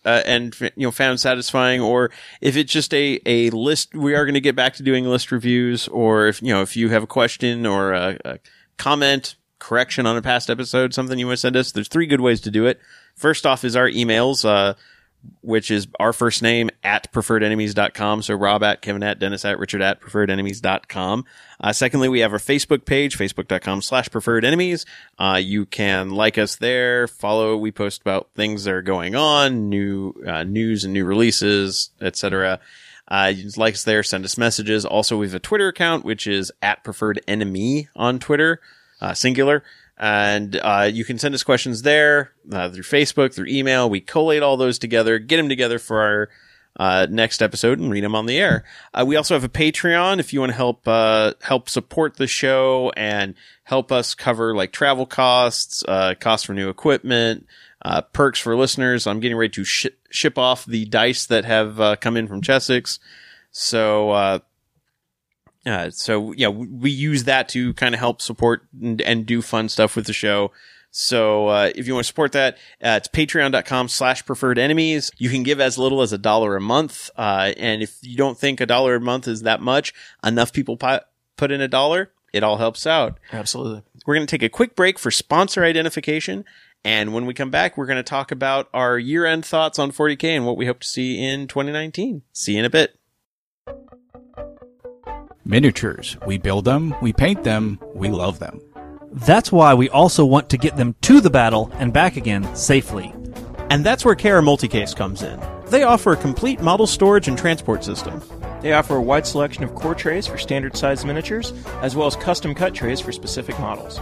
uh, 0.04 0.22
and 0.26 0.56
you 0.60 0.86
know 0.86 0.90
found 0.90 1.20
satisfying, 1.20 1.80
or 1.80 2.10
if 2.40 2.56
it's 2.56 2.72
just 2.72 2.92
a 2.92 3.20
a 3.26 3.50
list, 3.50 3.94
we 3.94 4.14
are 4.14 4.24
going 4.24 4.34
to 4.34 4.40
get 4.40 4.56
back 4.56 4.74
to 4.74 4.82
doing 4.82 5.04
list 5.04 5.30
reviews, 5.30 5.86
or 5.88 6.26
if 6.26 6.42
you 6.42 6.48
know 6.48 6.62
if 6.62 6.76
you 6.76 6.88
have 6.88 7.02
a 7.02 7.06
question 7.06 7.64
or 7.64 7.92
a, 7.92 8.18
a 8.24 8.38
comment, 8.76 9.36
correction 9.58 10.06
on 10.06 10.16
a 10.16 10.22
past 10.22 10.50
episode, 10.50 10.92
something 10.94 11.18
you 11.18 11.26
want 11.26 11.36
to 11.36 11.40
send 11.40 11.56
us. 11.56 11.72
There's 11.72 11.88
three 11.88 12.06
good 12.06 12.20
ways 12.20 12.40
to 12.42 12.50
do 12.50 12.66
it. 12.66 12.80
First 13.14 13.46
off 13.46 13.64
is 13.64 13.76
our 13.76 13.88
emails. 13.88 14.44
Uh, 14.44 14.74
which 15.42 15.70
is 15.70 15.86
our 15.98 16.12
first 16.12 16.42
name 16.42 16.70
at 16.82 17.12
preferredenemies.com. 17.12 18.22
So 18.22 18.34
Rob 18.34 18.62
at, 18.62 18.82
Kevin 18.82 19.02
at, 19.02 19.18
Dennis 19.18 19.44
at, 19.44 19.58
Richard 19.58 19.82
at 19.82 20.00
preferredenemies.com. 20.00 21.24
Uh, 21.60 21.72
secondly, 21.72 22.08
we 22.08 22.20
have 22.20 22.32
our 22.32 22.38
Facebook 22.38 22.84
page, 22.84 23.16
facebook.com 23.16 23.82
slash 23.82 24.10
preferred 24.10 24.44
enemies. 24.44 24.84
Uh, 25.18 25.40
you 25.42 25.66
can 25.66 26.10
like 26.10 26.38
us 26.38 26.56
there, 26.56 27.08
follow. 27.08 27.56
We 27.56 27.72
post 27.72 28.00
about 28.00 28.28
things 28.34 28.64
that 28.64 28.74
are 28.74 28.82
going 28.82 29.14
on, 29.14 29.68
new, 29.68 30.14
uh, 30.26 30.44
news 30.44 30.84
and 30.84 30.92
new 30.92 31.04
releases, 31.04 31.90
etc. 32.00 32.60
Uh, 33.08 33.32
you 33.34 33.50
like 33.56 33.74
us 33.74 33.84
there, 33.84 34.02
send 34.02 34.24
us 34.24 34.36
messages. 34.36 34.84
Also, 34.84 35.16
we 35.16 35.26
have 35.26 35.34
a 35.34 35.40
Twitter 35.40 35.68
account, 35.68 36.04
which 36.04 36.26
is 36.26 36.50
at 36.60 36.82
preferred 36.84 37.20
enemy 37.28 37.88
on 37.94 38.18
Twitter, 38.18 38.60
uh, 39.00 39.14
singular. 39.14 39.62
And, 39.98 40.60
uh, 40.62 40.90
you 40.92 41.04
can 41.04 41.18
send 41.18 41.34
us 41.34 41.42
questions 41.42 41.82
there, 41.82 42.32
uh, 42.52 42.68
through 42.70 42.82
Facebook, 42.82 43.34
through 43.34 43.46
email. 43.46 43.88
We 43.88 44.00
collate 44.00 44.42
all 44.42 44.56
those 44.56 44.78
together, 44.78 45.18
get 45.18 45.38
them 45.38 45.48
together 45.48 45.78
for 45.78 46.00
our, 46.00 46.28
uh, 46.78 47.06
next 47.08 47.40
episode 47.40 47.78
and 47.78 47.90
read 47.90 48.04
them 48.04 48.14
on 48.14 48.26
the 48.26 48.38
air. 48.38 48.64
Uh, 48.92 49.04
we 49.06 49.16
also 49.16 49.32
have 49.34 49.44
a 49.44 49.48
Patreon 49.48 50.20
if 50.20 50.32
you 50.34 50.40
want 50.40 50.50
to 50.50 50.56
help, 50.56 50.86
uh, 50.86 51.32
help 51.40 51.70
support 51.70 52.16
the 52.16 52.26
show 52.26 52.92
and 52.96 53.34
help 53.64 53.90
us 53.90 54.14
cover 54.14 54.54
like 54.54 54.72
travel 54.72 55.06
costs, 55.06 55.82
uh, 55.88 56.14
costs 56.20 56.44
for 56.44 56.52
new 56.52 56.68
equipment, 56.68 57.46
uh, 57.80 58.02
perks 58.02 58.38
for 58.38 58.54
listeners. 58.54 59.06
I'm 59.06 59.20
getting 59.20 59.38
ready 59.38 59.52
to 59.52 59.64
shi 59.64 59.90
ship 60.10 60.38
off 60.38 60.66
the 60.66 60.84
dice 60.84 61.26
that 61.26 61.44
have, 61.44 62.00
come 62.00 62.16
in 62.16 62.28
from 62.28 62.42
Chessex. 62.42 62.98
So, 63.50 64.40
uh, 65.66 65.90
so 65.90 66.32
yeah, 66.32 66.48
we 66.48 66.66
we 66.68 66.90
use 66.90 67.24
that 67.24 67.48
to 67.50 67.74
kind 67.74 67.94
of 67.94 67.98
help 67.98 68.22
support 68.22 68.62
and, 68.80 69.02
and 69.02 69.26
do 69.26 69.42
fun 69.42 69.68
stuff 69.68 69.96
with 69.96 70.06
the 70.06 70.12
show. 70.12 70.52
So, 70.98 71.48
uh, 71.48 71.72
if 71.74 71.86
you 71.86 71.92
want 71.92 72.04
to 72.04 72.08
support 72.08 72.32
that, 72.32 72.54
uh, 72.82 72.96
it's 72.96 73.08
patreon.com 73.08 73.88
slash 73.88 74.24
preferred 74.24 74.58
enemies. 74.58 75.10
You 75.18 75.28
can 75.28 75.42
give 75.42 75.60
as 75.60 75.76
little 75.76 76.00
as 76.00 76.14
a 76.14 76.18
dollar 76.18 76.56
a 76.56 76.60
month. 76.60 77.10
Uh, 77.16 77.52
and 77.58 77.82
if 77.82 77.98
you 78.00 78.16
don't 78.16 78.38
think 78.38 78.62
a 78.62 78.66
dollar 78.66 78.94
a 78.94 79.00
month 79.00 79.28
is 79.28 79.42
that 79.42 79.60
much, 79.60 79.92
enough 80.24 80.54
people 80.54 80.78
pi- 80.78 81.02
put 81.36 81.50
in 81.50 81.60
a 81.60 81.68
dollar, 81.68 82.12
it 82.32 82.42
all 82.42 82.56
helps 82.56 82.86
out. 82.86 83.18
Absolutely. 83.30 83.82
We're 84.06 84.14
going 84.14 84.26
to 84.26 84.30
take 84.30 84.42
a 84.42 84.48
quick 84.48 84.74
break 84.74 84.98
for 84.98 85.10
sponsor 85.10 85.64
identification. 85.64 86.46
And 86.82 87.12
when 87.12 87.26
we 87.26 87.34
come 87.34 87.50
back, 87.50 87.76
we're 87.76 87.86
going 87.86 87.96
to 87.96 88.02
talk 88.02 88.30
about 88.30 88.68
our 88.72 88.98
year 88.98 89.26
end 89.26 89.44
thoughts 89.44 89.78
on 89.78 89.92
40K 89.92 90.24
and 90.36 90.46
what 90.46 90.56
we 90.56 90.64
hope 90.64 90.80
to 90.80 90.88
see 90.88 91.22
in 91.22 91.46
2019. 91.46 92.22
See 92.32 92.52
you 92.52 92.60
in 92.60 92.64
a 92.64 92.70
bit. 92.70 92.98
Miniatures. 95.46 96.16
We 96.26 96.38
build 96.38 96.64
them, 96.64 96.92
we 97.00 97.12
paint 97.12 97.44
them, 97.44 97.78
we 97.94 98.08
love 98.08 98.40
them. 98.40 98.60
That's 99.12 99.52
why 99.52 99.74
we 99.74 99.88
also 99.90 100.24
want 100.24 100.50
to 100.50 100.58
get 100.58 100.76
them 100.76 100.96
to 101.02 101.20
the 101.20 101.30
battle 101.30 101.70
and 101.74 101.92
back 101.92 102.16
again 102.16 102.52
safely. 102.56 103.14
And 103.70 103.86
that's 103.86 104.04
where 104.04 104.16
KR 104.16 104.42
Multicase 104.42 104.96
comes 104.96 105.22
in. 105.22 105.40
They 105.66 105.84
offer 105.84 106.12
a 106.12 106.16
complete 106.16 106.60
model 106.60 106.88
storage 106.88 107.28
and 107.28 107.38
transport 107.38 107.84
system. 107.84 108.20
They 108.60 108.72
offer 108.72 108.96
a 108.96 109.02
wide 109.02 109.24
selection 109.24 109.62
of 109.62 109.76
core 109.76 109.94
trays 109.94 110.26
for 110.26 110.36
standard 110.36 110.76
size 110.76 111.04
miniatures, 111.04 111.52
as 111.80 111.94
well 111.94 112.08
as 112.08 112.16
custom 112.16 112.52
cut 112.52 112.74
trays 112.74 113.00
for 113.00 113.12
specific 113.12 113.56
models. 113.60 114.00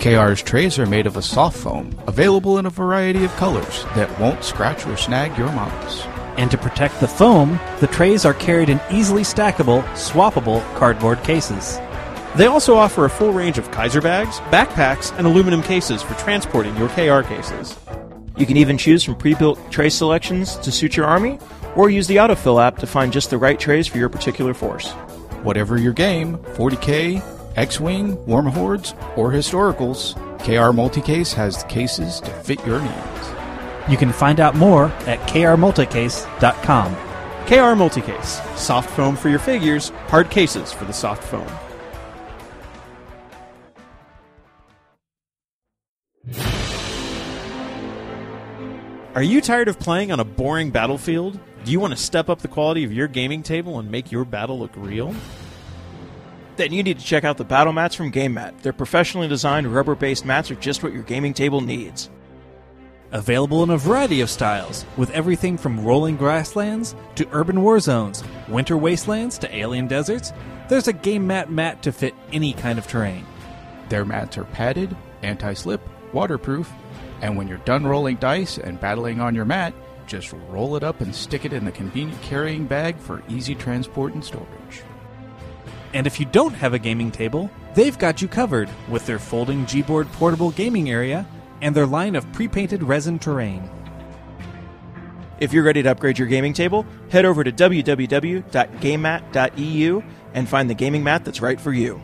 KR's 0.00 0.42
trays 0.42 0.78
are 0.78 0.86
made 0.86 1.06
of 1.06 1.18
a 1.18 1.22
soft 1.22 1.58
foam, 1.58 1.94
available 2.06 2.56
in 2.56 2.64
a 2.64 2.70
variety 2.70 3.22
of 3.22 3.36
colors 3.36 3.84
that 3.96 4.18
won't 4.18 4.42
scratch 4.42 4.86
or 4.86 4.96
snag 4.96 5.36
your 5.36 5.52
models. 5.52 6.06
And 6.36 6.50
to 6.50 6.58
protect 6.58 7.00
the 7.00 7.08
foam, 7.08 7.58
the 7.80 7.86
trays 7.86 8.24
are 8.24 8.34
carried 8.34 8.68
in 8.68 8.80
easily 8.90 9.22
stackable, 9.22 9.82
swappable 9.94 10.62
cardboard 10.76 11.22
cases. 11.22 11.78
They 12.36 12.46
also 12.46 12.76
offer 12.76 13.06
a 13.06 13.10
full 13.10 13.32
range 13.32 13.56
of 13.56 13.70
Kaiser 13.70 14.02
bags, 14.02 14.40
backpacks, 14.50 15.16
and 15.16 15.26
aluminum 15.26 15.62
cases 15.62 16.02
for 16.02 16.14
transporting 16.14 16.76
your 16.76 16.88
KR 16.88 17.26
cases. 17.26 17.76
You 18.36 18.44
can 18.44 18.58
even 18.58 18.76
choose 18.76 19.02
from 19.02 19.16
pre-built 19.16 19.58
tray 19.70 19.88
selections 19.88 20.56
to 20.56 20.70
suit 20.70 20.96
your 20.96 21.06
army, 21.06 21.38
or 21.74 21.88
use 21.88 22.06
the 22.06 22.16
autofill 22.16 22.62
app 22.62 22.76
to 22.78 22.86
find 22.86 23.12
just 23.12 23.30
the 23.30 23.38
right 23.38 23.58
trays 23.58 23.86
for 23.86 23.96
your 23.96 24.10
particular 24.10 24.52
force. 24.52 24.90
Whatever 25.42 25.78
your 25.78 25.94
game, 25.94 26.36
40k, 26.36 27.22
X-Wing, 27.56 28.16
WarmaHordes, 28.26 28.94
or 29.16 29.30
Historicals, 29.30 30.14
KR 30.40 30.76
Multicase 30.76 31.32
has 31.32 31.62
the 31.62 31.68
cases 31.68 32.20
to 32.20 32.30
fit 32.42 32.64
your 32.66 32.80
needs. 32.80 33.35
You 33.88 33.96
can 33.96 34.12
find 34.12 34.40
out 34.40 34.54
more 34.54 34.86
at 35.06 35.20
krmulticase.com. 35.28 36.96
KR 37.46 37.76
Multicase. 37.78 38.56
Soft 38.56 38.90
foam 38.90 39.14
for 39.14 39.28
your 39.28 39.38
figures, 39.38 39.90
hard 40.08 40.30
cases 40.30 40.72
for 40.72 40.84
the 40.84 40.92
soft 40.92 41.22
foam. 41.22 41.46
Are 49.14 49.22
you 49.22 49.40
tired 49.40 49.68
of 49.68 49.78
playing 49.78 50.10
on 50.12 50.20
a 50.20 50.24
boring 50.24 50.70
battlefield? 50.70 51.38
Do 51.64 51.72
you 51.72 51.80
want 51.80 51.92
to 51.92 51.96
step 51.96 52.28
up 52.28 52.40
the 52.40 52.48
quality 52.48 52.84
of 52.84 52.92
your 52.92 53.08
gaming 53.08 53.42
table 53.42 53.78
and 53.78 53.90
make 53.90 54.12
your 54.12 54.24
battle 54.24 54.58
look 54.58 54.72
real? 54.74 55.14
Then 56.56 56.72
you 56.72 56.82
need 56.82 56.98
to 56.98 57.04
check 57.04 57.24
out 57.24 57.38
the 57.38 57.44
battle 57.44 57.72
mats 57.72 57.94
from 57.94 58.10
GameMat. 58.10 58.62
Their 58.62 58.72
professionally 58.72 59.28
designed 59.28 59.68
rubber-based 59.68 60.24
mats 60.24 60.50
are 60.50 60.56
just 60.56 60.82
what 60.82 60.92
your 60.92 61.02
gaming 61.02 61.32
table 61.32 61.60
needs. 61.60 62.10
Available 63.12 63.62
in 63.62 63.70
a 63.70 63.78
variety 63.78 64.20
of 64.20 64.28
styles, 64.28 64.84
with 64.96 65.12
everything 65.12 65.56
from 65.56 65.84
rolling 65.84 66.16
grasslands 66.16 66.96
to 67.14 67.28
urban 67.30 67.62
war 67.62 67.78
zones, 67.78 68.24
winter 68.48 68.76
wastelands 68.76 69.38
to 69.38 69.56
alien 69.56 69.86
deserts, 69.86 70.32
there's 70.68 70.88
a 70.88 70.92
game 70.92 71.24
mat 71.24 71.48
mat 71.48 71.82
to 71.84 71.92
fit 71.92 72.14
any 72.32 72.52
kind 72.52 72.80
of 72.80 72.88
terrain. 72.88 73.24
Their 73.88 74.04
mats 74.04 74.36
are 74.38 74.44
padded, 74.44 74.96
anti-slip, 75.22 75.80
waterproof, 76.12 76.72
and 77.20 77.36
when 77.36 77.46
you're 77.46 77.58
done 77.58 77.86
rolling 77.86 78.16
dice 78.16 78.58
and 78.58 78.80
battling 78.80 79.20
on 79.20 79.36
your 79.36 79.44
mat, 79.44 79.72
just 80.08 80.34
roll 80.48 80.74
it 80.74 80.82
up 80.82 81.00
and 81.00 81.14
stick 81.14 81.44
it 81.44 81.52
in 81.52 81.64
the 81.64 81.70
convenient 81.70 82.20
carrying 82.22 82.66
bag 82.66 82.98
for 82.98 83.22
easy 83.28 83.54
transport 83.54 84.14
and 84.14 84.24
storage. 84.24 84.82
And 85.94 86.08
if 86.08 86.18
you 86.18 86.26
don't 86.26 86.54
have 86.54 86.74
a 86.74 86.78
gaming 86.80 87.12
table, 87.12 87.50
they've 87.74 87.96
got 87.96 88.20
you 88.20 88.26
covered 88.26 88.68
with 88.88 89.06
their 89.06 89.20
folding 89.20 89.64
Gboard 89.64 90.10
portable 90.12 90.50
gaming 90.50 90.90
area 90.90 91.24
and 91.62 91.74
their 91.74 91.86
line 91.86 92.16
of 92.16 92.30
pre-painted 92.32 92.82
resin 92.82 93.18
terrain. 93.18 93.70
If 95.38 95.52
you're 95.52 95.64
ready 95.64 95.82
to 95.82 95.90
upgrade 95.90 96.18
your 96.18 96.28
gaming 96.28 96.54
table, 96.54 96.86
head 97.10 97.24
over 97.24 97.44
to 97.44 97.52
www.gamemat.eu 97.52 100.02
and 100.34 100.48
find 100.48 100.70
the 100.70 100.74
gaming 100.74 101.04
mat 101.04 101.24
that's 101.24 101.40
right 101.40 101.60
for 101.60 101.72
you. 101.72 102.00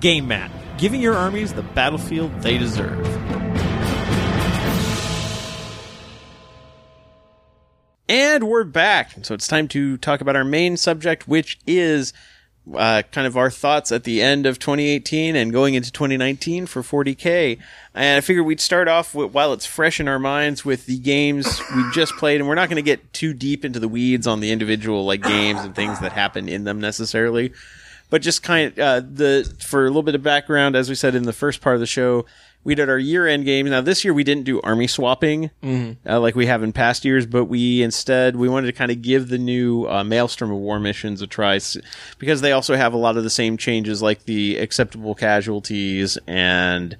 Game 0.00 0.28
Mat, 0.28 0.50
giving 0.76 1.00
your 1.00 1.14
armies 1.14 1.52
the 1.52 1.62
battlefield 1.62 2.32
they 2.42 2.58
deserve. 2.58 3.00
And 8.08 8.44
we're 8.44 8.64
back. 8.64 9.12
So 9.22 9.34
it's 9.34 9.48
time 9.48 9.66
to 9.68 9.96
talk 9.96 10.20
about 10.20 10.36
our 10.36 10.44
main 10.44 10.76
subject, 10.76 11.26
which 11.26 11.58
is 11.66 12.12
uh, 12.72 13.02
kind 13.12 13.26
of 13.26 13.36
our 13.36 13.50
thoughts 13.50 13.92
at 13.92 14.04
the 14.04 14.22
end 14.22 14.46
of 14.46 14.58
2018 14.58 15.36
and 15.36 15.52
going 15.52 15.74
into 15.74 15.92
2019 15.92 16.66
for 16.66 16.82
40k. 16.82 17.58
And 17.94 18.18
I 18.18 18.20
figured 18.20 18.46
we'd 18.46 18.60
start 18.60 18.88
off 18.88 19.14
with, 19.14 19.32
while 19.32 19.52
it's 19.52 19.66
fresh 19.66 20.00
in 20.00 20.08
our 20.08 20.18
minds 20.18 20.64
with 20.64 20.86
the 20.86 20.98
games 20.98 21.60
we 21.74 21.84
just 21.92 22.14
played, 22.16 22.40
and 22.40 22.48
we're 22.48 22.54
not 22.54 22.68
going 22.68 22.76
to 22.76 22.82
get 22.82 23.12
too 23.12 23.34
deep 23.34 23.64
into 23.64 23.78
the 23.78 23.88
weeds 23.88 24.26
on 24.26 24.40
the 24.40 24.50
individual 24.50 25.04
like 25.04 25.22
games 25.22 25.60
and 25.60 25.74
things 25.74 26.00
that 26.00 26.12
happen 26.12 26.48
in 26.48 26.64
them 26.64 26.80
necessarily, 26.80 27.52
but 28.08 28.22
just 28.22 28.42
kind 28.42 28.72
of 28.72 28.78
uh, 28.78 29.00
the 29.00 29.54
for 29.60 29.84
a 29.84 29.88
little 29.88 30.02
bit 30.02 30.14
of 30.14 30.22
background, 30.22 30.74
as 30.74 30.88
we 30.88 30.94
said 30.94 31.14
in 31.14 31.24
the 31.24 31.32
first 31.32 31.60
part 31.60 31.74
of 31.74 31.80
the 31.80 31.86
show. 31.86 32.24
We 32.64 32.74
did 32.74 32.88
our 32.88 32.98
year-end 32.98 33.44
games. 33.44 33.70
Now 33.70 33.82
this 33.82 34.04
year 34.04 34.14
we 34.14 34.24
didn't 34.24 34.44
do 34.44 34.60
army 34.62 34.86
swapping 34.86 35.50
uh, 36.06 36.18
like 36.20 36.34
we 36.34 36.46
have 36.46 36.62
in 36.62 36.72
past 36.72 37.04
years, 37.04 37.26
but 37.26 37.44
we 37.44 37.82
instead 37.82 38.36
we 38.36 38.48
wanted 38.48 38.68
to 38.68 38.72
kind 38.72 38.90
of 38.90 39.02
give 39.02 39.28
the 39.28 39.38
new 39.38 39.84
uh, 39.86 40.02
Maelstrom 40.02 40.50
of 40.50 40.56
War 40.58 40.80
missions 40.80 41.20
a 41.22 41.26
try 41.26 41.60
because 42.18 42.40
they 42.40 42.52
also 42.52 42.74
have 42.74 42.94
a 42.94 42.96
lot 42.96 43.16
of 43.16 43.22
the 43.22 43.30
same 43.30 43.56
changes, 43.56 44.00
like 44.02 44.24
the 44.24 44.56
acceptable 44.56 45.14
casualties 45.14 46.16
and 46.26 46.96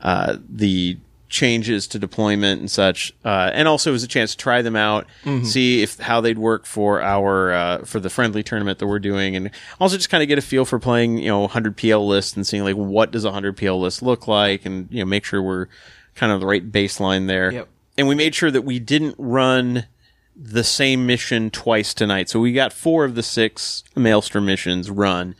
uh, 0.00 0.36
the 0.48 0.96
changes 1.28 1.86
to 1.88 1.98
deployment 1.98 2.60
and 2.60 2.70
such. 2.70 3.12
Uh, 3.24 3.50
and 3.52 3.66
also 3.66 3.90
it 3.90 3.92
was 3.92 4.02
a 4.02 4.08
chance 4.08 4.32
to 4.32 4.36
try 4.36 4.62
them 4.62 4.76
out, 4.76 5.06
see 5.42 5.82
if 5.82 5.98
how 5.98 6.20
they'd 6.20 6.38
work 6.38 6.66
for 6.66 7.02
our 7.02 7.52
uh, 7.52 7.84
for 7.84 8.00
the 8.00 8.10
friendly 8.10 8.42
tournament 8.42 8.78
that 8.78 8.86
we're 8.86 8.98
doing, 8.98 9.34
and 9.36 9.50
also 9.80 9.96
just 9.96 10.10
kind 10.10 10.22
of 10.22 10.28
get 10.28 10.38
a 10.38 10.42
feel 10.42 10.64
for 10.64 10.78
playing 10.78 11.18
you 11.18 11.28
know 11.28 11.40
100 11.40 11.76
PL 11.76 12.06
list 12.06 12.36
and 12.36 12.46
seeing 12.46 12.62
like 12.62 12.76
what 12.76 13.10
does 13.10 13.24
a 13.24 13.28
100 13.28 13.56
PL 13.56 13.80
list 13.80 14.02
look 14.02 14.28
like, 14.28 14.64
and 14.64 14.88
you 14.90 15.00
know 15.00 15.06
make 15.06 15.24
sure 15.24 15.42
we're 15.42 15.66
kind 16.14 16.32
of 16.32 16.40
the 16.40 16.46
right 16.46 16.70
baseline 16.70 17.26
there. 17.26 17.52
Yep. 17.52 17.68
And 17.96 18.08
we 18.08 18.14
made 18.14 18.34
sure 18.34 18.50
that 18.50 18.62
we 18.62 18.78
didn't 18.78 19.14
run 19.18 19.86
the 20.36 20.64
same 20.64 21.06
mission 21.06 21.50
twice 21.50 21.94
tonight. 21.94 22.28
So 22.28 22.40
we 22.40 22.52
got 22.52 22.72
four 22.72 23.04
of 23.04 23.14
the 23.14 23.22
six 23.22 23.84
Maelstrom 23.94 24.46
missions 24.46 24.90
run. 24.90 25.36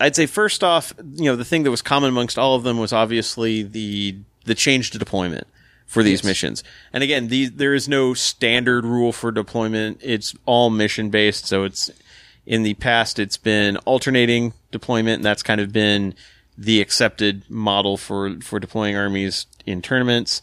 I'd 0.00 0.16
say 0.16 0.26
first 0.26 0.62
off, 0.64 0.92
you 1.14 1.24
know, 1.24 1.36
the 1.36 1.44
thing 1.44 1.62
that 1.62 1.70
was 1.70 1.82
common 1.82 2.10
amongst 2.10 2.38
all 2.38 2.56
of 2.56 2.62
them 2.62 2.78
was 2.78 2.92
obviously 2.92 3.62
the 3.62 4.18
the 4.44 4.54
change 4.54 4.90
to 4.90 4.98
deployment 4.98 5.46
for 5.86 6.02
these 6.02 6.24
missions. 6.24 6.64
And 6.92 7.02
again, 7.02 7.28
these 7.28 7.52
there 7.52 7.74
is 7.74 7.88
no 7.88 8.14
standard 8.14 8.84
rule 8.84 9.12
for 9.12 9.30
deployment. 9.30 10.00
It's 10.02 10.34
all 10.46 10.70
mission 10.70 11.10
based. 11.10 11.46
So 11.46 11.64
it's 11.64 11.90
in 12.46 12.62
the 12.62 12.74
past 12.74 13.18
it's 13.18 13.36
been 13.36 13.76
alternating 13.78 14.52
deployment, 14.70 15.16
and 15.16 15.24
that's 15.24 15.42
kind 15.42 15.60
of 15.60 15.72
been 15.72 16.14
the 16.56 16.80
accepted 16.80 17.48
model 17.50 17.96
for 17.96 18.40
for 18.40 18.58
deploying 18.58 18.96
armies 18.96 19.46
in 19.66 19.82
tournaments. 19.82 20.42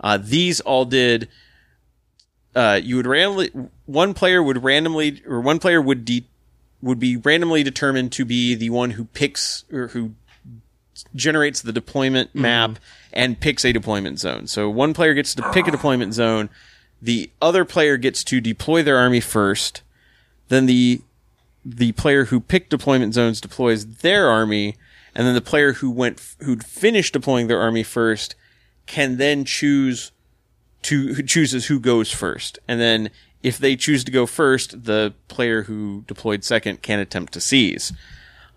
Uh, 0.00 0.18
these 0.20 0.60
all 0.60 0.84
did 0.84 1.28
uh, 2.54 2.80
you 2.82 2.96
would 2.96 3.06
randomly 3.06 3.50
one 3.86 4.14
player 4.14 4.42
would 4.42 4.62
randomly 4.62 5.22
or 5.26 5.40
one 5.40 5.58
player 5.58 5.80
would 5.80 6.04
de- 6.04 6.26
would 6.82 6.98
be 6.98 7.16
randomly 7.16 7.62
determined 7.62 8.12
to 8.12 8.24
be 8.24 8.54
the 8.54 8.70
one 8.70 8.92
who 8.92 9.04
picks 9.04 9.64
or 9.72 9.88
who 9.88 10.12
generates 11.14 11.62
the 11.62 11.72
deployment 11.72 12.30
mm-hmm. 12.30 12.42
map 12.42 12.78
and 13.12 13.40
picks 13.40 13.64
a 13.64 13.72
deployment 13.72 14.18
zone. 14.18 14.46
So 14.46 14.68
one 14.70 14.94
player 14.94 15.14
gets 15.14 15.34
to 15.34 15.50
pick 15.52 15.66
a 15.66 15.70
deployment 15.70 16.14
zone, 16.14 16.48
the 17.02 17.30
other 17.40 17.64
player 17.64 17.96
gets 17.96 18.22
to 18.24 18.40
deploy 18.40 18.82
their 18.82 18.98
army 18.98 19.20
first, 19.20 19.82
then 20.48 20.66
the 20.66 21.00
the 21.64 21.92
player 21.92 22.26
who 22.26 22.40
picked 22.40 22.70
deployment 22.70 23.12
zones 23.12 23.40
deploys 23.40 23.86
their 23.98 24.28
army, 24.28 24.76
and 25.14 25.26
then 25.26 25.34
the 25.34 25.40
player 25.40 25.74
who 25.74 25.90
went 25.90 26.20
who'd 26.40 26.64
finished 26.64 27.12
deploying 27.12 27.46
their 27.46 27.60
army 27.60 27.82
first 27.82 28.34
can 28.86 29.16
then 29.16 29.44
choose 29.44 30.12
to 30.82 31.14
who 31.14 31.22
chooses 31.22 31.66
who 31.66 31.78
goes 31.78 32.10
first. 32.10 32.58
And 32.66 32.80
then 32.80 33.10
if 33.42 33.58
they 33.58 33.76
choose 33.76 34.04
to 34.04 34.10
go 34.10 34.26
first, 34.26 34.84
the 34.84 35.14
player 35.28 35.62
who 35.62 36.04
deployed 36.06 36.44
second 36.44 36.82
can 36.82 36.98
attempt 36.98 37.32
to 37.34 37.40
seize. 37.40 37.92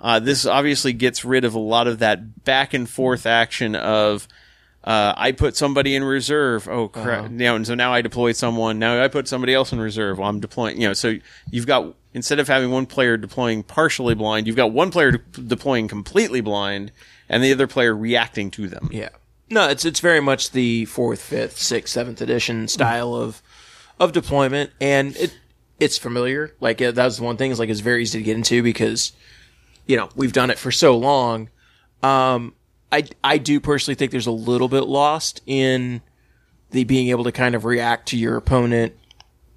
Uh, 0.04 0.20
this 0.20 0.45
obviously 0.45 0.91
gets 0.91 1.24
rid 1.24 1.45
of 1.45 1.56
a 1.56 1.60
lot 1.60 1.88
of 1.88 1.99
that 1.99 2.43
back 2.43 2.74
and 2.74 2.89
forth 2.89 3.26
action 3.26 3.74
of 3.74 4.28
uh, 4.84 5.14
I 5.16 5.32
put 5.32 5.56
somebody 5.56 5.95
in 5.95 6.04
reserve. 6.04 6.68
Oh 6.68 6.89
crap! 6.89 7.32
You 7.32 7.38
know, 7.38 7.56
and 7.56 7.66
so 7.66 7.74
now 7.74 7.93
I 7.93 8.01
deploy 8.01 8.34
someone. 8.34 8.80
Now 8.80 9.01
I 9.01 9.08
put 9.08 9.30
somebody 9.30 9.54
else 9.54 9.72
in 9.72 9.80
reserve. 9.80 10.18
Well, 10.18 10.28
I'm 10.28 10.41
deploying. 10.41 10.82
You 10.82 10.89
know, 10.89 10.93
so 10.93 11.16
you've 11.49 11.68
got 11.68 11.95
instead 12.14 12.39
of 12.39 12.49
having 12.49 12.70
one 12.70 12.86
player 12.86 13.16
deploying 13.16 13.64
partially 13.64 14.14
blind, 14.14 14.45
you've 14.45 14.58
got 14.58 14.74
one 14.74 14.91
player 14.91 15.12
de- 15.12 15.41
deploying 15.41 15.88
completely 15.88 16.41
blind, 16.41 16.91
and 17.30 17.41
the 17.41 17.54
other 17.54 17.66
player 17.66 17.95
reacting 17.95 18.51
to 18.51 18.68
them. 18.68 18.89
Yeah. 18.91 19.10
No, 19.49 19.70
it's 19.70 19.86
it's 19.86 20.01
very 20.01 20.20
much 20.20 20.51
the 20.51 20.84
fourth, 20.86 21.22
fifth, 21.22 21.58
sixth, 21.60 21.93
seventh 21.93 22.20
edition 22.20 22.68
style 22.68 23.16
of 23.16 23.41
of 24.01 24.12
deployment, 24.12 24.72
and 24.82 25.16
it 25.16 25.38
it's 25.80 25.97
familiar. 25.97 26.54
Like 26.60 26.82
uh, 26.82 26.91
that 26.91 27.06
was 27.06 27.18
the 27.18 27.24
one 27.24 27.38
thing 27.38 27.52
is 27.52 27.60
like 27.60 27.69
it's 27.69 27.80
very 27.80 28.02
easy 28.02 28.19
to 28.19 28.23
get 28.23 28.36
into 28.36 28.61
because 28.61 29.14
you 29.88 29.97
know 29.97 30.10
we've 30.15 30.34
done 30.34 30.49
it 30.49 30.57
for 30.60 30.72
so 30.72 30.97
long. 30.97 31.49
Um, 32.01 32.53
I 32.91 33.05
I 33.23 33.38
do 33.38 33.60
personally 33.60 33.95
think 33.95 34.11
there's 34.11 34.27
a 34.27 34.31
little 34.31 34.68
bit 34.68 34.84
lost 34.85 35.41
in 35.45 36.01
the 36.72 36.84
being 36.84 37.10
able 37.10 37.23
to 37.26 37.31
kind 37.31 37.55
of 37.55 37.65
react 37.65 38.07
to 38.10 38.18
your 38.18 38.35
opponent 38.38 38.93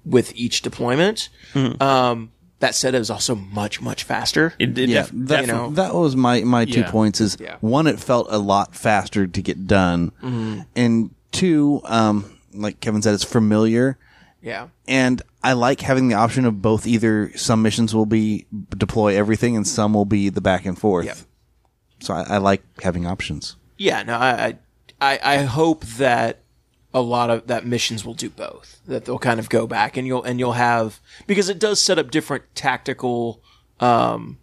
with 0.05 0.33
each 0.35 0.61
deployment. 0.61 1.29
Um, 1.55 2.31
that 2.59 2.73
said, 2.73 2.95
it 2.95 2.99
was 2.99 3.09
also 3.11 3.35
much 3.35 3.81
much 3.81 4.03
faster. 4.03 4.53
It, 4.59 4.77
it 4.77 4.89
yeah, 4.89 5.01
def- 5.03 5.11
that, 5.13 5.41
you 5.41 5.47
know. 5.47 5.69
that 5.71 5.93
was 5.93 6.15
my 6.15 6.41
my 6.41 6.65
two 6.65 6.79
Yeah. 6.81 6.91
points. 6.91 7.21
Is 7.21 7.37
Yeah. 7.39 7.57
one, 7.61 7.85
it 7.87 7.99
felt 7.99 8.27
a 8.31 8.37
lot 8.39 8.75
faster 8.75 9.27
to 9.27 9.41
get 9.41 9.67
done, 9.67 10.11
and 10.75 11.11
two, 11.31 11.81
um, 11.85 12.37
like 12.53 12.79
Kevin 12.79 13.01
said, 13.01 13.13
it's 13.13 13.23
familiar. 13.23 13.97
yeah. 14.41 14.67
And 14.87 15.21
I 15.47 15.53
like 15.53 15.79
having 15.79 16.09
the 16.09 16.15
option 16.15 16.43
of 16.43 16.61
both. 16.61 16.85
Either 16.85 17.31
some 17.37 17.61
missions 17.61 17.95
will 17.95 18.05
be 18.05 18.47
deploy 18.77 19.15
everything, 19.15 19.55
and 19.55 19.65
some 19.65 19.93
will 19.93 20.03
be 20.03 20.27
the 20.27 20.41
back 20.41 20.65
and 20.65 20.77
forth. 20.77 21.05
Yep. 21.05 21.17
So 22.01 22.13
I, 22.13 22.23
I 22.23 22.37
like 22.37 22.63
having 22.81 23.07
options. 23.07 23.55
Yeah, 23.77 24.03
no, 24.03 24.17
I, 24.17 24.57
I, 24.99 25.19
I 25.23 25.37
hope 25.43 25.85
that 25.85 26.41
a 26.93 26.99
lot 26.99 27.29
of 27.29 27.47
that 27.47 27.65
missions 27.65 28.03
will 28.03 28.13
do 28.13 28.29
both. 28.29 28.81
That 28.87 29.05
they'll 29.05 29.19
kind 29.19 29.39
of 29.39 29.47
go 29.47 29.67
back 29.67 29.95
and 29.95 30.05
you'll 30.05 30.21
and 30.21 30.37
you'll 30.37 30.51
have 30.51 30.99
because 31.27 31.47
it 31.47 31.59
does 31.59 31.81
set 31.81 31.97
up 31.97 32.11
different 32.11 32.43
tactical, 32.53 33.41
um, 33.79 34.39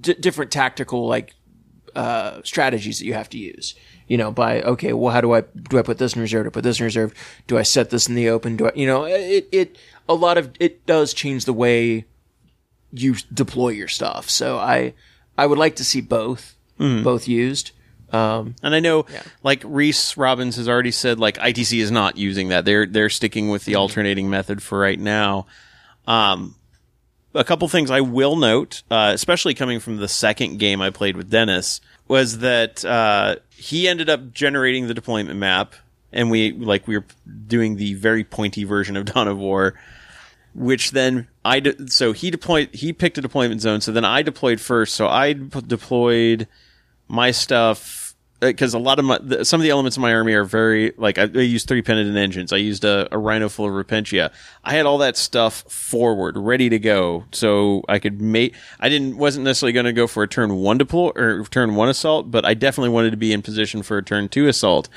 d- 0.00 0.14
different 0.14 0.52
tactical 0.52 1.08
like 1.08 1.34
uh, 1.96 2.40
strategies 2.44 3.00
that 3.00 3.04
you 3.04 3.14
have 3.14 3.28
to 3.30 3.38
use. 3.38 3.74
You 4.10 4.16
know, 4.16 4.32
by 4.32 4.60
okay, 4.62 4.92
well, 4.92 5.12
how 5.14 5.20
do 5.20 5.32
I 5.34 5.42
do 5.42 5.78
I 5.78 5.82
put 5.82 5.98
this 5.98 6.14
in 6.16 6.20
reserve? 6.20 6.44
Do 6.44 6.48
I 6.48 6.52
put 6.52 6.64
this 6.64 6.80
in 6.80 6.84
reserve? 6.84 7.14
Do 7.46 7.56
I 7.58 7.62
set 7.62 7.90
this 7.90 8.08
in 8.08 8.16
the 8.16 8.28
open? 8.28 8.56
Do 8.56 8.66
I, 8.66 8.72
you 8.74 8.84
know, 8.86 9.04
it 9.04 9.48
it 9.52 9.76
a 10.08 10.14
lot 10.14 10.36
of 10.36 10.50
it 10.58 10.84
does 10.84 11.14
change 11.14 11.44
the 11.44 11.52
way 11.52 12.06
you 12.92 13.14
deploy 13.32 13.68
your 13.68 13.86
stuff. 13.86 14.28
So 14.28 14.58
I 14.58 14.94
I 15.38 15.46
would 15.46 15.58
like 15.58 15.76
to 15.76 15.84
see 15.84 16.00
both 16.00 16.56
both 17.04 17.28
used. 17.28 17.70
Um, 18.12 18.56
And 18.64 18.74
I 18.74 18.80
know, 18.80 19.06
like 19.44 19.62
Reece 19.64 20.16
Robbins 20.16 20.56
has 20.56 20.68
already 20.68 20.90
said, 20.90 21.20
like 21.20 21.36
ITC 21.38 21.78
is 21.80 21.92
not 21.92 22.16
using 22.16 22.48
that. 22.48 22.64
They're 22.64 22.86
they're 22.86 23.10
sticking 23.10 23.48
with 23.48 23.64
the 23.64 23.76
alternating 23.76 24.28
method 24.28 24.60
for 24.60 24.80
right 24.80 24.98
now. 24.98 25.46
Um, 26.08 26.56
a 27.32 27.44
couple 27.44 27.68
things 27.68 27.92
I 27.92 28.00
will 28.00 28.34
note, 28.34 28.82
uh, 28.90 29.12
especially 29.14 29.54
coming 29.54 29.78
from 29.78 29.98
the 29.98 30.08
second 30.08 30.58
game 30.58 30.80
I 30.82 30.90
played 30.90 31.16
with 31.16 31.30
Dennis, 31.30 31.80
was 32.10 32.38
that 32.38 32.84
uh, 32.84 33.36
he 33.50 33.86
ended 33.86 34.10
up 34.10 34.32
generating 34.32 34.88
the 34.88 34.94
deployment 34.94 35.38
map, 35.38 35.76
and 36.12 36.28
we 36.28 36.50
like 36.50 36.88
we 36.88 36.98
were 36.98 37.04
doing 37.46 37.76
the 37.76 37.94
very 37.94 38.24
pointy 38.24 38.64
version 38.64 38.96
of 38.96 39.04
Dawn 39.14 39.28
of 39.28 39.38
War, 39.38 39.74
which 40.52 40.90
then 40.90 41.28
I 41.44 41.60
de- 41.60 41.88
so 41.88 42.10
he 42.10 42.32
deployed 42.32 42.74
he 42.74 42.92
picked 42.92 43.16
a 43.16 43.20
deployment 43.20 43.60
zone, 43.60 43.80
so 43.80 43.92
then 43.92 44.04
I 44.04 44.22
deployed 44.22 44.60
first, 44.60 44.94
so 44.94 45.06
I 45.06 45.34
deployed 45.34 46.48
my 47.06 47.30
stuff 47.30 47.99
Uh, 48.42 48.46
because 48.46 48.72
a 48.74 48.78
lot 48.78 48.98
of 48.98 49.04
my 49.04 49.18
the, 49.22 49.44
some 49.44 49.60
of 49.60 49.64
the 49.64 49.70
elements 49.70 49.96
of 49.96 50.00
my 50.00 50.14
army 50.14 50.32
are 50.32 50.44
very 50.44 50.92
like 50.96 51.18
I, 51.18 51.22
I 51.24 51.26
used 51.40 51.68
three 51.68 51.82
penitent 51.82 52.16
engines. 52.16 52.52
I 52.52 52.56
used 52.56 52.84
a, 52.84 53.06
a 53.12 53.18
rhino 53.18 53.48
full 53.48 53.66
of 53.66 53.72
repentia. 53.72 54.32
I 54.64 54.72
had 54.72 54.86
all 54.86 54.98
that 54.98 55.16
stuff 55.16 55.62
forward, 55.70 56.36
ready 56.38 56.68
to 56.70 56.78
go, 56.78 57.24
so 57.32 57.82
I 57.88 57.98
could 57.98 58.20
make. 58.20 58.54
I 58.78 58.88
didn't 58.88 59.18
wasn't 59.18 59.44
necessarily 59.44 59.72
going 59.74 59.86
to 59.86 59.92
go 59.92 60.06
for 60.06 60.22
a 60.22 60.28
turn 60.28 60.54
one 60.56 60.78
deploy 60.78 61.10
or 61.16 61.44
turn 61.50 61.74
one 61.74 61.88
assault, 61.90 62.30
but 62.30 62.44
I 62.46 62.54
definitely 62.54 62.90
wanted 62.90 63.10
to 63.10 63.16
be 63.18 63.32
in 63.32 63.42
position 63.42 63.82
for 63.82 63.98
a 63.98 64.02
turn 64.02 64.28
two 64.28 64.48
assault. 64.48 64.88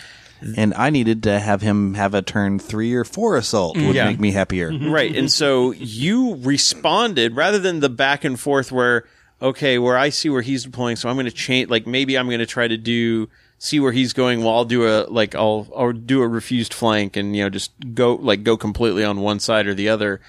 And 0.58 0.74
I 0.74 0.90
needed 0.90 1.24
to 1.24 1.40
have 1.40 1.62
him 1.62 1.94
have 1.94 2.14
a 2.14 2.22
turn 2.22 2.60
three 2.60 2.94
or 2.96 3.06
four 3.06 3.38
assault 3.38 3.78
would 3.78 3.96
Yeah. 3.96 4.06
make 4.08 4.20
me 4.20 4.32
happier. 4.32 4.72
right 4.78 5.16
and 5.16 5.32
so 5.32 5.72
you 5.72 6.36
responded 6.42 7.36
rather 7.38 7.60
than 7.60 7.80
the 7.80 7.88
back 7.90 8.26
and 8.26 8.38
forth 8.38 8.70
where 8.70 9.06
okay 9.44 9.78
where 9.78 9.98
i 9.98 10.10
see 10.10 10.30
where 10.30 10.42
he's 10.42 10.64
deploying 10.64 10.96
so 10.96 11.08
i'm 11.10 11.16
going 11.16 11.26
to 11.26 11.32
change 11.32 11.70
like 11.70 11.86
maybe 11.86 12.18
i'm 12.18 12.28
going 12.28 12.40
to 12.40 12.46
try 12.46 12.68
to 12.68 12.78
do 12.78 13.30
see 13.60 13.80
where 13.80 13.92
he's 13.92 14.14
going 14.14 14.44
well 14.44 14.54
i'll 14.56 14.66
do 14.66 14.88
a 14.88 15.06
like 15.10 15.36
i'll 15.36 15.68
i'll 15.76 15.92
do 15.92 16.22
a 16.22 16.28
refused 16.28 16.74
flank 16.74 17.16
and 17.16 17.36
you 17.36 17.44
know 17.44 17.50
just 17.50 17.72
go 17.94 18.16
like 18.16 18.44
go 18.44 18.58
completely 18.58 19.04
on 19.04 19.20
one 19.20 19.40
side 19.40 19.68
or 19.68 19.74
the 19.76 19.90
other 19.90 20.20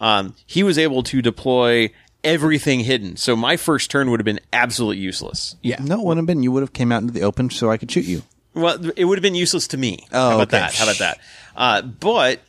um 0.00 0.34
he 0.46 0.62
was 0.62 0.78
able 0.78 1.02
to 1.02 1.22
deploy 1.22 1.90
everything 2.24 2.80
hidden 2.80 3.16
so 3.16 3.36
my 3.36 3.56
first 3.56 3.90
turn 3.90 4.10
would 4.10 4.18
have 4.18 4.24
been 4.24 4.40
absolutely 4.52 4.96
useless 5.02 5.56
yeah, 5.62 5.76
No, 5.80 6.00
it 6.00 6.04
wouldn't 6.04 6.22
have 6.22 6.26
been. 6.26 6.42
You 6.42 6.50
would 6.52 6.62
have 6.62 6.72
came 6.72 6.90
out 6.90 7.02
into 7.02 7.12
the 7.12 7.20
open 7.22 7.50
so 7.50 7.70
I 7.70 7.76
could 7.76 7.90
shoot 7.90 8.06
you. 8.06 8.22
Well, 8.54 8.78
it 8.96 9.04
would 9.04 9.18
have 9.18 9.22
been 9.22 9.34
useless 9.34 9.68
to 9.68 9.76
me. 9.76 10.06
Oh, 10.10 10.30
How 10.30 10.34
about 10.36 10.48
okay. 10.48 10.58
that? 10.58 10.74
How 10.74 10.84
about 10.84 10.98
that? 10.98 11.18
Uh, 11.54 11.82
but 11.82 12.40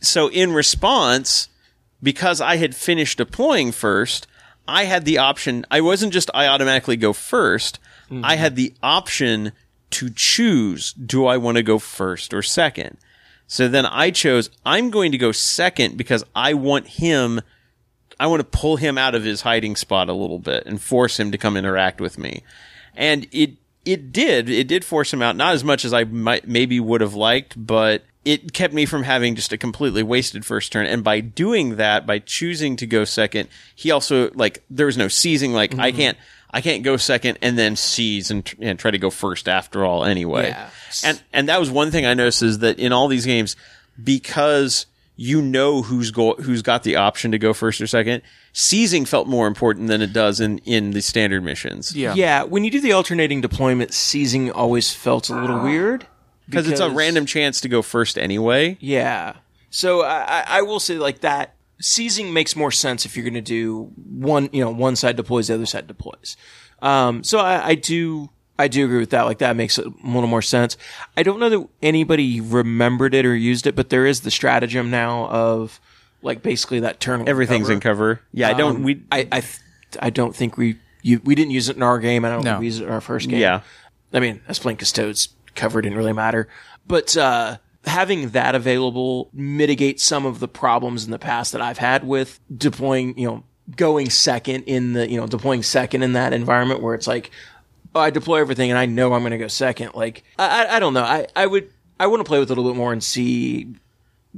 so 0.00 0.28
in 0.28 0.52
response, 0.52 1.48
because 2.02 2.42
I 2.42 2.56
had 2.56 2.74
finished 2.74 3.16
deploying 3.16 3.72
first, 3.72 4.26
I 4.68 4.84
had 4.84 5.04
the 5.04 5.18
option. 5.18 5.64
I 5.70 5.80
wasn't 5.80 6.12
just 6.12 6.30
I 6.34 6.46
automatically 6.46 6.96
go 6.96 7.12
1st 7.12 7.78
I 8.22 8.36
had 8.36 8.56
the 8.56 8.72
option 8.82 9.52
to 9.90 10.10
choose: 10.10 10.92
do 10.92 11.26
I 11.26 11.36
want 11.36 11.56
to 11.56 11.62
go 11.62 11.78
first 11.78 12.32
or 12.32 12.42
second? 12.42 12.98
So 13.46 13.68
then 13.68 13.86
I 13.86 14.10
chose 14.10 14.50
I'm 14.64 14.90
going 14.90 15.12
to 15.12 15.18
go 15.18 15.32
second 15.32 15.96
because 15.96 16.24
I 16.34 16.54
want 16.54 16.86
him. 16.86 17.40
I 18.18 18.26
want 18.28 18.40
to 18.40 18.58
pull 18.58 18.76
him 18.76 18.96
out 18.96 19.14
of 19.14 19.24
his 19.24 19.42
hiding 19.42 19.76
spot 19.76 20.08
a 20.08 20.14
little 20.14 20.38
bit 20.38 20.64
and 20.66 20.80
force 20.80 21.20
him 21.20 21.30
to 21.32 21.38
come 21.38 21.56
interact 21.56 22.00
with 22.00 22.18
me. 22.18 22.42
And 22.94 23.26
it 23.30 23.54
it 23.84 24.12
did 24.12 24.48
it 24.48 24.66
did 24.66 24.84
force 24.84 25.12
him 25.12 25.22
out 25.22 25.36
not 25.36 25.54
as 25.54 25.64
much 25.64 25.84
as 25.84 25.92
I 25.92 26.04
might 26.04 26.48
maybe 26.48 26.80
would 26.80 27.00
have 27.00 27.14
liked, 27.14 27.54
but 27.56 28.04
it 28.26 28.52
kept 28.52 28.74
me 28.74 28.86
from 28.86 29.04
having 29.04 29.36
just 29.36 29.52
a 29.52 29.56
completely 29.56 30.02
wasted 30.02 30.44
first 30.44 30.72
turn. 30.72 30.86
And 30.86 31.04
by 31.04 31.20
doing 31.20 31.76
that, 31.76 32.06
by 32.06 32.18
choosing 32.18 32.74
to 32.76 32.86
go 32.86 33.04
second, 33.04 33.48
he 33.76 33.92
also 33.92 34.32
like 34.34 34.64
there 34.68 34.86
was 34.86 34.98
no 34.98 35.06
seizing. 35.06 35.52
Like 35.52 35.78
I 35.78 35.90
mm-hmm. 35.90 35.96
can't 35.96 36.18
I 36.50 36.60
can't 36.60 36.82
go 36.82 36.96
second 36.96 37.38
and 37.40 37.56
then 37.56 37.76
seize 37.76 38.32
and, 38.32 38.44
tr- 38.44 38.56
and 38.60 38.78
try 38.78 38.90
to 38.90 38.98
go 38.98 39.10
first 39.10 39.48
after 39.48 39.84
all 39.84 40.04
anyway. 40.04 40.48
Yeah. 40.48 40.70
And 41.04 41.22
and 41.32 41.48
that 41.48 41.60
was 41.60 41.70
one 41.70 41.92
thing 41.92 42.04
I 42.04 42.14
noticed 42.14 42.42
is 42.42 42.58
that 42.58 42.80
in 42.80 42.92
all 42.92 43.06
these 43.06 43.26
games, 43.26 43.54
because 44.02 44.86
you 45.14 45.40
know 45.40 45.82
who's 45.82 46.10
go 46.10 46.34
who's 46.34 46.62
got 46.62 46.82
the 46.82 46.96
option 46.96 47.30
to 47.30 47.38
go 47.38 47.52
first 47.52 47.80
or 47.80 47.86
second, 47.86 48.22
seizing 48.52 49.04
felt 49.04 49.28
more 49.28 49.46
important 49.46 49.86
than 49.86 50.02
it 50.02 50.12
does 50.12 50.40
in 50.40 50.58
in 50.58 50.90
the 50.90 51.00
standard 51.00 51.44
missions. 51.44 51.94
Yeah. 51.94 52.14
yeah. 52.14 52.42
When 52.42 52.64
you 52.64 52.72
do 52.72 52.80
the 52.80 52.92
alternating 52.92 53.40
deployment, 53.40 53.94
seizing 53.94 54.50
always 54.50 54.92
felt 54.92 55.30
a 55.30 55.40
little 55.40 55.60
ah. 55.60 55.62
weird 55.62 56.08
because 56.46 56.68
it's 56.68 56.80
a 56.80 56.90
random 56.90 57.26
chance 57.26 57.60
to 57.62 57.68
go 57.68 57.82
first 57.82 58.16
anyway. 58.18 58.76
Yeah. 58.80 59.34
So 59.70 60.02
I, 60.02 60.44
I- 60.46 60.62
will 60.62 60.80
say 60.80 60.96
like 60.96 61.20
that 61.20 61.54
seizing 61.80 62.32
makes 62.32 62.56
more 62.56 62.70
sense 62.72 63.04
if 63.04 63.16
you're 63.16 63.24
going 63.24 63.34
to 63.34 63.40
do 63.42 63.90
one, 64.08 64.48
you 64.52 64.64
know, 64.64 64.70
one 64.70 64.96
side 64.96 65.16
deploys, 65.16 65.48
the 65.48 65.54
other 65.54 65.66
side 65.66 65.86
deploys. 65.86 66.36
Um, 66.80 67.22
so 67.24 67.38
I, 67.38 67.66
I 67.68 67.74
do, 67.74 68.30
I 68.58 68.68
do 68.68 68.84
agree 68.86 68.98
with 68.98 69.10
that. 69.10 69.22
Like 69.22 69.38
that 69.38 69.56
makes 69.56 69.76
a 69.78 69.82
little 70.02 70.26
more 70.28 70.40
sense. 70.42 70.76
I 71.16 71.22
don't 71.22 71.38
know 71.40 71.48
that 71.50 71.68
anybody 71.82 72.40
remembered 72.40 73.14
it 73.14 73.26
or 73.26 73.34
used 73.36 73.66
it, 73.66 73.74
but 73.76 73.90
there 73.90 74.06
is 74.06 74.20
the 74.22 74.30
stratagem 74.30 74.90
now 74.90 75.26
of 75.28 75.78
like 76.22 76.42
basically 76.42 76.80
that 76.80 76.98
turn. 77.00 77.28
Everything's 77.28 77.64
cover. 77.66 77.72
in 77.74 77.80
cover. 77.80 78.20
Yeah, 78.32 78.48
I 78.48 78.54
don't. 78.54 78.76
Um, 78.76 78.82
We 78.82 79.02
I, 79.12 79.28
I, 79.30 79.40
th- 79.40 79.58
I 80.00 80.08
don't 80.10 80.34
think 80.34 80.56
we, 80.56 80.78
you, 81.02 81.20
we 81.24 81.34
didn't 81.34 81.50
use 81.50 81.68
it 81.68 81.76
in 81.76 81.82
our 81.82 81.98
game. 81.98 82.24
I 82.24 82.30
don't 82.30 82.42
No. 82.44 82.52
think 82.52 82.60
we 82.60 82.66
used 82.66 82.80
it 82.80 82.86
in 82.86 82.90
our 82.92 83.00
first 83.02 83.28
game. 83.28 83.40
yeah. 83.40 83.60
I 84.14 84.20
mean, 84.20 84.40
as 84.48 84.58
playing 84.58 84.78
Custodes 84.78 85.28
cover 85.56 85.80
didn't 85.82 85.98
really 85.98 86.12
matter. 86.12 86.48
But 86.86 87.16
uh, 87.16 87.58
having 87.84 88.30
that 88.30 88.54
available 88.54 89.30
mitigates 89.32 90.04
some 90.04 90.26
of 90.26 90.38
the 90.40 90.48
problems 90.48 91.04
in 91.04 91.10
the 91.10 91.18
past 91.18 91.52
that 91.52 91.60
I've 91.60 91.78
had 91.78 92.06
with 92.06 92.38
deploying, 92.54 93.18
you 93.18 93.26
know, 93.26 93.44
going 93.74 94.10
second 94.10 94.64
in 94.64 94.92
the, 94.92 95.10
you 95.10 95.18
know, 95.18 95.26
deploying 95.26 95.62
second 95.62 96.02
in 96.02 96.12
that 96.12 96.32
environment 96.32 96.80
where 96.82 96.94
it's 96.94 97.06
like, 97.08 97.30
oh, 97.94 98.00
I 98.00 98.10
deploy 98.10 98.40
everything 98.40 98.70
and 98.70 98.78
I 98.78 98.86
know 98.86 99.12
I'm 99.12 99.22
going 99.22 99.32
to 99.32 99.38
go 99.38 99.48
second. 99.48 99.94
Like, 99.94 100.22
I, 100.38 100.66
I, 100.76 100.78
don't 100.78 100.94
know. 100.94 101.02
I, 101.02 101.26
I 101.34 101.46
would, 101.46 101.70
I 101.98 102.06
want 102.06 102.20
to 102.20 102.24
play 102.24 102.38
with 102.38 102.50
it 102.50 102.56
a 102.56 102.60
little 102.60 102.72
bit 102.72 102.78
more 102.78 102.92
and 102.92 103.02
see 103.02 103.74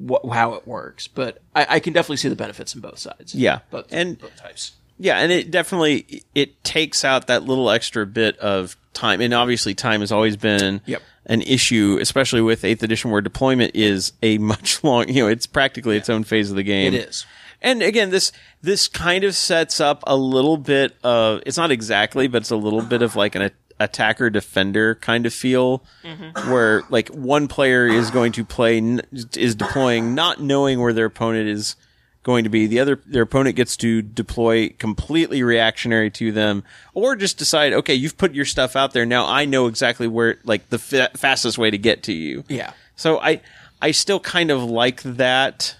wh- 0.09 0.32
how 0.32 0.55
it 0.55 0.66
works. 0.66 1.09
But 1.09 1.43
I, 1.55 1.66
I 1.69 1.81
can 1.81 1.93
definitely 1.93 2.16
see 2.19 2.28
the 2.28 2.36
benefits 2.36 2.74
in 2.74 2.81
both 2.81 2.99
sides. 2.99 3.35
Yeah. 3.35 3.61
Both, 3.70 3.89
And- 3.90 4.19
both 4.19 4.36
types. 4.36 4.73
Yeah, 5.01 5.19
and 5.19 5.31
it 5.31 5.53
definitely 5.53 6.24
it 6.35 6.65
takes 6.65 7.05
out 7.05 7.28
that 7.28 7.45
little 7.45 7.70
extra 7.70 8.05
bit 8.05 8.36
of 8.39 8.77
time, 8.99 9.20
and 9.20 9.33
obviously 9.33 9.75
time 9.75 10.01
has 10.01 10.12
always 10.12 10.37
been 10.37 10.81
Yep. 10.87 11.03
an 11.27 11.43
issue, 11.43 11.99
especially 12.01 12.41
with 12.41 12.65
Eighth 12.65 12.83
Edition, 12.83 13.11
where 13.11 13.20
deployment 13.20 13.75
is 13.75 14.12
a 14.23 14.39
much 14.39 14.83
long. 14.85 15.09
You 15.09 15.25
know, 15.25 15.29
it's 15.29 15.47
practically 15.47 15.97
its 15.97 16.09
own 16.09 16.25
phase 16.25 16.51
of 16.51 16.57
the 16.57 16.62
game. 16.62 16.95
It 16.95 17.09
is. 17.09 17.27
And 17.61 17.83
again, 17.83 18.11
this 18.11 18.31
this 18.62 18.89
kind 18.89 19.25
of 19.25 19.35
sets 19.35 19.81
up 19.81 20.05
a 20.07 20.16
little 20.16 20.57
bit 20.57 20.95
of 21.03 21.43
it's 21.47 21.57
not 21.57 21.70
exactly, 21.70 22.29
but 22.29 22.43
it's 22.43 22.51
a 22.51 22.57
little 22.57 22.83
bit 22.83 23.03
of 23.03 23.16
like 23.16 23.35
an 23.35 23.51
attacker 23.81 24.31
defender 24.31 24.95
kind 24.97 25.27
of 25.27 25.35
feel, 25.35 25.85
mm-hmm. 26.05 26.51
where 26.51 26.83
like 26.89 27.09
one 27.09 27.49
player 27.49 27.87
is 27.87 28.11
going 28.11 28.33
to 28.33 28.45
play 28.45 28.79
is 29.35 29.55
deploying 29.55 30.15
not 30.15 30.41
knowing 30.41 30.81
where 30.81 30.93
their 30.93 31.07
opponent 31.07 31.49
is 31.49 31.77
going 32.29 32.45
to 32.45 32.51
be. 32.51 32.67
The 32.67 32.79
other 32.81 33.01
their 33.07 33.23
opponent 33.23 33.57
gets 33.57 33.75
to 33.79 34.03
deploy 34.03 34.69
completely 34.79 35.43
reactionary 35.43 36.11
to 36.13 36.31
them, 36.31 36.63
or 36.95 37.17
just 37.17 37.39
decide, 37.39 37.73
okay, 37.73 37.95
you've 37.95 38.19
put 38.19 38.35
your 38.35 38.45
stuff 38.45 38.77
out 38.77 38.93
there. 38.93 39.07
Now 39.07 39.27
I 39.27 39.47
know 39.47 39.67
exactly 39.67 40.07
where 40.07 40.37
like 40.45 40.69
the 40.69 40.79
fa- 40.79 41.11
fastest 41.17 41.57
way 41.57 41.71
to 41.71 41.79
get 41.79 42.03
to 42.05 42.13
you. 42.13 42.45
Yeah. 42.49 42.73
So 42.97 43.19
I 43.21 43.41
I 43.81 43.93
still 43.93 44.21
kind 44.21 44.51
of 44.51 44.63
like 44.63 45.03
that. 45.03 45.77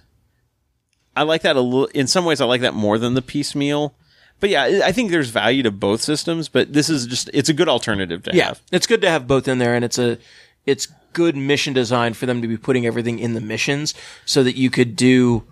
I 1.15 1.23
like 1.23 1.43
that 1.43 1.57
a 1.57 1.61
little. 1.61 1.87
In 1.87 2.07
some 2.07 2.25
ways, 2.25 2.41
I 2.41 2.47
like 2.47 2.62
that 2.62 2.75
more 2.75 2.99
than 2.99 3.15
the 3.15 3.23
piecemeal. 3.23 3.95
But 4.41 4.51
yeah, 4.51 4.62
I- 4.62 4.87
I 4.89 4.93
think 4.93 5.11
there's 5.11 5.31
value 5.31 5.62
to 5.65 5.70
both 5.70 6.01
systems. 6.01 6.49
But 6.49 6.73
this 6.73 6.89
is 6.89 7.07
just 7.07 7.29
it's 7.35 7.49
a 7.49 7.55
good 7.55 7.69
alternative 7.69 8.23
to 8.25 8.35
Yeah, 8.35 8.47
have. 8.49 8.61
it's 8.73 8.87
good 8.87 9.03
to 9.03 9.11
have 9.11 9.27
both 9.27 9.47
in 9.49 9.59
there, 9.59 9.75
and 9.75 9.85
it's 9.85 9.99
a 9.99 10.16
it's 10.65 10.89
good 11.12 11.35
mission 11.37 11.73
design 11.73 12.15
for 12.15 12.27
them 12.27 12.41
to 12.43 12.49
be 12.49 12.57
putting 12.57 12.87
everything 12.87 13.19
in 13.19 13.35
the 13.35 13.41
missions 13.41 13.95
so 14.25 14.43
that 14.45 14.57
you 14.57 14.70
could 14.70 14.95
do 14.95 15.43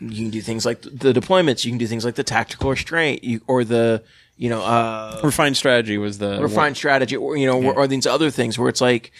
you 0.00 0.16
can 0.24 0.30
do 0.30 0.40
things 0.40 0.66
like 0.66 0.82
the 0.82 1.12
deployments, 1.12 1.64
you 1.64 1.70
can 1.70 1.78
do 1.78 1.86
things 1.86 2.04
like 2.04 2.14
the 2.16 2.24
tactical 2.24 2.70
restraint, 2.70 3.24
you, 3.24 3.40
or 3.46 3.64
the 3.64 4.02
you 4.36 4.48
know 4.48 4.62
uh, 4.62 5.20
Refined 5.22 5.56
strategy 5.56 5.98
was 5.98 6.18
the 6.18 6.40
refined 6.40 6.76
strategy, 6.76 7.16
or 7.16 7.36
you 7.36 7.46
know, 7.46 7.62
or, 7.62 7.74
or 7.74 7.86
these 7.86 8.06
other 8.06 8.30
things 8.30 8.58
where 8.58 8.68
it's 8.68 8.80
like. 8.80 9.12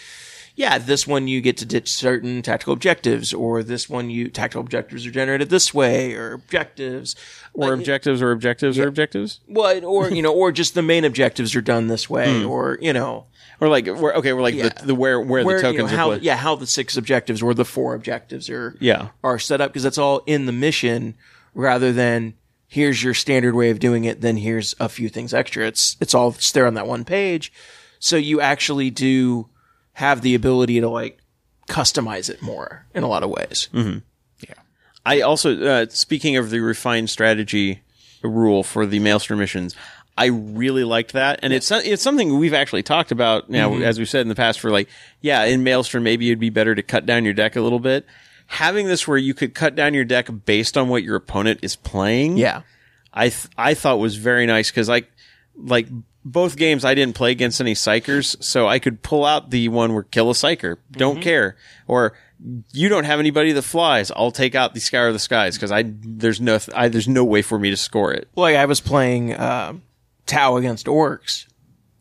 yeah, 0.55 0.77
this 0.77 1.07
one 1.07 1.29
you 1.29 1.39
get 1.39 1.55
to 1.57 1.65
ditch 1.65 1.89
certain 1.89 2.41
tactical 2.41 2.73
objectives, 2.73 3.33
or 3.33 3.63
this 3.63 3.87
one 3.89 4.09
you 4.09 4.27
tactical 4.29 4.59
objectives 4.61 5.05
are 5.05 5.11
generated 5.11 5.49
this 5.49 5.73
way, 5.73 6.13
or 6.13 6.33
objectives, 6.33 7.15
or 7.53 7.69
Like, 7.69 7.79
objectives 7.79 8.21
or 8.21 8.31
objectives 8.31 8.77
or 8.77 8.87
objectives? 8.87 9.39
What, 9.47 9.85
or 9.85 10.09
you 10.11 10.21
know, 10.21 10.33
or 10.33 10.51
just 10.51 10.73
the 10.75 10.81
main 10.81 11.05
objectives 11.05 11.55
are 11.55 11.61
done 11.61 11.87
this 11.87 12.09
way, 12.09 12.43
or 12.43 12.77
you 12.81 12.91
know, 12.91 13.25
or 13.59 13.67
like 13.69 13.85
we're, 13.87 14.13
okay 14.15 14.33
we're 14.33 14.41
like 14.41 14.55
Yeah. 14.55 14.69
the, 14.69 14.87
the 14.87 14.95
where 14.95 15.19
where, 15.19 15.43
where 15.45 15.61
the 15.61 15.67
you 15.67 15.73
know, 15.73 15.77
tokens 15.83 15.93
are 15.93 15.97
how 15.97 16.09
put. 16.11 16.21
yeah 16.23 16.35
how 16.35 16.55
the 16.55 16.67
six 16.67 16.97
objectives 16.97 17.41
or 17.41 17.53
the 17.53 17.65
four 17.65 17.93
objectives 17.95 18.49
are 18.49 18.75
Yeah. 18.79 19.09
are 19.23 19.39
set 19.39 19.61
up 19.61 19.71
because 19.71 19.83
that's 19.83 19.97
all 19.97 20.21
in 20.25 20.45
the 20.45 20.51
mission 20.51 21.15
rather 21.53 21.91
than 21.91 22.33
here's 22.67 23.03
your 23.03 23.13
standard 23.13 23.55
way 23.55 23.69
of 23.71 23.79
doing 23.79 24.03
it 24.05 24.21
then 24.21 24.37
here's 24.37 24.75
a 24.79 24.87
few 24.89 25.09
things 25.09 25.33
extra 25.33 25.65
it's 25.65 25.97
it's 25.99 26.13
all 26.13 26.29
it's 26.29 26.51
there 26.51 26.67
on 26.67 26.75
that 26.75 26.87
one 26.87 27.03
page 27.05 27.51
so 27.99 28.15
you 28.15 28.39
actually 28.41 28.89
do 28.89 29.49
have 29.93 30.21
the 30.21 30.35
ability 30.35 30.79
to 30.79 30.87
like 30.89 31.19
customize 31.67 32.29
it 32.29 32.41
more 32.41 32.85
in 32.93 33.03
a 33.03 33.07
lot 33.07 33.23
of 33.23 33.29
ways 33.29 33.67
Yeah. 33.73 34.53
I 35.05 35.21
also, 35.21 35.59
uh, 35.65 35.85
speaking 35.89 36.35
of 36.37 36.49
the 36.49 36.59
refined 36.59 37.09
strategy 37.09 37.81
rule 38.23 38.63
for 38.63 38.85
the 38.85 38.99
Maelstrom 38.99 39.39
missions, 39.39 39.75
I 40.19 40.25
really 40.27 40.83
liked 40.83 41.13
that, 41.13 41.39
and 41.43 41.53
it's 41.53 41.71
it's 41.71 42.03
something 42.03 42.37
we've 42.37 42.53
actually 42.53 42.83
talked 42.83 43.11
about 43.11 43.49
now, 43.49 43.69
Mm-hmm. 43.71 43.83
as 43.83 43.97
we've 43.97 44.09
said 44.09 44.21
in 44.21 44.27
the 44.27 44.35
past. 44.35 44.59
For 44.59 44.69
like, 44.69 44.89
yeah, 45.21 45.45
in 45.45 45.63
Maelstrom, 45.63 46.03
maybe 46.03 46.27
it'd 46.29 46.39
be 46.39 46.49
better 46.49 46.75
to 46.75 46.83
cut 46.83 47.05
down 47.05 47.23
your 47.25 47.33
deck 47.33 47.55
a 47.55 47.61
little 47.61 47.79
bit. 47.79 48.05
Having 48.47 48.87
this 48.87 49.07
where 49.07 49.17
you 49.17 49.33
could 49.33 49.53
cut 49.55 49.75
down 49.75 49.93
your 49.93 50.03
deck 50.05 50.27
based 50.45 50.77
on 50.77 50.89
what 50.89 51.03
your 51.03 51.15
opponent 51.15 51.59
is 51.61 51.75
playing, 51.75 52.37
yeah 52.37 52.61
I 53.13 53.29
th- 53.29 53.47
I 53.57 53.73
thought 53.75 53.99
was 53.99 54.17
very 54.17 54.45
nice 54.45 54.69
because 54.71 54.89
like 54.89 55.09
like 55.55 55.87
both 56.25 56.57
games 56.57 56.83
I 56.83 56.95
didn't 56.95 57.15
play 57.15 57.31
against 57.31 57.61
any 57.61 57.73
psykers, 57.73 58.35
so 58.43 58.67
I 58.67 58.79
could 58.79 59.01
pull 59.01 59.23
out 59.25 59.51
the 59.51 59.69
one 59.69 59.93
where 59.93 60.03
kill 60.03 60.29
a 60.29 60.33
psyker, 60.33 60.77
don't 60.91 61.21
care, 61.21 61.55
or 61.87 62.13
you 62.73 62.89
don't 62.89 63.03
have 63.05 63.19
anybody 63.19 63.51
that 63.53 63.61
flies. 63.63 64.11
I'll 64.15 64.31
take 64.31 64.55
out 64.55 64.73
the 64.73 64.79
Scour 64.79 65.07
of 65.07 65.13
the 65.13 65.19
Skies 65.19 65.55
because 65.55 65.71
I 65.71 65.83
there's 65.87 66.39
no 66.41 66.59
I, 66.75 66.87
there's 66.89 67.07
no 67.07 67.23
way 67.23 67.41
for 67.41 67.57
me 67.59 67.69
to 67.69 67.77
score 67.77 68.11
it. 68.13 68.27
like 68.35 68.55
i 68.55 68.65
was 68.65 68.79
playing 68.81 69.37
um 69.39 69.81
tau 70.29 70.57
against 70.57 70.85
Orks 70.85 71.45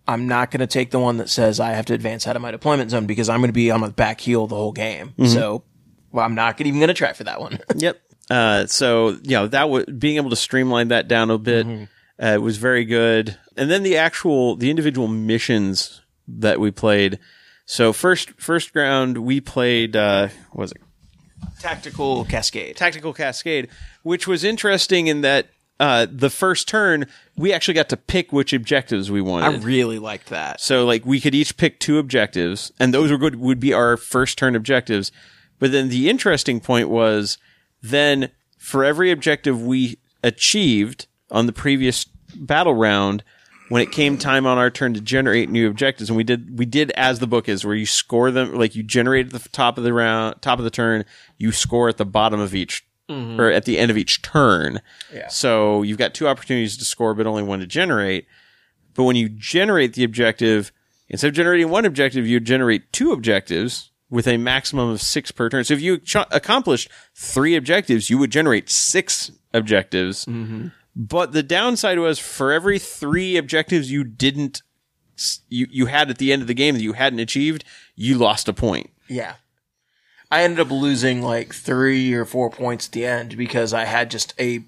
i'm 0.06 0.28
not 0.28 0.50
going 0.50 0.60
to 0.60 0.66
take 0.66 0.90
the 0.90 0.98
one 0.98 1.16
that 1.16 1.28
says 1.28 1.60
i 1.60 1.70
have 1.70 1.86
to 1.86 1.94
advance 1.94 2.26
out 2.26 2.36
of 2.36 2.42
my 2.42 2.50
deployment 2.50 2.90
zone 2.90 3.06
because 3.06 3.28
i'm 3.28 3.40
going 3.40 3.48
to 3.48 3.52
be 3.52 3.70
on 3.70 3.80
my 3.80 3.88
back 3.90 4.20
heel 4.20 4.46
the 4.46 4.54
whole 4.56 4.72
game 4.72 5.12
so 5.26 5.64
well, 6.12 6.24
i'm 6.24 6.34
not 6.34 6.60
even 6.60 6.78
going 6.78 6.88
to 6.88 6.94
try 6.94 7.12
for 7.12 7.24
that 7.24 7.40
one 7.40 7.58
Yep. 7.76 8.00
Uh, 8.30 8.66
so 8.66 9.10
you 9.22 9.30
know 9.30 9.46
that 9.48 9.70
was 9.70 9.86
being 9.86 10.16
able 10.16 10.30
to 10.30 10.36
streamline 10.36 10.88
that 10.88 11.08
down 11.08 11.30
a 11.30 11.38
bit 11.38 11.66
uh, 12.18 12.38
was 12.40 12.56
very 12.58 12.84
good. 12.84 13.36
And 13.56 13.70
then 13.70 13.82
the 13.82 13.96
actual 13.96 14.56
the 14.56 14.70
individual 14.70 15.08
missions 15.08 16.02
that 16.26 16.60
we 16.60 16.70
played. 16.70 17.18
So 17.66 17.92
first 17.92 18.30
first 18.40 18.74
round 18.74 19.18
we 19.18 19.40
played 19.40 19.96
uh, 19.96 20.28
what 20.52 20.62
was 20.62 20.72
it 20.72 20.80
tactical 21.60 22.24
cascade 22.24 22.76
tactical 22.76 23.12
cascade, 23.12 23.68
which 24.02 24.26
was 24.26 24.44
interesting 24.44 25.06
in 25.06 25.22
that 25.22 25.48
uh, 25.80 26.06
the 26.10 26.30
first 26.30 26.68
turn 26.68 27.06
we 27.36 27.52
actually 27.52 27.74
got 27.74 27.88
to 27.88 27.96
pick 27.96 28.32
which 28.32 28.52
objectives 28.52 29.10
we 29.10 29.20
wanted. 29.20 29.46
I 29.46 29.64
really 29.64 29.98
liked 29.98 30.28
that. 30.30 30.60
so 30.60 30.84
like 30.84 31.06
we 31.06 31.20
could 31.20 31.34
each 31.34 31.56
pick 31.56 31.78
two 31.78 31.98
objectives, 31.98 32.72
and 32.80 32.92
those 32.92 33.10
were 33.10 33.18
good 33.18 33.36
would 33.36 33.60
be 33.60 33.72
our 33.72 33.96
first 33.96 34.38
turn 34.38 34.56
objectives. 34.56 35.12
But 35.58 35.72
then 35.72 35.88
the 35.88 36.08
interesting 36.08 36.60
point 36.60 36.88
was 36.88 37.38
then 37.82 38.30
for 38.58 38.84
every 38.84 39.10
objective 39.10 39.62
we 39.62 39.98
achieved 40.22 41.06
on 41.30 41.46
the 41.46 41.52
previous 41.52 42.04
battle 42.34 42.74
round, 42.74 43.22
when 43.68 43.82
it 43.82 43.92
came 43.92 44.16
time 44.16 44.46
on 44.46 44.58
our 44.58 44.70
turn 44.70 44.94
to 44.94 45.00
generate 45.00 45.50
new 45.50 45.68
objectives, 45.68 46.08
and 46.08 46.16
we 46.16 46.24
did 46.24 46.58
we 46.58 46.64
did 46.64 46.90
as 46.92 47.18
the 47.18 47.26
book 47.26 47.48
is, 47.48 47.64
where 47.64 47.74
you 47.74 47.86
score 47.86 48.30
them 48.30 48.54
like 48.54 48.74
you 48.74 48.82
generate 48.82 49.26
at 49.26 49.42
the 49.42 49.48
top 49.50 49.78
of 49.78 49.84
the 49.84 49.92
round, 49.92 50.40
top 50.40 50.58
of 50.58 50.64
the 50.64 50.70
turn, 50.70 51.04
you 51.36 51.52
score 51.52 51.88
at 51.88 51.98
the 51.98 52.06
bottom 52.06 52.40
of 52.40 52.54
each 52.54 52.87
Mm-hmm. 53.08 53.40
or 53.40 53.50
at 53.50 53.64
the 53.64 53.78
end 53.78 53.90
of 53.90 53.96
each 53.96 54.20
turn. 54.20 54.80
Yeah. 55.12 55.28
So 55.28 55.82
you've 55.82 55.96
got 55.96 56.12
two 56.12 56.28
opportunities 56.28 56.76
to 56.76 56.84
score, 56.84 57.14
but 57.14 57.26
only 57.26 57.42
one 57.42 57.60
to 57.60 57.66
generate. 57.66 58.26
But 58.94 59.04
when 59.04 59.16
you 59.16 59.28
generate 59.28 59.94
the 59.94 60.04
objective, 60.04 60.72
instead 61.08 61.28
of 61.28 61.34
generating 61.34 61.70
one 61.70 61.86
objective, 61.86 62.26
you 62.26 62.38
generate 62.38 62.92
two 62.92 63.12
objectives 63.12 63.90
with 64.10 64.26
a 64.26 64.36
maximum 64.36 64.90
of 64.90 65.00
six 65.00 65.30
per 65.30 65.48
turn. 65.48 65.64
So 65.64 65.74
if 65.74 65.80
you 65.80 65.98
ch- 65.98 66.16
accomplished 66.30 66.90
three 67.14 67.56
objectives, 67.56 68.10
you 68.10 68.18
would 68.18 68.30
generate 68.30 68.68
six 68.68 69.30
objectives. 69.54 70.24
Mm-hmm. 70.26 70.68
But 70.96 71.32
the 71.32 71.42
downside 71.42 71.98
was 71.98 72.18
for 72.18 72.52
every 72.52 72.78
three 72.78 73.36
objectives 73.36 73.90
you 73.90 74.04
didn't, 74.04 74.62
you, 75.48 75.66
you 75.70 75.86
had 75.86 76.10
at 76.10 76.18
the 76.18 76.32
end 76.32 76.42
of 76.42 76.48
the 76.48 76.54
game 76.54 76.74
that 76.74 76.82
you 76.82 76.94
hadn't 76.94 77.20
achieved, 77.20 77.64
you 77.94 78.18
lost 78.18 78.48
a 78.48 78.52
point. 78.52 78.90
Yeah. 79.08 79.34
I 80.30 80.42
ended 80.42 80.60
up 80.60 80.70
losing 80.70 81.22
like 81.22 81.54
three 81.54 82.12
or 82.12 82.24
four 82.24 82.50
points 82.50 82.86
at 82.86 82.92
the 82.92 83.06
end 83.06 83.36
because 83.36 83.72
I 83.72 83.84
had 83.84 84.10
just 84.10 84.34
a 84.38 84.62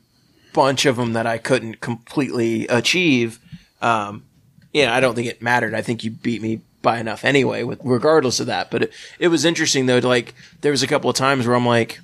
bunch 0.53 0.87
of 0.87 0.97
them 0.97 1.13
that 1.13 1.27
I 1.27 1.39
couldn't 1.39 1.81
completely 1.81 2.67
achieve. 2.69 3.39
Um, 3.83 4.25
yeah, 4.73 4.95
I 4.95 5.01
don't 5.01 5.15
think 5.15 5.29
it 5.29 5.43
mattered. 5.43 5.75
I 5.75 5.83
think 5.83 6.03
you 6.03 6.11
beat 6.11 6.43
me 6.43 6.61
by 6.83 6.99
enough 6.99 7.25
anyway, 7.25 7.63
with 7.63 7.81
regardless 7.85 8.41
of 8.41 8.47
that. 8.47 8.71
But 8.71 8.85
it, 8.85 8.93
it 9.19 9.29
was 9.29 9.45
interesting 9.45 9.87
though. 9.87 10.01
To 10.01 10.09
like, 10.09 10.35
there 10.63 10.73
was 10.73 10.83
a 10.83 10.87
couple 10.87 11.11
of 11.11 11.17
times 11.17 11.47
where 11.47 11.57
I'm 11.57 11.67
like, 11.67 12.01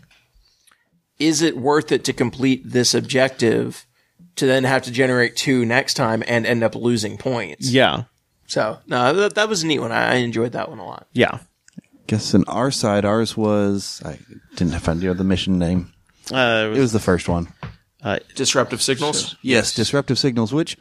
is 1.19 1.41
it 1.41 1.57
worth 1.57 1.93
it 1.93 2.05
to 2.05 2.13
complete 2.13 2.63
this 2.65 2.95
objective 2.95 3.87
to 4.37 4.47
then 4.47 4.65
have 4.65 4.83
to 4.83 4.91
generate 4.91 5.35
two 5.35 5.65
next 5.65 5.95
time 5.95 6.23
and 6.27 6.45
end 6.45 6.63
up 6.63 6.75
losing 6.75 7.17
points? 7.17 7.71
Yeah. 7.71 8.05
So 8.47 8.79
no, 8.87 9.15
that, 9.15 9.35
that 9.37 9.49
was 9.49 9.63
a 9.63 9.67
neat 9.67 9.79
one. 9.79 9.93
I, 9.93 10.13
I 10.13 10.15
enjoyed 10.17 10.53
that 10.53 10.69
one 10.69 10.79
a 10.79 10.87
lot. 10.87 11.07
Yeah. 11.13 11.39
Guess 12.07 12.35
on 12.35 12.45
our 12.47 12.71
side, 12.71 13.05
ours 13.05 13.37
was 13.37 14.03
I 14.05 14.19
didn't 14.57 14.79
find 14.81 15.03
you 15.03 15.09
know, 15.09 15.15
the 15.15 15.25
mission 15.25 15.59
name. 15.59 15.93
Uh, 16.33 16.71
It 16.75 16.79
was 16.79 16.93
the 16.93 17.01
first 17.01 17.29
one. 17.29 17.49
Disruptive 18.37 18.81
signals. 18.81 19.37
Yes, 19.43 19.75
disruptive 19.75 20.19
signals, 20.19 20.53
which 20.53 20.77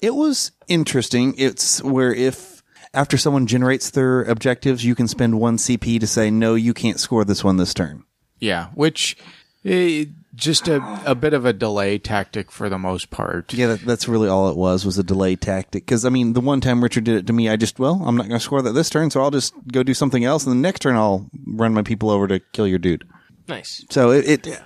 it 0.00 0.14
was 0.14 0.52
interesting. 0.68 1.34
It's 1.36 1.82
where 1.82 2.14
if 2.14 2.62
after 2.94 3.16
someone 3.16 3.46
generates 3.46 3.90
their 3.90 4.22
objectives, 4.22 4.84
you 4.84 4.94
can 4.94 5.08
spend 5.08 5.40
one 5.40 5.56
CP 5.56 5.98
to 5.98 6.06
say, 6.06 6.30
no, 6.30 6.54
you 6.54 6.72
can't 6.74 7.00
score 7.00 7.24
this 7.24 7.42
one 7.42 7.56
this 7.56 7.74
turn. 7.74 8.04
Yeah, 8.38 8.68
which 8.74 9.16
eh, 9.64 10.04
just 10.38 10.68
a, 10.68 10.80
a 11.04 11.14
bit 11.14 11.34
of 11.34 11.44
a 11.44 11.52
delay 11.52 11.98
tactic 11.98 12.50
for 12.50 12.68
the 12.68 12.78
most 12.78 13.10
part. 13.10 13.52
Yeah, 13.52 13.66
that, 13.66 13.80
that's 13.80 14.08
really 14.08 14.28
all 14.28 14.48
it 14.48 14.56
was, 14.56 14.86
was 14.86 14.96
a 14.96 15.02
delay 15.02 15.36
tactic. 15.36 15.84
Because, 15.84 16.04
I 16.04 16.08
mean, 16.08 16.32
the 16.32 16.40
one 16.40 16.60
time 16.60 16.82
Richard 16.82 17.04
did 17.04 17.16
it 17.16 17.26
to 17.26 17.32
me, 17.32 17.48
I 17.48 17.56
just, 17.56 17.78
well, 17.78 18.00
I'm 18.06 18.16
not 18.16 18.28
going 18.28 18.38
to 18.38 18.44
score 18.44 18.62
that 18.62 18.72
this 18.72 18.88
turn, 18.88 19.10
so 19.10 19.20
I'll 19.20 19.32
just 19.32 19.52
go 19.72 19.82
do 19.82 19.94
something 19.94 20.24
else. 20.24 20.46
And 20.46 20.52
the 20.56 20.60
next 20.60 20.80
turn, 20.80 20.96
I'll 20.96 21.28
run 21.46 21.74
my 21.74 21.82
people 21.82 22.08
over 22.08 22.28
to 22.28 22.40
kill 22.52 22.68
your 22.68 22.78
dude. 22.78 23.06
Nice. 23.48 23.84
So 23.90 24.12
it, 24.12 24.46
it 24.46 24.60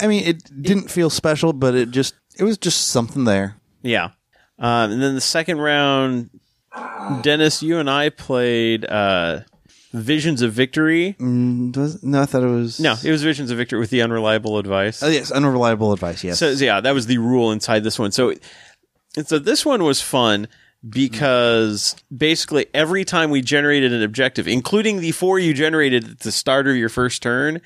I 0.00 0.06
mean, 0.06 0.24
it 0.24 0.62
didn't 0.62 0.90
feel 0.90 1.10
special, 1.10 1.52
but 1.52 1.74
it 1.74 1.90
just, 1.90 2.14
it 2.38 2.44
was 2.44 2.56
just 2.56 2.88
something 2.88 3.24
there. 3.24 3.56
Yeah. 3.82 4.10
Um, 4.58 4.92
and 4.92 5.02
then 5.02 5.14
the 5.14 5.20
second 5.20 5.58
round, 5.58 6.30
Dennis, 7.22 7.62
you 7.62 7.78
and 7.78 7.90
I 7.90 8.10
played 8.10 8.84
uh, 8.84 9.40
Visions 9.92 10.40
of 10.42 10.52
Victory. 10.52 11.16
Mm, 11.18 11.76
was- 11.76 12.02
no, 12.02 12.22
I 12.22 12.26
thought 12.26 12.42
it 12.44 12.46
was. 12.46 12.78
No, 12.78 12.94
it 13.02 13.10
was 13.10 13.22
Visions 13.22 13.50
of 13.50 13.58
Victory 13.58 13.78
with 13.80 13.90
the 13.90 14.02
unreliable 14.02 14.58
advice. 14.58 15.02
Oh, 15.02 15.08
yes, 15.08 15.30
unreliable 15.32 15.92
advice, 15.92 16.22
yes. 16.22 16.38
So 16.38 16.50
yeah, 16.50 16.80
that 16.80 16.94
was 16.94 17.06
the 17.06 17.18
rule 17.18 17.50
inside 17.50 17.82
this 17.82 17.98
one. 17.98 18.12
So, 18.12 18.34
and 19.16 19.26
so 19.26 19.38
this 19.38 19.66
one 19.66 19.82
was 19.82 20.00
fun 20.00 20.46
because 20.88 21.96
basically 22.16 22.66
every 22.72 23.04
time 23.04 23.30
we 23.30 23.40
generated 23.42 23.92
an 23.92 24.02
objective, 24.02 24.46
including 24.46 25.00
the 25.00 25.12
four 25.12 25.38
you 25.38 25.52
generated 25.54 26.04
at 26.08 26.20
the 26.20 26.32
start 26.32 26.66
of 26.68 26.76
your 26.76 26.88
first 26.88 27.22
turn, 27.22 27.60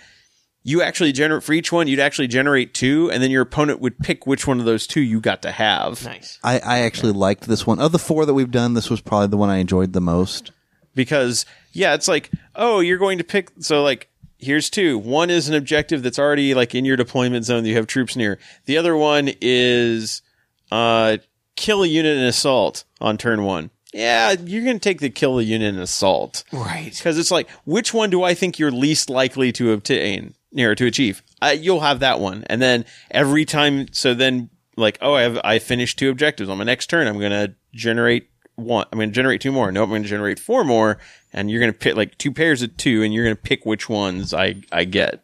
you 0.62 0.80
actually 0.80 1.12
generate 1.12 1.42
for 1.42 1.52
each 1.52 1.70
one. 1.70 1.86
You'd 1.88 2.00
actually 2.00 2.28
generate 2.28 2.72
two, 2.72 3.10
and 3.10 3.22
then 3.22 3.30
your 3.30 3.42
opponent 3.42 3.80
would 3.80 3.98
pick 3.98 4.26
which 4.26 4.46
one 4.46 4.60
of 4.60 4.64
those 4.64 4.86
two 4.86 5.02
you 5.02 5.20
got 5.20 5.42
to 5.42 5.52
have. 5.52 6.02
Nice. 6.04 6.38
I, 6.42 6.58
I 6.58 6.78
actually 6.80 7.12
liked 7.12 7.46
this 7.46 7.66
one. 7.66 7.78
Of 7.78 7.92
the 7.92 7.98
four 7.98 8.24
that 8.24 8.32
we've 8.32 8.50
done, 8.50 8.72
this 8.72 8.88
was 8.88 9.02
probably 9.02 9.26
the 9.28 9.36
one 9.36 9.50
I 9.50 9.58
enjoyed 9.58 9.92
the 9.92 10.00
most. 10.00 10.52
Because 10.94 11.44
yeah, 11.72 11.94
it's 11.94 12.08
like, 12.08 12.30
oh, 12.54 12.80
you're 12.80 12.98
going 12.98 13.18
to 13.18 13.24
pick 13.24 13.50
so 13.58 13.82
like 13.82 14.08
here's 14.38 14.70
two. 14.70 14.98
One 14.98 15.30
is 15.30 15.48
an 15.48 15.54
objective 15.54 16.02
that's 16.02 16.18
already 16.18 16.54
like 16.54 16.74
in 16.74 16.84
your 16.84 16.96
deployment 16.96 17.44
zone 17.44 17.62
that 17.62 17.68
you 17.68 17.76
have 17.76 17.86
troops 17.86 18.16
near. 18.16 18.38
The 18.66 18.78
other 18.78 18.96
one 18.96 19.30
is 19.40 20.22
uh 20.70 21.18
kill 21.56 21.82
a 21.82 21.86
unit 21.86 22.16
in 22.16 22.24
assault 22.24 22.84
on 23.00 23.16
turn 23.16 23.44
1. 23.44 23.70
Yeah, 23.92 24.32
you're 24.32 24.64
going 24.64 24.76
to 24.76 24.80
take 24.80 24.98
the 25.00 25.08
kill 25.08 25.38
a 25.38 25.42
unit 25.42 25.72
in 25.74 25.80
assault. 25.80 26.42
Right. 26.52 26.98
Cuz 27.00 27.18
it's 27.18 27.30
like 27.30 27.48
which 27.64 27.94
one 27.94 28.10
do 28.10 28.22
I 28.22 28.34
think 28.34 28.58
you're 28.58 28.72
least 28.72 29.08
likely 29.10 29.52
to 29.52 29.72
obtain 29.72 30.34
or 30.56 30.74
to 30.74 30.86
achieve? 30.86 31.22
Uh, 31.40 31.54
you'll 31.58 31.80
have 31.80 32.00
that 32.00 32.20
one. 32.20 32.44
And 32.48 32.60
then 32.60 32.84
every 33.10 33.44
time 33.44 33.86
so 33.92 34.14
then 34.14 34.50
like 34.76 34.98
oh 35.00 35.14
I 35.14 35.22
have 35.22 35.40
I 35.44 35.58
finished 35.58 35.98
two 35.98 36.10
objectives 36.10 36.50
on 36.50 36.58
my 36.58 36.64
next 36.64 36.88
turn 36.88 37.06
I'm 37.06 37.18
going 37.18 37.30
to 37.30 37.54
generate 37.72 38.28
one 38.56 38.86
I'm 38.92 38.98
going 38.98 39.10
to 39.10 39.14
generate 39.14 39.40
two 39.40 39.52
more. 39.52 39.70
No, 39.72 39.82
I'm 39.82 39.88
going 39.88 40.02
to 40.02 40.08
generate 40.08 40.38
four 40.38 40.64
more 40.64 40.98
and 41.32 41.50
you're 41.50 41.60
going 41.60 41.72
to 41.72 41.78
pick 41.78 41.96
like 41.96 42.16
two 42.18 42.32
pairs 42.32 42.62
of 42.62 42.76
two 42.76 43.02
and 43.02 43.12
you're 43.12 43.24
going 43.24 43.36
to 43.36 43.42
pick 43.42 43.64
which 43.66 43.88
ones 43.88 44.32
I 44.32 44.56
I 44.70 44.84
get. 44.84 45.22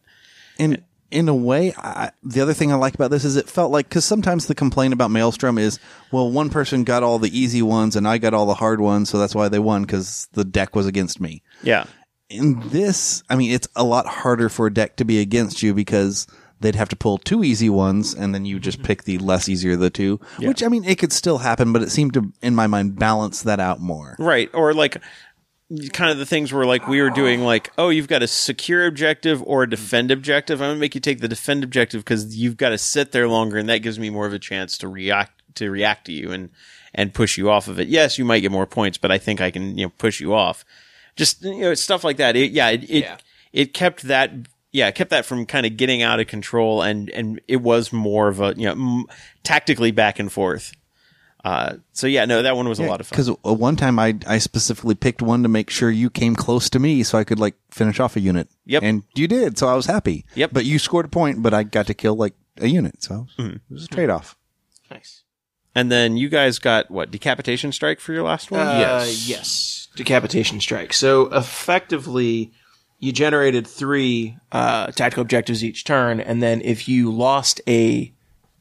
And 0.58 0.82
in 1.10 1.28
a 1.28 1.34
way, 1.34 1.72
I, 1.76 2.12
the 2.22 2.40
other 2.40 2.54
thing 2.54 2.72
I 2.72 2.76
like 2.76 2.94
about 2.94 3.10
this 3.10 3.24
is 3.24 3.36
it 3.36 3.48
felt 3.48 3.72
like 3.72 3.88
because 3.88 4.04
sometimes 4.04 4.46
the 4.46 4.54
complaint 4.54 4.94
about 4.94 5.10
Maelstrom 5.10 5.58
is, 5.58 5.80
well, 6.12 6.30
one 6.30 6.50
person 6.50 6.84
got 6.84 7.02
all 7.02 7.18
the 7.18 7.36
easy 7.36 7.62
ones 7.62 7.96
and 7.96 8.06
I 8.06 8.18
got 8.18 8.34
all 8.34 8.46
the 8.46 8.54
hard 8.54 8.80
ones, 8.80 9.10
so 9.10 9.18
that's 9.18 9.34
why 9.34 9.48
they 9.48 9.58
won 9.58 9.82
because 9.82 10.28
the 10.32 10.44
deck 10.44 10.76
was 10.76 10.86
against 10.86 11.20
me. 11.20 11.42
Yeah. 11.62 11.84
In 12.28 12.60
this, 12.68 13.24
I 13.28 13.34
mean, 13.34 13.50
it's 13.50 13.68
a 13.74 13.82
lot 13.82 14.06
harder 14.06 14.48
for 14.48 14.66
a 14.66 14.72
deck 14.72 14.96
to 14.96 15.04
be 15.04 15.20
against 15.20 15.62
you 15.62 15.74
because 15.74 16.28
they'd 16.60 16.74
have 16.74 16.88
to 16.90 16.96
pull 16.96 17.18
two 17.18 17.42
easy 17.42 17.70
ones 17.70 18.14
and 18.14 18.34
then 18.34 18.44
you 18.44 18.60
just 18.60 18.78
mm-hmm. 18.78 18.86
pick 18.86 19.04
the 19.04 19.18
less 19.18 19.48
easier 19.48 19.72
of 19.72 19.80
the 19.80 19.90
two. 19.90 20.20
Which 20.38 20.62
I 20.62 20.68
mean, 20.68 20.84
it 20.84 20.98
could 20.98 21.12
still 21.12 21.38
happen, 21.38 21.72
but 21.72 21.82
it 21.82 21.90
seemed 21.90 22.14
to, 22.14 22.32
in 22.42 22.54
my 22.54 22.66
mind, 22.66 22.98
balance 22.98 23.42
that 23.42 23.60
out 23.60 23.80
more. 23.80 24.16
Right. 24.18 24.50
Or 24.54 24.74
like 24.74 24.98
kind 25.92 26.10
of 26.10 26.18
the 26.18 26.26
things 26.26 26.52
where 26.52 26.66
like 26.66 26.88
we 26.88 27.00
were 27.00 27.10
doing 27.10 27.42
like, 27.42 27.70
oh, 27.78 27.88
you've 27.88 28.08
got 28.08 28.22
a 28.22 28.26
secure 28.26 28.86
objective 28.86 29.42
or 29.44 29.62
a 29.62 29.66
mm-hmm. 29.66 29.70
defend 29.70 30.10
objective. 30.10 30.60
I'm 30.60 30.70
gonna 30.70 30.80
make 30.80 30.94
you 30.94 31.00
take 31.00 31.20
the 31.20 31.28
defend 31.28 31.64
objective 31.64 32.04
because 32.04 32.36
you've 32.36 32.56
got 32.56 32.70
to 32.70 32.78
sit 32.78 33.12
there 33.12 33.28
longer 33.28 33.56
and 33.56 33.68
that 33.68 33.78
gives 33.78 33.98
me 33.98 34.10
more 34.10 34.26
of 34.26 34.32
a 34.32 34.38
chance 34.38 34.76
to 34.78 34.88
react 34.88 35.40
to 35.54 35.70
react 35.70 36.06
to 36.06 36.12
you 36.12 36.30
and 36.30 36.50
and 36.94 37.14
push 37.14 37.38
you 37.38 37.50
off 37.50 37.68
of 37.68 37.78
it. 37.78 37.88
Yes, 37.88 38.18
you 38.18 38.24
might 38.24 38.40
get 38.40 38.50
more 38.50 38.66
points, 38.66 38.98
but 38.98 39.10
I 39.10 39.18
think 39.18 39.40
I 39.40 39.50
can, 39.50 39.78
you 39.78 39.86
know, 39.86 39.92
push 39.96 40.20
you 40.20 40.34
off. 40.34 40.64
Just 41.16 41.42
you 41.42 41.60
know, 41.60 41.74
stuff 41.74 42.04
like 42.04 42.16
that. 42.16 42.36
It, 42.36 42.50
yeah, 42.50 42.70
it 42.70 42.84
it, 42.84 43.04
Yeah. 43.04 43.16
it 43.52 43.74
kept 43.74 44.02
that 44.02 44.32
yeah, 44.72 44.88
it 44.88 44.94
kept 44.94 45.10
that 45.10 45.24
from 45.26 45.46
kind 45.46 45.66
of 45.66 45.76
getting 45.76 46.02
out 46.02 46.20
of 46.20 46.26
control 46.26 46.82
and 46.82 47.10
and 47.10 47.40
it 47.48 47.56
was 47.56 47.92
more 47.92 48.28
of 48.28 48.40
a, 48.40 48.54
you 48.56 48.66
know, 48.66 48.72
m- 48.72 49.04
tactically 49.42 49.90
back 49.90 50.18
and 50.18 50.30
forth. 50.30 50.72
Uh, 51.42 51.76
so 51.94 52.06
yeah, 52.06 52.26
no, 52.26 52.42
that 52.42 52.54
one 52.54 52.68
was 52.68 52.78
a 52.78 52.82
lot 52.82 53.00
of 53.00 53.06
fun. 53.06 53.16
Because 53.16 53.28
one 53.58 53.74
time 53.74 53.98
I 53.98 54.18
I 54.26 54.36
specifically 54.38 54.94
picked 54.94 55.22
one 55.22 55.42
to 55.42 55.48
make 55.48 55.70
sure 55.70 55.90
you 55.90 56.10
came 56.10 56.36
close 56.36 56.68
to 56.70 56.78
me 56.78 57.02
so 57.02 57.16
I 57.16 57.24
could 57.24 57.38
like 57.38 57.54
finish 57.70 57.98
off 57.98 58.14
a 58.16 58.20
unit. 58.20 58.48
Yep. 58.66 58.82
And 58.82 59.02
you 59.14 59.26
did, 59.26 59.56
so 59.56 59.66
I 59.66 59.74
was 59.74 59.86
happy. 59.86 60.26
Yep. 60.34 60.50
But 60.52 60.66
you 60.66 60.78
scored 60.78 61.06
a 61.06 61.08
point, 61.08 61.42
but 61.42 61.54
I 61.54 61.62
got 61.62 61.86
to 61.86 61.94
kill 61.94 62.14
like 62.14 62.34
a 62.58 62.66
unit, 62.66 63.02
so 63.02 63.26
Mm-hmm. 63.38 63.54
it 63.56 63.60
was 63.70 63.84
a 63.84 63.88
trade 63.88 64.10
off. 64.10 64.36
Nice. 64.90 65.22
And 65.74 65.90
then 65.90 66.16
you 66.18 66.28
guys 66.28 66.58
got 66.58 66.90
what 66.90 67.10
decapitation 67.10 67.72
strike 67.72 68.00
for 68.00 68.12
your 68.12 68.24
last 68.24 68.50
one? 68.50 68.60
Uh, 68.66 69.06
yes. 69.24 69.88
Decapitation 69.96 70.60
strike. 70.60 70.92
So 70.92 71.28
effectively, 71.32 72.52
you 73.00 73.12
generated 73.12 73.66
three 73.66 74.36
uh, 74.52 74.88
tactical 74.88 75.22
objectives 75.22 75.64
each 75.64 75.84
turn, 75.84 76.20
and 76.20 76.42
then 76.42 76.60
if 76.60 76.86
you 76.86 77.10
lost 77.10 77.60
a, 77.66 78.12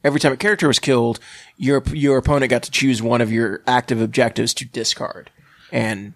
every 0.02 0.18
time 0.18 0.32
a 0.32 0.36
character 0.36 0.66
was 0.66 0.78
killed, 0.78 1.20
your 1.56 1.82
your 1.92 2.16
opponent 2.16 2.50
got 2.50 2.62
to 2.64 2.70
choose 2.70 3.00
one 3.02 3.20
of 3.20 3.30
your 3.30 3.62
active 3.66 4.00
objectives 4.00 4.54
to 4.54 4.64
discard, 4.64 5.30
and 5.70 6.14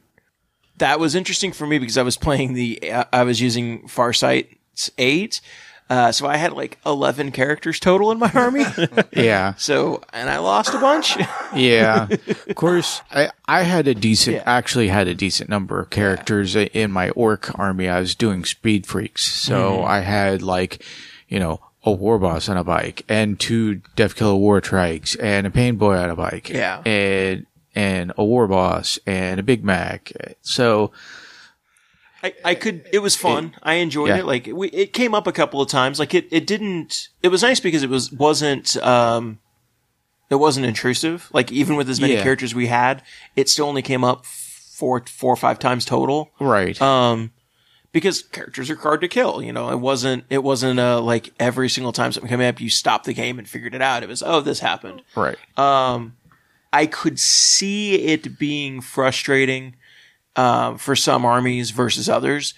that 0.79 0.99
was 0.99 1.15
interesting 1.15 1.53
for 1.53 1.67
me 1.67 1.79
because 1.79 1.99
I 1.99 2.03
was 2.03 2.17
playing 2.17 2.55
the, 2.55 2.91
uh, 2.91 3.05
I 3.13 3.23
was 3.23 3.41
using 3.41 3.87
Farsight 3.87 4.57
eight. 4.99 5.41
Uh, 5.90 6.11
so 6.11 6.27
I 6.27 6.36
had 6.39 6.52
like 6.55 6.78
11 6.86 7.31
characters 7.32 7.78
total 7.78 8.11
in 8.11 8.19
my 8.19 8.31
army. 8.35 8.65
Yeah. 9.12 9.55
so, 9.55 10.02
and 10.12 10.28
I 10.31 10.39
lost 10.39 10.73
a 10.74 10.78
bunch. 10.78 11.16
Yeah. 11.55 12.09
of 12.48 12.55
course, 12.55 13.02
I, 13.12 13.31
I 13.47 13.62
had 13.62 13.86
a 13.86 13.94
decent, 13.94 14.36
Yeah. 14.36 14.43
actually 14.47 14.89
had 14.89 15.09
a 15.09 15.15
decent 15.15 15.48
number 15.51 15.78
of 15.81 15.90
characters 15.90 16.56
in 16.56 16.90
my 16.90 17.11
Ork 17.11 17.56
army. 17.59 17.89
I 17.89 18.01
was 18.01 18.15
doing 18.15 18.44
speed 18.44 18.86
freaks. 18.86 19.24
So 19.31 19.55
Mm-hmm. 19.73 19.86
I 19.86 20.01
had 20.01 20.43
like, 20.43 20.82
you 21.28 21.39
know, 21.39 21.61
a 21.85 21.93
war 21.93 22.19
boss 22.19 22.48
on 22.48 22.56
a 22.56 22.65
bike 22.65 23.05
and 23.09 23.39
two 23.39 23.82
Deffkilla 23.94 24.39
Wartrikes 24.39 25.16
and 25.23 25.47
a 25.47 25.51
pain 25.51 25.77
boy 25.77 25.97
on 25.97 26.09
a 26.11 26.16
bike. 26.16 26.48
Yeah. 26.48 26.81
And, 26.86 27.47
and 27.74 28.12
a 28.16 28.24
war 28.24 28.47
boss 28.48 28.98
and 29.06 29.39
a 29.39 29.43
Big 29.43 29.62
Mek. 29.65 30.12
So, 30.40 30.93
I, 32.25 32.33
I 32.43 32.55
could. 32.55 32.89
It 32.91 33.01
was 33.01 33.15
fun. 33.15 33.55
I 33.63 33.75
enjoyed 33.75 34.09
yeah. 34.09 34.19
it. 34.19 34.25
Like 34.25 34.49
we, 34.51 34.69
it 34.71 34.95
came 34.95 35.15
up 35.15 35.27
a 35.27 35.33
couple 35.33 35.61
of 35.61 35.69
times. 35.69 35.99
Like 35.99 36.15
it, 36.15 36.27
it 36.31 36.47
didn't. 36.47 37.11
It 37.23 37.29
was 37.29 37.43
nice 37.43 37.61
because 37.61 37.83
it 37.83 37.91
was 37.91 38.11
wasn't. 38.11 38.77
Um, 38.79 39.41
it 40.31 40.37
wasn't 40.37 40.65
intrusive. 40.65 41.29
Like 41.35 41.53
even 41.53 41.77
with 41.77 41.91
as 41.91 42.01
many 42.01 42.15
Yeah. 42.15 42.23
characters 42.23 42.55
we 42.55 42.67
had, 42.69 43.03
it 43.37 43.51
still 43.51 43.67
only 43.67 43.83
came 43.83 44.03
up 44.03 44.25
four, 44.25 45.05
four 45.07 45.35
or 45.35 45.37
five 45.37 45.59
times 45.59 45.85
total. 45.85 46.31
right. 46.41 46.81
Um, 46.81 47.31
because 47.93 48.23
characters 48.23 48.71
are 48.71 48.77
hard 48.77 49.03
to 49.03 49.09
kill. 49.09 49.43
You 49.43 49.53
know, 49.53 49.69
it 49.71 49.79
wasn't. 49.79 50.25
It 50.31 50.43
wasn't 50.43 50.81
uh, 50.81 51.03
like 51.03 51.33
every 51.39 51.69
single 51.69 51.93
time 51.93 52.11
something 52.11 52.31
came 52.31 52.41
up, 52.41 52.59
you 52.59 52.71
stopped 52.71 53.05
the 53.05 53.13
game 53.13 53.39
and 53.39 53.47
figured 53.47 53.75
it 53.75 53.83
out. 53.83 54.03
It 54.03 54.09
was 54.09 54.23
oh, 54.23 54.41
this 54.41 54.61
happened. 54.61 55.03
right. 55.15 55.37
Um, 55.59 56.17
I 56.73 56.87
could 56.87 57.21
see 57.21 57.95
it 58.07 58.39
being 58.39 58.81
frustrating 58.81 59.77
um, 60.36 60.78
for 60.78 60.97
some 60.97 61.24
armies 61.24 61.70
versus 61.70 62.09
others. 62.09 62.55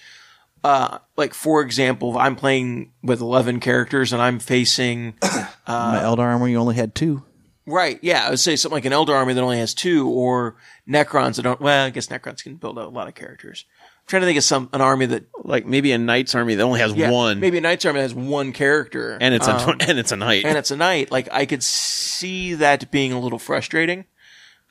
Uh, 0.64 0.98
like 1.16 1.32
for 1.34 1.60
example, 1.62 2.10
if 2.10 2.16
I'm 2.16 2.34
playing 2.34 2.92
with 3.02 3.20
11 3.20 3.60
characters 3.60 4.12
and 4.12 4.20
I'm 4.20 4.38
facing 4.38 5.14
uh, 5.22 5.46
my 5.68 6.00
Eldar 6.02 6.20
army. 6.20 6.50
you 6.50 6.58
only 6.58 6.74
had 6.74 6.94
two. 6.94 7.22
right, 7.66 7.98
yeah, 8.02 8.26
I 8.26 8.30
would 8.30 8.40
say 8.40 8.56
something 8.56 8.74
like 8.76 8.84
an 8.84 8.92
Eldar 8.92 9.14
army 9.14 9.34
that 9.34 9.42
only 9.42 9.58
has 9.58 9.74
two, 9.74 10.08
or 10.08 10.56
Necrons 10.88 11.36
that 11.36 11.42
don't. 11.42 11.60
Well, 11.60 11.86
I 11.86 11.90
guess 11.90 12.08
Necrons 12.08 12.42
can 12.42 12.56
build 12.56 12.78
a 12.78 12.88
lot 12.88 13.06
of 13.06 13.14
characters. 13.14 13.64
I'm 13.70 14.06
trying 14.08 14.22
to 14.22 14.26
think 14.26 14.38
of 14.38 14.44
some 14.44 14.68
an 14.72 14.80
army 14.80 15.06
that 15.06 15.24
Like 15.44 15.66
maybe 15.66 15.92
a 15.92 15.98
knight's 15.98 16.34
army 16.34 16.56
that 16.56 16.62
only 16.62 16.80
has 16.80 16.94
yeah, 16.94 17.10
one, 17.10 17.38
maybe 17.38 17.58
a 17.58 17.60
Knight's 17.60 17.84
army 17.84 17.98
that 18.00 18.04
has 18.04 18.14
one 18.14 18.52
character, 18.52 19.18
and 19.20 19.34
it's 19.34 19.46
a 19.46 19.54
um, 19.56 19.76
and 19.80 19.98
it's 19.98 20.10
a 20.10 20.16
knight. 20.16 20.44
and 20.44 20.58
it's 20.58 20.70
a 20.72 20.76
knight. 20.76 21.12
Like 21.12 21.28
I 21.32 21.46
could 21.46 21.62
see 21.62 22.54
that 22.54 22.90
being 22.90 23.12
a 23.12 23.20
little 23.20 23.38
frustrating. 23.38 24.04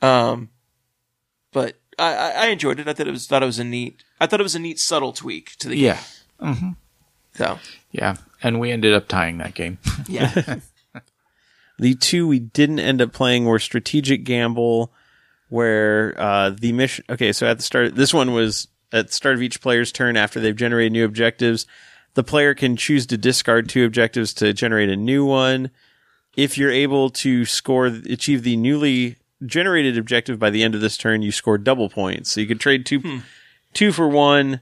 Um, 0.02 0.50
but 1.52 1.78
I, 1.98 2.14
I 2.14 2.30
I 2.30 2.46
enjoyed 2.48 2.78
it. 2.80 2.88
I 2.88 2.92
thought 2.92 3.08
it 3.08 3.10
was 3.12 3.26
thought 3.26 3.42
it 3.42 3.46
was 3.46 3.58
a 3.58 3.64
neat. 3.64 4.02
I 4.20 4.26
thought 4.26 4.40
it 4.40 4.42
was 4.44 4.54
a 4.54 4.58
neat 4.60 4.78
subtle 4.78 5.12
tweak 5.12 5.56
to 5.58 5.68
the 5.68 5.76
Yeah. 5.76 5.98
game. 6.40 6.76
So 7.34 7.58
Yeah. 7.92 8.16
And 8.42 8.60
we 8.60 8.70
ended 8.70 8.94
up 8.94 9.08
tying 9.08 9.38
that 9.38 9.54
game. 9.54 9.78
yeah, 10.08 10.56
The 11.78 11.94
two 11.94 12.26
we 12.26 12.38
didn't 12.38 12.80
end 12.80 13.02
up 13.02 13.12
playing 13.12 13.44
were 13.44 13.58
Strategic 13.58 14.24
Gamble, 14.24 14.92
where 15.50 16.14
uh, 16.18 16.50
the 16.50 16.72
mission. 16.72 17.04
Okay, 17.10 17.32
so 17.32 17.46
at 17.46 17.58
the 17.58 17.62
start, 17.62 17.94
this 17.94 18.14
one 18.14 18.32
was 18.32 18.68
at 18.92 19.08
the 19.08 19.12
start 19.12 19.34
of 19.34 19.42
each 19.42 19.60
player's 19.60 19.92
turn 19.92 20.16
after 20.16 20.40
they've 20.40 20.56
generated 20.56 20.92
new 20.92 21.04
objectives. 21.04 21.66
The 22.14 22.24
player 22.24 22.54
can 22.54 22.76
choose 22.76 23.04
to 23.06 23.18
discard 23.18 23.68
two 23.68 23.84
objectives 23.84 24.32
to 24.34 24.54
generate 24.54 24.88
a 24.88 24.96
new 24.96 25.24
one. 25.26 25.70
If 26.34 26.56
you're 26.56 26.70
able 26.70 27.10
to 27.10 27.44
score, 27.44 27.86
achieve 27.86 28.42
the 28.42 28.56
newly 28.56 29.16
generated 29.44 29.98
objective 29.98 30.38
by 30.38 30.50
the 30.50 30.62
end 30.62 30.74
of 30.74 30.80
this 30.80 30.96
turn, 30.96 31.22
you 31.22 31.32
score 31.32 31.58
double 31.58 31.88
points. 31.90 32.30
So 32.30 32.40
you 32.40 32.46
could 32.46 32.60
trade 32.60 32.86
two, 32.86 33.20
two 33.74 33.92
for 33.92 34.08
one, 34.08 34.60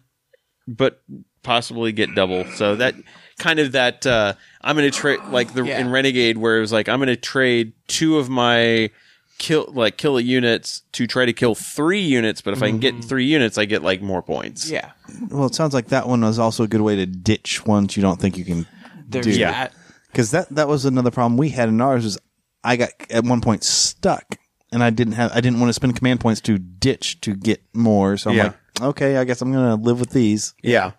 but 0.66 1.02
possibly 1.42 1.92
get 1.92 2.14
double. 2.14 2.44
So 2.54 2.76
that 2.76 2.94
kind 3.38 3.58
of 3.60 3.72
that 3.72 4.06
uh, 4.06 4.34
I'm 4.62 4.76
going 4.76 4.90
to 4.90 4.96
trade 4.96 5.20
like 5.30 5.52
the 5.54 5.64
Yeah. 5.64 5.78
in 5.80 5.90
Renegade 5.90 6.38
where 6.38 6.56
it 6.56 6.60
was 6.60 6.72
like 6.72 6.88
I'm 6.88 6.98
going 6.98 7.08
to 7.08 7.16
trade 7.16 7.72
two 7.86 8.18
of 8.18 8.28
my 8.28 8.90
kill 9.38 9.66
like 9.74 9.96
kill 9.98 10.18
units 10.20 10.82
to 10.92 11.06
try 11.06 11.26
to 11.26 11.32
kill 11.32 11.54
three 11.54 12.00
units. 12.00 12.40
But 12.40 12.54
if 12.54 12.62
I 12.62 12.68
can 12.70 12.78
get 12.78 13.04
three 13.04 13.26
units, 13.26 13.58
I 13.58 13.64
get 13.66 13.82
like 13.82 14.00
more 14.00 14.22
points. 14.22 14.70
yeah. 14.70 14.92
Well, 15.28 15.46
it 15.46 15.54
sounds 15.54 15.74
like 15.74 15.88
that 15.88 16.08
one 16.08 16.22
was 16.22 16.38
also 16.38 16.64
a 16.64 16.68
good 16.68 16.80
way 16.80 16.96
to 16.96 17.04
ditch 17.06 17.66
ones 17.66 17.96
you 17.96 18.02
don't 18.02 18.20
think 18.20 18.38
you 18.38 18.44
can 18.44 18.66
There's 19.08 19.26
do. 19.26 19.38
that. 19.38 19.72
Because 20.10 20.30
that 20.30 20.48
that 20.50 20.68
was 20.68 20.84
another 20.84 21.10
problem 21.10 21.36
we 21.36 21.50
had 21.50 21.68
in 21.68 21.80
ours. 21.80 22.04
Was 22.04 22.18
I 22.62 22.76
got 22.76 22.90
at 23.10 23.24
one 23.24 23.40
point 23.42 23.64
stuck, 23.64 24.36
and 24.74 24.82
I 24.84 24.90
didn't 24.90 25.14
have 25.14 25.32
I 25.32 25.40
didn't 25.40 25.60
want 25.60 25.70
to 25.70 25.72
spend 25.74 25.96
command 25.96 26.20
points 26.20 26.40
to 26.42 26.58
ditch 26.58 27.20
to 27.22 27.34
get 27.34 27.62
more. 27.72 28.16
So 28.18 28.30
I'm 28.30 28.36
Yeah. 28.36 28.42
like, 28.44 28.82
okay, 28.82 29.16
I 29.16 29.24
guess 29.24 29.40
I'm 29.40 29.52
gonna 29.52 29.76
live 29.76 29.98
with 30.00 30.10
these. 30.10 30.52
Yeah. 30.62 30.92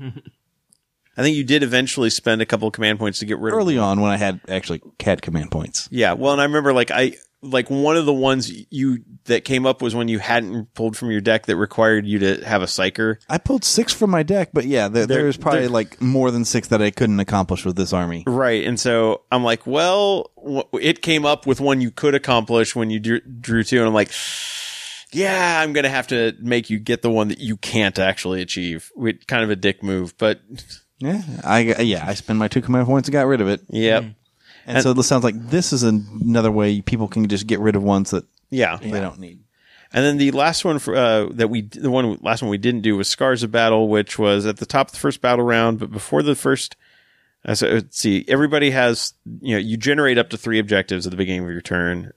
I 1.16 1.22
think 1.22 1.36
you 1.36 1.42
did 1.44 1.62
eventually 1.64 2.10
spend 2.10 2.40
a 2.42 2.46
couple 2.46 2.68
of 2.68 2.74
command 2.74 2.98
points 3.00 3.18
to 3.18 3.26
get 3.26 3.38
rid 3.38 3.52
of 3.52 3.58
Early 3.58 3.76
on, 3.76 4.00
when 4.00 4.10
I 4.12 4.16
had 4.16 4.40
actually 4.48 4.80
had 5.00 5.20
command 5.20 5.50
points, 5.50 5.88
Yeah, 5.90 6.12
well, 6.12 6.32
and 6.32 6.40
I 6.40 6.44
remember 6.44 6.72
like 6.72 6.90
I 6.92 7.14
like 7.40 7.70
one 7.70 7.96
of 7.96 8.04
the 8.04 8.12
ones 8.12 8.50
you 8.70 9.04
that 9.26 9.44
came 9.44 9.64
up 9.64 9.80
was 9.80 9.94
when 9.94 10.08
you 10.08 10.18
hadn't 10.18 10.74
pulled 10.74 10.96
from 10.96 11.10
your 11.10 11.20
deck 11.20 11.46
that 11.46 11.56
required 11.56 12.04
you 12.06 12.18
to 12.18 12.44
have 12.44 12.62
a 12.62 12.66
psyker. 12.66 13.16
I 13.28 13.38
pulled 13.38 13.64
six 13.64 13.92
from 13.92 14.10
my 14.10 14.22
deck, 14.24 14.50
but 14.52 14.64
yeah, 14.64 14.88
there, 14.88 15.06
They're- 15.06 15.22
there's 15.22 15.36
probably 15.36 15.60
they're- 15.62 15.68
like 15.70 16.00
more 16.02 16.30
than 16.32 16.44
six 16.44 16.68
that 16.68 16.82
I 16.82 16.90
couldn't 16.90 17.20
accomplish 17.20 17.64
with 17.64 17.76
this 17.76 17.92
army. 17.92 18.24
Right, 18.26 18.64
and 18.66 18.78
so 18.80 19.22
I'm 19.30 19.44
like, 19.44 19.66
well, 19.66 20.30
it 20.74 21.00
came 21.02 21.24
up 21.24 21.46
with 21.46 21.60
one 21.60 21.80
you 21.80 21.90
could 21.92 22.14
accomplish 22.14 22.74
when 22.74 22.90
you 22.90 22.98
drew, 22.98 23.20
drew 23.20 23.62
two, 23.62 23.78
and 23.78 23.86
I'm 23.86 23.94
like, 23.94 24.10
yeah, 25.12 25.60
I'm 25.62 25.72
gonna 25.72 25.88
have 25.88 26.08
to 26.08 26.34
make 26.40 26.68
you 26.70 26.78
get 26.78 27.02
the 27.02 27.10
one 27.10 27.28
that 27.28 27.38
you 27.38 27.56
can't 27.56 27.98
actually 27.98 28.42
achieve. 28.42 28.90
With 28.96 29.26
kind 29.26 29.42
of 29.44 29.50
a 29.50 29.56
dick 29.56 29.82
move, 29.82 30.16
but 30.18 30.40
Yeah, 30.98 31.22
I 31.44 31.60
yeah 31.82 32.04
I 32.06 32.14
spent 32.14 32.38
my 32.38 32.48
two 32.48 32.60
command 32.60 32.86
points 32.86 33.08
and 33.08 33.12
got 33.12 33.26
rid 33.26 33.40
of 33.40 33.48
it. 33.48 33.60
yep, 33.70 34.02
hmm. 34.02 34.08
And, 34.68 34.82
so 34.82 34.92
this 34.92 35.06
sounds 35.06 35.24
like 35.24 35.48
this 35.48 35.72
is 35.72 35.82
another 35.82 36.52
way 36.52 36.82
people 36.82 37.08
can 37.08 37.26
just 37.26 37.46
get 37.46 37.58
rid 37.58 37.74
of 37.74 37.82
ones 37.82 38.10
that 38.10 38.26
yeah. 38.50 38.76
they 38.76 38.90
don't 38.90 39.18
need. 39.18 39.40
And 39.94 40.04
then 40.04 40.18
the 40.18 40.30
last 40.32 40.62
one 40.62 40.78
for, 40.78 40.94
uh, 40.94 41.28
that 41.32 41.48
we, 41.48 41.62
the 41.62 41.90
one, 41.90 42.18
last 42.20 42.42
one 42.42 42.50
we 42.50 42.58
didn't 42.58 42.82
do 42.82 42.94
was 42.94 43.08
Scars 43.08 43.42
of 43.42 43.50
Battle, 43.50 43.88
which 43.88 44.18
was 44.18 44.44
at 44.44 44.58
the 44.58 44.66
top 44.66 44.88
of 44.88 44.92
the 44.92 44.98
first 44.98 45.22
battle 45.22 45.44
round, 45.44 45.78
but 45.78 45.90
before 45.90 46.22
the 46.22 46.34
first, 46.34 46.76
uh, 47.46 47.54
so 47.54 47.66
let's 47.66 47.98
see, 47.98 48.26
everybody 48.28 48.70
has, 48.70 49.14
you 49.40 49.54
know, 49.54 49.58
you 49.58 49.78
generate 49.78 50.18
up 50.18 50.28
to 50.30 50.36
three 50.36 50.58
objectives 50.58 51.06
at 51.06 51.10
the 51.10 51.16
beginning 51.16 51.44
of 51.44 51.50
your 51.50 51.62
turn. 51.62 52.12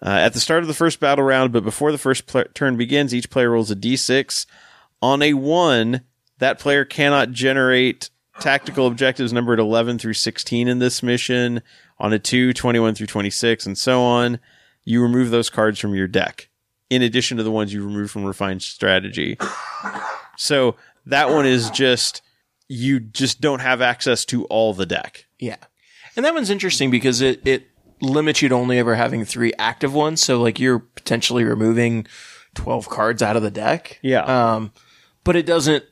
Uh, 0.00 0.10
at 0.10 0.32
the 0.32 0.40
start 0.40 0.62
of 0.62 0.68
the 0.68 0.74
first 0.74 1.00
battle 1.00 1.24
round, 1.24 1.52
but 1.52 1.64
before 1.64 1.90
the 1.90 1.98
first 1.98 2.26
pl- 2.26 2.44
turn 2.54 2.76
begins, 2.76 3.12
each 3.12 3.30
player 3.30 3.50
rolls 3.50 3.72
a 3.72 3.76
d6. 3.76 4.46
On 5.02 5.22
a 5.22 5.34
one, 5.34 6.02
that 6.38 6.60
player 6.60 6.84
cannot 6.84 7.32
generate 7.32 8.10
tactical 8.40 8.86
objectives 8.86 9.32
numbered 9.32 9.58
11 9.58 9.98
through 9.98 10.14
16 10.14 10.68
in 10.68 10.78
this 10.78 11.02
mission. 11.02 11.62
On 11.98 12.12
a 12.12 12.18
2, 12.18 12.52
21 12.52 12.94
through 12.96 13.06
26, 13.06 13.66
and 13.66 13.78
so 13.78 14.02
on. 14.02 14.40
You 14.84 15.00
remove 15.00 15.30
those 15.30 15.48
cards 15.48 15.78
from 15.78 15.94
your 15.94 16.08
deck, 16.08 16.48
in 16.90 17.02
addition 17.02 17.36
to 17.36 17.42
the 17.42 17.50
ones 17.50 17.72
you 17.72 17.84
remove 17.84 18.10
from 18.10 18.24
refined 18.24 18.62
strategy. 18.62 19.38
So 20.36 20.76
that 21.06 21.30
one 21.30 21.46
is 21.46 21.70
just 21.70 22.22
you 22.68 22.98
just 22.98 23.40
don't 23.40 23.60
have 23.60 23.80
access 23.80 24.24
to 24.26 24.44
all 24.46 24.74
the 24.74 24.86
deck. 24.86 25.26
Yeah. 25.38 25.56
And 26.16 26.24
that 26.24 26.34
one's 26.34 26.50
interesting 26.50 26.90
because 26.90 27.20
it, 27.20 27.46
it 27.46 27.68
limits 28.00 28.42
you 28.42 28.48
to 28.48 28.54
only 28.54 28.78
ever 28.78 28.94
having 28.94 29.24
three 29.24 29.52
active 29.58 29.94
ones. 29.94 30.22
So 30.22 30.40
like 30.40 30.58
you're 30.58 30.78
potentially 30.78 31.44
removing 31.44 32.06
12 32.54 32.88
cards 32.88 33.22
out 33.22 33.36
of 33.36 33.42
the 33.42 33.50
deck. 33.50 33.98
Yeah. 34.02 34.22
Um, 34.22 34.72
but 35.24 35.36
it 35.36 35.46
doesn't, 35.46 35.84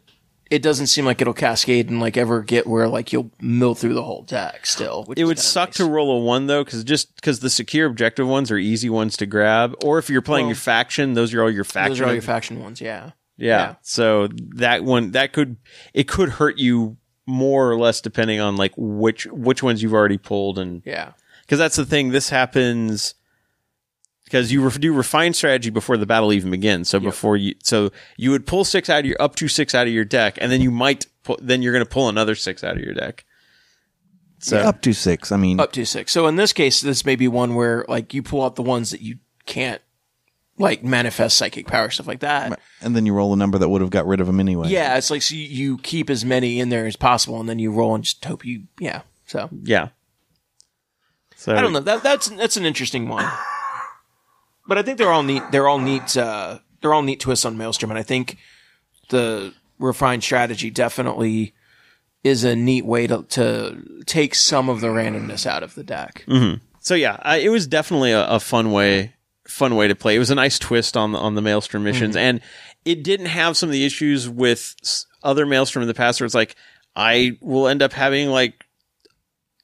it 0.53 0.63
doesn't 0.63 0.89
seem 0.89 1.05
like 1.07 1.21
it'll 1.21 1.33
cascade 1.33 1.89
and 1.89 1.99
like 2.01 2.17
ever 2.17 2.43
get 2.43 2.67
where 2.67 2.87
like 2.87 3.13
you'll 3.13 3.31
mill 3.41 3.75
through 3.75 3.95
the 3.95 4.03
whole 4.03 4.23
deck 4.23 4.67
still. 4.67 5.05
Which 5.05 5.19
It 5.19 5.25
would 5.25 5.39
suck 5.39 5.71
nice. 5.71 5.77
to 5.79 5.87
roll 5.87 6.17
a 6.17 6.21
one 6.21 6.47
though, 6.47 6.63
because 6.63 6.85
just 6.85 7.15
because 7.17 7.41
the 7.41 7.51
secure 7.51 7.87
objective 7.87 8.29
ones 8.29 8.51
are 8.51 8.59
easy 8.59 8.91
ones 8.91 9.17
to 9.17 9.27
grab, 9.27 9.75
or 9.85 9.99
if 9.99 10.11
you're 10.11 10.21
playing 10.23 10.47
Well, 10.47 10.51
your 10.51 10.57
faction, 10.57 11.15
those 11.15 11.33
are 11.35 11.43
all 11.43 11.51
your 11.51 11.65
faction. 11.65 11.91
Those 11.93 12.01
are 12.01 12.05
all 12.07 12.13
your 12.13 12.23
faction 12.23 12.61
ones. 12.63 12.81
Yeah. 12.81 13.13
yeah. 13.37 13.47
yeah. 13.47 13.75
So 13.83 14.29
that 14.57 14.85
one 14.85 15.13
that 15.13 15.33
could 15.33 15.57
it 15.95 16.07
could 16.07 16.29
hurt 16.29 16.59
you 16.59 16.99
more 17.27 17.71
or 17.71 17.79
less 17.79 18.01
depending 18.01 18.41
on 18.41 18.57
like 18.57 18.73
which 18.77 19.27
which 19.27 19.63
ones 19.63 19.83
you've 19.83 19.95
already 19.95 20.19
pulled 20.19 20.59
and 20.59 20.83
Yeah. 20.85 21.13
because 21.43 21.59
that's 21.59 21.77
the 21.77 21.87
thing. 21.87 22.11
This 22.11 22.29
happens 22.31 23.15
because 24.33 24.51
you 24.51 24.63
ref- 24.65 24.81
do 24.81 24.95
refine 24.95 25.35
strategy 25.35 25.69
before 25.69 25.99
the 25.99 26.07
battle 26.07 26.33
even 26.33 26.51
begins. 26.51 26.89
So 26.89 26.99
before 26.99 27.37
you, 27.37 27.55
so 27.63 27.91
you 28.17 28.31
would 28.31 28.47
pull 28.47 28.65
six 28.65 28.89
out 28.89 29.01
of 29.01 29.05
your 29.07 29.21
up 29.21 29.37
to 29.37 29.47
six 29.47 29.75
out 29.75 29.87
of 29.87 29.93
your 29.93 30.07
deck, 30.07 30.39
and 30.41 30.51
then 30.51 30.63
you 30.63 30.71
might 30.71 31.05
pu- 31.23 31.37
then 31.39 31.61
you're 31.61 31.75
going 31.75 31.85
to 31.85 31.91
pull 31.91 32.09
another 32.09 32.35
six 32.35 32.65
out 32.65 32.77
of 32.79 32.83
your 32.83 32.95
deck. 32.95 33.27
So 34.39 34.57
Up 34.57 34.81
to 34.83 34.95
six. 34.95 35.31
I 35.31 35.37
mean, 35.37 35.61
Up 35.61 35.71
to 35.73 35.85
six. 35.85 36.13
So 36.13 36.27
in 36.29 36.37
this 36.37 36.55
case, 36.55 36.81
this 36.81 37.05
may 37.05 37.15
be 37.15 37.29
one 37.29 37.55
where 37.55 37.85
like 37.89 38.15
you 38.15 38.23
pull 38.23 38.43
out 38.43 38.57
the 38.57 38.63
ones 38.63 38.91
that 38.91 39.03
you 39.03 39.19
can't 39.45 39.83
like 40.57 40.83
manifest 40.83 41.37
psychic 41.37 41.67
power, 41.67 41.91
stuff 41.91 42.07
like 42.07 42.21
that. 42.21 42.59
and 42.81 42.97
then 42.97 43.05
you 43.05 43.13
roll 43.13 43.35
a 43.35 43.37
number 43.37 43.59
that 43.59 43.69
would 43.69 43.83
have 43.83 43.91
got 43.91 44.07
rid 44.07 44.23
of 44.23 44.27
them 44.27 44.41
anyway. 44.41 44.69
Yeah, 44.71 44.97
it's 44.97 45.11
like 45.11 45.21
so 45.21 45.35
you, 45.35 45.43
you 45.43 45.79
keep 45.79 46.09
as 46.09 46.25
many 46.25 46.59
in 46.59 46.71
there 46.71 46.87
as 46.87 46.97
possible, 46.97 47.39
and 47.39 47.47
then 47.51 47.59
you 47.59 47.71
roll 47.71 47.95
and 47.95 48.03
just 48.03 48.25
hope 48.25 48.47
you. 48.47 48.63
Yeah. 48.81 49.03
So 49.27 49.51
yeah. 49.63 49.89
So 51.37 51.55
I 51.55 51.61
don't 51.61 51.75
know. 51.75 51.81
That 51.81 52.03
that's 52.03 52.31
that's 52.31 52.57
an 52.57 52.65
interesting 52.65 53.09
one. 53.11 53.31
But 54.67 54.79
I 54.79 54.83
think 54.83 54.99
they're 54.99 55.13
all 55.13 55.23
neat. 55.23 55.43
They're 55.51 55.69
all 55.69 55.79
neat. 55.79 56.17
Uh, 56.17 56.59
they're 56.81 56.95
all 56.95 57.03
neat 57.03 57.21
twists 57.21 57.45
on 57.45 57.57
Maelstrom, 57.57 57.91
and 57.91 57.99
I 57.99 58.03
think 58.03 58.39
the 59.11 59.53
refined 59.79 60.23
strategy 60.23 60.71
definitely 60.71 61.55
is 62.25 62.45
a 62.45 62.55
neat 62.55 62.85
way 62.85 63.07
to 63.07 63.25
to 63.25 64.03
take 64.07 64.35
some 64.35 64.69
of 64.69 64.81
the 64.81 64.89
randomness 64.89 65.47
out 65.47 65.63
of 65.63 65.75
the 65.75 65.83
deck. 65.85 66.25
So 66.81 66.95
yeah, 66.95 67.17
I, 67.23 67.39
it 67.39 67.49
was 67.49 67.67
definitely 67.67 68.13
a, 68.13 68.27
a 68.27 68.41
fun 68.41 68.73
way, 68.73 69.15
fun 69.47 69.75
way 69.77 69.89
to 69.89 69.95
play. 69.95 70.17
It 70.17 70.21
was 70.21 70.31
a 70.31 70.35
nice 70.37 70.59
twist 70.59 70.97
on 70.97 71.13
the 71.13 71.19
on 71.19 71.35
the 71.35 71.43
Maelstrom 71.43 71.83
missions, 71.85 72.17
and 72.17 72.41
it 72.85 73.03
didn't 73.05 73.27
have 73.27 73.57
some 73.57 73.69
of 73.69 73.73
the 73.73 73.85
issues 73.85 74.29
with 74.29 74.75
other 75.23 75.47
Maelstrom 75.47 75.83
in 75.83 75.89
the 75.89 75.95
past, 75.95 76.21
where 76.21 76.27
it's 76.27 76.35
like 76.35 76.57
I 76.95 77.37
will 77.41 77.67
end 77.69 77.83
up 77.83 77.93
having 77.93 78.29
like 78.29 78.65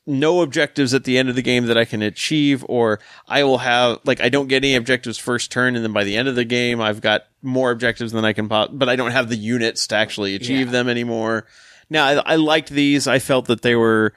no 0.09 0.41
objectives 0.41 0.95
at 0.95 1.05
the 1.05 1.19
end 1.19 1.29
of 1.29 1.37
the 1.37 1.43
game 1.43 1.67
that 1.67 1.77
I 1.77 1.85
can 1.85 2.01
achieve, 2.01 2.65
or 2.69 2.99
I 3.29 3.45
will 3.45 3.59
have 3.59 3.99
like 4.05 4.21
I 4.21 4.31
don't 4.31 4.49
get 4.49 4.65
any 4.65 4.75
objectives 4.75 5.19
first 5.19 5.53
turn, 5.53 5.77
and 5.77 5.85
then 5.85 5.93
by 5.93 6.05
the 6.05 6.17
end 6.17 6.29
of 6.29 6.35
the 6.35 6.45
game 6.45 6.81
I've 6.81 7.03
got 7.03 7.27
more 7.43 7.71
objectives 7.71 8.13
than 8.13 8.25
I 8.25 8.33
can 8.33 8.49
pop, 8.49 8.71
but 8.73 8.89
I 8.89 8.97
don't 8.97 9.13
have 9.13 9.29
the 9.29 9.37
units 9.37 9.87
to 9.89 9.97
actually 9.97 10.35
achieve 10.35 10.71
them 10.71 10.89
anymore. 10.89 11.47
Now 11.91 12.07
I, 12.07 12.33
I 12.33 12.37
liked 12.37 12.71
these. 12.71 13.07
I 13.07 13.19
felt 13.19 13.47
that 13.47 13.61
they 13.61 13.77
were 13.77 14.15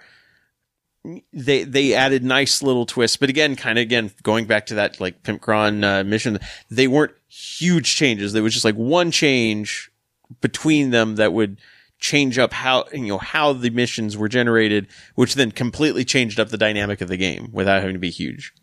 they 1.33 1.65
they 1.65 1.93
added 1.93 2.23
nice 2.23 2.63
little 2.63 2.85
twists, 2.85 3.17
but 3.17 3.29
again, 3.29 3.57
kind 3.57 3.77
of 3.77 3.83
again 3.83 4.11
going 4.23 4.45
back 4.45 4.67
to 4.67 4.75
that 4.75 5.01
like 5.01 5.23
Pimpcron 5.23 5.83
uh, 5.83 6.03
mission, 6.05 6.39
they 6.69 6.87
weren't 6.87 7.13
huge 7.27 7.95
changes. 7.95 8.31
There 8.31 8.43
was 8.43 8.53
just 8.53 8.65
like 8.65 8.75
one 8.75 9.11
change 9.11 9.91
between 10.39 10.91
them 10.91 11.15
that 11.15 11.33
would 11.33 11.57
change 12.01 12.37
up 12.39 12.51
how 12.51 12.85
you 12.91 13.07
know 13.07 13.17
how 13.19 13.53
the 13.53 13.69
missions 13.69 14.17
were 14.17 14.27
generated, 14.27 14.87
which 15.15 15.35
then 15.35 15.51
completely 15.51 16.03
changed 16.03 16.39
up 16.39 16.49
the 16.49 16.57
dynamic 16.57 16.99
of 16.99 17.07
the 17.07 17.15
game 17.15 17.49
without 17.53 17.79
having 17.79 17.93
to 17.93 17.99
be 17.99 18.09
huge. 18.09 18.53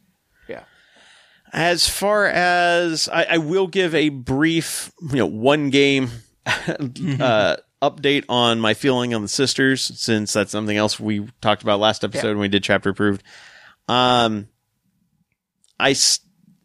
Yeah. 0.49 0.65
As 1.53 1.89
far 1.89 2.27
as 2.27 3.09
I, 3.09 3.25
I 3.25 3.39
will 3.39 3.69
give 3.69 3.95
a 3.95 4.11
brief, 4.11 4.93
you 5.01 5.17
know, 5.17 5.27
one 5.27 5.71
game 5.71 6.11
uh, 6.47 7.57
update 7.81 8.25
on 8.29 8.61
my 8.61 8.75
feeling 8.75 9.15
on 9.15 9.23
the 9.23 9.29
sisters, 9.29 9.83
since 9.99 10.33
that's 10.33 10.51
something 10.51 10.77
else 10.77 11.01
we 11.01 11.29
talked 11.41 11.63
about 11.63 11.81
last 11.81 12.05
episode 12.05 12.31
when 12.31 12.41
we 12.41 12.49
did 12.49 12.65
chapter 12.65 12.91
approved. 12.91 13.23
Um, 13.87 14.49
I 15.81 15.95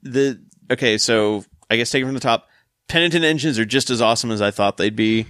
the 0.01 0.43
okay, 0.71 0.97
so 0.97 1.45
I 1.69 1.77
guess 1.77 1.91
taking 1.91 2.07
from 2.07 2.15
the 2.15 2.19
top, 2.19 2.49
penitent 2.87 3.23
engines 3.23 3.59
are 3.59 3.65
just 3.65 3.91
as 3.91 4.01
awesome 4.01 4.31
as 4.31 4.41
I 4.41 4.49
thought 4.51 4.77
they'd 4.77 4.95
be. 4.95 5.27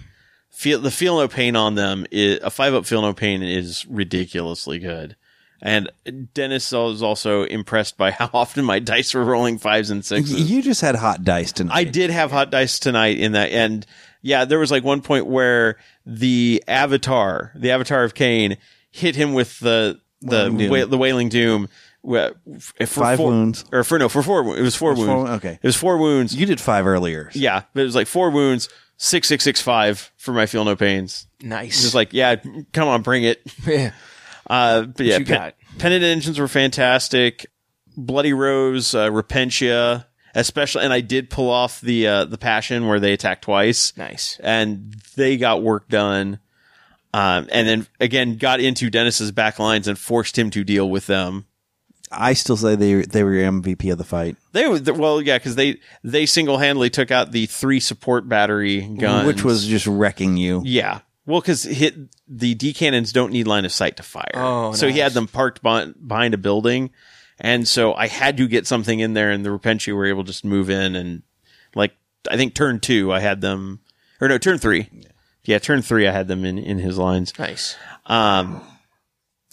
Feel 0.53 0.79
the 0.79 0.91
feel 0.91 1.17
no 1.17 1.27
pain 1.27 1.55
on 1.55 1.75
them 1.75 2.05
is 2.11 2.39
a 2.43 2.49
five 2.49 2.73
up 2.73 2.85
feel 2.85 3.01
no 3.01 3.13
pain 3.13 3.41
is 3.43 3.85
ridiculously 3.87 4.79
good. 4.79 5.15
And 5.61 5.89
Dennis 6.33 6.71
was 6.71 7.01
also 7.01 7.43
impressed 7.43 7.97
by 7.97 8.11
how 8.11 8.29
often 8.33 8.63
my 8.65 8.79
dice 8.79 9.13
were 9.13 9.23
rolling 9.23 9.57
fives 9.57 9.89
and 9.89 10.03
sixes. 10.05 10.49
You 10.51 10.61
just 10.61 10.81
had 10.81 10.95
hot 10.95 11.23
dice 11.23 11.51
tonight. 11.53 11.73
I 11.75 11.83
did 11.85 12.09
have 12.11 12.31
hot 12.31 12.51
dice 12.51 12.79
tonight 12.79 13.17
in 13.17 13.31
that, 13.31 13.49
and 13.51 13.85
yeah, 14.21 14.45
there 14.45 14.59
was 14.59 14.71
like 14.71 14.83
one 14.83 15.01
point 15.01 15.25
where 15.25 15.77
the 16.05 16.63
avatar, 16.67 17.51
the 17.55 17.71
avatar 17.71 18.03
of 18.03 18.13
Khaine, 18.13 18.57
hit 18.91 19.15
him 19.15 19.33
with 19.33 19.59
the 19.59 19.99
the 20.21 20.49
Wailing 20.51 20.57
Doom. 20.57 20.69
wa- 20.69 20.85
the 20.85 20.97
wailing 20.97 21.29
doom. 21.29 21.69
For 22.05 22.85
Five 22.85 23.17
four, 23.17 23.29
wounds. 23.29 23.63
or 23.71 23.83
for 23.85 23.97
no, 23.97 24.09
for 24.09 24.21
four. 24.21 24.57
It 24.57 24.61
was 24.61 24.75
four 24.75 24.91
was 24.91 24.99
wounds. 24.99 25.11
four- 25.29 25.35
okay. 25.37 25.59
it 25.61 25.65
was 25.67 25.75
four 25.77 25.97
wounds. 25.97 26.35
You 26.35 26.45
did 26.45 26.59
five 26.59 26.85
earlier. 26.85 27.29
Yeah, 27.33 27.63
but 27.73 27.81
it 27.81 27.85
was 27.85 27.95
like 27.95 28.07
four 28.07 28.29
wounds, 28.29 28.67
six 29.03 29.27
six 29.27 29.43
six 29.43 29.61
five 29.61 30.11
for 30.15 30.33
my 30.33 30.45
feel 30.45 30.63
no 30.63 30.75
pains. 30.75 31.27
Nice. 31.41 31.81
Just 31.81 31.93
like 31.93 32.13
yeah, 32.13 32.37
come 32.71 32.87
on, 32.87 33.01
bring 33.01 33.23
it. 33.23 33.41
yeah. 33.67 33.91
Uh, 34.49 34.83
but 34.83 35.05
yeah, 35.05 35.17
Pen- 35.17 35.25
got? 35.25 35.55
Engines 35.91 36.39
were 36.39 36.47
fantastic. 36.47 37.45
Bloody 37.95 38.33
Rose, 38.33 38.95
uh, 38.95 39.09
Repentia, 39.09 40.05
especially, 40.33 40.83
and 40.83 40.93
I 40.93 41.01
did 41.01 41.29
pull 41.29 41.49
off 41.49 41.81
the 41.81 42.07
uh, 42.07 42.25
the 42.25 42.37
Passion 42.37 42.87
where 42.87 42.99
they 42.99 43.13
attack 43.13 43.41
twice, 43.41 43.95
Nice. 43.97 44.39
and 44.41 44.95
they 45.15 45.37
got 45.37 45.61
work 45.61 45.89
done. 45.89 46.39
Um, 47.13 47.47
and 47.51 47.67
then 47.67 47.87
again, 47.99 48.37
got 48.37 48.59
into 48.59 48.89
Dennis's 48.89 49.31
back 49.31 49.59
lines 49.59 49.87
and 49.87 49.99
forced 49.99 50.37
him 50.39 50.49
to 50.51 50.63
deal 50.63 50.89
with 50.89 51.05
them. 51.05 51.45
I 52.13 52.33
still 52.33 52.57
say 52.57 52.75
they 52.75 53.01
they 53.01 53.23
were 53.23 53.33
your 53.33 53.51
MVP 53.51 53.91
of 53.91 53.97
the 53.97 54.03
fight, 54.03 54.37
They 54.51 54.67
were 54.67 54.79
well, 54.93 55.21
yeah, 55.21 55.37
because 55.37 55.55
they 55.55 55.79
they 56.03 56.25
single 56.25 56.57
handedly 56.57 56.89
took 56.89 57.11
out 57.11 57.31
the 57.31 57.45
three 57.45 57.79
support 57.79 58.27
battery 58.27 58.81
guns, 58.81 59.27
which 59.27 59.43
was 59.43 59.65
just 59.65 59.87
wrecking 59.87 60.37
you. 60.37 60.61
Yeah. 60.65 60.99
Well, 61.25 61.39
because 61.39 61.63
hit 61.63 61.95
the 62.27 62.53
D 62.53 62.73
cannons 62.73 63.13
don't 63.13 63.31
need 63.31 63.47
line 63.47 63.65
of 63.65 63.71
sight 63.71 63.97
to 63.97 64.03
fire. 64.03 64.31
Oh, 64.33 64.73
so 64.73 64.87
he 64.89 64.99
had 64.99 65.13
them 65.13 65.27
parked 65.27 65.63
behind, 65.63 65.95
behind 66.05 66.33
a 66.33 66.37
building, 66.37 66.91
and 67.39 67.67
so 67.67 67.93
I 67.93 68.07
had 68.07 68.37
to 68.37 68.47
get 68.47 68.67
something 68.67 68.99
in 68.99 69.13
there, 69.13 69.31
and 69.31 69.45
the 69.45 69.49
Repentia 69.49 69.95
were 69.95 70.05
able 70.05 70.23
to 70.23 70.27
just 70.27 70.43
move 70.43 70.69
in, 70.69 70.95
and 70.95 71.23
like 71.75 71.93
I 72.29 72.35
think 72.35 72.55
turn 72.55 72.79
two, 72.79 73.13
I 73.13 73.19
had 73.21 73.39
them, 73.41 73.79
or 74.19 74.27
no, 74.27 74.37
turn 74.37 74.57
three. 74.57 74.89
Yeah, 75.45 75.59
turn 75.59 75.81
three, 75.81 76.07
I 76.07 76.11
had 76.11 76.27
them 76.27 76.43
in 76.43 76.57
in 76.57 76.79
his 76.79 76.97
lines. 76.97 77.37
Nice. 77.39 77.77
Um, 78.05 78.61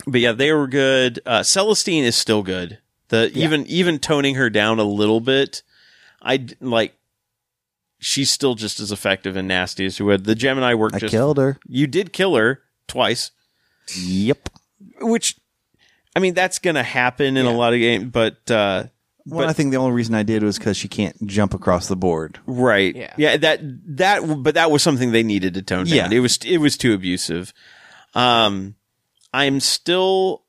but 0.07 0.21
yeah, 0.21 0.33
they 0.33 0.53
were 0.53 0.67
good. 0.67 1.21
Uh, 1.27 1.41
Celestine 1.43 2.05
is 2.05 2.17
still 2.17 2.43
good. 2.43 2.79
The 3.09 3.31
even 3.35 3.67
even 3.67 3.99
toning 3.99 4.37
her 4.37 4.49
down 4.51 4.79
a 4.79 4.85
little 4.85 5.21
bit, 5.21 5.63
I 6.23 6.37
d- 6.39 6.55
like. 6.61 6.95
She's 8.03 8.31
still 8.31 8.55
just 8.55 8.81
as 8.81 8.91
effective 8.93 9.37
and 9.37 9.47
nasty 9.47 9.85
as 9.85 9.97
she 9.97 10.03
would. 10.03 10.25
the 10.25 10.35
Geminae 10.35 10.75
worked. 10.79 10.95
I 10.95 11.01
just 11.01 11.11
killed 11.11 11.37
her. 11.37 11.59
you 11.67 11.87
did 11.87 12.15
kill 12.15 12.35
her 12.35 12.63
twice, 12.89 13.31
Yep. 13.95 14.49
which 15.03 15.37
I 16.17 16.21
mean 16.21 16.33
that's 16.33 16.59
gonna 16.61 16.83
happen 16.83 17.37
in 17.37 17.45
a 17.45 17.53
lot 17.53 17.75
of 17.75 17.79
games, 17.79 18.05
but 18.11 18.51
uh, 18.51 18.85
Well, 19.27 19.47
I 19.47 19.53
think 19.53 19.71
the 19.71 19.77
only 19.77 19.93
reason 19.93 20.15
I 20.15 20.23
did 20.23 20.43
was 20.43 20.57
because 20.59 20.79
she 20.79 20.89
can't 20.89 21.27
jump 21.27 21.53
across 21.53 21.89
the 21.89 21.97
board. 21.97 22.39
right, 22.47 22.97
Yeah. 22.97 23.13
yeah, 23.19 23.37
that 23.37 23.61
that 23.99 24.43
but 24.43 24.55
that 24.55 24.71
was 24.71 24.83
something 24.83 25.13
they 25.13 25.23
needed 25.23 25.53
to 25.55 25.63
tone 25.63 25.85
down. 25.85 26.11
Yeah. 26.11 26.17
It 26.17 26.21
was 26.21 26.39
it 26.39 26.57
was 26.59 26.79
too 26.79 26.95
abusive. 26.95 27.53
Um, 28.15 28.77
I'm 29.33 29.61
still 29.61 30.45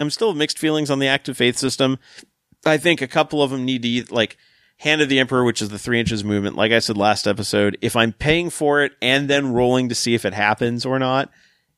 I'm 0.00 0.10
still 0.10 0.34
mixed 0.34 0.58
feelings 0.58 0.90
on 0.90 0.98
the 0.98 1.08
Acts 1.08 1.28
of 1.28 1.36
Faith 1.36 1.56
system. 1.56 1.98
I 2.66 2.78
think 2.78 3.00
a 3.00 3.08
couple 3.08 3.42
of 3.42 3.50
them 3.50 3.64
need 3.64 3.82
to 3.82 3.88
eat, 3.88 4.10
like 4.10 4.36
Hand 4.78 5.00
of 5.00 5.08
the 5.08 5.18
Emperor, 5.18 5.44
which 5.44 5.62
is 5.62 5.68
the 5.68 5.78
three 5.78 6.00
inches 6.00 6.24
movement. 6.24 6.56
Like 6.56 6.72
I 6.72 6.78
said 6.78 6.96
last 6.96 7.26
episode, 7.26 7.78
if 7.80 7.94
I'm 7.94 8.12
paying 8.12 8.50
for 8.50 8.82
it 8.82 8.92
and 9.00 9.28
then 9.28 9.52
rolling 9.52 9.88
to 9.88 9.94
see 9.94 10.14
if 10.14 10.24
it 10.24 10.34
happens 10.34 10.84
or 10.84 10.98
not, 10.98 11.30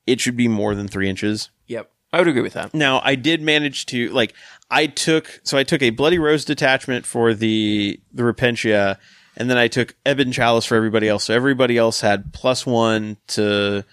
it 0.06 0.20
should 0.20 0.36
be 0.36 0.48
more 0.48 0.74
than 0.74 0.88
three 0.88 1.08
inches. 1.08 1.50
Yep. 1.66 1.90
I 2.12 2.18
would 2.18 2.28
agree 2.28 2.42
with 2.42 2.54
that. 2.54 2.72
Now, 2.72 3.00
I 3.04 3.14
did 3.16 3.42
manage 3.42 3.86
to 3.86 4.08
like 4.10 4.32
I 4.70 4.86
took 4.86 5.40
so 5.42 5.58
I 5.58 5.64
took 5.64 5.82
a 5.82 5.90
bloody 5.90 6.18
rose 6.18 6.44
detachment 6.44 7.04
for 7.04 7.34
the 7.34 8.00
the 8.12 8.22
Repentia, 8.22 8.96
and 9.36 9.50
then 9.50 9.58
I 9.58 9.68
took 9.68 9.94
Ebon 10.08 10.32
Chalice 10.32 10.64
for 10.64 10.76
everybody 10.76 11.08
else. 11.08 11.24
So 11.24 11.34
everybody 11.34 11.76
else 11.76 12.00
had 12.00 12.32
plus 12.32 12.64
one 12.64 13.18
to 13.28 13.84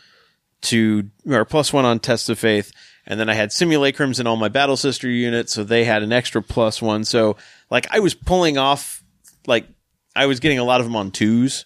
to 0.64 1.10
or 1.26 1.46
plus 1.46 1.72
one 1.72 1.86
on 1.86 2.00
Test 2.00 2.30
of 2.30 2.40
Faith, 2.40 2.72
and 3.06 3.20
then 3.20 3.30
I 3.30 3.34
had 3.34 3.50
simulacrums 3.50 4.20
in 4.20 4.28
all 4.28 4.36
my 4.36 4.50
Battle 4.50 4.78
Sister 4.78 5.10
units, 5.10 5.54
so 5.54 5.64
they 5.64 5.84
had 5.84 6.04
an 6.04 6.12
extra 6.12 6.42
plus 6.42 6.82
one. 6.82 7.04
So 7.04 7.38
like 7.70 7.88
I 7.92 8.00
was 8.00 8.14
pulling 8.14 8.58
off 8.58 9.04
like 9.48 9.68
I 10.16 10.26
was 10.26 10.40
getting 10.40 10.60
a 10.60 10.64
lot 10.64 10.80
of 10.80 10.86
them 10.86 10.96
on 10.96 11.12
twos. 11.12 11.66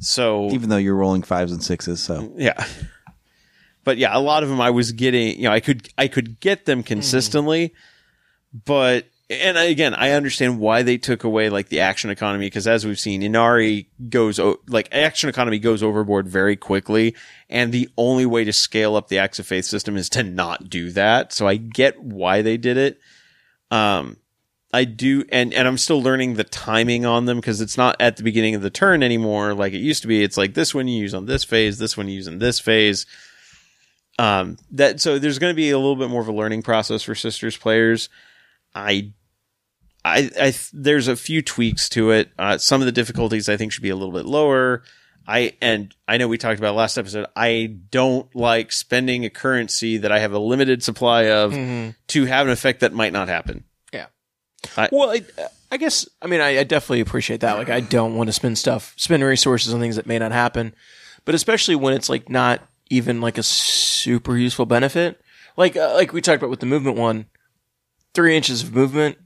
So 0.00 0.50
Even 0.50 0.68
though 0.68 0.76
you're 0.76 0.94
rolling 0.94 1.22
fives 1.22 1.52
and 1.52 1.62
sixes, 1.62 2.02
so 2.02 2.32
yeah. 2.36 2.64
But 3.84 3.96
yeah, 3.96 4.16
a 4.16 4.20
lot 4.20 4.42
of 4.42 4.48
them 4.48 4.60
I 4.60 4.70
was 4.70 4.92
getting, 4.92 5.36
you 5.38 5.44
know, 5.44 5.52
I 5.52 5.60
could 5.60 5.88
I 5.96 6.08
could 6.08 6.40
get 6.40 6.66
them 6.66 6.82
consistently, 6.82 7.72
but 8.52 9.06
and 9.30 9.58
again, 9.58 9.94
I 9.94 10.12
understand 10.12 10.58
why 10.58 10.82
they 10.82 10.96
took 10.96 11.22
away 11.22 11.50
like 11.50 11.68
the 11.68 11.80
action 11.80 12.08
economy 12.08 12.46
because 12.46 12.66
as 12.66 12.86
we've 12.86 12.98
seen, 12.98 13.20
Ynnari 13.20 13.86
goes 14.08 14.40
like 14.66 14.88
action 14.90 15.28
economy 15.28 15.58
goes 15.58 15.82
overboard 15.82 16.26
very 16.26 16.56
quickly, 16.56 17.14
and 17.50 17.70
the 17.70 17.90
only 17.98 18.24
way 18.24 18.44
to 18.44 18.52
scale 18.52 18.96
up 18.96 19.08
the 19.08 19.18
Acts 19.18 19.38
of 19.38 19.46
Faith 19.46 19.66
system 19.66 19.96
is 19.96 20.08
to 20.10 20.22
not 20.22 20.70
do 20.70 20.90
that. 20.92 21.32
So 21.34 21.46
I 21.46 21.56
get 21.56 22.02
why 22.02 22.40
they 22.40 22.56
did 22.56 22.78
it. 22.78 23.00
Um, 23.70 24.16
I 24.72 24.84
do, 24.84 25.24
and 25.30 25.52
and 25.52 25.68
I'm 25.68 25.78
still 25.78 26.02
learning 26.02 26.34
the 26.34 26.44
timing 26.44 27.04
on 27.04 27.26
them 27.26 27.36
because 27.36 27.60
it's 27.60 27.76
not 27.76 27.96
at 28.00 28.16
the 28.16 28.22
beginning 28.22 28.54
of 28.54 28.62
the 28.62 28.70
turn 28.70 29.02
anymore 29.02 29.52
like 29.52 29.74
it 29.74 29.78
used 29.78 30.02
to 30.02 30.08
be. 30.08 30.22
It's 30.22 30.38
like 30.38 30.54
this 30.54 30.74
one 30.74 30.88
you 30.88 31.02
use 31.02 31.14
on 31.14 31.26
this 31.26 31.44
phase, 31.44 31.78
this 31.78 31.98
one 31.98 32.08
you 32.08 32.14
use 32.14 32.26
in 32.26 32.38
this 32.38 32.60
phase. 32.60 33.04
Um, 34.18 34.56
that 34.72 35.00
so 35.00 35.18
there's 35.18 35.38
going 35.38 35.52
to 35.52 35.56
be 35.56 35.70
a 35.70 35.78
little 35.78 35.96
bit 35.96 36.08
more 36.08 36.22
of 36.22 36.28
a 36.28 36.32
learning 36.32 36.62
process 36.62 37.02
for 37.02 37.14
sisters 37.14 37.56
players. 37.56 38.08
I, 38.74 39.12
I, 40.04 40.30
I 40.40 40.54
there's 40.72 41.08
a 41.08 41.16
few 41.16 41.42
tweaks 41.42 41.88
to 41.90 42.10
it. 42.12 42.30
Uh, 42.38 42.58
some 42.58 42.80
of 42.80 42.86
the 42.86 42.92
difficulties 42.92 43.48
I 43.48 43.56
think 43.56 43.72
should 43.72 43.82
be 43.82 43.90
a 43.90 43.96
little 43.96 44.12
bit 44.14 44.24
lower. 44.26 44.82
I 45.26 45.56
and 45.60 45.94
I 46.06 46.16
know 46.16 46.26
we 46.28 46.38
talked 46.38 46.58
about 46.58 46.74
last 46.74 46.96
episode. 46.96 47.26
I 47.36 47.76
don't 47.90 48.34
like 48.34 48.72
spending 48.72 49.24
a 49.26 49.30
currency 49.30 49.98
that 49.98 50.10
I 50.10 50.20
have 50.20 50.32
a 50.32 50.38
limited 50.38 50.82
supply 50.82 51.24
of 51.30 51.52
to 51.52 52.24
have 52.24 52.46
an 52.46 52.52
effect 52.52 52.80
that 52.80 52.92
might 52.94 53.12
not 53.12 53.28
happen. 53.28 53.64
Yeah. 53.92 54.06
I- 54.76 54.88
well, 54.90 55.10
I, 55.10 55.22
I 55.70 55.76
guess 55.76 56.08
I 56.22 56.28
mean 56.28 56.40
I, 56.40 56.60
I 56.60 56.64
definitely 56.64 57.00
appreciate 57.00 57.40
that. 57.40 57.58
Like 57.58 57.68
I 57.68 57.80
don't 57.80 58.16
want 58.16 58.28
to 58.28 58.32
spend 58.32 58.56
stuff, 58.56 58.94
spend 58.96 59.22
resources 59.22 59.74
on 59.74 59.80
things 59.80 59.96
that 59.96 60.06
may 60.06 60.18
not 60.18 60.32
happen, 60.32 60.74
but 61.26 61.34
especially 61.34 61.74
when 61.74 61.92
it's 61.92 62.08
like 62.08 62.30
not 62.30 62.62
even 62.88 63.20
like 63.20 63.36
a 63.36 63.42
super 63.42 64.34
useful 64.36 64.64
benefit. 64.64 65.20
Like 65.58 65.76
uh, 65.76 65.92
like 65.94 66.14
we 66.14 66.22
talked 66.22 66.38
about 66.38 66.48
with 66.50 66.60
the 66.60 66.66
movement 66.66 66.96
one, 66.96 67.26
three 68.14 68.34
inches 68.34 68.62
of 68.62 68.72
movement 68.74 69.18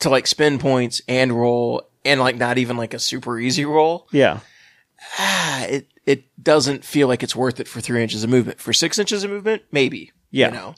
to 0.00 0.10
like 0.10 0.26
spend 0.26 0.60
points 0.60 1.00
and 1.08 1.32
roll, 1.32 1.82
and 2.04 2.20
like 2.20 2.36
not 2.36 2.58
even 2.58 2.76
like 2.76 2.94
a 2.94 2.98
super 2.98 3.38
easy 3.38 3.64
roll. 3.64 4.08
Yeah. 4.12 4.40
Ah, 5.18 5.64
it 5.66 5.88
it 6.06 6.24
doesn't 6.42 6.84
feel 6.84 7.08
like 7.08 7.22
it's 7.22 7.36
worth 7.36 7.60
it 7.60 7.68
for 7.68 7.80
three 7.80 8.02
inches 8.02 8.24
of 8.24 8.30
movement. 8.30 8.60
For 8.60 8.72
six 8.72 8.98
inches 8.98 9.24
of 9.24 9.30
movement, 9.30 9.62
maybe. 9.72 10.12
Yeah. 10.30 10.48
You 10.48 10.54
know. 10.54 10.74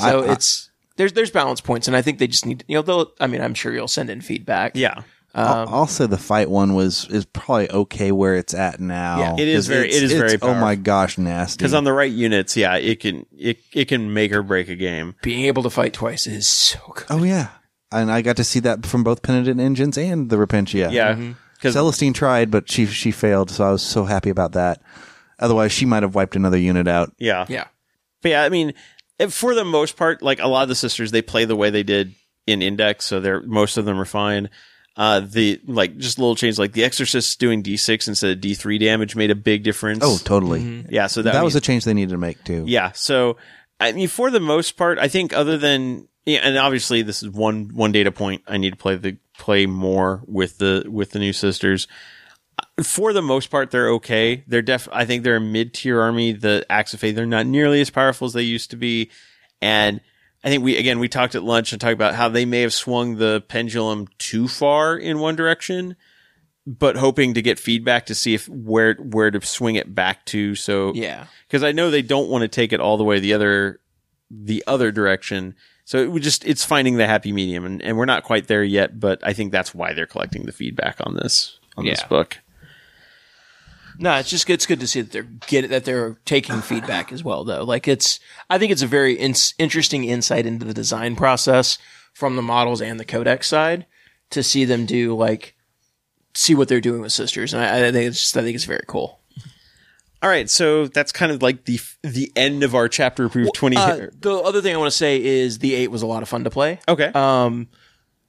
So 0.00 0.30
it's 0.30 0.70
there's 0.96 1.12
there's 1.14 1.30
balance 1.30 1.60
points, 1.60 1.88
and 1.88 1.96
I 1.96 2.02
think 2.02 2.18
they 2.18 2.26
just 2.26 2.46
need 2.46 2.64
you 2.68 2.76
know 2.76 2.82
they'll. 2.82 3.12
I 3.20 3.26
mean, 3.26 3.40
I'm 3.40 3.54
sure 3.54 3.72
you'll 3.72 3.88
send 3.88 4.10
in 4.10 4.20
feedback. 4.20 4.72
Yeah. 4.74 5.02
I'll, 5.32 5.68
I'll 5.68 5.86
say 5.86 6.06
the 6.06 6.18
fight 6.18 6.50
one 6.50 6.74
was 6.74 7.06
is 7.08 7.24
probably 7.24 7.70
okay 7.70 8.10
where 8.10 8.34
it's 8.34 8.52
at 8.52 8.80
now. 8.80 9.18
Yeah. 9.20 9.34
It 9.42 9.46
is 9.48 9.56
'Cause 9.58 9.66
very- 9.68 9.88
it's- 9.90 10.10
very 10.12 10.32
it's- 10.34 10.40
Oh 10.42 10.54
my 10.54 10.74
gosh, 10.74 11.18
nasty! 11.18 11.58
Because 11.58 11.72
on 11.72 11.84
the 11.84 11.92
right 11.92 12.10
units, 12.10 12.56
yeah, 12.56 12.74
it 12.76 12.98
can 12.98 13.26
it 13.38 13.60
it 13.72 13.84
can 13.86 14.12
make 14.12 14.32
or 14.32 14.42
break 14.42 14.68
a 14.68 14.74
game. 14.74 15.14
Being 15.22 15.44
able 15.44 15.62
to 15.62 15.70
fight 15.70 15.92
twice 15.92 16.26
is 16.26 16.48
so 16.48 16.78
good. 16.96 17.06
oh 17.10 17.22
yeah, 17.22 17.46
and 17.92 18.10
I 18.10 18.22
got 18.22 18.36
to 18.36 18.44
see 18.44 18.60
that 18.60 18.86
from 18.86 19.02
both 19.04 19.22
Penitent 19.22 19.60
Engines 19.60 19.96
and 19.98 20.30
the 20.30 20.36
Repentia. 20.36 20.90
Yeah. 20.92 21.12
Mm-hmm. 21.12 21.22
Mm-hmm. 21.22 21.32
Because 21.54 21.74
Celestine 21.74 22.14
tried, 22.14 22.50
but 22.50 22.70
she 22.70 22.86
she 22.86 23.10
failed, 23.10 23.50
so 23.50 23.64
I 23.64 23.70
was 23.70 23.82
so 23.82 24.04
happy 24.04 24.30
about 24.30 24.52
that. 24.52 24.80
Otherwise, 25.38 25.72
she 25.72 25.84
might 25.84 26.02
have 26.02 26.14
wiped 26.14 26.34
another 26.36 26.56
unit 26.58 26.88
out. 26.88 27.12
yeah. 27.18 27.44
Yeah. 27.48 27.64
But 28.22 28.30
yeah, 28.30 28.42
I 28.44 28.48
mean, 28.48 28.72
if- 29.18 29.32
for 29.34 29.54
the 29.54 29.64
most 29.64 29.96
part, 29.96 30.22
like 30.22 30.40
a 30.40 30.46
lot 30.48 30.62
of 30.62 30.68
the 30.70 30.74
sisters, 30.74 31.10
they 31.10 31.20
play 31.22 31.44
the 31.44 31.56
way 31.56 31.68
they 31.70 31.82
did 31.82 32.14
in 32.46 32.62
Index, 32.62 33.04
so 33.06 33.20
they're 33.20 33.42
most 33.42 33.76
of 33.76 33.84
them 33.84 34.00
are 34.00 34.04
fine. 34.06 34.48
Uh, 34.96 35.20
the 35.20 35.60
like 35.66 35.96
just 35.98 36.18
little 36.18 36.34
changes, 36.34 36.58
like 36.58 36.72
the 36.72 36.84
Exorcist 36.84 37.38
doing 37.38 37.62
D6 37.62 38.08
instead 38.08 38.30
of 38.36 38.42
D3 38.42 38.80
damage 38.80 39.14
made 39.14 39.30
a 39.30 39.34
big 39.34 39.62
difference. 39.62 40.00
Oh, 40.02 40.18
totally. 40.24 40.60
Mm-hmm. 40.60 40.92
yeah. 40.92 41.06
So 41.06 41.20
that, 41.22 41.32
That 41.34 41.44
was 41.44 41.54
I 41.56 41.58
a 41.58 41.60
change 41.60 41.84
they 41.84 41.94
needed 41.94 42.10
to 42.12 42.18
make 42.18 42.42
too. 42.44 42.64
yeah. 42.66 42.92
So 42.92 43.36
I 43.80 43.92
mean, 43.92 44.08
for 44.08 44.30
the 44.30 44.40
most 44.40 44.76
part, 44.76 44.98
I 44.98 45.08
think 45.08 45.32
other 45.32 45.56
than 45.56 46.06
yeah, 46.26 46.40
and 46.42 46.56
obviously 46.58 47.02
this 47.02 47.22
is 47.22 47.30
one 47.30 47.70
one 47.74 47.92
data 47.92 48.12
point. 48.12 48.42
I 48.46 48.58
need 48.58 48.70
to 48.70 48.76
play 48.76 48.96
the 48.96 49.16
play 49.38 49.66
more 49.66 50.22
with 50.26 50.58
the 50.58 50.84
with 50.86 51.10
the 51.12 51.18
new 51.18 51.32
sisters. 51.32 51.88
For 52.82 53.14
the 53.14 53.22
most 53.22 53.50
part, 53.50 53.70
they're 53.70 53.88
okay. 53.92 54.44
They're 54.46 54.60
def. 54.60 54.86
I 54.92 55.06
think 55.06 55.24
they're 55.24 55.36
a 55.36 55.40
mid 55.40 55.72
tier 55.72 56.00
army. 56.00 56.32
The 56.32 56.64
Acts 56.68 56.92
of 56.92 57.00
Faith 57.00 57.16
they're 57.16 57.26
not 57.26 57.46
nearly 57.46 57.80
as 57.80 57.90
powerful 57.90 58.26
as 58.26 58.34
they 58.34 58.42
used 58.42 58.70
to 58.70 58.76
be, 58.76 59.10
and 59.62 60.00
I 60.44 60.50
think 60.50 60.62
we 60.62 60.76
again 60.76 60.98
we 60.98 61.08
talked 61.08 61.34
at 61.34 61.42
lunch 61.42 61.72
and 61.72 61.80
talked 61.80 61.94
about 61.94 62.14
how 62.14 62.28
they 62.28 62.44
may 62.44 62.60
have 62.60 62.74
swung 62.74 63.16
the 63.16 63.42
pendulum 63.48 64.08
too 64.18 64.46
far 64.46 64.96
in 64.96 65.18
one 65.18 65.36
direction, 65.36 65.96
but 66.66 66.96
hoping 66.96 67.34
to 67.34 67.42
get 67.42 67.58
feedback 67.58 68.06
to 68.06 68.14
see 68.14 68.34
if 68.34 68.48
where 68.48 68.94
where 68.94 69.30
to 69.30 69.40
swing 69.44 69.76
it 69.76 69.94
back 69.94 70.24
to. 70.26 70.54
So 70.54 70.92
Yeah. 70.94 71.26
because 71.48 71.62
I 71.62 71.72
know 71.72 71.90
they 71.90 72.02
don't 72.02 72.28
want 72.28 72.42
to 72.42 72.48
take 72.48 72.72
it 72.72 72.80
all 72.80 72.96
the 72.96 73.04
way 73.04 73.18
the 73.18 73.32
other 73.34 73.80
the 74.30 74.62
other 74.66 74.92
direction. 74.92 75.54
So 75.84 75.98
it 75.98 76.12
would 76.12 76.22
just 76.22 76.44
it's 76.44 76.64
finding 76.64 76.96
the 76.98 77.06
happy 77.06 77.32
medium, 77.32 77.64
and, 77.64 77.82
and 77.82 77.96
we're 77.96 78.04
not 78.04 78.22
quite 78.22 78.46
there 78.46 78.62
yet. 78.62 79.00
But 79.00 79.18
I 79.24 79.32
think 79.32 79.50
that's 79.50 79.74
why 79.74 79.92
they're 79.92 80.06
collecting 80.06 80.44
the 80.46 80.52
feedback 80.52 80.96
on 81.00 81.16
this 81.16 81.58
on 81.76 81.84
this 81.84 82.02
book. 82.04 82.38
No, 83.98 84.14
it's 84.16 84.30
just 84.30 84.48
it's 84.48 84.66
good 84.66 84.80
to 84.80 84.86
see 84.86 85.02
that 85.02 85.12
they're 85.12 85.26
get 85.46 85.68
that 85.70 85.84
they're 85.84 86.16
taking 86.24 86.62
feedback 86.62 87.12
as 87.12 87.22
well, 87.24 87.44
though. 87.44 87.64
Like 87.64 87.86
it's, 87.88 88.18
I 88.48 88.56
think 88.58 88.72
it's 88.72 88.82
a 88.82 88.86
very 88.86 89.14
ins 89.14 89.52
interesting 89.58 90.04
insight 90.04 90.46
into 90.46 90.64
the 90.64 90.72
design 90.72 91.16
process 91.16 91.76
from 92.14 92.36
the 92.36 92.42
models 92.42 92.80
and 92.80 92.98
the 92.98 93.04
codex 93.04 93.48
side 93.48 93.84
to 94.30 94.42
see 94.42 94.64
them 94.64 94.86
do 94.86 95.14
like 95.16 95.54
see 96.34 96.54
what 96.54 96.68
they're 96.68 96.80
doing 96.80 97.00
with 97.00 97.12
sisters, 97.12 97.52
and 97.54 97.62
I, 97.62 97.88
I 97.88 97.92
think 97.92 98.08
it's 98.08 98.20
just, 98.20 98.36
I 98.36 98.42
think 98.42 98.54
it's 98.54 98.64
very 98.64 98.84
cool. 98.86 99.20
All 100.22 100.28
right, 100.28 100.50
so 100.50 100.86
that's 100.86 101.12
kind 101.12 101.32
of 101.32 101.42
like 101.42 101.64
the 101.64 101.80
the 102.02 102.30
end 102.36 102.62
of 102.62 102.74
our 102.74 102.88
chapter 102.88 103.24
approved 103.24 103.54
twenty. 103.54 103.76
Uh, 103.76 104.08
the 104.20 104.34
other 104.34 104.60
thing 104.60 104.74
I 104.74 104.78
want 104.78 104.90
to 104.90 104.96
say 104.96 105.22
is 105.22 105.60
the 105.60 105.74
eight 105.74 105.90
was 105.90 106.02
a 106.02 106.06
lot 106.06 106.22
of 106.22 106.28
fun 106.28 106.44
to 106.44 106.50
play. 106.50 106.78
okay, 106.86 107.06
um, 107.14 107.68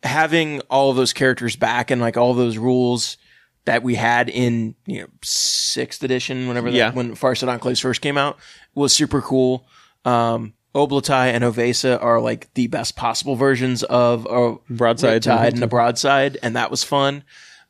having 0.03 0.61
all 0.69 0.89
of 0.89 0.95
those 0.95 1.11
characters 1.13 1.55
back 1.55 1.91
and 1.91 1.99
like 2.01 2.15
all 2.17 2.33
those 2.33 2.57
rules 2.57 3.17
that 3.65 3.83
we 3.83 3.95
had 3.95 4.29
in 4.29 4.73
you 4.85 5.01
know 5.01 5.07
sixth 5.21 6.01
edition, 6.03 6.47
whenever 6.47 6.69
Yeah. 6.69 6.91
when 6.93 7.13
Farsight 7.15 7.59
Enclaves 7.59 7.81
first 7.81 7.99
came 8.01 8.17
out, 8.17 8.37
was 8.73 8.93
super 8.93 9.21
cool. 9.21 9.67
Um, 10.05 10.53
Ob'lotai 10.73 11.33
and 11.33 11.43
O'Vesa 11.43 11.99
are 11.99 12.21
like 12.21 12.53
the 12.53 12.67
best 12.67 12.95
possible 12.95 13.35
versions 13.35 13.83
of 13.83 14.25
a 14.29 14.55
Broadside. 14.73 15.23
Riptide 15.23 15.53
and 15.55 15.63
a 15.63 15.67
broadside, 15.67 16.37
and 16.41 16.55
that 16.55 16.71
was 16.71 16.85
fun. 16.85 17.23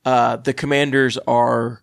Uh, 0.06 0.36
the 0.38 0.54
commanders 0.54 1.18
are 1.28 1.82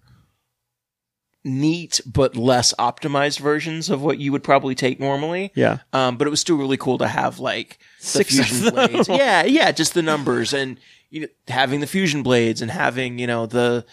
neat 1.45 2.01
but 2.05 2.37
less 2.37 2.75
optimized 2.79 3.39
versions 3.39 3.89
of 3.91 4.03
what 4.03 4.19
you 4.19 4.33
would 4.33 4.43
probably 4.43 4.75
take 4.75 4.99
normally. 5.01 5.53
yeah, 5.55 5.79
Um, 5.93 6.17
but 6.19 6.27
it 6.27 6.31
was 6.31 6.41
still 6.41 6.57
really 6.57 6.77
cool 6.77 6.99
to 6.99 7.07
have 7.09 7.39
like 7.39 7.79
the 8.01 8.05
Six 8.05 8.39
of 8.39 8.47
fusion 8.47 8.75
them. 8.75 8.91
blades. 8.91 9.09
Yeah, 9.09 9.45
yeah, 9.45 9.71
just 9.73 9.95
the 9.95 10.03
numbers 10.03 10.53
and 10.53 10.79
you 11.11 11.23
know 11.23 11.27
having 11.47 11.81
the 11.81 11.87
fusion 11.87 12.23
blades 12.23 12.61
and 12.61 12.71
having 12.71 13.19
you 13.19 13.27
know 13.27 13.47
the 13.47 13.87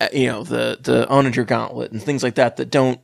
uh, 0.00 0.08
you 0.12 0.26
know 0.26 0.42
the 0.42 0.78
the 0.80 1.08
onager 1.08 1.44
gauntlet 1.44 1.92
and 1.92 2.02
things 2.02 2.22
like 2.22 2.34
that 2.34 2.56
that 2.56 2.70
don't 2.70 3.00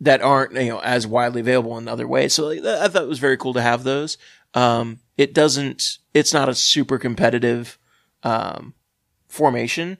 that 0.00 0.22
aren't 0.22 0.54
you 0.54 0.68
know 0.70 0.78
as 0.80 1.06
widely 1.06 1.40
available 1.40 1.76
in 1.78 1.88
other 1.88 2.06
ways. 2.08 2.32
So 2.32 2.46
like, 2.46 2.64
I 2.64 2.88
thought 2.88 3.02
it 3.02 3.08
was 3.08 3.18
very 3.18 3.36
cool 3.36 3.52
to 3.54 3.60
have 3.60 3.82
those. 3.84 4.16
Um, 4.54 5.00
it 5.18 5.34
doesn't. 5.34 5.98
It's 6.14 6.32
not 6.32 6.48
a 6.48 6.54
super 6.54 6.98
competitive 6.98 7.76
um, 8.22 8.72
formation, 9.30 9.98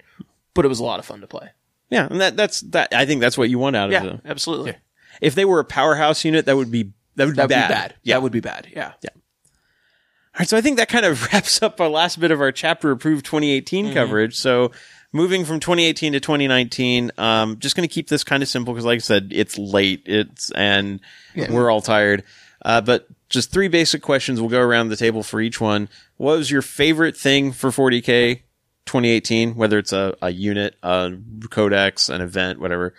but 0.55 0.65
it 0.65 0.69
was 0.69 0.79
a 0.81 0.85
lot 0.85 0.99
of 0.99 1.07
fun 1.07 1.21
to 1.23 1.27
play. 1.27 1.49
yeah, 1.89 2.07
and 2.11 2.21
that 2.21 2.37
that's 2.37 2.61
that. 2.61 2.93
I 2.93 3.07
think 3.07 3.21
that's 3.21 3.39
what 3.39 3.49
you 3.49 3.59
want 3.59 3.77
out 3.77 3.87
of 3.87 3.93
Yeah, 3.93 4.03
them. 4.05 4.21
absolutely. 4.27 4.75
If 5.21 5.35
they 5.35 5.45
were 5.45 5.61
a 5.61 5.65
powerhouse 5.65 6.25
unit, 6.25 6.45
that 6.47 6.57
would 6.57 6.71
be 6.71 6.93
that 7.17 7.27
would 7.27 7.37
That 7.37 7.43
would 7.45 7.49
be 7.49 7.55
bad. 7.55 7.69
be 7.69 7.75
bad. 7.75 7.95
Yeah. 8.03 8.15
That 8.17 8.23
would 8.23 8.33
be 8.33 8.41
bad. 8.41 8.69
Yeah. 8.71 8.93
Yeah. 9.03 9.11
All 9.15 10.39
right, 10.41 10.49
so 10.49 10.57
I 10.57 10.61
think 10.61 10.77
that 10.79 10.89
kind 10.89 11.05
of 11.05 11.27
wraps 11.33 11.63
up 11.63 11.81
our 11.81 11.89
last 11.89 12.21
bit 12.21 12.31
of 12.31 12.41
our 12.41 12.53
chapter 12.53 12.91
approved 12.91 13.25
2018 13.27 13.87
Mm-hmm. 13.87 13.95
coverage. 13.95 14.37
So 14.37 14.71
moving 15.13 15.45
from 15.45 15.59
2018 15.61 16.13
to 16.13 16.21
2019, 16.21 17.11
um, 17.19 17.59
just 17.59 17.75
going 17.77 17.87
to 17.89 17.93
keep 17.93 18.09
this 18.09 18.23
kind 18.23 18.43
of 18.43 18.49
simple 18.49 18.73
because, 18.73 18.85
like 18.85 18.97
I 18.97 19.01
said, 19.01 19.31
it's 19.33 19.59
late. 19.59 20.03
It's 20.07 20.51
and 20.53 21.01
we're 21.37 21.71
all 21.71 21.81
tired. 21.83 22.23
Uh, 22.65 22.81
but 22.81 23.09
just 23.29 23.51
three 23.51 23.69
basic 23.69 24.03
questions. 24.03 24.41
We'll 24.41 24.51
go 24.51 24.61
around 24.61 24.89
the 24.89 24.97
table 24.97 25.23
for 25.23 25.41
each 25.41 25.61
one. 25.61 25.89
What 26.17 26.37
was 26.39 26.51
your 26.51 26.63
favorite 26.63 27.17
thing 27.17 27.53
for 27.53 27.71
40k 27.71 28.43
2018? 28.91 29.55
Whether 29.55 29.79
it's 29.79 29.93
a, 29.93 30.17
a 30.21 30.31
unit, 30.31 30.75
a 30.83 31.13
codex, 31.49 32.09
an 32.09 32.21
event, 32.21 32.59
whatever. 32.61 32.93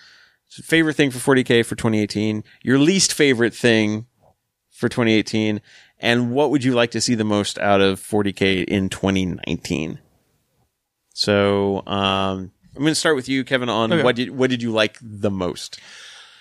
Favorite 0.50 0.96
thing 0.96 1.12
for 1.12 1.36
40k 1.36 1.66
for 1.66 1.76
2018. 1.76 2.44
Your 2.64 2.80
least 2.80 3.14
favorite 3.14 3.54
thing 3.54 4.06
for 4.72 4.90
2018 4.90 5.62
and 6.00 6.32
what 6.32 6.50
would 6.50 6.64
you 6.64 6.74
like 6.74 6.90
to 6.92 7.00
see 7.02 7.14
the 7.14 7.24
most 7.24 7.60
out 7.60 7.82
of 7.82 8.00
40k 8.00 8.64
in 8.66 8.90
2019 8.90 10.00
so 11.14 11.86
um, 11.86 12.52
i'm 12.76 12.82
going 12.82 12.88
to 12.88 12.96
start 12.96 13.16
with 13.16 13.30
you 13.30 13.44
kevin 13.44 13.70
on 13.70 13.94
Okay. 13.94 14.02
what 14.02 14.16
did 14.16 14.32
what 14.32 14.50
did 14.50 14.64
you 14.64 14.72
like 14.72 14.98
the 15.02 15.30
most 15.30 15.80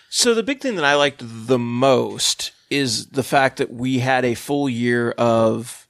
So 0.09 0.33
the 0.33 0.43
big 0.43 0.61
thing 0.61 0.77
that 0.77 0.85
I 0.85 0.95
liked 0.95 1.23
the 1.23 1.59
most 1.59 2.53
is 2.71 3.09
the 3.09 3.23
fact 3.23 3.59
that 3.59 3.71
we 3.71 3.99
had 3.99 4.25
a 4.25 4.35
full 4.35 4.69
year 4.71 5.11
of 5.13 5.87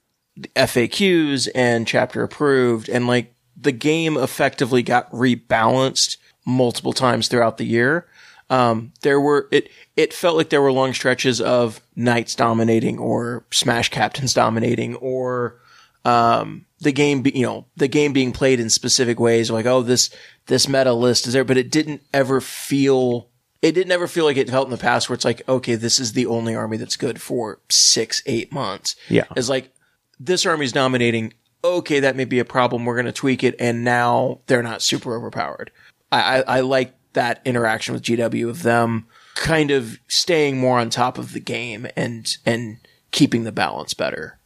FAQs 0.57 1.49
and 1.55 1.87
chapter 1.87 2.23
approved 2.23 2.89
and 2.89 3.07
like 3.07 3.33
the 3.61 3.73
game 3.73 4.17
effectively 4.17 4.83
got 4.83 5.11
rebalanced 5.13 6.17
multiple 6.47 6.93
times 6.93 7.29
throughout 7.29 7.59
the 7.59 7.65
year. 7.67 8.07
Um, 8.49 8.93
there 9.03 9.21
were 9.21 9.47
it 9.53 9.69
it 9.97 10.13
felt 10.13 10.37
like 10.37 10.51
there 10.51 10.63
were 10.63 10.73
long 10.73 10.93
stretches 10.93 11.41
of 11.41 11.81
knights 11.95 12.35
dominating 12.35 12.99
or 12.99 13.45
smash 13.53 13.91
captains 13.91 14.35
dominating 14.35 14.97
or 14.97 15.61
um, 16.05 16.67
the 16.81 16.91
game 16.93 17.23
be, 17.23 17.31
you 17.33 17.47
know 17.47 17.67
the 17.77 17.87
game 17.87 18.13
being 18.13 18.33
played 18.33 18.59
in 18.59 18.69
specific 18.71 19.21
ways 19.21 19.51
like 19.51 19.67
oh 19.67 19.83
this 19.83 20.11
this 20.47 20.67
meta 20.67 20.93
list 20.95 21.27
is 21.27 21.33
there 21.35 21.45
but 21.45 21.59
it 21.59 21.71
didn't 21.71 22.03
ever 22.13 22.41
feel 22.41 23.29
it 23.63 23.73
didn't 23.73 23.93
ever 23.93 24.09
feel 24.09 24.25
like 24.25 24.39
it 24.39 24.49
felt 24.51 24.67
in 24.67 24.71
the 24.73 24.79
past 24.79 25.09
where 25.09 25.15
it's 25.15 25.25
like 25.25 25.47
okay 25.49 25.75
this 25.77 26.01
is 26.01 26.15
the 26.15 26.27
only 26.27 26.55
army 26.57 26.77
that's 26.79 26.97
good 26.97 27.21
for 27.21 27.61
six 27.69 28.23
eight 28.27 28.51
months 28.51 28.97
Yeah. 29.09 29.25
it's 29.37 29.51
like 29.51 29.71
this 30.19 30.45
army's 30.47 30.73
dominating 30.73 31.35
okay 31.65 32.01
that 32.01 32.17
may 32.17 32.25
be 32.25 32.39
a 32.39 32.45
problem 32.45 32.85
we're 32.85 32.95
going 32.95 33.07
to 33.07 33.13
tweak 33.13 33.43
it 33.45 33.55
and 33.59 33.85
now 33.85 34.41
they're 34.47 34.63
not 34.63 34.83
super 34.83 35.15
overpowered 35.17 35.71
I, 36.13 36.39
I, 36.41 36.57
I 36.57 36.61
like 36.61 36.95
that 37.13 37.41
interaction 37.45 37.93
with 37.95 38.03
GW 38.05 38.49
of 38.49 38.63
them 38.63 39.07
kind 39.35 39.71
of 39.71 39.99
staying 40.09 40.59
more 40.59 40.79
on 40.79 40.91
top 40.91 41.19
of 41.19 41.33
the 41.33 41.41
game 41.41 41.87
and 41.97 42.37
and 42.47 42.79
keeping 43.11 43.43
the 43.45 43.51
balance 43.53 43.95
better. 43.95 44.39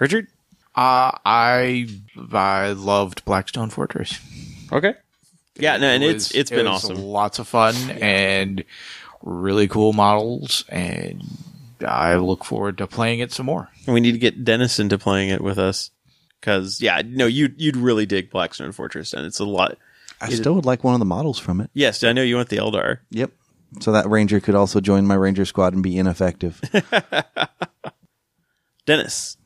Richard? 0.00 0.26
Uh, 0.74 1.12
I 1.24 1.88
I 2.32 2.72
loved 2.72 3.24
Blackstone 3.24 3.70
Fortress. 3.70 4.18
Okay. 4.72 4.94
Yeah, 5.58 5.76
no, 5.78 5.86
and 5.88 6.02
It 6.04 6.10
it's 6.16 6.28
was- 6.30 6.34
it's 6.34 6.50
it 6.50 6.56
been 6.56 6.66
was 6.66 6.84
awesome. 6.84 6.98
Lots 7.02 7.38
of 7.38 7.48
fun 7.48 7.74
and 7.92 8.64
really 9.22 9.68
cool 9.68 9.92
models, 9.92 10.64
and 10.68 11.22
I 11.86 12.16
look 12.16 12.44
forward 12.44 12.78
to 12.78 12.86
playing 12.86 13.20
it 13.20 13.32
some 13.32 13.46
more. 13.46 13.68
We 13.86 14.00
need 14.00 14.12
to 14.12 14.18
get 14.18 14.44
Dennis 14.44 14.78
into 14.78 14.98
playing 14.98 15.30
it 15.30 15.40
with 15.40 15.58
us. 15.58 15.90
Cause 16.42 16.80
yeah, 16.80 17.02
no, 17.04 17.26
you 17.26 17.52
you'd 17.56 17.76
really 17.76 18.06
dig 18.06 18.30
Blackstone 18.30 18.72
Fortress, 18.72 19.12
and 19.12 19.24
it's 19.24 19.40
a 19.40 19.44
lot. 19.44 19.78
I 20.20 20.30
still 20.30 20.54
would 20.54 20.64
like 20.64 20.84
one 20.84 20.94
of 20.94 21.00
the 21.00 21.06
models 21.06 21.38
from 21.38 21.60
it. 21.60 21.70
Yes, 21.74 22.02
I 22.04 22.12
know 22.12 22.22
you 22.22 22.36
want 22.36 22.48
the 22.48 22.56
Eldar. 22.56 22.98
Yep. 23.10 23.32
So 23.80 23.92
that 23.92 24.08
ranger 24.08 24.40
could 24.40 24.54
also 24.54 24.80
join 24.80 25.06
my 25.06 25.14
ranger 25.14 25.44
squad 25.44 25.74
and 25.74 25.82
be 25.82 25.98
ineffective. 25.98 26.60
Dennis. 28.86 29.36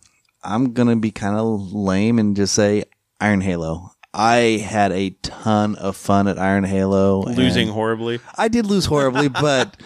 I'm 0.43 0.73
gonna 0.73 0.97
be 0.97 1.11
kind 1.11 1.37
of 1.37 1.73
lame 1.73 2.19
and 2.19 2.37
just 2.37 2.55
say 2.55 2.85
Iron 3.21 3.41
Halo. 3.41 3.93
I 4.13 4.63
had 4.65 4.93
a 4.93 5.11
ton 5.23 5.77
of 5.77 5.97
fun 5.97 6.29
at 6.29 6.39
Iron 6.39 6.65
Halo. 6.65 7.23
Losing 7.23 7.69
horribly. 7.69 8.21
I 8.37 8.49
did 8.49 8.67
lose 8.67 8.87
horribly, 8.87 9.29
but 9.29 9.81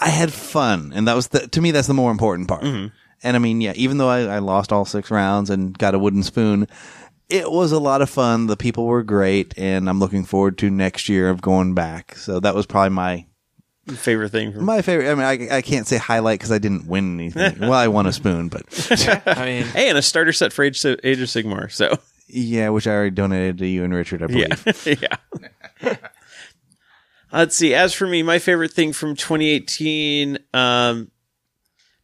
I 0.00 0.10
had 0.10 0.32
fun, 0.32 0.92
and 0.94 1.08
that 1.08 1.14
was 1.14 1.28
the, 1.28 1.46
to 1.48 1.60
me 1.60 1.70
that's 1.70 1.88
the 1.88 1.94
more 1.94 2.10
important 2.10 2.48
part. 2.48 2.62
Mm-hmm. 2.62 2.94
And 3.22 3.36
I 3.36 3.38
mean, 3.38 3.60
yeah, 3.60 3.72
even 3.76 3.98
though 3.98 4.08
I, 4.08 4.20
I 4.22 4.38
lost 4.38 4.72
all 4.72 4.84
six 4.84 5.10
rounds 5.10 5.50
and 5.50 5.76
got 5.76 5.94
a 5.94 5.98
wooden 5.98 6.22
spoon, 6.22 6.68
it 7.28 7.50
was 7.50 7.72
a 7.72 7.80
lot 7.80 8.02
of 8.02 8.10
fun. 8.10 8.46
The 8.46 8.56
people 8.56 8.86
were 8.86 9.02
great, 9.02 9.54
and 9.56 9.88
I'm 9.88 9.98
looking 9.98 10.24
forward 10.24 10.58
to 10.58 10.70
next 10.70 11.08
year 11.08 11.30
of 11.30 11.40
going 11.40 11.74
back. 11.74 12.16
So 12.16 12.40
that 12.40 12.54
was 12.54 12.66
probably 12.66 12.90
my 12.90 13.26
Favorite 13.94 14.30
thing 14.30 14.52
from 14.52 14.64
my 14.64 14.82
favorite. 14.82 15.08
I 15.08 15.14
mean, 15.14 15.48
I, 15.48 15.58
I 15.58 15.62
can't 15.62 15.86
say 15.86 15.96
highlight 15.96 16.40
because 16.40 16.50
I 16.50 16.58
didn't 16.58 16.88
win 16.88 17.14
anything. 17.20 17.58
well, 17.60 17.72
I 17.72 17.86
won 17.86 18.06
a 18.06 18.12
spoon, 18.12 18.48
but 18.48 18.62
I 19.26 19.44
mean, 19.44 19.64
Hey, 19.66 19.88
and 19.88 19.96
a 19.96 20.02
starter 20.02 20.32
set 20.32 20.52
for 20.52 20.64
Age, 20.64 20.84
Age 20.84 21.20
of 21.20 21.28
Sigmar. 21.28 21.70
So 21.70 21.96
yeah, 22.26 22.70
which 22.70 22.88
I 22.88 22.90
already 22.90 23.10
donated 23.12 23.58
to 23.58 23.66
you 23.66 23.84
and 23.84 23.94
Richard, 23.94 24.24
I 24.24 24.26
believe. 24.26 24.86
yeah. 25.00 25.16
yeah. 25.80 25.96
Let's 27.32 27.54
see. 27.54 27.74
As 27.74 27.94
for 27.94 28.08
me, 28.08 28.24
my 28.24 28.40
favorite 28.40 28.72
thing 28.72 28.92
from 28.92 29.14
2018, 29.14 30.38
um, 30.52 31.12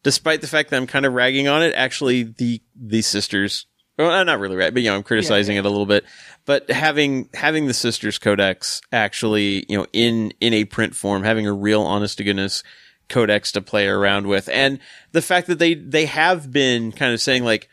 despite 0.03 0.41
the 0.41 0.47
fact 0.47 0.69
that 0.69 0.77
I'm 0.77 0.87
kind 0.87 1.05
of 1.05 1.13
ragging 1.13 1.47
on 1.47 1.63
it, 1.63 1.73
actually 1.75 2.23
the 2.23 2.61
the 2.75 3.01
sisters. 3.01 3.65
Well, 3.97 4.09
I'm 4.09 4.25
not 4.25 4.39
really 4.39 4.55
right, 4.55 4.73
but 4.73 4.81
you 4.81 4.89
know, 4.89 4.95
I'm 4.95 5.03
criticizing 5.03 5.55
it 5.55 5.65
a 5.65 5.69
little 5.69 5.85
bit. 5.85 6.03
But 6.45 6.69
having 6.69 7.29
having 7.33 7.67
the 7.67 7.73
sisters 7.73 8.17
codex 8.17 8.81
actually, 8.91 9.65
you 9.69 9.77
know, 9.77 9.87
in 9.93 10.33
in 10.39 10.53
a 10.53 10.65
print 10.65 10.95
form, 10.95 11.23
having 11.23 11.47
a 11.47 11.53
real 11.53 11.81
honest 11.81 12.17
to 12.17 12.23
goodness 12.23 12.63
codex 13.09 13.51
to 13.53 13.61
play 13.61 13.87
around 13.87 14.27
with, 14.27 14.49
and 14.49 14.79
the 15.11 15.21
fact 15.21 15.47
that 15.47 15.59
they 15.59 15.73
they 15.73 16.05
have 16.05 16.51
been 16.51 16.91
kind 16.91 17.13
of 17.13 17.21
saying 17.21 17.43
like, 17.43 17.69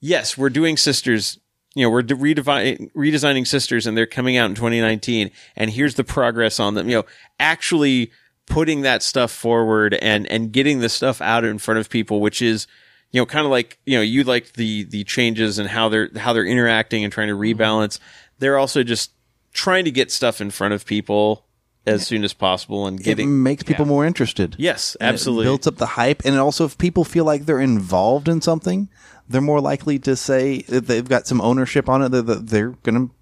yes, 0.00 0.38
we're 0.38 0.50
doing 0.50 0.76
sisters. 0.76 1.38
You 1.74 1.84
know, 1.84 1.90
we're 1.90 2.02
de- 2.02 2.14
redevi- 2.14 2.90
redesigning 2.92 3.46
sisters 3.46 3.86
and 3.86 3.96
they're 3.96 4.06
coming 4.06 4.36
out 4.36 4.48
in 4.48 4.56
2019 4.56 5.30
and 5.54 5.70
here's 5.70 5.94
the 5.94 6.02
progress 6.02 6.58
on 6.58 6.74
them. 6.74 6.88
You 6.88 6.96
know, 6.96 7.04
actually 7.38 8.10
putting 8.48 8.82
that 8.82 9.02
stuff 9.02 9.30
forward 9.30 9.94
and, 9.94 10.26
and 10.30 10.52
getting 10.52 10.80
the 10.80 10.88
stuff 10.88 11.20
out 11.20 11.44
in 11.44 11.58
front 11.58 11.80
of 11.80 11.90
people, 11.90 12.20
which 12.20 12.42
is, 12.42 12.66
you 13.10 13.20
know, 13.20 13.26
kind 13.26 13.44
of 13.44 13.50
like, 13.50 13.78
you 13.86 13.96
know, 13.96 14.02
you 14.02 14.24
like 14.24 14.54
the, 14.54 14.84
the 14.84 15.04
changes 15.04 15.58
and 15.58 15.68
how 15.68 15.88
they're, 15.88 16.10
how 16.16 16.32
they're 16.32 16.46
interacting 16.46 17.04
and 17.04 17.12
trying 17.12 17.28
to 17.28 17.34
mm-hmm. 17.34 17.60
rebalance. 17.60 17.98
They're 18.38 18.58
also 18.58 18.82
just 18.82 19.12
trying 19.52 19.84
to 19.84 19.90
get 19.90 20.10
stuff 20.10 20.40
in 20.40 20.50
front 20.50 20.74
of 20.74 20.84
people 20.84 21.44
as 21.88 22.06
soon 22.06 22.24
as 22.24 22.32
possible 22.32 22.86
and 22.86 23.04
It 23.06 23.24
makes 23.26 23.62
people 23.62 23.86
more 23.86 24.04
interested. 24.04 24.56
yes, 24.58 24.96
absolutely. 25.00 25.44
It 25.44 25.48
builds 25.48 25.66
up 25.66 25.76
the 25.76 25.86
hype, 25.86 26.22
and 26.24 26.36
also 26.38 26.64
if 26.64 26.76
people 26.78 27.04
feel 27.04 27.24
like 27.24 27.46
they're 27.46 27.60
involved 27.60 28.28
in 28.28 28.40
something, 28.40 28.88
they're 29.28 29.40
more 29.40 29.60
likely 29.60 29.98
to 30.00 30.16
say 30.16 30.62
that 30.62 30.86
they've 30.86 31.08
got 31.08 31.26
some 31.26 31.40
ownership 31.40 31.88
on 31.88 32.02
it. 32.02 32.10
That 32.10 32.48
they're 32.48 32.70
going 32.82 33.08
to 33.08 33.14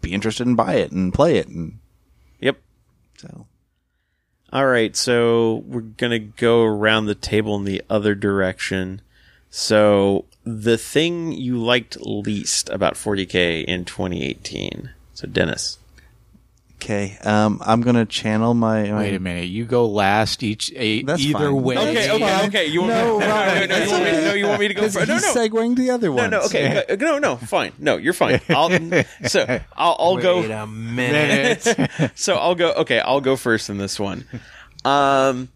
be 0.00 0.12
interested 0.12 0.46
in 0.46 0.54
buy 0.54 0.74
it 0.74 0.90
and 0.90 1.12
play 1.12 1.36
it, 1.36 1.48
and 1.48 1.78
yep. 2.40 2.58
so 3.16 3.46
All 4.50 4.66
right, 4.66 4.96
so 4.96 5.62
we're 5.66 5.82
gonna 5.82 6.18
go 6.18 6.64
around 6.64 7.04
the 7.04 7.14
table 7.14 7.54
in 7.56 7.64
the 7.64 7.82
other 7.90 8.14
direction. 8.14 9.02
So 9.50 10.24
the 10.44 10.78
thing 10.78 11.32
you 11.32 11.58
liked 11.58 11.98
least 12.00 12.70
about 12.70 12.94
40k 12.94 13.64
in 13.64 13.84
2018. 13.84 14.90
So 15.12 15.26
Dennis. 15.26 15.78
Okay. 16.80 17.18
Um, 17.24 17.60
I'm 17.64 17.80
going 17.82 17.96
to 17.96 18.06
channel 18.06 18.54
my. 18.54 18.90
my 18.90 18.98
Wait 18.98 19.14
a 19.14 19.20
minute, 19.20 19.48
you 19.48 19.64
go 19.64 19.86
last 19.86 20.42
each 20.42 20.72
a, 20.74 21.02
That's 21.02 21.20
either 21.20 21.38
fine. 21.50 21.62
way. 21.62 21.76
Okay, 21.78 22.10
okay, 22.12 22.46
okay. 22.46 22.66
You 22.66 22.80
want 22.82 22.92
No, 22.94 23.18
me? 23.18 23.26
No, 23.26 23.30
Ryan, 23.30 23.68
no, 23.68 23.76
no, 23.76 23.82
it's 23.82 23.86
you 23.86 23.92
want 23.92 24.04
me, 24.04 24.10
okay. 24.10 24.24
no, 24.24 24.32
you 24.34 24.46
want 24.46 24.60
me 24.60 24.68
to 24.68 24.74
go? 24.74 24.80
Because 24.82 24.94
For, 24.94 25.06
no, 25.06 25.14
he's 25.14 25.34
no. 25.34 25.48
segueing 25.48 25.76
the 25.76 25.90
other 25.90 26.12
one. 26.12 26.30
no, 26.30 26.38
no, 26.40 26.44
okay, 26.46 26.84
go- 26.96 26.96
no, 26.96 27.18
no, 27.18 27.36
fine. 27.36 27.72
No, 27.78 27.96
you're 27.96 28.12
fine. 28.12 28.40
I'll 28.48 28.70
so 29.28 29.60
I'll, 29.76 29.96
I'll 29.98 30.16
go. 30.18 30.40
wait 30.40 30.50
a 30.50 30.66
minute. 30.66 32.12
so 32.14 32.36
I'll 32.36 32.54
go. 32.54 32.72
Okay, 32.72 33.00
I'll 33.00 33.20
go 33.20 33.36
first 33.36 33.68
in 33.70 33.78
this 33.78 33.98
one. 34.00 34.24
Um, 34.84 35.48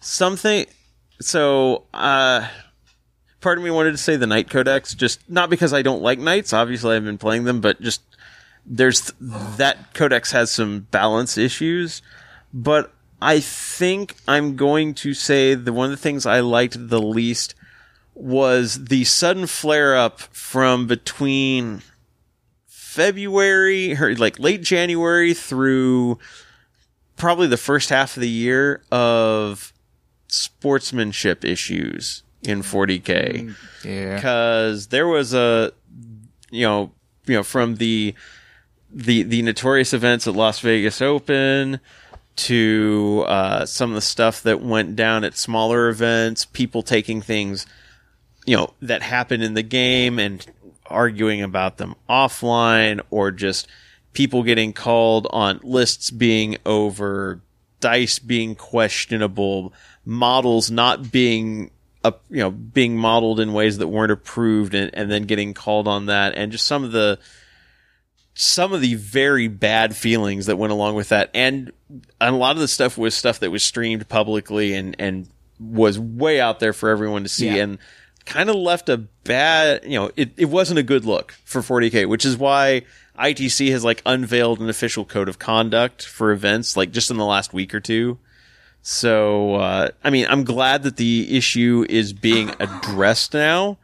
something. 0.00 0.66
So, 1.20 1.84
uh, 1.94 2.46
part 3.40 3.58
of 3.58 3.64
me 3.64 3.70
wanted 3.70 3.92
to 3.92 3.96
say 3.96 4.16
the 4.16 4.26
Knight 4.26 4.50
Codex, 4.50 4.94
just 4.94 5.28
not 5.28 5.50
because 5.50 5.72
I 5.72 5.82
don't 5.82 6.02
like 6.02 6.18
Knights. 6.18 6.52
Obviously, 6.52 6.94
I've 6.96 7.04
been 7.04 7.18
playing 7.18 7.44
them, 7.44 7.60
but 7.60 7.80
just 7.80 8.02
there's 8.70 9.00
th- 9.00 9.14
that 9.56 9.94
Codex 9.94 10.32
has 10.32 10.50
some 10.50 10.86
balance 10.90 11.38
issues. 11.38 12.02
But 12.52 12.92
I 13.20 13.40
think 13.40 14.14
I'm 14.28 14.56
going 14.56 14.94
to 14.94 15.14
say 15.14 15.54
the 15.54 15.72
one 15.72 15.86
of 15.86 15.90
the 15.90 16.02
things 16.02 16.26
I 16.26 16.40
liked 16.40 16.88
the 16.88 17.00
least 17.00 17.54
was 18.14 18.84
the 18.86 19.04
sudden 19.04 19.46
flare 19.46 19.96
up 19.96 20.20
from 20.20 20.86
between 20.86 21.82
February 22.66 23.94
or 23.96 24.14
like 24.16 24.38
late 24.38 24.62
January 24.62 25.34
through 25.34 26.18
probably 27.16 27.46
the 27.46 27.56
first 27.56 27.90
half 27.90 28.16
of 28.16 28.20
the 28.20 28.28
year 28.28 28.82
of 28.90 29.72
sportsmanship 30.28 31.44
issues 31.44 32.22
in 32.42 32.62
40k 32.62 33.04
mm, 33.50 33.56
Yeah. 33.84 34.14
because 34.16 34.88
there 34.88 35.06
was 35.06 35.32
a 35.34 35.72
you 36.50 36.62
know 36.66 36.92
you 37.26 37.34
know 37.34 37.42
from 37.42 37.76
the 37.76 38.14
the 38.92 39.22
the 39.22 39.42
notorious 39.42 39.92
events 39.92 40.26
at 40.26 40.34
Las 40.34 40.60
Vegas 40.60 41.02
Open 41.02 41.80
to 42.36 43.24
uh, 43.26 43.66
some 43.66 43.90
of 43.90 43.94
the 43.96 44.00
stuff 44.00 44.42
that 44.42 44.60
went 44.60 44.94
down 44.94 45.24
at 45.24 45.36
smaller 45.36 45.88
events, 45.88 46.44
people 46.44 46.82
taking 46.82 47.20
things 47.20 47.66
you 48.48 48.56
know 48.56 48.72
that 48.80 49.02
happen 49.02 49.42
in 49.42 49.52
the 49.52 49.62
game 49.62 50.18
and 50.18 50.46
arguing 50.86 51.42
about 51.42 51.76
them 51.76 51.94
offline 52.08 52.98
or 53.10 53.30
just 53.30 53.68
people 54.14 54.42
getting 54.42 54.72
called 54.72 55.26
on 55.30 55.60
lists 55.62 56.10
being 56.10 56.56
over 56.64 57.42
dice 57.80 58.18
being 58.18 58.54
questionable 58.54 59.70
models 60.06 60.70
not 60.70 61.12
being 61.12 61.70
up 62.02 62.24
you 62.30 62.38
know 62.38 62.50
being 62.50 62.96
modeled 62.96 63.38
in 63.38 63.52
ways 63.52 63.76
that 63.76 63.88
weren't 63.88 64.10
approved 64.10 64.74
and, 64.74 64.90
and 64.94 65.10
then 65.10 65.24
getting 65.24 65.52
called 65.52 65.86
on 65.86 66.06
that 66.06 66.34
and 66.34 66.50
just 66.50 66.64
some 66.64 66.84
of 66.84 66.92
the 66.92 67.18
some 68.40 68.72
of 68.72 68.80
the 68.80 68.94
very 68.94 69.48
bad 69.48 69.96
feelings 69.96 70.46
that 70.46 70.56
went 70.56 70.72
along 70.72 70.94
with 70.94 71.08
that 71.08 71.28
and, 71.34 71.72
and 72.20 72.34
a 72.34 72.38
lot 72.38 72.54
of 72.54 72.60
the 72.60 72.68
stuff 72.68 72.96
was 72.96 73.12
stuff 73.12 73.40
that 73.40 73.50
was 73.50 73.64
streamed 73.64 74.08
publicly 74.08 74.74
and 74.74 74.94
and 75.00 75.28
was 75.58 75.98
way 75.98 76.40
out 76.40 76.60
there 76.60 76.72
for 76.72 76.88
everyone 76.88 77.24
to 77.24 77.28
see 77.28 77.46
Yeah. 77.48 77.64
and 77.64 77.78
kind 78.26 78.48
of 78.48 78.54
left 78.54 78.88
a 78.88 78.98
bad 79.24 79.82
you 79.84 79.98
know 79.98 80.10
it, 80.14 80.30
it 80.36 80.44
wasn't 80.44 80.78
a 80.78 80.84
good 80.84 81.04
look 81.04 81.32
for 81.44 81.62
40k 81.62 82.08
which 82.08 82.24
is 82.24 82.36
why 82.36 82.82
ITC 83.18 83.72
has 83.72 83.82
like 83.82 84.00
unveiled 84.06 84.60
an 84.60 84.68
official 84.68 85.04
code 85.04 85.28
of 85.28 85.40
conduct 85.40 86.06
for 86.06 86.30
events, 86.30 86.76
like 86.76 86.92
just 86.92 87.10
in 87.10 87.16
the 87.16 87.24
last 87.24 87.52
week 87.52 87.74
or 87.74 87.80
two. 87.80 88.16
So, 88.80 89.56
uh, 89.56 89.88
I 90.04 90.10
mean, 90.10 90.26
I'm 90.30 90.44
glad 90.44 90.84
that 90.84 90.96
the 90.98 91.36
issue 91.36 91.84
is 91.88 92.12
being 92.12 92.52
addressed 92.60 93.34
now, 93.34 93.78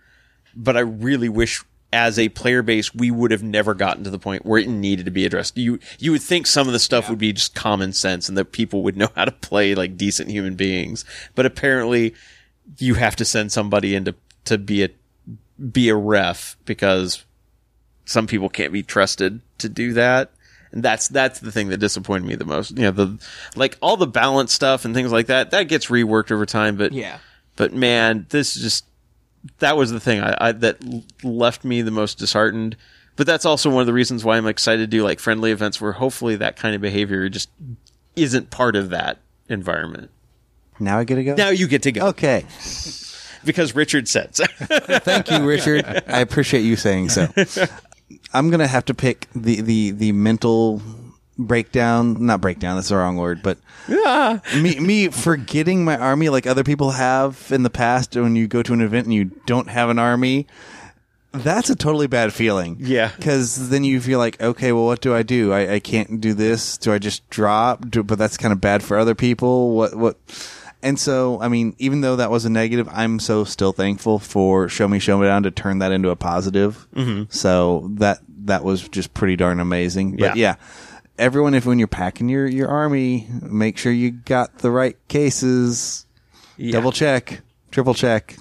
but 0.54 0.76
I 0.76 0.80
really 0.82 1.28
wish 1.28 1.64
as 1.94 2.18
a 2.18 2.28
player 2.28 2.60
base, 2.62 2.94
we 2.94 3.10
would 3.10 3.30
have 3.30 3.42
never 3.42 3.72
gotten 3.72 4.04
to 4.04 4.10
the 4.10 4.18
point 4.18 4.44
where 4.44 4.58
it 4.60 4.68
needed 4.68 5.04
to 5.06 5.10
be 5.10 5.24
addressed. 5.24 5.56
You, 5.56 5.78
you 5.98 6.10
would 6.12 6.22
think 6.22 6.46
some 6.46 6.66
of 6.66 6.72
the 6.72 6.78
stuff 6.78 7.08
would 7.08 7.18
be 7.18 7.32
just 7.32 7.54
common 7.54 7.92
sense 7.92 8.28
and 8.28 8.36
that 8.36 8.52
people 8.52 8.82
would 8.82 8.96
know 8.96 9.08
how 9.16 9.24
to 9.24 9.30
play 9.32 9.74
like 9.74 9.96
decent 9.96 10.28
human 10.28 10.56
beings. 10.56 11.04
But 11.34 11.46
apparently 11.46 12.14
you 12.78 12.94
have 12.94 13.16
to 13.16 13.24
send 13.24 13.52
somebody 13.52 13.94
in 13.94 14.04
to, 14.06 14.14
to 14.46 14.58
be 14.58 14.82
a, 14.84 14.88
be 15.70 15.88
a 15.88 15.94
ref 15.96 16.56
because 16.64 17.24
some 18.04 18.26
people 18.26 18.48
can't 18.48 18.72
be 18.72 18.82
trusted 18.82 19.40
to 19.58 19.68
do 19.68 19.92
that. 19.94 20.30
And 20.72 20.82
that's 20.82 21.06
that's 21.06 21.38
the 21.38 21.52
thing 21.52 21.68
that 21.68 21.78
disappointed 21.78 22.26
me 22.26 22.34
the 22.34 22.44
most. 22.44 22.72
You 22.76 22.82
know, 22.84 22.90
the 22.90 23.18
like 23.54 23.78
all 23.80 23.96
the 23.96 24.08
balance 24.08 24.52
stuff 24.52 24.84
and 24.84 24.92
things 24.92 25.12
like 25.12 25.26
that, 25.28 25.52
that 25.52 25.68
gets 25.68 25.86
reworked 25.86 26.32
over 26.32 26.44
time, 26.44 26.74
but 26.76 26.92
Yeah. 26.92 27.18
but 27.54 27.72
man, 27.72 28.26
this 28.30 28.56
is 28.56 28.62
just 28.62 28.84
that 29.58 29.76
was 29.76 29.90
the 29.90 30.00
thing 30.00 30.20
I, 30.20 30.36
I 30.40 30.52
that 30.52 30.78
left 31.22 31.64
me 31.64 31.82
the 31.82 31.90
most 31.90 32.18
disheartened. 32.18 32.76
But 33.16 33.26
that's 33.28 33.44
also 33.44 33.70
one 33.70 33.80
of 33.80 33.86
the 33.86 33.92
reasons 33.92 34.24
why 34.24 34.36
I'm 34.36 34.46
excited 34.46 34.82
to 34.82 34.86
do 34.88 35.04
like 35.04 35.20
friendly 35.20 35.52
events 35.52 35.80
where 35.80 35.92
hopefully 35.92 36.34
that 36.36 36.56
kind 36.56 36.74
of 36.74 36.80
behavior 36.80 37.28
just 37.28 37.48
isn't 38.16 38.50
part 38.50 38.74
of 38.74 38.90
that 38.90 39.18
environment. 39.48 40.10
Now 40.80 40.98
I 40.98 41.04
get 41.04 41.14
to 41.16 41.24
go. 41.24 41.34
Now 41.36 41.50
you 41.50 41.68
get 41.68 41.82
to 41.84 41.92
go 41.92 42.08
Okay. 42.08 42.44
because 43.44 43.74
Richard 43.76 44.08
said 44.08 44.34
so. 44.34 44.44
Thank 44.58 45.30
you, 45.30 45.46
Richard. 45.46 45.84
I 46.08 46.18
appreciate 46.20 46.62
you 46.62 46.74
saying 46.76 47.10
so. 47.10 47.28
I'm 48.32 48.50
gonna 48.50 48.66
have 48.66 48.84
to 48.86 48.94
pick 48.94 49.28
the 49.34 49.60
the 49.60 49.90
the 49.92 50.12
mental 50.12 50.82
breakdown. 51.38 52.26
Not 52.26 52.40
breakdown. 52.40 52.76
That's 52.76 52.88
the 52.88 52.96
wrong 52.96 53.16
word. 53.16 53.42
But 53.42 53.58
me 53.88 54.78
me 54.80 55.08
forgetting 55.08 55.84
my 55.84 55.96
army 55.96 56.28
like 56.28 56.46
other 56.46 56.64
people 56.64 56.92
have 56.92 57.48
in 57.50 57.62
the 57.62 57.70
past. 57.70 58.16
When 58.16 58.36
you 58.36 58.46
go 58.46 58.62
to 58.62 58.72
an 58.72 58.80
event 58.80 59.06
and 59.06 59.14
you 59.14 59.24
don't 59.46 59.68
have 59.68 59.90
an 59.90 59.98
army. 59.98 60.46
That's 61.32 61.68
a 61.68 61.74
totally 61.74 62.06
bad 62.06 62.32
feeling. 62.32 62.76
Yeah. 62.78 63.10
Because 63.16 63.68
then 63.68 63.82
you 63.82 64.00
feel 64.00 64.20
like, 64.20 64.40
okay, 64.40 64.70
well, 64.70 64.84
what 64.84 65.00
do 65.00 65.12
I 65.12 65.24
do? 65.24 65.52
I, 65.52 65.74
I 65.74 65.80
can't 65.80 66.20
do 66.20 66.32
this. 66.32 66.78
Do 66.78 66.92
I 66.92 66.98
just 66.98 67.28
drop? 67.28 67.90
Do, 67.90 68.04
but 68.04 68.18
that's 68.18 68.36
kind 68.36 68.52
of 68.52 68.60
bad 68.60 68.84
for 68.84 68.96
other 68.96 69.16
people. 69.16 69.74
What, 69.74 69.96
what? 69.96 70.16
And 70.80 70.96
so, 70.96 71.40
I 71.40 71.48
mean, 71.48 71.74
even 71.78 72.02
though 72.02 72.14
that 72.14 72.30
was 72.30 72.44
a 72.44 72.50
negative, 72.50 72.88
I'm 72.92 73.18
so 73.18 73.42
still 73.42 73.72
thankful 73.72 74.20
for 74.20 74.68
Show 74.68 74.86
Me 74.86 75.00
show 75.00 75.18
me 75.18 75.26
down 75.26 75.42
to 75.42 75.50
turn 75.50 75.80
that 75.80 75.90
into 75.90 76.10
a 76.10 76.16
positive. 76.16 76.86
Mm-hmm. 76.94 77.24
So 77.30 77.90
that, 77.94 78.20
that 78.44 78.62
was 78.62 78.88
just 78.88 79.12
pretty 79.12 79.34
darn 79.34 79.58
amazing. 79.58 80.12
But 80.12 80.36
Yeah. 80.36 80.54
yeah. 80.60 80.93
Everyone, 81.18 81.54
if 81.54 81.64
when 81.64 81.78
you're 81.78 81.86
packing 81.88 82.28
your, 82.28 82.46
your 82.46 82.68
army, 82.68 83.28
make 83.42 83.78
sure 83.78 83.92
you 83.92 84.10
got 84.10 84.58
the 84.58 84.70
right 84.70 84.96
cases. 85.08 86.06
Double 86.58 86.92
check, 86.92 87.40
triple 87.70 87.94
check 87.94 88.36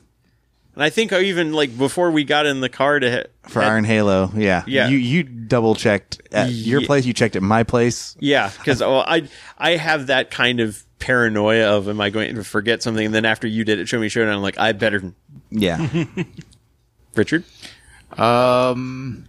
And 0.76 0.84
I 0.84 0.90
think 0.90 1.14
I 1.14 1.22
even 1.22 1.54
like 1.54 1.76
before 1.78 2.12
we 2.12 2.24
got 2.24 2.46
in 2.46 2.62
the 2.62 2.70
car 2.70 3.00
to 3.00 3.10
hit, 3.10 3.32
for 3.44 3.62
Iron 3.62 3.84
Halo. 3.84 4.32
Yeah. 4.36 4.64
Yeah. 4.68 4.88
You, 4.88 4.98
you 4.98 5.24
double 5.24 5.76
checked 5.76 6.22
at 6.32 6.52
your 6.52 6.82
Ye- 6.82 6.86
place. 6.88 7.06
You 7.06 7.14
checked 7.14 7.36
at 7.36 7.44
my 7.44 7.64
place. 7.64 8.16
Yeah, 8.20 8.52
because 8.58 8.80
well, 8.82 9.04
I 9.08 9.28
I 9.58 9.72
have 9.72 10.08
that 10.08 10.32
kind 10.32 10.60
of 10.60 10.84
paranoia 11.00 11.76
of 11.76 11.90
am 11.90 12.00
I 12.02 12.10
going 12.10 12.36
to 12.36 12.44
forget 12.44 12.82
something? 12.82 13.06
And 13.06 13.14
then 13.14 13.26
after 13.26 13.48
you 13.48 13.64
did 13.66 13.80
it, 13.80 13.88
show 13.88 14.00
me 14.00 14.10
showdown. 14.10 14.36
I'm 14.36 14.42
like, 14.42 14.58
I 14.58 14.72
better. 14.72 15.14
Yeah. 15.52 15.88
Richard, 17.16 17.44
Um, 18.18 19.26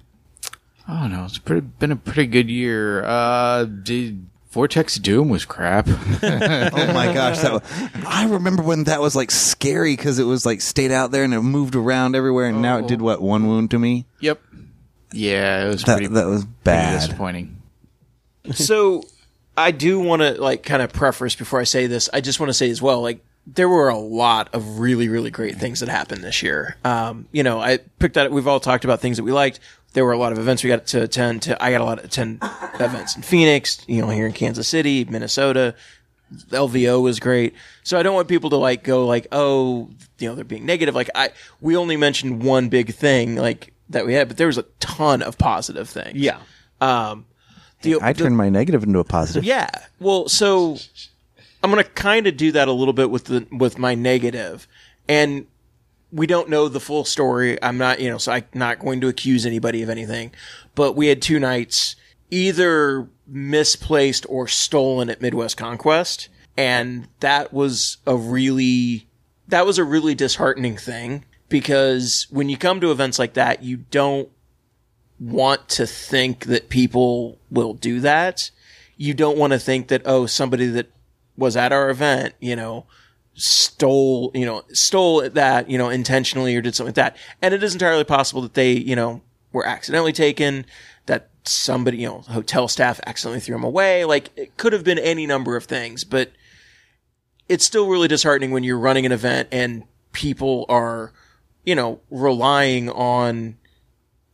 I 0.87 1.01
don't 1.03 1.13
know. 1.13 1.25
It's 1.25 1.39
pretty, 1.39 1.63
been 1.63 1.93
a 1.93 1.97
pretty 1.97 2.27
good 2.27 2.51
year. 2.51 3.03
Uh, 3.05 3.65
did 3.65 4.27
Vortex 4.51 4.97
Doom 4.97 5.29
was 5.31 5.45
crap. 5.45 5.89
oh 5.89 5.93
my 5.93 7.13
gosh, 7.13 7.39
that 7.41 7.53
was, 7.53 7.63
I 8.07 8.27
remember 8.29 8.63
when 8.63 8.85
that 8.85 9.01
was 9.01 9.17
like 9.17 9.31
scary 9.31 9.97
because 9.97 10.19
it 10.19 10.25
was 10.25 10.45
like 10.47 10.61
stayed 10.61 10.93
out 10.93 11.11
there 11.11 11.25
and 11.25 11.33
it 11.35 11.41
moved 11.41 11.75
around 11.75 12.15
everywhere, 12.15 12.47
and 12.47 12.61
now 12.63 12.79
it 12.79 12.87
did 12.87 13.01
what 13.03 13.21
one 13.23 13.47
wound 13.49 13.71
to 13.73 13.79
me. 13.79 14.07
yep. 14.21 14.41
Yeah, 15.13 15.65
it 15.65 15.69
was 15.69 15.85
That 15.85 15.99
pretty, 15.99 16.09
that 16.15 16.27
was 16.27 16.45
bad. 16.45 17.01
disappointing. 17.01 17.63
so 18.53 19.05
I 19.57 19.71
do 19.71 20.01
want 20.01 20.23
to 20.23 20.41
like 20.41 20.65
kind 20.65 20.83
of 20.83 20.93
preface 20.93 21.35
before 21.37 21.61
I 21.61 21.65
say 21.65 21.87
this. 21.87 22.09
I 22.13 22.21
just 22.21 22.41
want 22.41 22.51
to 22.51 22.55
say 22.55 22.69
as 22.71 22.83
well, 22.83 23.01
like 23.01 23.25
there 23.47 23.69
were 23.69 23.89
a 23.89 23.97
lot 23.99 24.53
of 24.55 24.81
really, 24.81 25.09
really 25.09 25.31
great 25.31 25.57
things 25.57 25.81
that 25.81 25.89
happened 25.89 26.23
this 26.25 26.43
year. 26.43 26.77
Um, 26.85 27.29
you 27.31 27.43
know, 27.43 27.61
I 27.61 27.79
picked 27.99 28.17
out. 28.17 28.31
We've 28.33 28.49
all 28.49 28.59
talked 28.61 28.85
about 28.85 29.01
things 29.01 29.17
that 29.19 29.23
we 29.25 29.33
liked. 29.33 29.61
There 29.95 30.05
were 30.05 30.13
a 30.13 30.19
lot 30.19 30.33
of 30.33 30.39
events 30.39 30.63
we 30.63 30.69
got 30.69 30.87
to 30.89 31.03
attend. 31.03 31.43
To 31.43 31.63
I 31.63 31.71
got 31.71 31.81
a 31.81 31.85
lot 31.85 31.99
of 31.99 32.05
attend 32.05 32.41
events 32.79 33.17
in 33.17 33.23
Phoenix. 33.23 33.83
You 33.89 34.03
know, 34.03 34.11
here 34.11 34.27
in 34.27 34.33
Kansas 34.33 34.69
City, 34.69 35.05
Minnesota. 35.05 35.75
LVO 36.51 37.01
was 37.01 37.21
great. 37.21 37.55
So 37.85 37.97
I 37.99 38.03
don't 38.03 38.15
want 38.15 38.27
people 38.29 38.51
to 38.51 38.57
like 38.57 38.83
go 38.83 39.07
like, 39.07 39.29
oh, 39.31 39.89
you 40.19 40.29
know, 40.29 40.35
they're 40.35 40.45
being 40.45 40.67
negative. 40.67 40.95
Like 40.95 41.11
I, 41.15 41.31
we 41.61 41.77
only 41.77 41.97
mentioned 41.97 42.43
one 42.43 42.69
big 42.69 42.93
thing 42.93 43.37
like 43.37 43.73
that 43.91 44.05
we 44.05 44.15
had, 44.15 44.29
but 44.29 44.37
there 44.37 44.49
was 44.49 44.59
a 44.59 44.65
ton 44.81 45.23
of 45.23 45.39
positive 45.39 45.89
things. 45.89 46.17
Yeah. 46.17 46.39
Um, 46.81 47.27
the, 47.83 48.01
I 48.01 48.13
the- 48.15 48.25
turned 48.25 48.37
my 48.37 48.49
negative 48.49 48.83
into 48.83 48.99
a 48.99 49.05
positive. 49.05 49.45
yeah. 49.45 49.69
Well, 50.01 50.29
so 50.29 50.77
I'm 51.63 51.71
going 51.71 51.85
to 51.85 51.91
kind 51.91 52.27
of 52.27 52.37
do 52.37 52.51
that 52.53 52.67
a 52.67 52.73
little 52.73 52.95
bit 52.95 53.11
with 53.11 53.25
the 53.25 53.47
with 53.53 53.79
my 53.79 53.95
negative, 53.95 54.67
and 55.09 55.47
we 56.15 56.29
don't 56.29 56.49
know 56.49 56.69
the 56.69 56.81
full 56.81 57.05
story. 57.05 57.61
I'm 57.61 57.77
not, 57.77 57.99
you 58.01 58.09
know, 58.09 58.19
so 58.19 58.33
I'm 58.33 58.45
not 58.55 58.79
going 58.79 59.01
to 59.01 59.09
accuse 59.09 59.45
anybody 59.45 59.83
of 59.83 59.91
anything. 59.91 60.33
But 60.77 60.95
we 60.95 61.09
had 61.09 61.21
two 61.21 61.41
knights 61.41 61.97
either 62.31 63.09
misplaced 63.27 64.25
or 64.29 64.47
stolen 64.47 65.11
at 65.11 65.21
Midwest 65.21 65.57
Conquest, 65.57 66.29
and 66.57 67.09
that 67.21 67.53
was 67.53 67.99
a 68.07 68.17
really 68.17 69.09
that 69.49 69.67
was 69.67 69.77
a 69.77 69.85
really 69.85 70.15
disheartening 70.15 70.77
thing 70.77 71.25
because 71.49 72.27
when 72.31 72.49
you 72.49 72.57
come 72.57 72.81
to 72.81 72.91
events 72.91 73.19
like 73.19 73.35
that, 73.35 73.63
you 73.63 73.79
don't 73.91 74.29
want 75.19 75.69
to 75.69 75.87
think 75.87 76.47
that 76.47 76.69
people 76.69 77.39
will 77.51 77.75
do 77.75 78.01
that. 78.01 78.51
You 78.97 79.15
don't 79.15 79.37
want 79.37 79.53
to 79.53 79.59
think 79.59 79.89
that, 79.89 80.03
oh, 80.05 80.27
somebody 80.27 80.67
that 80.69 80.91
was 81.37 81.57
at 81.57 81.73
our 81.73 81.91
event, 81.91 82.35
you 82.41 82.57
know, 82.57 82.87
stole, 83.35 84.31
you 84.35 84.47
know, 84.47 84.63
stole 84.73 85.29
that, 85.29 85.69
you 85.69 85.79
know, 85.79 85.89
intentionally 85.89 86.55
or 86.57 86.63
did 86.63 86.75
something 86.75 86.91
like 86.91 86.95
that. 86.95 87.17
And 87.43 87.53
it 87.53 87.63
is 87.63 87.73
entirely 87.73 88.05
possible 88.05 88.43
that 88.43 88.55
they, 88.55 88.73
you 88.73 88.97
know, 88.97 89.23
were 89.53 89.67
accidentally 89.67 90.13
taken, 90.13 90.67
that 91.07 91.31
somebody, 91.45 91.99
you 91.99 92.09
know, 92.09 92.21
hotel 92.21 92.69
staff 92.69 93.01
accidentally 93.07 93.41
threw 93.41 93.57
them 93.57 93.65
away. 93.65 94.05
Like 94.05 94.31
it 94.37 94.57
could 94.57 94.73
have 94.73 94.85
been 94.85 94.99
any 94.99 95.27
number 95.27 95.57
of 95.57 95.65
things, 95.65 96.05
but 96.05 96.33
it's 97.49 97.65
still 97.65 97.89
really 97.89 98.09
disheartening 98.09 98.51
when 98.51 98.65
you're 98.65 98.79
running 98.79 99.05
an 99.05 99.13
event 99.13 99.49
and 99.53 99.85
people 100.13 100.65
are, 100.69 101.13
you 101.65 101.75
know, 101.75 102.01
relying 102.11 102.89
on 102.91 103.57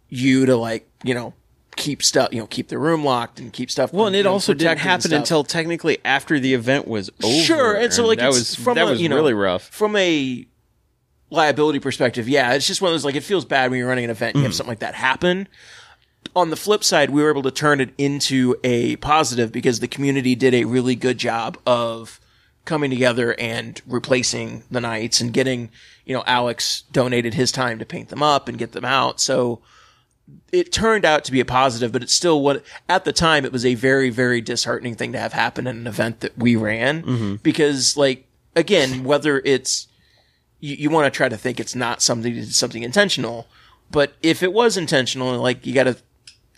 you 0.08 0.46
to 0.46 0.56
like, 0.56 0.88
you 1.02 1.14
know, 1.14 1.34
keep 1.80 2.02
stuff, 2.02 2.28
you 2.30 2.38
know, 2.38 2.46
keep 2.46 2.68
the 2.68 2.78
room 2.78 3.04
locked 3.04 3.40
and 3.40 3.52
keep 3.52 3.70
stuff. 3.70 3.92
Well, 3.92 4.06
and 4.06 4.14
it 4.14 4.26
also 4.26 4.52
didn't 4.52 4.78
happen 4.78 5.12
until 5.12 5.42
technically 5.42 5.98
after 6.04 6.38
the 6.38 6.52
event 6.52 6.86
was 6.86 7.10
over. 7.24 7.42
Sure, 7.42 7.74
and 7.74 7.92
so 7.92 8.06
like 8.06 8.18
that 8.18 8.28
it's 8.28 8.38
was 8.38 8.54
from 8.54 8.74
that 8.74 8.86
a, 8.86 8.90
was 8.90 9.00
you 9.00 9.08
know, 9.08 9.16
really 9.16 9.34
rough. 9.34 9.62
from 9.62 9.96
a 9.96 10.46
liability 11.30 11.80
perspective. 11.80 12.28
Yeah, 12.28 12.52
it's 12.52 12.66
just 12.66 12.82
one 12.82 12.90
of 12.90 12.94
those 12.94 13.04
like 13.04 13.14
it 13.14 13.22
feels 13.22 13.46
bad 13.46 13.70
when 13.70 13.78
you're 13.78 13.88
running 13.88 14.04
an 14.04 14.10
event 14.10 14.34
and 14.34 14.42
you 14.42 14.44
have 14.44 14.52
hmm. 14.52 14.56
something 14.56 14.70
like 14.70 14.80
that 14.80 14.94
happen. 14.94 15.48
On 16.36 16.50
the 16.50 16.56
flip 16.56 16.84
side, 16.84 17.10
we 17.10 17.22
were 17.22 17.30
able 17.30 17.42
to 17.42 17.50
turn 17.50 17.80
it 17.80 17.94
into 17.96 18.54
a 18.62 18.96
positive 18.96 19.50
because 19.50 19.80
the 19.80 19.88
community 19.88 20.34
did 20.34 20.54
a 20.54 20.64
really 20.64 20.94
good 20.94 21.16
job 21.16 21.56
of 21.66 22.20
coming 22.66 22.90
together 22.90 23.34
and 23.38 23.80
replacing 23.86 24.62
the 24.70 24.82
knights 24.82 25.22
and 25.22 25.32
getting, 25.32 25.70
you 26.04 26.14
know, 26.14 26.22
Alex 26.26 26.82
donated 26.92 27.32
his 27.34 27.50
time 27.50 27.78
to 27.78 27.86
paint 27.86 28.10
them 28.10 28.22
up 28.22 28.48
and 28.48 28.58
get 28.58 28.72
them 28.72 28.84
out. 28.84 29.18
So 29.18 29.60
it 30.52 30.72
turned 30.72 31.04
out 31.04 31.24
to 31.24 31.32
be 31.32 31.40
a 31.40 31.44
positive, 31.44 31.92
but 31.92 32.02
it's 32.02 32.12
still 32.12 32.42
what 32.42 32.64
at 32.88 33.04
the 33.04 33.12
time 33.12 33.44
it 33.44 33.52
was 33.52 33.64
a 33.64 33.74
very, 33.74 34.10
very 34.10 34.40
disheartening 34.40 34.94
thing 34.94 35.12
to 35.12 35.18
have 35.18 35.32
happen 35.32 35.66
in 35.66 35.78
an 35.78 35.86
event 35.86 36.20
that 36.20 36.36
we 36.36 36.56
ran 36.56 37.02
mm-hmm. 37.02 37.34
because 37.36 37.96
like, 37.96 38.26
again, 38.56 39.04
whether 39.04 39.40
it's, 39.44 39.86
you, 40.58 40.74
you 40.74 40.90
want 40.90 41.12
to 41.12 41.16
try 41.16 41.28
to 41.28 41.36
think 41.36 41.60
it's 41.60 41.74
not 41.74 42.02
something, 42.02 42.42
something 42.44 42.82
intentional, 42.82 43.46
but 43.90 44.14
if 44.22 44.42
it 44.42 44.52
was 44.52 44.76
intentional, 44.76 45.38
like 45.38 45.64
you 45.64 45.72
got 45.72 45.84
to 45.84 45.96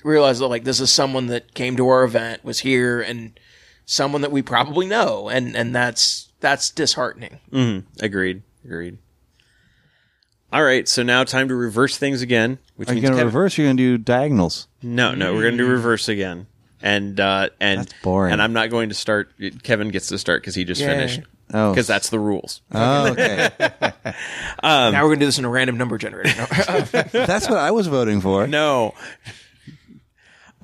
realize 0.02 0.38
that 0.38 0.48
like 0.48 0.64
this 0.64 0.80
is 0.80 0.90
someone 0.90 1.26
that 1.26 1.54
came 1.54 1.76
to 1.76 1.88
our 1.88 2.02
event, 2.02 2.44
was 2.44 2.60
here 2.60 3.00
and 3.00 3.38
someone 3.84 4.22
that 4.22 4.32
we 4.32 4.42
probably 4.42 4.86
know. 4.86 5.28
And, 5.28 5.54
and 5.54 5.74
that's, 5.74 6.30
that's 6.40 6.70
disheartening. 6.70 7.40
Mm-hmm. 7.52 8.04
Agreed. 8.04 8.42
Agreed. 8.64 8.98
All 10.52 10.62
right, 10.62 10.86
so 10.86 11.02
now 11.02 11.24
time 11.24 11.48
to 11.48 11.54
reverse 11.54 11.96
things 11.96 12.20
again. 12.20 12.58
Which 12.82 12.88
Are 12.88 12.94
you 12.94 12.96
means 12.96 13.02
going 13.10 13.12
to 13.12 13.18
Kevin- 13.18 13.26
reverse? 13.26 13.56
You're 13.56 13.68
going 13.68 13.76
to 13.76 13.82
do 13.96 13.98
diagonals? 13.98 14.66
No, 14.82 15.14
no, 15.14 15.34
we're 15.34 15.42
going 15.42 15.56
to 15.56 15.62
do 15.62 15.70
reverse 15.70 16.08
again. 16.08 16.48
And 16.82 17.20
uh, 17.20 17.50
and 17.60 17.82
That's 17.82 17.92
boring. 18.02 18.32
And 18.32 18.42
I'm 18.42 18.52
not 18.52 18.70
going 18.70 18.88
to 18.88 18.94
start. 18.96 19.30
Kevin 19.62 19.90
gets 19.90 20.08
to 20.08 20.18
start 20.18 20.42
because 20.42 20.56
he 20.56 20.64
just 20.64 20.80
Yay. 20.80 20.88
finished. 20.88 21.20
Oh. 21.54 21.70
because 21.70 21.86
that's 21.86 22.08
the 22.08 22.18
rules. 22.18 22.60
Oh, 22.72 23.12
okay. 23.12 23.50
now 24.64 24.90
we're 24.90 25.10
going 25.10 25.18
to 25.20 25.20
do 25.20 25.26
this 25.26 25.38
in 25.38 25.44
a 25.44 25.48
random 25.48 25.76
number 25.76 25.96
generator. 25.96 26.34
No. 26.36 26.46
That's 27.12 27.48
what 27.48 27.58
I 27.58 27.70
was 27.70 27.86
voting 27.86 28.20
for. 28.20 28.48
No. 28.48 28.94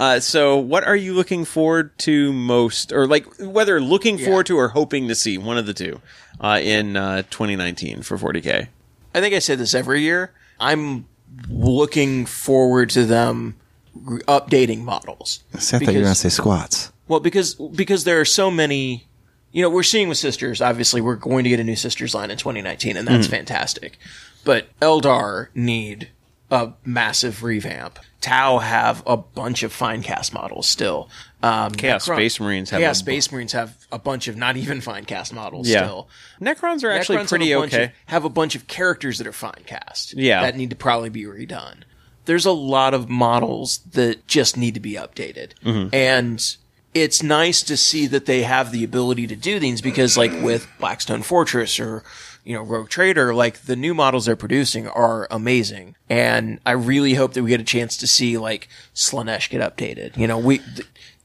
Uh, 0.00 0.18
so, 0.18 0.56
what 0.56 0.82
are 0.84 0.96
you 0.96 1.12
looking 1.12 1.44
forward 1.44 1.96
to 1.98 2.32
most, 2.32 2.90
or 2.92 3.06
like 3.06 3.26
whether 3.38 3.80
looking 3.80 4.16
forward 4.18 4.46
to 4.46 4.56
or 4.56 4.68
hoping 4.68 5.06
to 5.08 5.14
see 5.14 5.38
one 5.38 5.58
of 5.58 5.66
the 5.66 5.74
two 5.74 6.00
uh, 6.40 6.58
in 6.62 6.96
uh, 6.96 7.22
2019 7.30 8.02
for 8.02 8.16
40k? 8.18 8.68
I 9.14 9.20
think 9.20 9.34
I 9.34 9.40
say 9.40 9.54
this 9.56 9.74
every 9.74 10.00
year. 10.02 10.32
I'm 10.58 11.06
looking 11.48 12.26
forward 12.26 12.90
to 12.90 13.04
them 13.04 13.56
updating 13.96 14.80
models. 14.82 15.44
See, 15.58 15.76
I 15.76 15.80
thought 15.80 15.92
you 15.92 15.98
were 15.98 16.04
going 16.04 16.14
to 16.14 16.20
say 16.20 16.28
squats. 16.28 16.92
Well, 17.08 17.20
because 17.20 17.54
because 17.54 18.04
there 18.04 18.20
are 18.20 18.26
so 18.26 18.50
many. 18.50 19.04
You 19.50 19.62
know, 19.62 19.70
we're 19.70 19.82
seeing 19.82 20.08
with 20.08 20.18
sisters. 20.18 20.60
Obviously, 20.60 21.00
we're 21.00 21.16
going 21.16 21.44
to 21.44 21.50
get 21.50 21.58
a 21.58 21.64
new 21.64 21.74
sisters 21.74 22.14
line 22.14 22.30
in 22.30 22.36
2019, 22.36 22.98
and 22.98 23.08
that's 23.08 23.26
hmm. 23.26 23.30
fantastic. 23.30 23.98
But 24.44 24.68
Eldar 24.80 25.48
need 25.54 26.10
a 26.50 26.72
massive 26.84 27.42
revamp. 27.42 27.98
Tau 28.20 28.58
have 28.58 29.02
a 29.06 29.16
bunch 29.16 29.62
of 29.62 29.72
Finecast 29.72 30.32
models 30.32 30.68
still. 30.68 31.08
Um, 31.42 31.72
Chaos 31.72 32.04
Space 32.04 32.40
Marines 32.40 32.70
have 32.70 32.80
Chaos 32.80 33.00
a 33.00 33.04
bu- 33.04 33.10
Space 33.12 33.30
Marines 33.32 33.52
have 33.52 33.76
a 33.92 33.98
bunch 33.98 34.26
of 34.26 34.36
not 34.36 34.56
even 34.56 34.80
Finecast 34.80 35.32
models 35.32 35.68
Yeah. 35.68 35.84
still. 35.84 36.08
Necrons 36.40 36.82
are 36.82 36.90
actually 36.90 37.18
Necrons 37.18 37.20
have 37.20 37.28
pretty 37.28 37.52
a 37.52 37.58
bunch 37.60 37.74
okay. 37.74 37.84
Of, 37.84 37.90
have 38.06 38.24
a 38.24 38.28
bunch 38.28 38.54
of 38.56 38.66
characters 38.66 39.18
that 39.18 39.26
are 39.26 39.32
Finecast. 39.32 40.14
Yeah. 40.16 40.42
that 40.42 40.56
need 40.56 40.70
to 40.70 40.76
probably 40.76 41.10
be 41.10 41.24
redone. 41.24 41.82
There's 42.24 42.44
a 42.44 42.50
lot 42.52 42.92
of 42.92 43.08
models 43.08 43.78
that 43.92 44.26
just 44.26 44.56
need 44.56 44.74
to 44.74 44.80
be 44.80 44.94
updated, 44.94 45.52
Mm-hmm. 45.64 45.94
and 45.94 46.56
it's 46.94 47.22
nice 47.22 47.62
to 47.62 47.76
see 47.76 48.06
that 48.08 48.26
they 48.26 48.42
have 48.42 48.72
the 48.72 48.82
ability 48.82 49.26
to 49.28 49.36
do 49.36 49.60
things 49.60 49.80
because, 49.80 50.16
like 50.18 50.32
with 50.42 50.66
Blackstone 50.80 51.22
Fortress 51.22 51.78
or 51.78 52.02
you 52.44 52.54
know 52.54 52.62
Rogue 52.62 52.88
Trader, 52.88 53.34
like 53.34 53.60
the 53.60 53.76
new 53.76 53.94
models 53.94 54.26
they're 54.26 54.36
producing 54.36 54.88
are 54.88 55.26
amazing, 55.30 55.94
and 56.10 56.58
I 56.66 56.72
really 56.72 57.14
hope 57.14 57.32
that 57.34 57.42
we 57.42 57.50
get 57.50 57.60
a 57.60 57.64
chance 57.64 57.96
to 57.98 58.06
see 58.06 58.36
like 58.36 58.68
Slaanesh 58.94 59.48
get 59.50 59.60
updated. 59.60 60.16
You 60.16 60.26
know, 60.26 60.38
we 60.38 60.60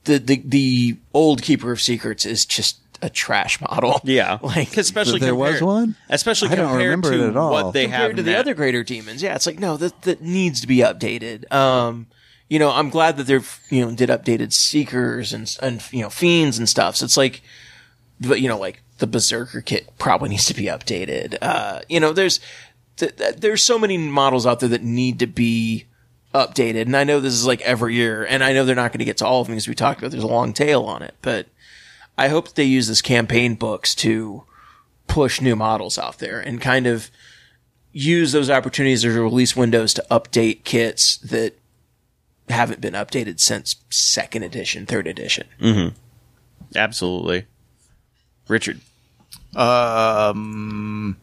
the 0.06 0.18
the 0.20 0.42
the 0.46 0.98
old 1.14 1.42
Keeper 1.42 1.72
of 1.72 1.82
Secrets 1.82 2.26
is 2.26 2.46
just 2.46 2.78
a 3.02 3.10
trash 3.10 3.60
model. 3.62 4.00
Yeah, 4.06 4.40
like 4.44 4.78
especially 4.78 5.20
There 5.20 5.36
was 5.36 5.62
one? 5.62 5.96
especially 6.10 6.50
I 6.50 6.56
don't 6.56 6.68
compared 6.70 6.84
remember 6.84 7.12
to 7.12 7.24
it 7.26 7.30
at 7.30 7.38
all. 7.38 7.52
what 7.52 7.74
they 7.74 7.84
compared 7.86 8.02
have 8.12 8.16
to 8.18 8.24
the 8.24 8.32
now. 8.32 8.40
other 8.40 8.54
greater 8.54 8.84
demons. 8.84 9.22
Yeah, 9.22 9.36
it's 9.36 9.46
like 9.46 9.60
no, 9.60 9.78
that 9.78 10.02
that 10.04 10.22
needs 10.22 10.62
to 10.62 10.68
be 10.68 10.78
updated. 10.78 11.52
Um, 11.52 12.08
you 12.50 12.60
know, 12.60 12.70
I'm 12.72 12.90
glad 12.90 13.18
that 13.18 13.24
they're 13.28 13.42
you 13.70 13.86
know 13.86 13.92
did 13.96 14.10
updated 14.10 14.54
seekers 14.54 15.34
and 15.34 15.56
and 15.62 15.82
you 15.92 16.02
know 16.02 16.10
fiends 16.10 16.58
and 16.58 16.68
stuff. 16.70 16.96
So 16.98 17.06
it's 17.06 17.18
like, 17.18 17.42
but 18.22 18.40
you 18.42 18.48
know, 18.48 18.58
like 18.60 18.82
the 19.00 19.08
berserker 19.08 19.62
kit 19.62 19.90
probably 19.98 20.30
needs 20.34 20.46
to 20.46 20.54
be 20.54 20.66
updated. 20.66 21.38
Uh, 21.42 21.82
you 21.90 22.00
know, 22.00 22.14
there's 22.14 22.40
th- 22.98 23.16
th- 23.18 23.36
there's 23.38 23.64
so 23.64 23.80
many 23.80 23.98
models 23.98 24.46
out 24.46 24.60
there 24.60 24.70
that 24.70 24.84
need 24.84 25.20
to 25.20 25.28
be 25.28 25.86
updated, 26.34 26.84
and 26.84 26.98
I 26.98 27.04
know 27.04 27.20
this 27.20 27.34
is 27.34 27.46
like 27.46 27.62
every 27.62 27.96
year, 27.96 28.26
and 28.26 28.44
I 28.44 28.54
know 28.54 28.66
they're 28.66 28.76
not 28.76 28.92
going 28.92 29.00
to 29.00 29.06
get 29.06 29.18
to 29.18 29.26
all 29.26 29.42
of 29.42 29.48
them 29.48 29.56
because 29.56 29.68
we 29.68 29.76
talked 29.76 30.00
about 30.00 30.12
there's 30.12 30.24
a 30.24 30.28
long 30.28 30.54
tail 30.54 30.84
on 30.84 31.02
it, 31.02 31.16
but 31.22 31.48
I 32.18 32.28
hope 32.28 32.48
that 32.48 32.56
they 32.56 32.64
use 32.64 32.88
this 32.88 33.02
campaign 33.02 33.56
books 33.56 33.96
to 33.96 34.44
push 35.08 35.42
new 35.42 35.56
models 35.56 35.98
out 35.98 36.20
there 36.20 36.40
and 36.40 36.62
kind 36.62 36.88
of 36.88 37.10
use 37.92 38.32
those 38.32 38.50
opportunities 38.50 39.06
as 39.06 39.16
release 39.16 39.56
windows 39.56 39.94
to 39.94 40.06
update 40.10 40.64
kits 40.64 41.18
that 41.18 41.58
haven't 42.50 42.82
been 42.82 42.94
updated 42.94 43.40
since 43.40 43.76
second 43.90 44.44
edition, 44.44 44.86
third 44.86 45.08
edition. 45.08 45.48
Absolutely, 46.76 47.46
Richard. 48.48 48.80
Um, 49.56 51.18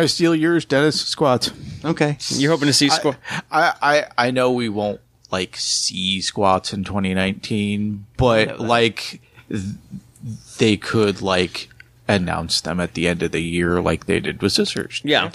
I 0.00 0.06
steal 0.06 0.34
yours, 0.34 0.64
Dennis. 0.64 1.00
Squats. 1.00 1.50
Okay. 1.84 2.16
You're 2.30 2.50
hoping 2.52 2.66
to 2.66 2.72
see 2.72 2.88
squad. 2.88 3.16
I, 3.50 3.74
I 3.82 4.26
I 4.26 4.30
know 4.30 4.50
we 4.52 4.68
won't 4.68 5.00
like 5.30 5.56
see 5.56 6.20
squats 6.20 6.72
in 6.72 6.84
2019, 6.84 8.06
but 8.16 8.60
like 8.60 9.20
th- 9.48 9.62
they 10.58 10.76
could 10.76 11.20
like 11.22 11.68
announce 12.08 12.60
them 12.60 12.80
at 12.80 12.94
the 12.94 13.08
end 13.08 13.22
of 13.22 13.32
the 13.32 13.42
year, 13.42 13.80
like 13.80 14.06
they 14.06 14.20
did 14.20 14.40
with 14.42 14.52
Scissors. 14.52 15.00
Yeah. 15.04 15.30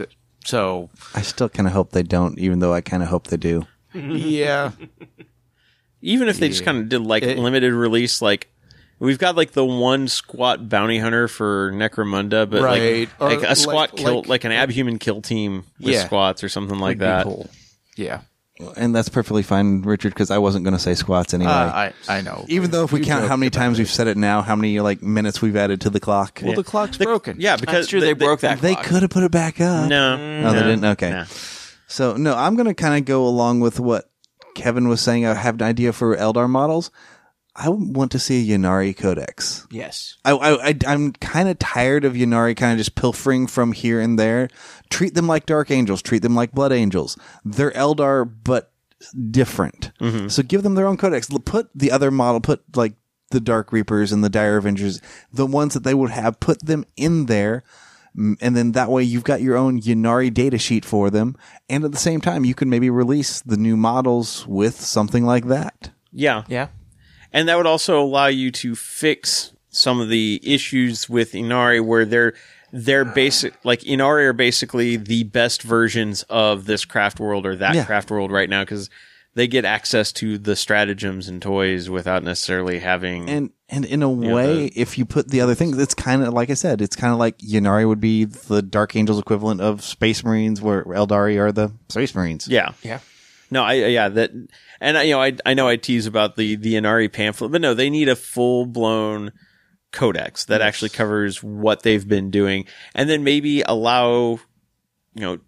So 0.45 0.89
I 1.13 1.21
still 1.21 1.49
kind 1.49 1.67
of 1.67 1.73
hope 1.73 1.91
they 1.91 2.03
don't, 2.03 2.39
even 2.39 2.59
though 2.59 2.73
I 2.73 2.81
kind 2.81 3.03
of 3.03 3.09
hope 3.09 3.27
they 3.27 3.37
do. 3.37 3.65
yeah, 3.93 4.71
Even 6.01 6.27
if 6.29 6.37
they 6.39 6.47
just 6.49 6.63
kind 6.63 6.77
of 6.77 6.89
did 6.89 7.01
like 7.01 7.23
limited 7.23 7.73
release, 7.73 8.21
like 8.21 8.47
we've 8.99 9.17
got 9.17 9.35
like 9.35 9.51
the 9.51 9.65
one 9.65 10.07
squat 10.07 10.69
bounty 10.69 10.99
hunter 10.99 11.27
for 11.27 11.71
Necromunda, 11.71 12.49
but 12.49 12.61
Right. 12.61 12.99
like, 12.99 13.09
Or 13.19 13.29
like 13.29 13.43
a 13.49 13.55
squat 13.55 13.93
like- 13.93 13.95
kill, 13.95 14.15
like- 14.19 14.27
like, 14.27 14.43
an 14.45 14.51
abhuman 14.51 14.99
kill 14.99 15.21
team 15.21 15.63
with 15.79 15.93
Yeah. 15.95 16.05
squats 16.05 16.43
or 16.43 16.49
something 16.49 16.77
like 16.79 16.97
Would 16.99 17.07
that. 17.07 17.23
cool. 17.25 17.49
Yeah, 17.95 18.21
And 18.75 18.93
that's 18.93 19.07
perfectly 19.09 19.41
fine, 19.43 19.81
Richard, 19.83 20.09
because 20.13 20.29
I 20.31 20.37
wasn't 20.37 20.65
going 20.65 20.73
to 20.73 20.79
say 20.79 20.93
squats 20.93 21.33
anyway. 21.33 21.49
uh, 21.51 21.55
I 21.55 21.93
I 22.09 22.21
know. 22.21 22.43
even 22.49 22.71
though 22.71 22.83
if 22.83 22.91
we 22.91 22.99
You 22.99 23.05
count 23.05 23.27
how 23.27 23.37
many 23.37 23.49
times 23.49 23.77
it. 23.79 23.81
we've 23.83 23.89
said 23.91 24.07
it 24.07 24.17
now, 24.17 24.41
how 24.41 24.55
many 24.57 24.79
like 24.81 25.01
minutes 25.01 25.41
we've 25.41 25.55
added 25.55 25.79
to 25.81 25.89
the 25.89 25.99
clock. 26.01 26.41
well, 26.43 26.55
the 26.55 26.63
clock's 26.63 26.97
broken. 26.97 27.37
Yeah, 27.39 27.55
because 27.55 27.73
That's 27.73 27.87
true. 27.87 28.01
They, 28.01 28.11
broke 28.13 28.41
that. 28.41 28.59
they 28.61 28.75
could 28.75 29.01
have 29.01 29.11
put 29.11 29.23
it 29.23 29.31
back 29.31 29.61
up. 29.61 29.87
No, 29.89 30.17
No, 30.17 30.51
they 30.53 30.59
didn't. 30.63 30.83
Okay. 30.85 31.09
no. 31.11 31.23
So 31.87 32.15
no, 32.17 32.35
I'm 32.35 32.55
going 32.55 32.67
to 32.67 32.73
kind 32.73 32.97
of 32.97 33.05
go 33.05 33.25
along 33.25 33.61
with 33.61 33.79
what 33.79 34.09
Kevin 34.55 34.87
was 34.89 34.99
saying. 35.01 35.25
I 35.25 35.33
have 35.35 35.55
an 35.55 35.61
idea 35.63 35.91
for 35.93 36.15
Eldar 36.17 36.49
models. 36.49 36.91
I 37.61 37.67
want 37.69 38.11
to 38.13 38.19
see 38.19 38.51
a 38.53 38.57
Ynnari 38.57 38.95
Codex. 38.95 39.67
Yes. 39.69 40.15
I, 40.23 40.31
I, 40.31 40.69
I 40.69 40.75
I'm 40.87 41.11
kind 41.13 41.49
of 41.49 41.59
tired 41.59 42.05
of 42.05 42.13
Ynnari 42.13 42.55
kind 42.55 42.71
of 42.71 42.77
just 42.77 42.95
pilfering 42.95 43.47
from 43.47 43.73
here 43.73 43.99
and 43.99 44.17
there. 44.17 44.47
Treat 44.89 45.13
them 45.13 45.27
like 45.27 45.45
Dark 45.45 45.69
Angels. 45.69 46.01
Treat 46.01 46.21
them 46.21 46.35
like 46.35 46.53
Blood 46.53 46.71
Angels. 46.71 47.17
They're 47.43 47.71
Eldar, 47.71 48.31
but 48.43 48.71
different. 49.31 49.91
So 50.29 50.41
give 50.43 50.63
them 50.63 50.75
their 50.75 50.87
own 50.87 50.97
codex. 50.97 51.29
Put 51.45 51.69
the 51.75 51.91
other 51.91 52.11
model. 52.11 52.39
Put 52.41 52.63
like 52.75 52.93
the 53.31 53.39
Dark 53.39 53.71
Reapers 53.71 54.11
and 54.11 54.23
the 54.23 54.29
Dire 54.29 54.57
Avengers, 54.57 55.01
the 55.31 55.45
ones 55.45 55.73
that 55.73 55.83
they 55.83 55.93
would 55.93 56.09
have. 56.11 56.39
Put 56.39 56.65
them 56.65 56.85
in 56.95 57.25
there. 57.27 57.63
Mm, 58.17 58.37
And 58.41 58.55
then 58.55 58.71
that 58.71 58.89
way 58.89 59.03
you've 59.03 59.23
got 59.23 59.41
your 59.41 59.55
own 59.55 59.81
Ynnari 59.81 60.33
data 60.33 60.57
sheet 60.57 60.83
for 60.85 61.09
them. 61.09 61.35
And 61.69 61.83
at 61.83 61.91
the 61.91 61.97
same 61.97 62.21
time, 62.21 62.43
you 62.45 62.55
can 62.55 62.69
maybe 62.69 62.89
release 62.89 63.41
the 63.41 63.57
new 63.57 63.77
models 63.77 64.47
with 64.47 64.79
something 64.81 65.25
like 65.25 65.45
that. 65.47 65.91
Yeah, 66.11 66.43
Yeah. 66.47 66.69
And 67.33 67.47
that 67.47 67.57
would 67.57 67.67
also 67.67 68.01
allow 68.01 68.27
you 68.27 68.51
to 68.51 68.75
fix 68.75 69.51
some 69.69 69.99
of 70.01 70.09
the 70.09 70.39
issues 70.43 71.07
with 71.09 71.33
Ynnari 71.33 71.83
where 71.83 72.05
they're 72.05 72.33
they're 72.71 73.05
basic 73.05 73.53
like 73.63 73.81
Ynnari 73.81 74.25
are 74.25 74.33
basically 74.33 74.95
the 74.95 75.23
best 75.23 75.63
versions 75.63 76.23
of 76.29 76.65
this 76.65 76.85
craft 76.85 77.19
world 77.19 77.45
or 77.45 77.55
that 77.55 77.75
Yeah. 77.75 77.85
craft 77.85 78.11
world 78.11 78.31
right 78.31 78.49
now 78.49 78.61
because 78.63 78.89
they 79.35 79.47
get 79.47 79.63
access 79.65 80.11
to 80.13 80.37
the 80.39 80.55
stratagems 80.55 81.27
and 81.27 81.41
toys 81.41 81.89
without 81.89 82.23
necessarily 82.23 82.79
having 82.79 83.29
And 83.29 83.51
and 83.69 83.85
in 83.85 84.01
a 84.01 84.09
way, 84.09 84.65
if 84.75 84.97
you 84.97 85.05
put 85.05 85.29
the 85.29 85.41
other 85.41 85.53
things, 85.53 85.77
it's 85.77 85.93
kind 85.93 86.23
of 86.23 86.33
like 86.33 86.49
I 86.49 86.55
said, 86.55 86.81
it's 86.81 86.95
kind 86.95 87.13
of 87.13 87.19
like 87.19 87.37
Ynnari 87.39 87.87
would 87.87 87.99
be 88.01 88.25
the 88.25 88.61
Dark 88.63 88.95
Angels 88.95 89.19
equivalent 89.19 89.61
of 89.61 89.83
Space 89.83 90.23
Marines, 90.23 90.59
where 90.61 90.83
Eldari 90.85 91.37
are 91.39 91.51
the 91.51 91.71
Space 91.89 92.15
Marines. 92.15 92.47
yeah 92.47 92.71
Yeah. 92.81 92.99
No 93.51 93.63
I 93.63 93.73
yeah 93.73 94.09
that 94.09 94.31
and 94.79 94.97
I, 94.97 95.03
you 95.03 95.13
know 95.13 95.21
I 95.21 95.35
I 95.45 95.53
know 95.53 95.67
I 95.67 95.75
tease 95.75 96.05
about 96.07 96.35
the 96.35 96.55
the 96.55 96.73
Ynnari 96.75 97.11
pamphlet 97.11 97.51
but 97.51 97.61
no 97.61 97.73
they 97.73 97.89
need 97.89 98.09
a 98.09 98.15
full 98.15 98.65
blown 98.65 99.31
codex 99.91 100.45
that 100.45 100.61
actually 100.61 100.89
covers 100.89 101.41
what 101.41 101.81
they've 101.83 102.07
been 102.07 102.29
doing 102.29 102.65
and 102.93 103.09
then 103.09 103.23
maybe 103.23 103.61
allow 103.63 104.39
you 105.15 105.21
know 105.21 105.39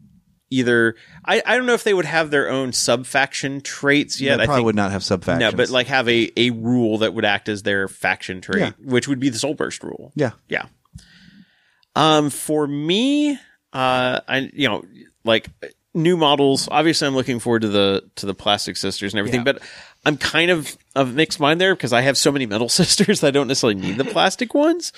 either 0.50 0.96
I, 1.24 1.42
I 1.46 1.56
don't 1.56 1.66
know 1.66 1.76
if 1.76 1.84
they 1.86 1.94
would 1.94 2.06
have 2.06 2.30
their 2.32 2.50
own 2.50 2.74
sub 2.74 3.06
faction 3.06 3.62
traits 3.62 4.20
yet. 4.20 4.38
They 4.38 4.44
I 4.44 4.46
probably 4.48 4.60
think 4.62 4.66
would 4.66 4.76
not 4.76 4.92
have 4.92 5.04
sub 5.04 5.24
factions. 5.24 5.54
no 5.54 5.56
but 5.56 5.70
like 5.70 5.88
have 5.88 6.10
a 6.10 6.32
a 6.36 6.50
rule 6.50 6.98
that 7.00 7.14
would 7.14 7.24
act 7.24 7.48
as 7.50 7.62
their 7.64 7.88
faction 7.88 8.42
trait 8.42 8.60
Yeah. 8.60 8.72
which 8.84 9.08
would 9.08 9.20
be 9.20 9.30
the 9.30 9.38
soul 9.38 9.54
burst 9.54 9.84
rule. 9.84 10.12
Yeah, 10.16 10.32
yeah. 10.50 10.66
Um 11.96 12.30
for 12.30 12.66
me 12.68 13.34
uh 13.74 14.20
I 14.28 14.50
you 14.54 14.68
know 14.68 14.84
like 15.24 15.48
new 15.94 16.18
models. 16.18 16.68
Obviously 16.72 17.08
I'm 17.08 17.16
looking 17.16 17.40
forward 17.40 17.64
to 17.64 17.68
the 17.70 18.04
to 18.16 18.26
the 18.26 18.34
plastic 18.34 18.78
sisters 18.78 19.14
and 19.14 19.20
everything 19.20 19.44
but 19.44 19.62
I'm 20.06 20.18
kind 20.18 20.52
of 20.52 20.78
of 20.96 21.14
mixed 21.14 21.40
mind 21.40 21.60
there 21.60 21.76
because 21.76 21.94
I 21.94 22.02
have 22.02 22.18
so 22.18 22.32
many 22.32 22.46
metal 22.46 22.70
sisters 22.82 23.22
that 23.22 23.28
I 23.28 23.32
don't 23.32 23.48
necessarily 23.48 23.80
need 23.80 23.98
the 23.98 24.06
plastic 24.06 24.54
ones. 24.54 24.94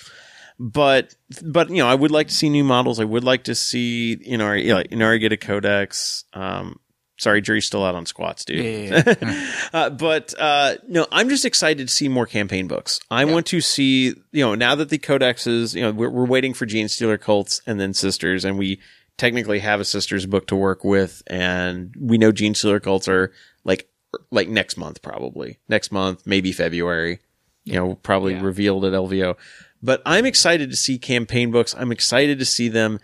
But 0.60 1.16
but 1.44 1.70
you 1.70 1.78
know 1.78 1.88
I 1.88 1.96
would 1.96 2.12
like 2.12 2.28
to 2.28 2.34
see 2.34 2.50
new 2.50 2.64
models. 2.64 3.00
I 3.00 3.06
would 3.06 3.24
like 3.24 3.46
to 3.46 3.56
see 3.56 4.18
you 4.22 4.38
know, 4.38 4.46
Ynnari 4.46 5.20
get 5.20 5.32
a 5.32 5.38
codex. 5.38 6.26
Um 6.34 6.80
sorry 7.18 7.42
jury's 7.42 7.66
still 7.66 7.84
out 7.84 7.96
on 7.96 8.06
squats 8.06 8.46
dude. 8.46 8.64
Yeah. 8.64 9.50
uh, 9.74 9.90
but 9.90 10.34
uh, 10.40 10.76
no, 10.88 11.08
I'm 11.12 11.30
just 11.30 11.46
excited 11.46 11.88
to 11.88 11.94
see 11.94 12.10
more 12.10 12.26
campaign 12.26 12.68
books. 12.68 13.00
I 13.10 13.26
want 13.26 13.46
to 13.48 13.62
see, 13.62 14.08
you 14.32 14.46
know, 14.46 14.56
now 14.56 14.76
that 14.76 14.90
the 14.90 15.00
codexes, 15.00 15.74
you 15.74 15.82
know, 15.82 15.92
we're, 15.92 16.10
we're 16.10 16.26
waiting 16.26 16.54
for 16.54 16.66
Genestealer 16.66 17.20
cults 17.20 17.62
and 17.66 17.80
then 17.80 17.94
sisters, 17.94 18.46
and 18.46 18.58
we 18.58 18.80
technically 19.18 19.60
have 19.60 19.80
a 19.80 19.86
sisters 19.86 20.26
book 20.26 20.48
to 20.48 20.56
work 20.56 20.84
with, 20.84 21.24
and 21.28 21.94
we 22.00 22.18
know 22.18 22.32
Genestealer 22.32 22.82
cults 22.82 23.08
are 23.08 23.32
like 23.64 23.88
er, 24.14 24.22
like 24.32 24.50
next 24.50 24.78
month 24.78 25.02
probably 25.02 25.60
next 25.70 25.92
month, 25.92 26.26
maybe 26.26 26.52
February. 26.52 27.20
You 27.66 27.76
know, 27.76 27.96
probably 27.96 28.36
revealed 28.36 28.84
at 28.84 28.92
LVO. 28.92 29.38
But 29.82 30.02
I'm 30.06 30.26
excited 30.26 30.70
to 30.70 30.76
see 30.76 30.98
campaign 30.98 31.50
books. 31.50 31.74
I'm 31.78 31.94
excited 31.94 32.40
to 32.40 32.46
see 32.46 32.68
them 32.68 33.00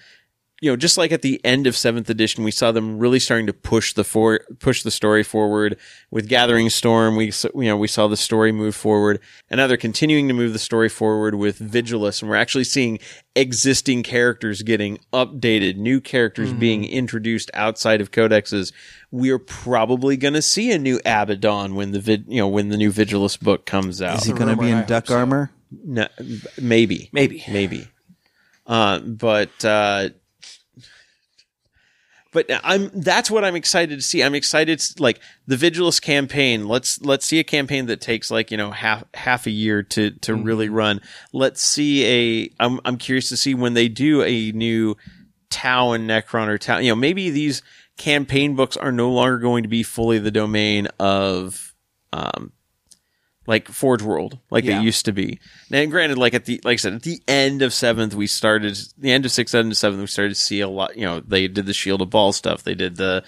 you 0.61 0.69
know, 0.69 0.76
just 0.76 0.98
like 0.98 1.11
at 1.11 1.22
the 1.22 1.44
end 1.45 1.68
of 1.68 1.77
seventh 1.77 2.10
edition, 2.10 2.44
we 2.44 2.52
saw 2.52 2.72
them 2.72 2.99
really 2.99 3.19
starting 3.19 3.48
to 3.48 3.53
push 3.53 3.94
the 3.94 4.03
for 4.03 4.41
push 4.60 4.84
the 4.84 4.91
story 4.91 5.23
forward 5.23 5.77
with 6.11 6.27
Gathering 6.27 6.69
Storm. 6.69 7.15
We 7.15 7.31
you 7.56 7.64
know 7.64 7.77
we 7.77 7.88
saw 7.88 8.07
the 8.07 8.18
story 8.18 8.52
move 8.52 8.76
forward, 8.76 9.19
and 9.49 9.57
now 9.60 9.68
they're 9.68 9.77
continuing 9.77 10.27
to 10.27 10.34
move 10.34 10.53
the 10.53 10.60
story 10.60 10.90
forward 10.90 11.36
with 11.36 11.60
Vigilus, 11.60 12.22
and 12.22 12.30
we're 12.30 12.36
actually 12.36 12.65
seeing 12.65 12.99
existing 13.36 14.03
characters 14.03 14.61
getting 14.64 14.99
updated, 15.14 15.77
new 15.77 16.02
characters 16.02 16.52
being 16.52 16.84
introduced 16.84 17.49
outside 17.53 18.02
of 18.02 18.11
codexes. 18.11 18.73
We 19.11 19.30
are 19.31 19.40
probably 19.40 20.18
going 20.18 20.34
to 20.34 20.41
see 20.41 20.72
a 20.72 20.77
new 20.77 20.99
Abaddon 21.06 21.76
when 21.76 21.91
the 21.91 21.99
vid, 21.99 22.26
you 22.27 22.41
know 22.41 22.48
when 22.48 22.69
the 22.69 22.77
new 22.77 22.91
Vigilus 22.91 23.40
book 23.40 23.65
comes 23.65 24.02
out. 24.02 24.18
Is 24.18 24.26
he 24.26 24.34
going 24.34 24.49
to 24.49 24.56
be 24.56 24.64
rumor, 24.64 24.65
I 24.65 24.69
in 24.72 24.77
hope 24.80 24.88
duck 24.88 25.07
so. 25.07 25.18
armor? 25.18 25.52
No, 25.72 26.07
maybe, 26.60 27.10
Maybe. 27.14 27.44
maybe. 27.48 27.88
Uh, 28.65 28.99
but 28.99 29.64
uh, 29.64 30.10
but 32.31 32.45
I'm 32.64 32.89
that's 32.93 33.31
what 33.31 33.43
I'm 33.43 33.56
excited 33.56 33.95
to 33.95 34.01
see. 34.01 34.22
I'm 34.23 34.35
excited 34.35 34.80
to, 34.80 35.01
like 35.01 35.19
the 35.47 35.56
Vigilus 35.56 36.01
campaign. 36.01 36.68
Let's 36.68 37.01
let's 37.01 37.26
see 37.26 37.39
a 37.39 37.43
campaign 37.43 37.88
that 37.88 38.01
takes 38.01 38.30
like 38.30 38.51
you 38.51 38.57
know 38.57 38.72
half 38.72 39.03
half 39.14 39.47
a 39.47 39.51
year 39.51 39.81
to 39.84 40.11
to 40.11 40.35
really 40.35 40.69
run. 40.69 41.01
Let's 41.34 41.64
see 41.64 42.06
a. 42.06 42.49
I'm 42.60 42.80
I'm 42.85 42.97
curious 42.97 43.30
to 43.30 43.38
see 43.38 43.56
when 43.56 43.73
they 43.73 43.88
do 43.88 44.22
a 44.23 44.51
new 44.51 44.95
Tau 45.49 45.93
and 45.93 46.07
Necron 46.07 46.47
or 46.47 46.57
Tau. 46.57 46.77
You 46.77 46.89
know 46.89 46.95
maybe 46.95 47.31
these 47.31 47.64
campaign 47.97 48.56
books 48.56 48.77
are 48.77 48.91
no 48.91 49.11
longer 49.11 49.39
going 49.39 49.64
to 49.64 49.69
be 49.69 49.84
fully 49.84 50.19
the 50.19 50.31
domain 50.31 50.88
of 50.99 51.73
um 52.14 52.51
like 53.49 53.67
Forge 53.67 54.03
World, 54.03 54.38
like 54.51 54.63
Yeah. 54.63 54.80
it 54.80 54.84
used 54.84 55.05
to 55.05 55.11
be. 55.11 55.39
Now, 55.71 55.84
granted, 55.85 56.19
like 56.19 56.35
at 56.35 56.45
the 56.45 56.61
like 56.63 56.73
I 56.73 56.76
said, 56.76 56.93
at 56.93 57.01
the 57.01 57.19
end 57.27 57.63
of 57.63 57.73
seventh, 57.73 58.13
we 58.13 58.27
started 58.27 58.77
the 58.99 59.11
end 59.11 59.26
of 59.26 59.31
sixth, 59.31 59.55
end 59.55 59.71
of 59.71 59.77
seventh, 59.77 59.99
we 59.99 60.05
started 60.07 60.35
to 60.35 60.39
see 60.39 60.59
a 60.61 60.69
lot. 60.69 60.95
You 60.95 61.05
know, 61.05 61.19
they 61.19 61.47
did 61.47 61.65
the 61.65 61.73
Shield 61.73 62.03
of 62.03 62.11
Baal 62.11 62.31
stuff. 62.31 62.61
They 62.63 62.76
did 62.76 62.95
the 62.95 63.23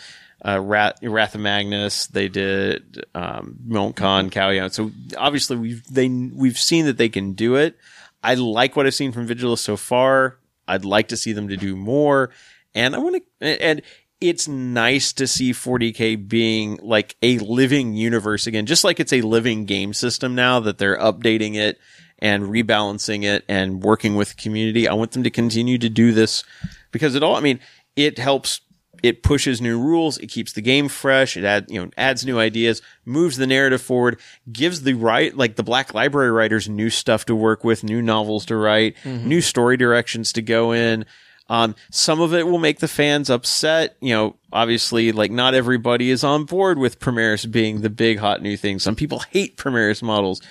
uh, 0.45 0.59
Wrath, 0.61 0.99
Wrath 1.01 1.33
of 1.33 1.41
Magnus. 1.41 2.05
They 2.05 2.27
did 2.27 3.03
um, 3.15 3.57
Milkcon, 3.67 4.29
Kauyon. 4.31 4.71
So 4.71 4.91
obviously, 5.17 5.57
we've 5.57 5.83
they 5.91 6.07
we've 6.07 6.59
seen 6.59 6.85
that 6.85 6.97
they 6.97 7.09
can 7.09 7.33
do 7.33 7.55
it. 7.55 7.75
I 8.23 8.35
like 8.35 8.75
what 8.75 8.85
I've 8.85 8.93
seen 8.93 9.11
from 9.13 9.27
Vigilus 9.27 9.57
so 9.57 9.75
far. 9.75 10.37
I'd 10.67 10.85
like 10.85 11.07
to 11.07 11.17
see 11.17 11.33
them 11.33 11.47
to 11.47 11.57
do 11.57 11.75
more, 11.75 12.29
and 12.75 12.93
I 12.95 12.99
want 12.99 13.23
to 13.39 13.63
and. 13.63 13.81
It's 14.21 14.47
nice 14.47 15.11
to 15.13 15.27
see 15.27 15.51
40k 15.51 16.29
being 16.29 16.79
like 16.81 17.15
a 17.23 17.39
living 17.39 17.95
universe 17.95 18.45
again, 18.45 18.67
just 18.67 18.83
like 18.83 18.99
it's 18.99 19.11
a 19.13 19.21
living 19.21 19.65
game 19.65 19.93
system 19.93 20.35
now 20.35 20.59
that 20.59 20.77
they're 20.77 20.97
updating 20.97 21.55
it 21.55 21.79
and 22.19 22.43
rebalancing 22.43 23.23
it 23.23 23.43
and 23.49 23.81
working 23.81 24.15
with 24.15 24.29
the 24.29 24.35
community. 24.35 24.87
I 24.87 24.93
want 24.93 25.11
them 25.11 25.23
to 25.23 25.31
continue 25.31 25.77
to 25.79 25.89
do 25.89 26.13
this 26.13 26.43
because 26.91 27.15
it 27.15 27.23
all, 27.23 27.35
I 27.35 27.39
mean, 27.39 27.59
it 27.95 28.19
helps, 28.19 28.61
it 29.01 29.23
pushes 29.23 29.59
new 29.59 29.79
rules, 29.79 30.19
it 30.19 30.27
keeps 30.27 30.53
the 30.53 30.61
game 30.61 30.87
fresh, 30.87 31.35
it 31.35 31.43
add, 31.43 31.65
you 31.69 31.83
know, 31.83 31.89
adds 31.97 32.23
new 32.23 32.37
ideas, 32.37 32.81
moves 33.05 33.37
the 33.37 33.47
narrative 33.47 33.81
forward, 33.81 34.19
gives 34.51 34.83
the 34.83 34.93
right, 34.93 35.35
like 35.35 35.55
the 35.55 35.63
Black 35.63 35.95
Library 35.95 36.31
writers 36.31 36.69
new 36.69 36.91
stuff 36.91 37.25
to 37.25 37.35
work 37.35 37.63
with, 37.63 37.83
new 37.83 38.01
novels 38.01 38.45
to 38.45 38.55
write, 38.55 38.95
mm-hmm. 39.03 39.27
new 39.27 39.41
story 39.41 39.77
directions 39.77 40.31
to 40.33 40.43
go 40.43 40.71
in. 40.73 41.05
Um, 41.51 41.75
some 41.91 42.21
of 42.21 42.33
it 42.33 42.47
will 42.47 42.59
make 42.59 42.79
the 42.79 42.87
fans 42.87 43.29
upset. 43.29 43.97
You 43.99 44.13
know, 44.13 44.35
obviously, 44.53 45.11
like 45.11 45.31
not 45.31 45.53
everybody 45.53 46.09
is 46.09 46.23
on 46.23 46.45
board 46.45 46.79
with 46.79 47.01
Primaris 47.01 47.51
being 47.51 47.81
the 47.81 47.89
big 47.89 48.19
hot 48.19 48.41
new 48.41 48.55
thing. 48.55 48.79
Some 48.79 48.95
people 48.95 49.19
hate 49.31 49.57
Primaris 49.57 50.01
models, 50.01 50.41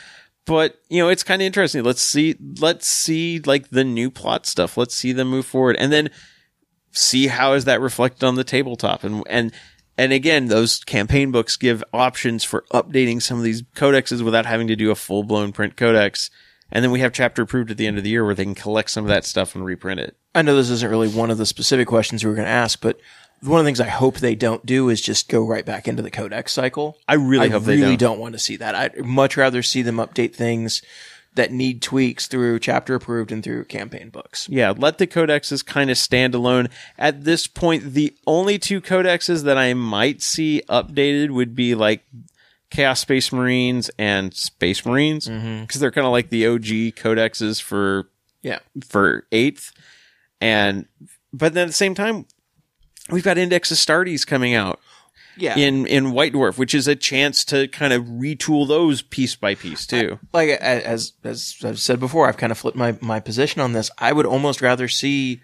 but 0.45 0.79
you 0.91 1.03
know, 1.03 1.09
it's 1.09 1.23
kind 1.23 1.41
of 1.41 1.47
interesting. 1.47 1.85
Let's 1.85 2.03
see, 2.03 2.37
let's 2.61 2.87
see 2.87 3.41
like 3.41 3.71
the 3.71 3.83
new 3.83 4.11
plot 4.11 4.45
stuff. 4.45 4.77
Let's 4.77 4.95
see 4.95 5.13
them 5.13 5.29
move 5.29 5.47
forward 5.47 5.77
and 5.77 5.91
then 5.91 6.11
see 6.93 7.29
how 7.29 7.55
is 7.55 7.65
that 7.65 7.81
reflected 7.81 8.23
on 8.27 8.35
the 8.35 8.45
tabletop 8.45 9.03
and, 9.03 9.23
and, 9.31 9.53
and 9.97 10.13
again, 10.13 10.47
those 10.47 10.83
campaign 10.85 11.31
books 11.31 11.57
give 11.57 11.85
options 11.95 12.45
for 12.45 12.65
updating 12.75 13.23
some 13.23 13.39
of 13.39 13.45
these 13.45 13.63
codexes 13.63 14.23
without 14.23 14.45
having 14.45 14.67
to 14.67 14.77
do 14.77 14.91
a 14.91 14.95
full 14.95 15.23
blown 15.23 15.53
print 15.53 15.77
codex. 15.77 16.31
And 16.71 16.85
then 16.85 16.91
we 16.91 17.01
have 17.01 17.13
chapter 17.13 17.43
approved 17.43 17.71
at 17.71 17.77
the 17.77 17.87
end 17.87 17.97
of 17.97 18.05
the 18.05 18.11
year 18.11 18.25
where 18.25 18.35
they 18.35 18.45
can 18.45 18.55
collect 18.55 18.91
some 18.91 19.05
of 19.05 19.09
that 19.09 19.25
stuff 19.25 19.55
and 19.55 19.65
reprint 19.65 20.01
it. 20.01 20.17
I 20.35 20.43
know 20.43 20.55
this 20.57 20.71
isn't 20.71 20.91
really 20.91 21.09
one 21.09 21.31
of 21.31 21.39
the 21.39 21.47
specific 21.47 21.89
questions 21.89 22.23
we 22.23 22.31
were 22.31 22.37
going 22.37 22.47
to 22.47 22.53
ask, 22.53 22.81
but 22.81 23.01
one 23.43 23.59
of 23.59 23.65
the 23.65 23.69
things 23.69 23.81
I 23.81 23.89
hope 23.89 24.19
they 24.19 24.35
don't 24.35 24.65
do 24.67 24.89
is 24.89 25.01
just 25.01 25.29
go 25.29 25.45
right 25.47 25.65
back 25.65 25.89
into 25.89 26.03
the 26.03 26.11
codex 26.11 26.53
cycle. 26.53 26.99
I 27.09 27.15
really 27.15 27.47
I 27.47 27.51
hope 27.51 27.65
they 27.65 27.77
really 27.77 27.97
don't. 27.97 28.13
don't 28.13 28.21
want 28.21 28.35
to 28.35 28.39
see 28.39 28.57
that. 28.57 28.75
I'd 28.75 29.05
much 29.05 29.37
rather 29.37 29.63
see 29.63 29.83
them 29.83 29.97
update 29.97 30.35
things 30.35 30.83
that 31.35 31.53
need 31.53 31.81
tweaks 31.81 32.27
through 32.27 32.59
chapter 32.59 32.95
approved 32.95 33.33
and 33.33 33.43
through 33.43 33.65
campaign 33.65 34.11
books. 34.11 34.49
Yeah, 34.49 34.75
let 34.77 34.99
the 34.99 35.07
codexes 35.07 35.65
kind 35.65 35.91
of 35.91 35.97
stand 35.97 36.35
alone. 36.35 36.69
At 36.99 37.25
this 37.25 37.47
point, 37.47 37.95
the 37.95 38.15
only 38.27 38.59
two 38.59 38.81
codexes 38.81 39.45
that 39.45 39.57
I 39.57 39.73
might 39.75 40.23
see 40.23 40.63
updated 40.69 41.31
would 41.31 41.55
be 41.55 41.75
like 41.75 42.05
Chaos 42.71 43.01
Space 43.01 43.33
Marines 43.33 43.91
and 43.99 44.35
Space 44.35 44.85
Marines 44.85 45.29
mm-hmm. 45.29 45.63
because 45.63 45.81
they're 45.81 45.91
kind 45.91 46.07
of 46.07 46.13
like 46.13 46.31
the 46.31 46.47
OG 46.47 46.95
codexes 46.97 47.63
for 47.63 48.11
Yeah. 48.43 48.59
for 48.87 49.25
eighth. 49.33 49.73
And 50.41 50.87
but 51.33 51.55
then 51.55 51.63
at 51.65 51.69
the 51.69 51.73
same 51.75 51.95
time, 51.95 52.27
we've 53.11 53.25
got 53.25 53.39
Index 53.39 53.73
Astartes 53.73 54.27
coming 54.27 54.55
out 54.55 54.81
Yeah. 55.37 55.57
in 55.57 55.87
in 55.87 56.13
White 56.13 56.33
Dwarf, 56.33 56.59
which 56.59 56.75
is 56.75 56.89
a 56.89 56.97
chance 56.97 57.45
to 57.47 57.69
kind 57.69 57.93
of 57.93 58.05
retool 58.05 58.67
those 58.67 59.03
piece 59.03 59.37
by 59.37 59.55
piece 59.55 59.87
too. 59.87 60.19
like 60.33 60.51
as 60.51 61.13
as 61.25 61.55
I've 61.65 61.79
said 61.79 62.01
before, 62.01 62.29
I've 62.29 62.37
kind 62.37 62.51
of 62.53 62.59
flipped 62.59 62.77
my 62.77 62.97
my 63.01 63.21
position 63.21 63.61
on 63.61 63.73
this. 63.73 63.91
I 63.99 64.13
would 64.13 64.27
almost 64.27 64.61
rather 64.63 64.89
see 64.89 65.41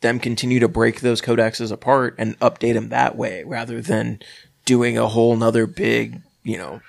them 0.00 0.18
continue 0.20 0.60
to 0.60 0.68
break 0.68 1.00
those 1.00 1.22
codexes 1.22 1.72
apart 1.72 2.14
and 2.18 2.38
update 2.40 2.74
them 2.74 2.90
that 2.90 3.16
way, 3.16 3.42
rather 3.44 3.80
than 3.80 4.20
doing 4.66 4.98
a 4.98 5.08
whole 5.08 5.34
nother 5.36 5.66
big, 5.66 6.20
you 6.42 6.58
know, 6.58 6.80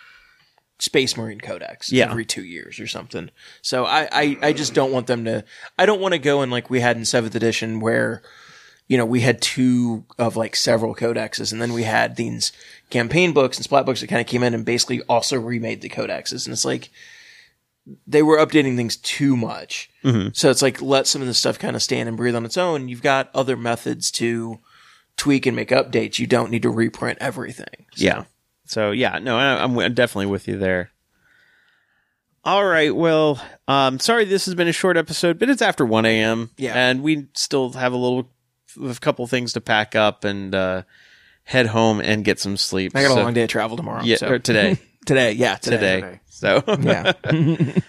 Space 0.80 1.16
Marine 1.18 1.40
Codex 1.40 1.92
Yeah. 1.92 2.10
every 2.12 2.26
two 2.26 2.44
years 2.44 2.80
or 2.80 2.88
something. 2.88 3.30
So 3.62 3.86
I, 3.86 4.08
I 4.12 4.38
I 4.42 4.54
just 4.54 4.74
don't 4.74 4.92
want 4.92 5.08
them 5.08 5.26
to. 5.26 5.44
I 5.80 5.86
don't 5.86 6.02
want 6.02 6.14
to 6.14 6.20
go 6.20 6.42
in 6.44 6.50
like 6.50 6.70
we 6.70 6.80
had 6.82 6.98
in 6.98 7.06
seventh 7.06 7.36
edition 7.36 7.80
where. 7.80 8.22
You 8.88 9.00
know, 9.00 9.06
we 9.08 9.22
had 9.22 9.42
two 9.42 10.06
of 10.20 10.36
like 10.38 10.56
several 10.56 10.94
codexes, 10.94 11.52
and 11.52 11.60
then 11.60 11.74
we 11.74 11.82
had 11.82 12.18
these 12.18 12.52
campaign 12.92 13.34
books 13.34 13.58
and 13.58 13.64
splat 13.64 13.84
books 13.84 14.02
that 14.02 14.08
kind 14.10 14.22
of 14.22 14.28
came 14.28 14.44
in 14.44 14.54
and 14.54 14.64
basically 14.64 15.02
also 15.10 15.40
remade 15.40 15.82
the 15.82 15.90
codexes. 15.90 16.46
And 16.46 16.54
it's 16.54 16.64
like, 16.66 16.92
they 18.06 18.22
were 18.22 18.38
updating 18.38 18.76
things 18.76 18.96
too 18.98 19.36
much. 19.36 19.90
Mm-hmm. 20.04 20.30
So 20.34 20.52
it's 20.52 20.62
like 20.62 20.84
let 20.84 21.08
some 21.08 21.22
of 21.22 21.28
this 21.28 21.40
stuff 21.40 21.58
kind 21.58 21.76
of 21.76 21.82
stand 21.82 22.08
and 22.08 22.16
breathe 22.16 22.36
on 22.36 22.46
its 22.46 22.58
own. 22.58 22.88
You've 22.88 23.02
got 23.02 23.32
other 23.34 23.58
methods 23.58 24.12
to 24.12 24.60
tweak 25.18 25.48
and 25.48 25.56
make 25.56 25.70
updates. 25.70 26.20
You 26.20 26.28
don't 26.28 26.52
need 26.52 26.62
to 26.62 26.70
reprint 26.70 27.18
everything. 27.20 27.88
So- 27.96 28.06
Yeah. 28.06 28.24
So 28.66 28.92
yeah, 28.92 29.20
no, 29.20 29.38
I, 29.38 29.64
I'm, 29.64 29.78
I'm 29.78 29.94
definitely 29.94 30.28
with 30.28 30.48
you 30.48 30.58
there. 30.58 30.92
All 32.44 32.66
right. 32.66 32.96
Well, 32.96 33.42
um, 33.68 34.00
sorry 34.00 34.26
this 34.26 34.46
has 34.46 34.54
been 34.54 34.68
a 34.68 34.74
short 34.74 34.98
episode, 34.98 35.40
but 35.40 35.50
it's 35.50 35.64
after 35.64 35.86
1 35.86 36.06
a.m. 36.06 36.52
Yeah. 36.58 36.74
and 36.76 37.02
we 37.02 37.28
still 37.34 37.72
have 37.74 37.94
a 37.94 37.98
little, 37.98 38.30
a 38.84 38.94
couple 38.96 39.26
things 39.26 39.54
to 39.54 39.62
pack 39.62 39.96
up 39.96 40.24
and 40.24 40.54
uh, 40.54 40.84
head 41.44 41.66
home 41.68 42.02
and 42.02 42.24
get 42.24 42.40
some 42.40 42.56
sleep. 42.58 42.92
I 42.96 43.02
got 43.02 43.18
a 43.18 43.22
long 43.22 43.34
day 43.34 43.44
of 43.44 43.50
travel 43.50 43.78
tomorrow. 43.78 44.04
Yeah, 44.04 44.18
so. 44.18 44.30
or 44.30 44.40
today, 44.40 44.78
today. 45.06 45.32
Yeah, 45.32 45.56
today. 45.56 46.02
today. 46.02 46.20
So 46.28 46.64
Yeah. 46.82 47.14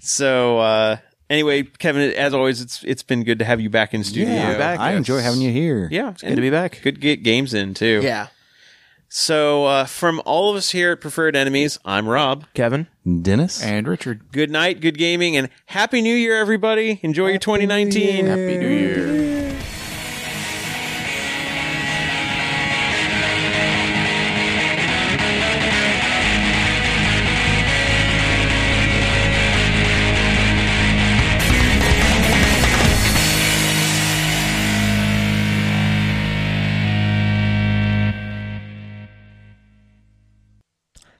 so 0.00 0.58
uh, 0.58 0.96
anyway, 1.28 1.64
Kevin, 1.64 2.12
as 2.12 2.32
always, 2.34 2.60
it's 2.60 2.84
it's 2.84 3.02
been 3.02 3.24
good 3.24 3.40
to 3.40 3.44
have 3.44 3.60
you 3.60 3.70
back 3.70 3.92
in 3.94 4.04
studio. 4.04 4.34
Yeah, 4.34 4.58
back, 4.58 4.78
I 4.78 4.92
enjoy 4.92 5.20
having 5.20 5.40
you 5.40 5.50
here. 5.50 5.88
Yeah, 5.90 6.10
it's 6.10 6.22
good 6.22 6.36
to 6.36 6.40
be 6.40 6.50
back. 6.50 6.80
Good 6.82 6.96
to 6.96 7.00
get 7.00 7.22
games 7.22 7.54
in 7.54 7.74
too. 7.74 8.00
yeah. 8.02 8.28
So 9.08 9.66
uh, 9.66 9.84
from 9.84 10.20
all 10.24 10.50
of 10.50 10.56
us 10.56 10.70
here 10.70 10.92
at 10.92 11.00
Preferred 11.00 11.36
Enemies, 11.36 11.78
I'm 11.84 12.08
Rob. 12.08 12.44
Kevin. 12.54 12.88
Dennis. 13.22 13.62
And 13.62 13.86
Richard, 13.86 14.32
good 14.32 14.50
night, 14.50 14.80
good 14.80 14.98
gaming, 14.98 15.36
and 15.36 15.48
happy 15.66 16.02
new 16.02 16.14
year, 16.14 16.38
everybody. 16.40 16.98
Enjoy 17.02 17.28
your 17.28 17.38
2019. 17.38 18.26
Happy 18.26 18.58
New 18.58 18.68
Year. 18.68 19.45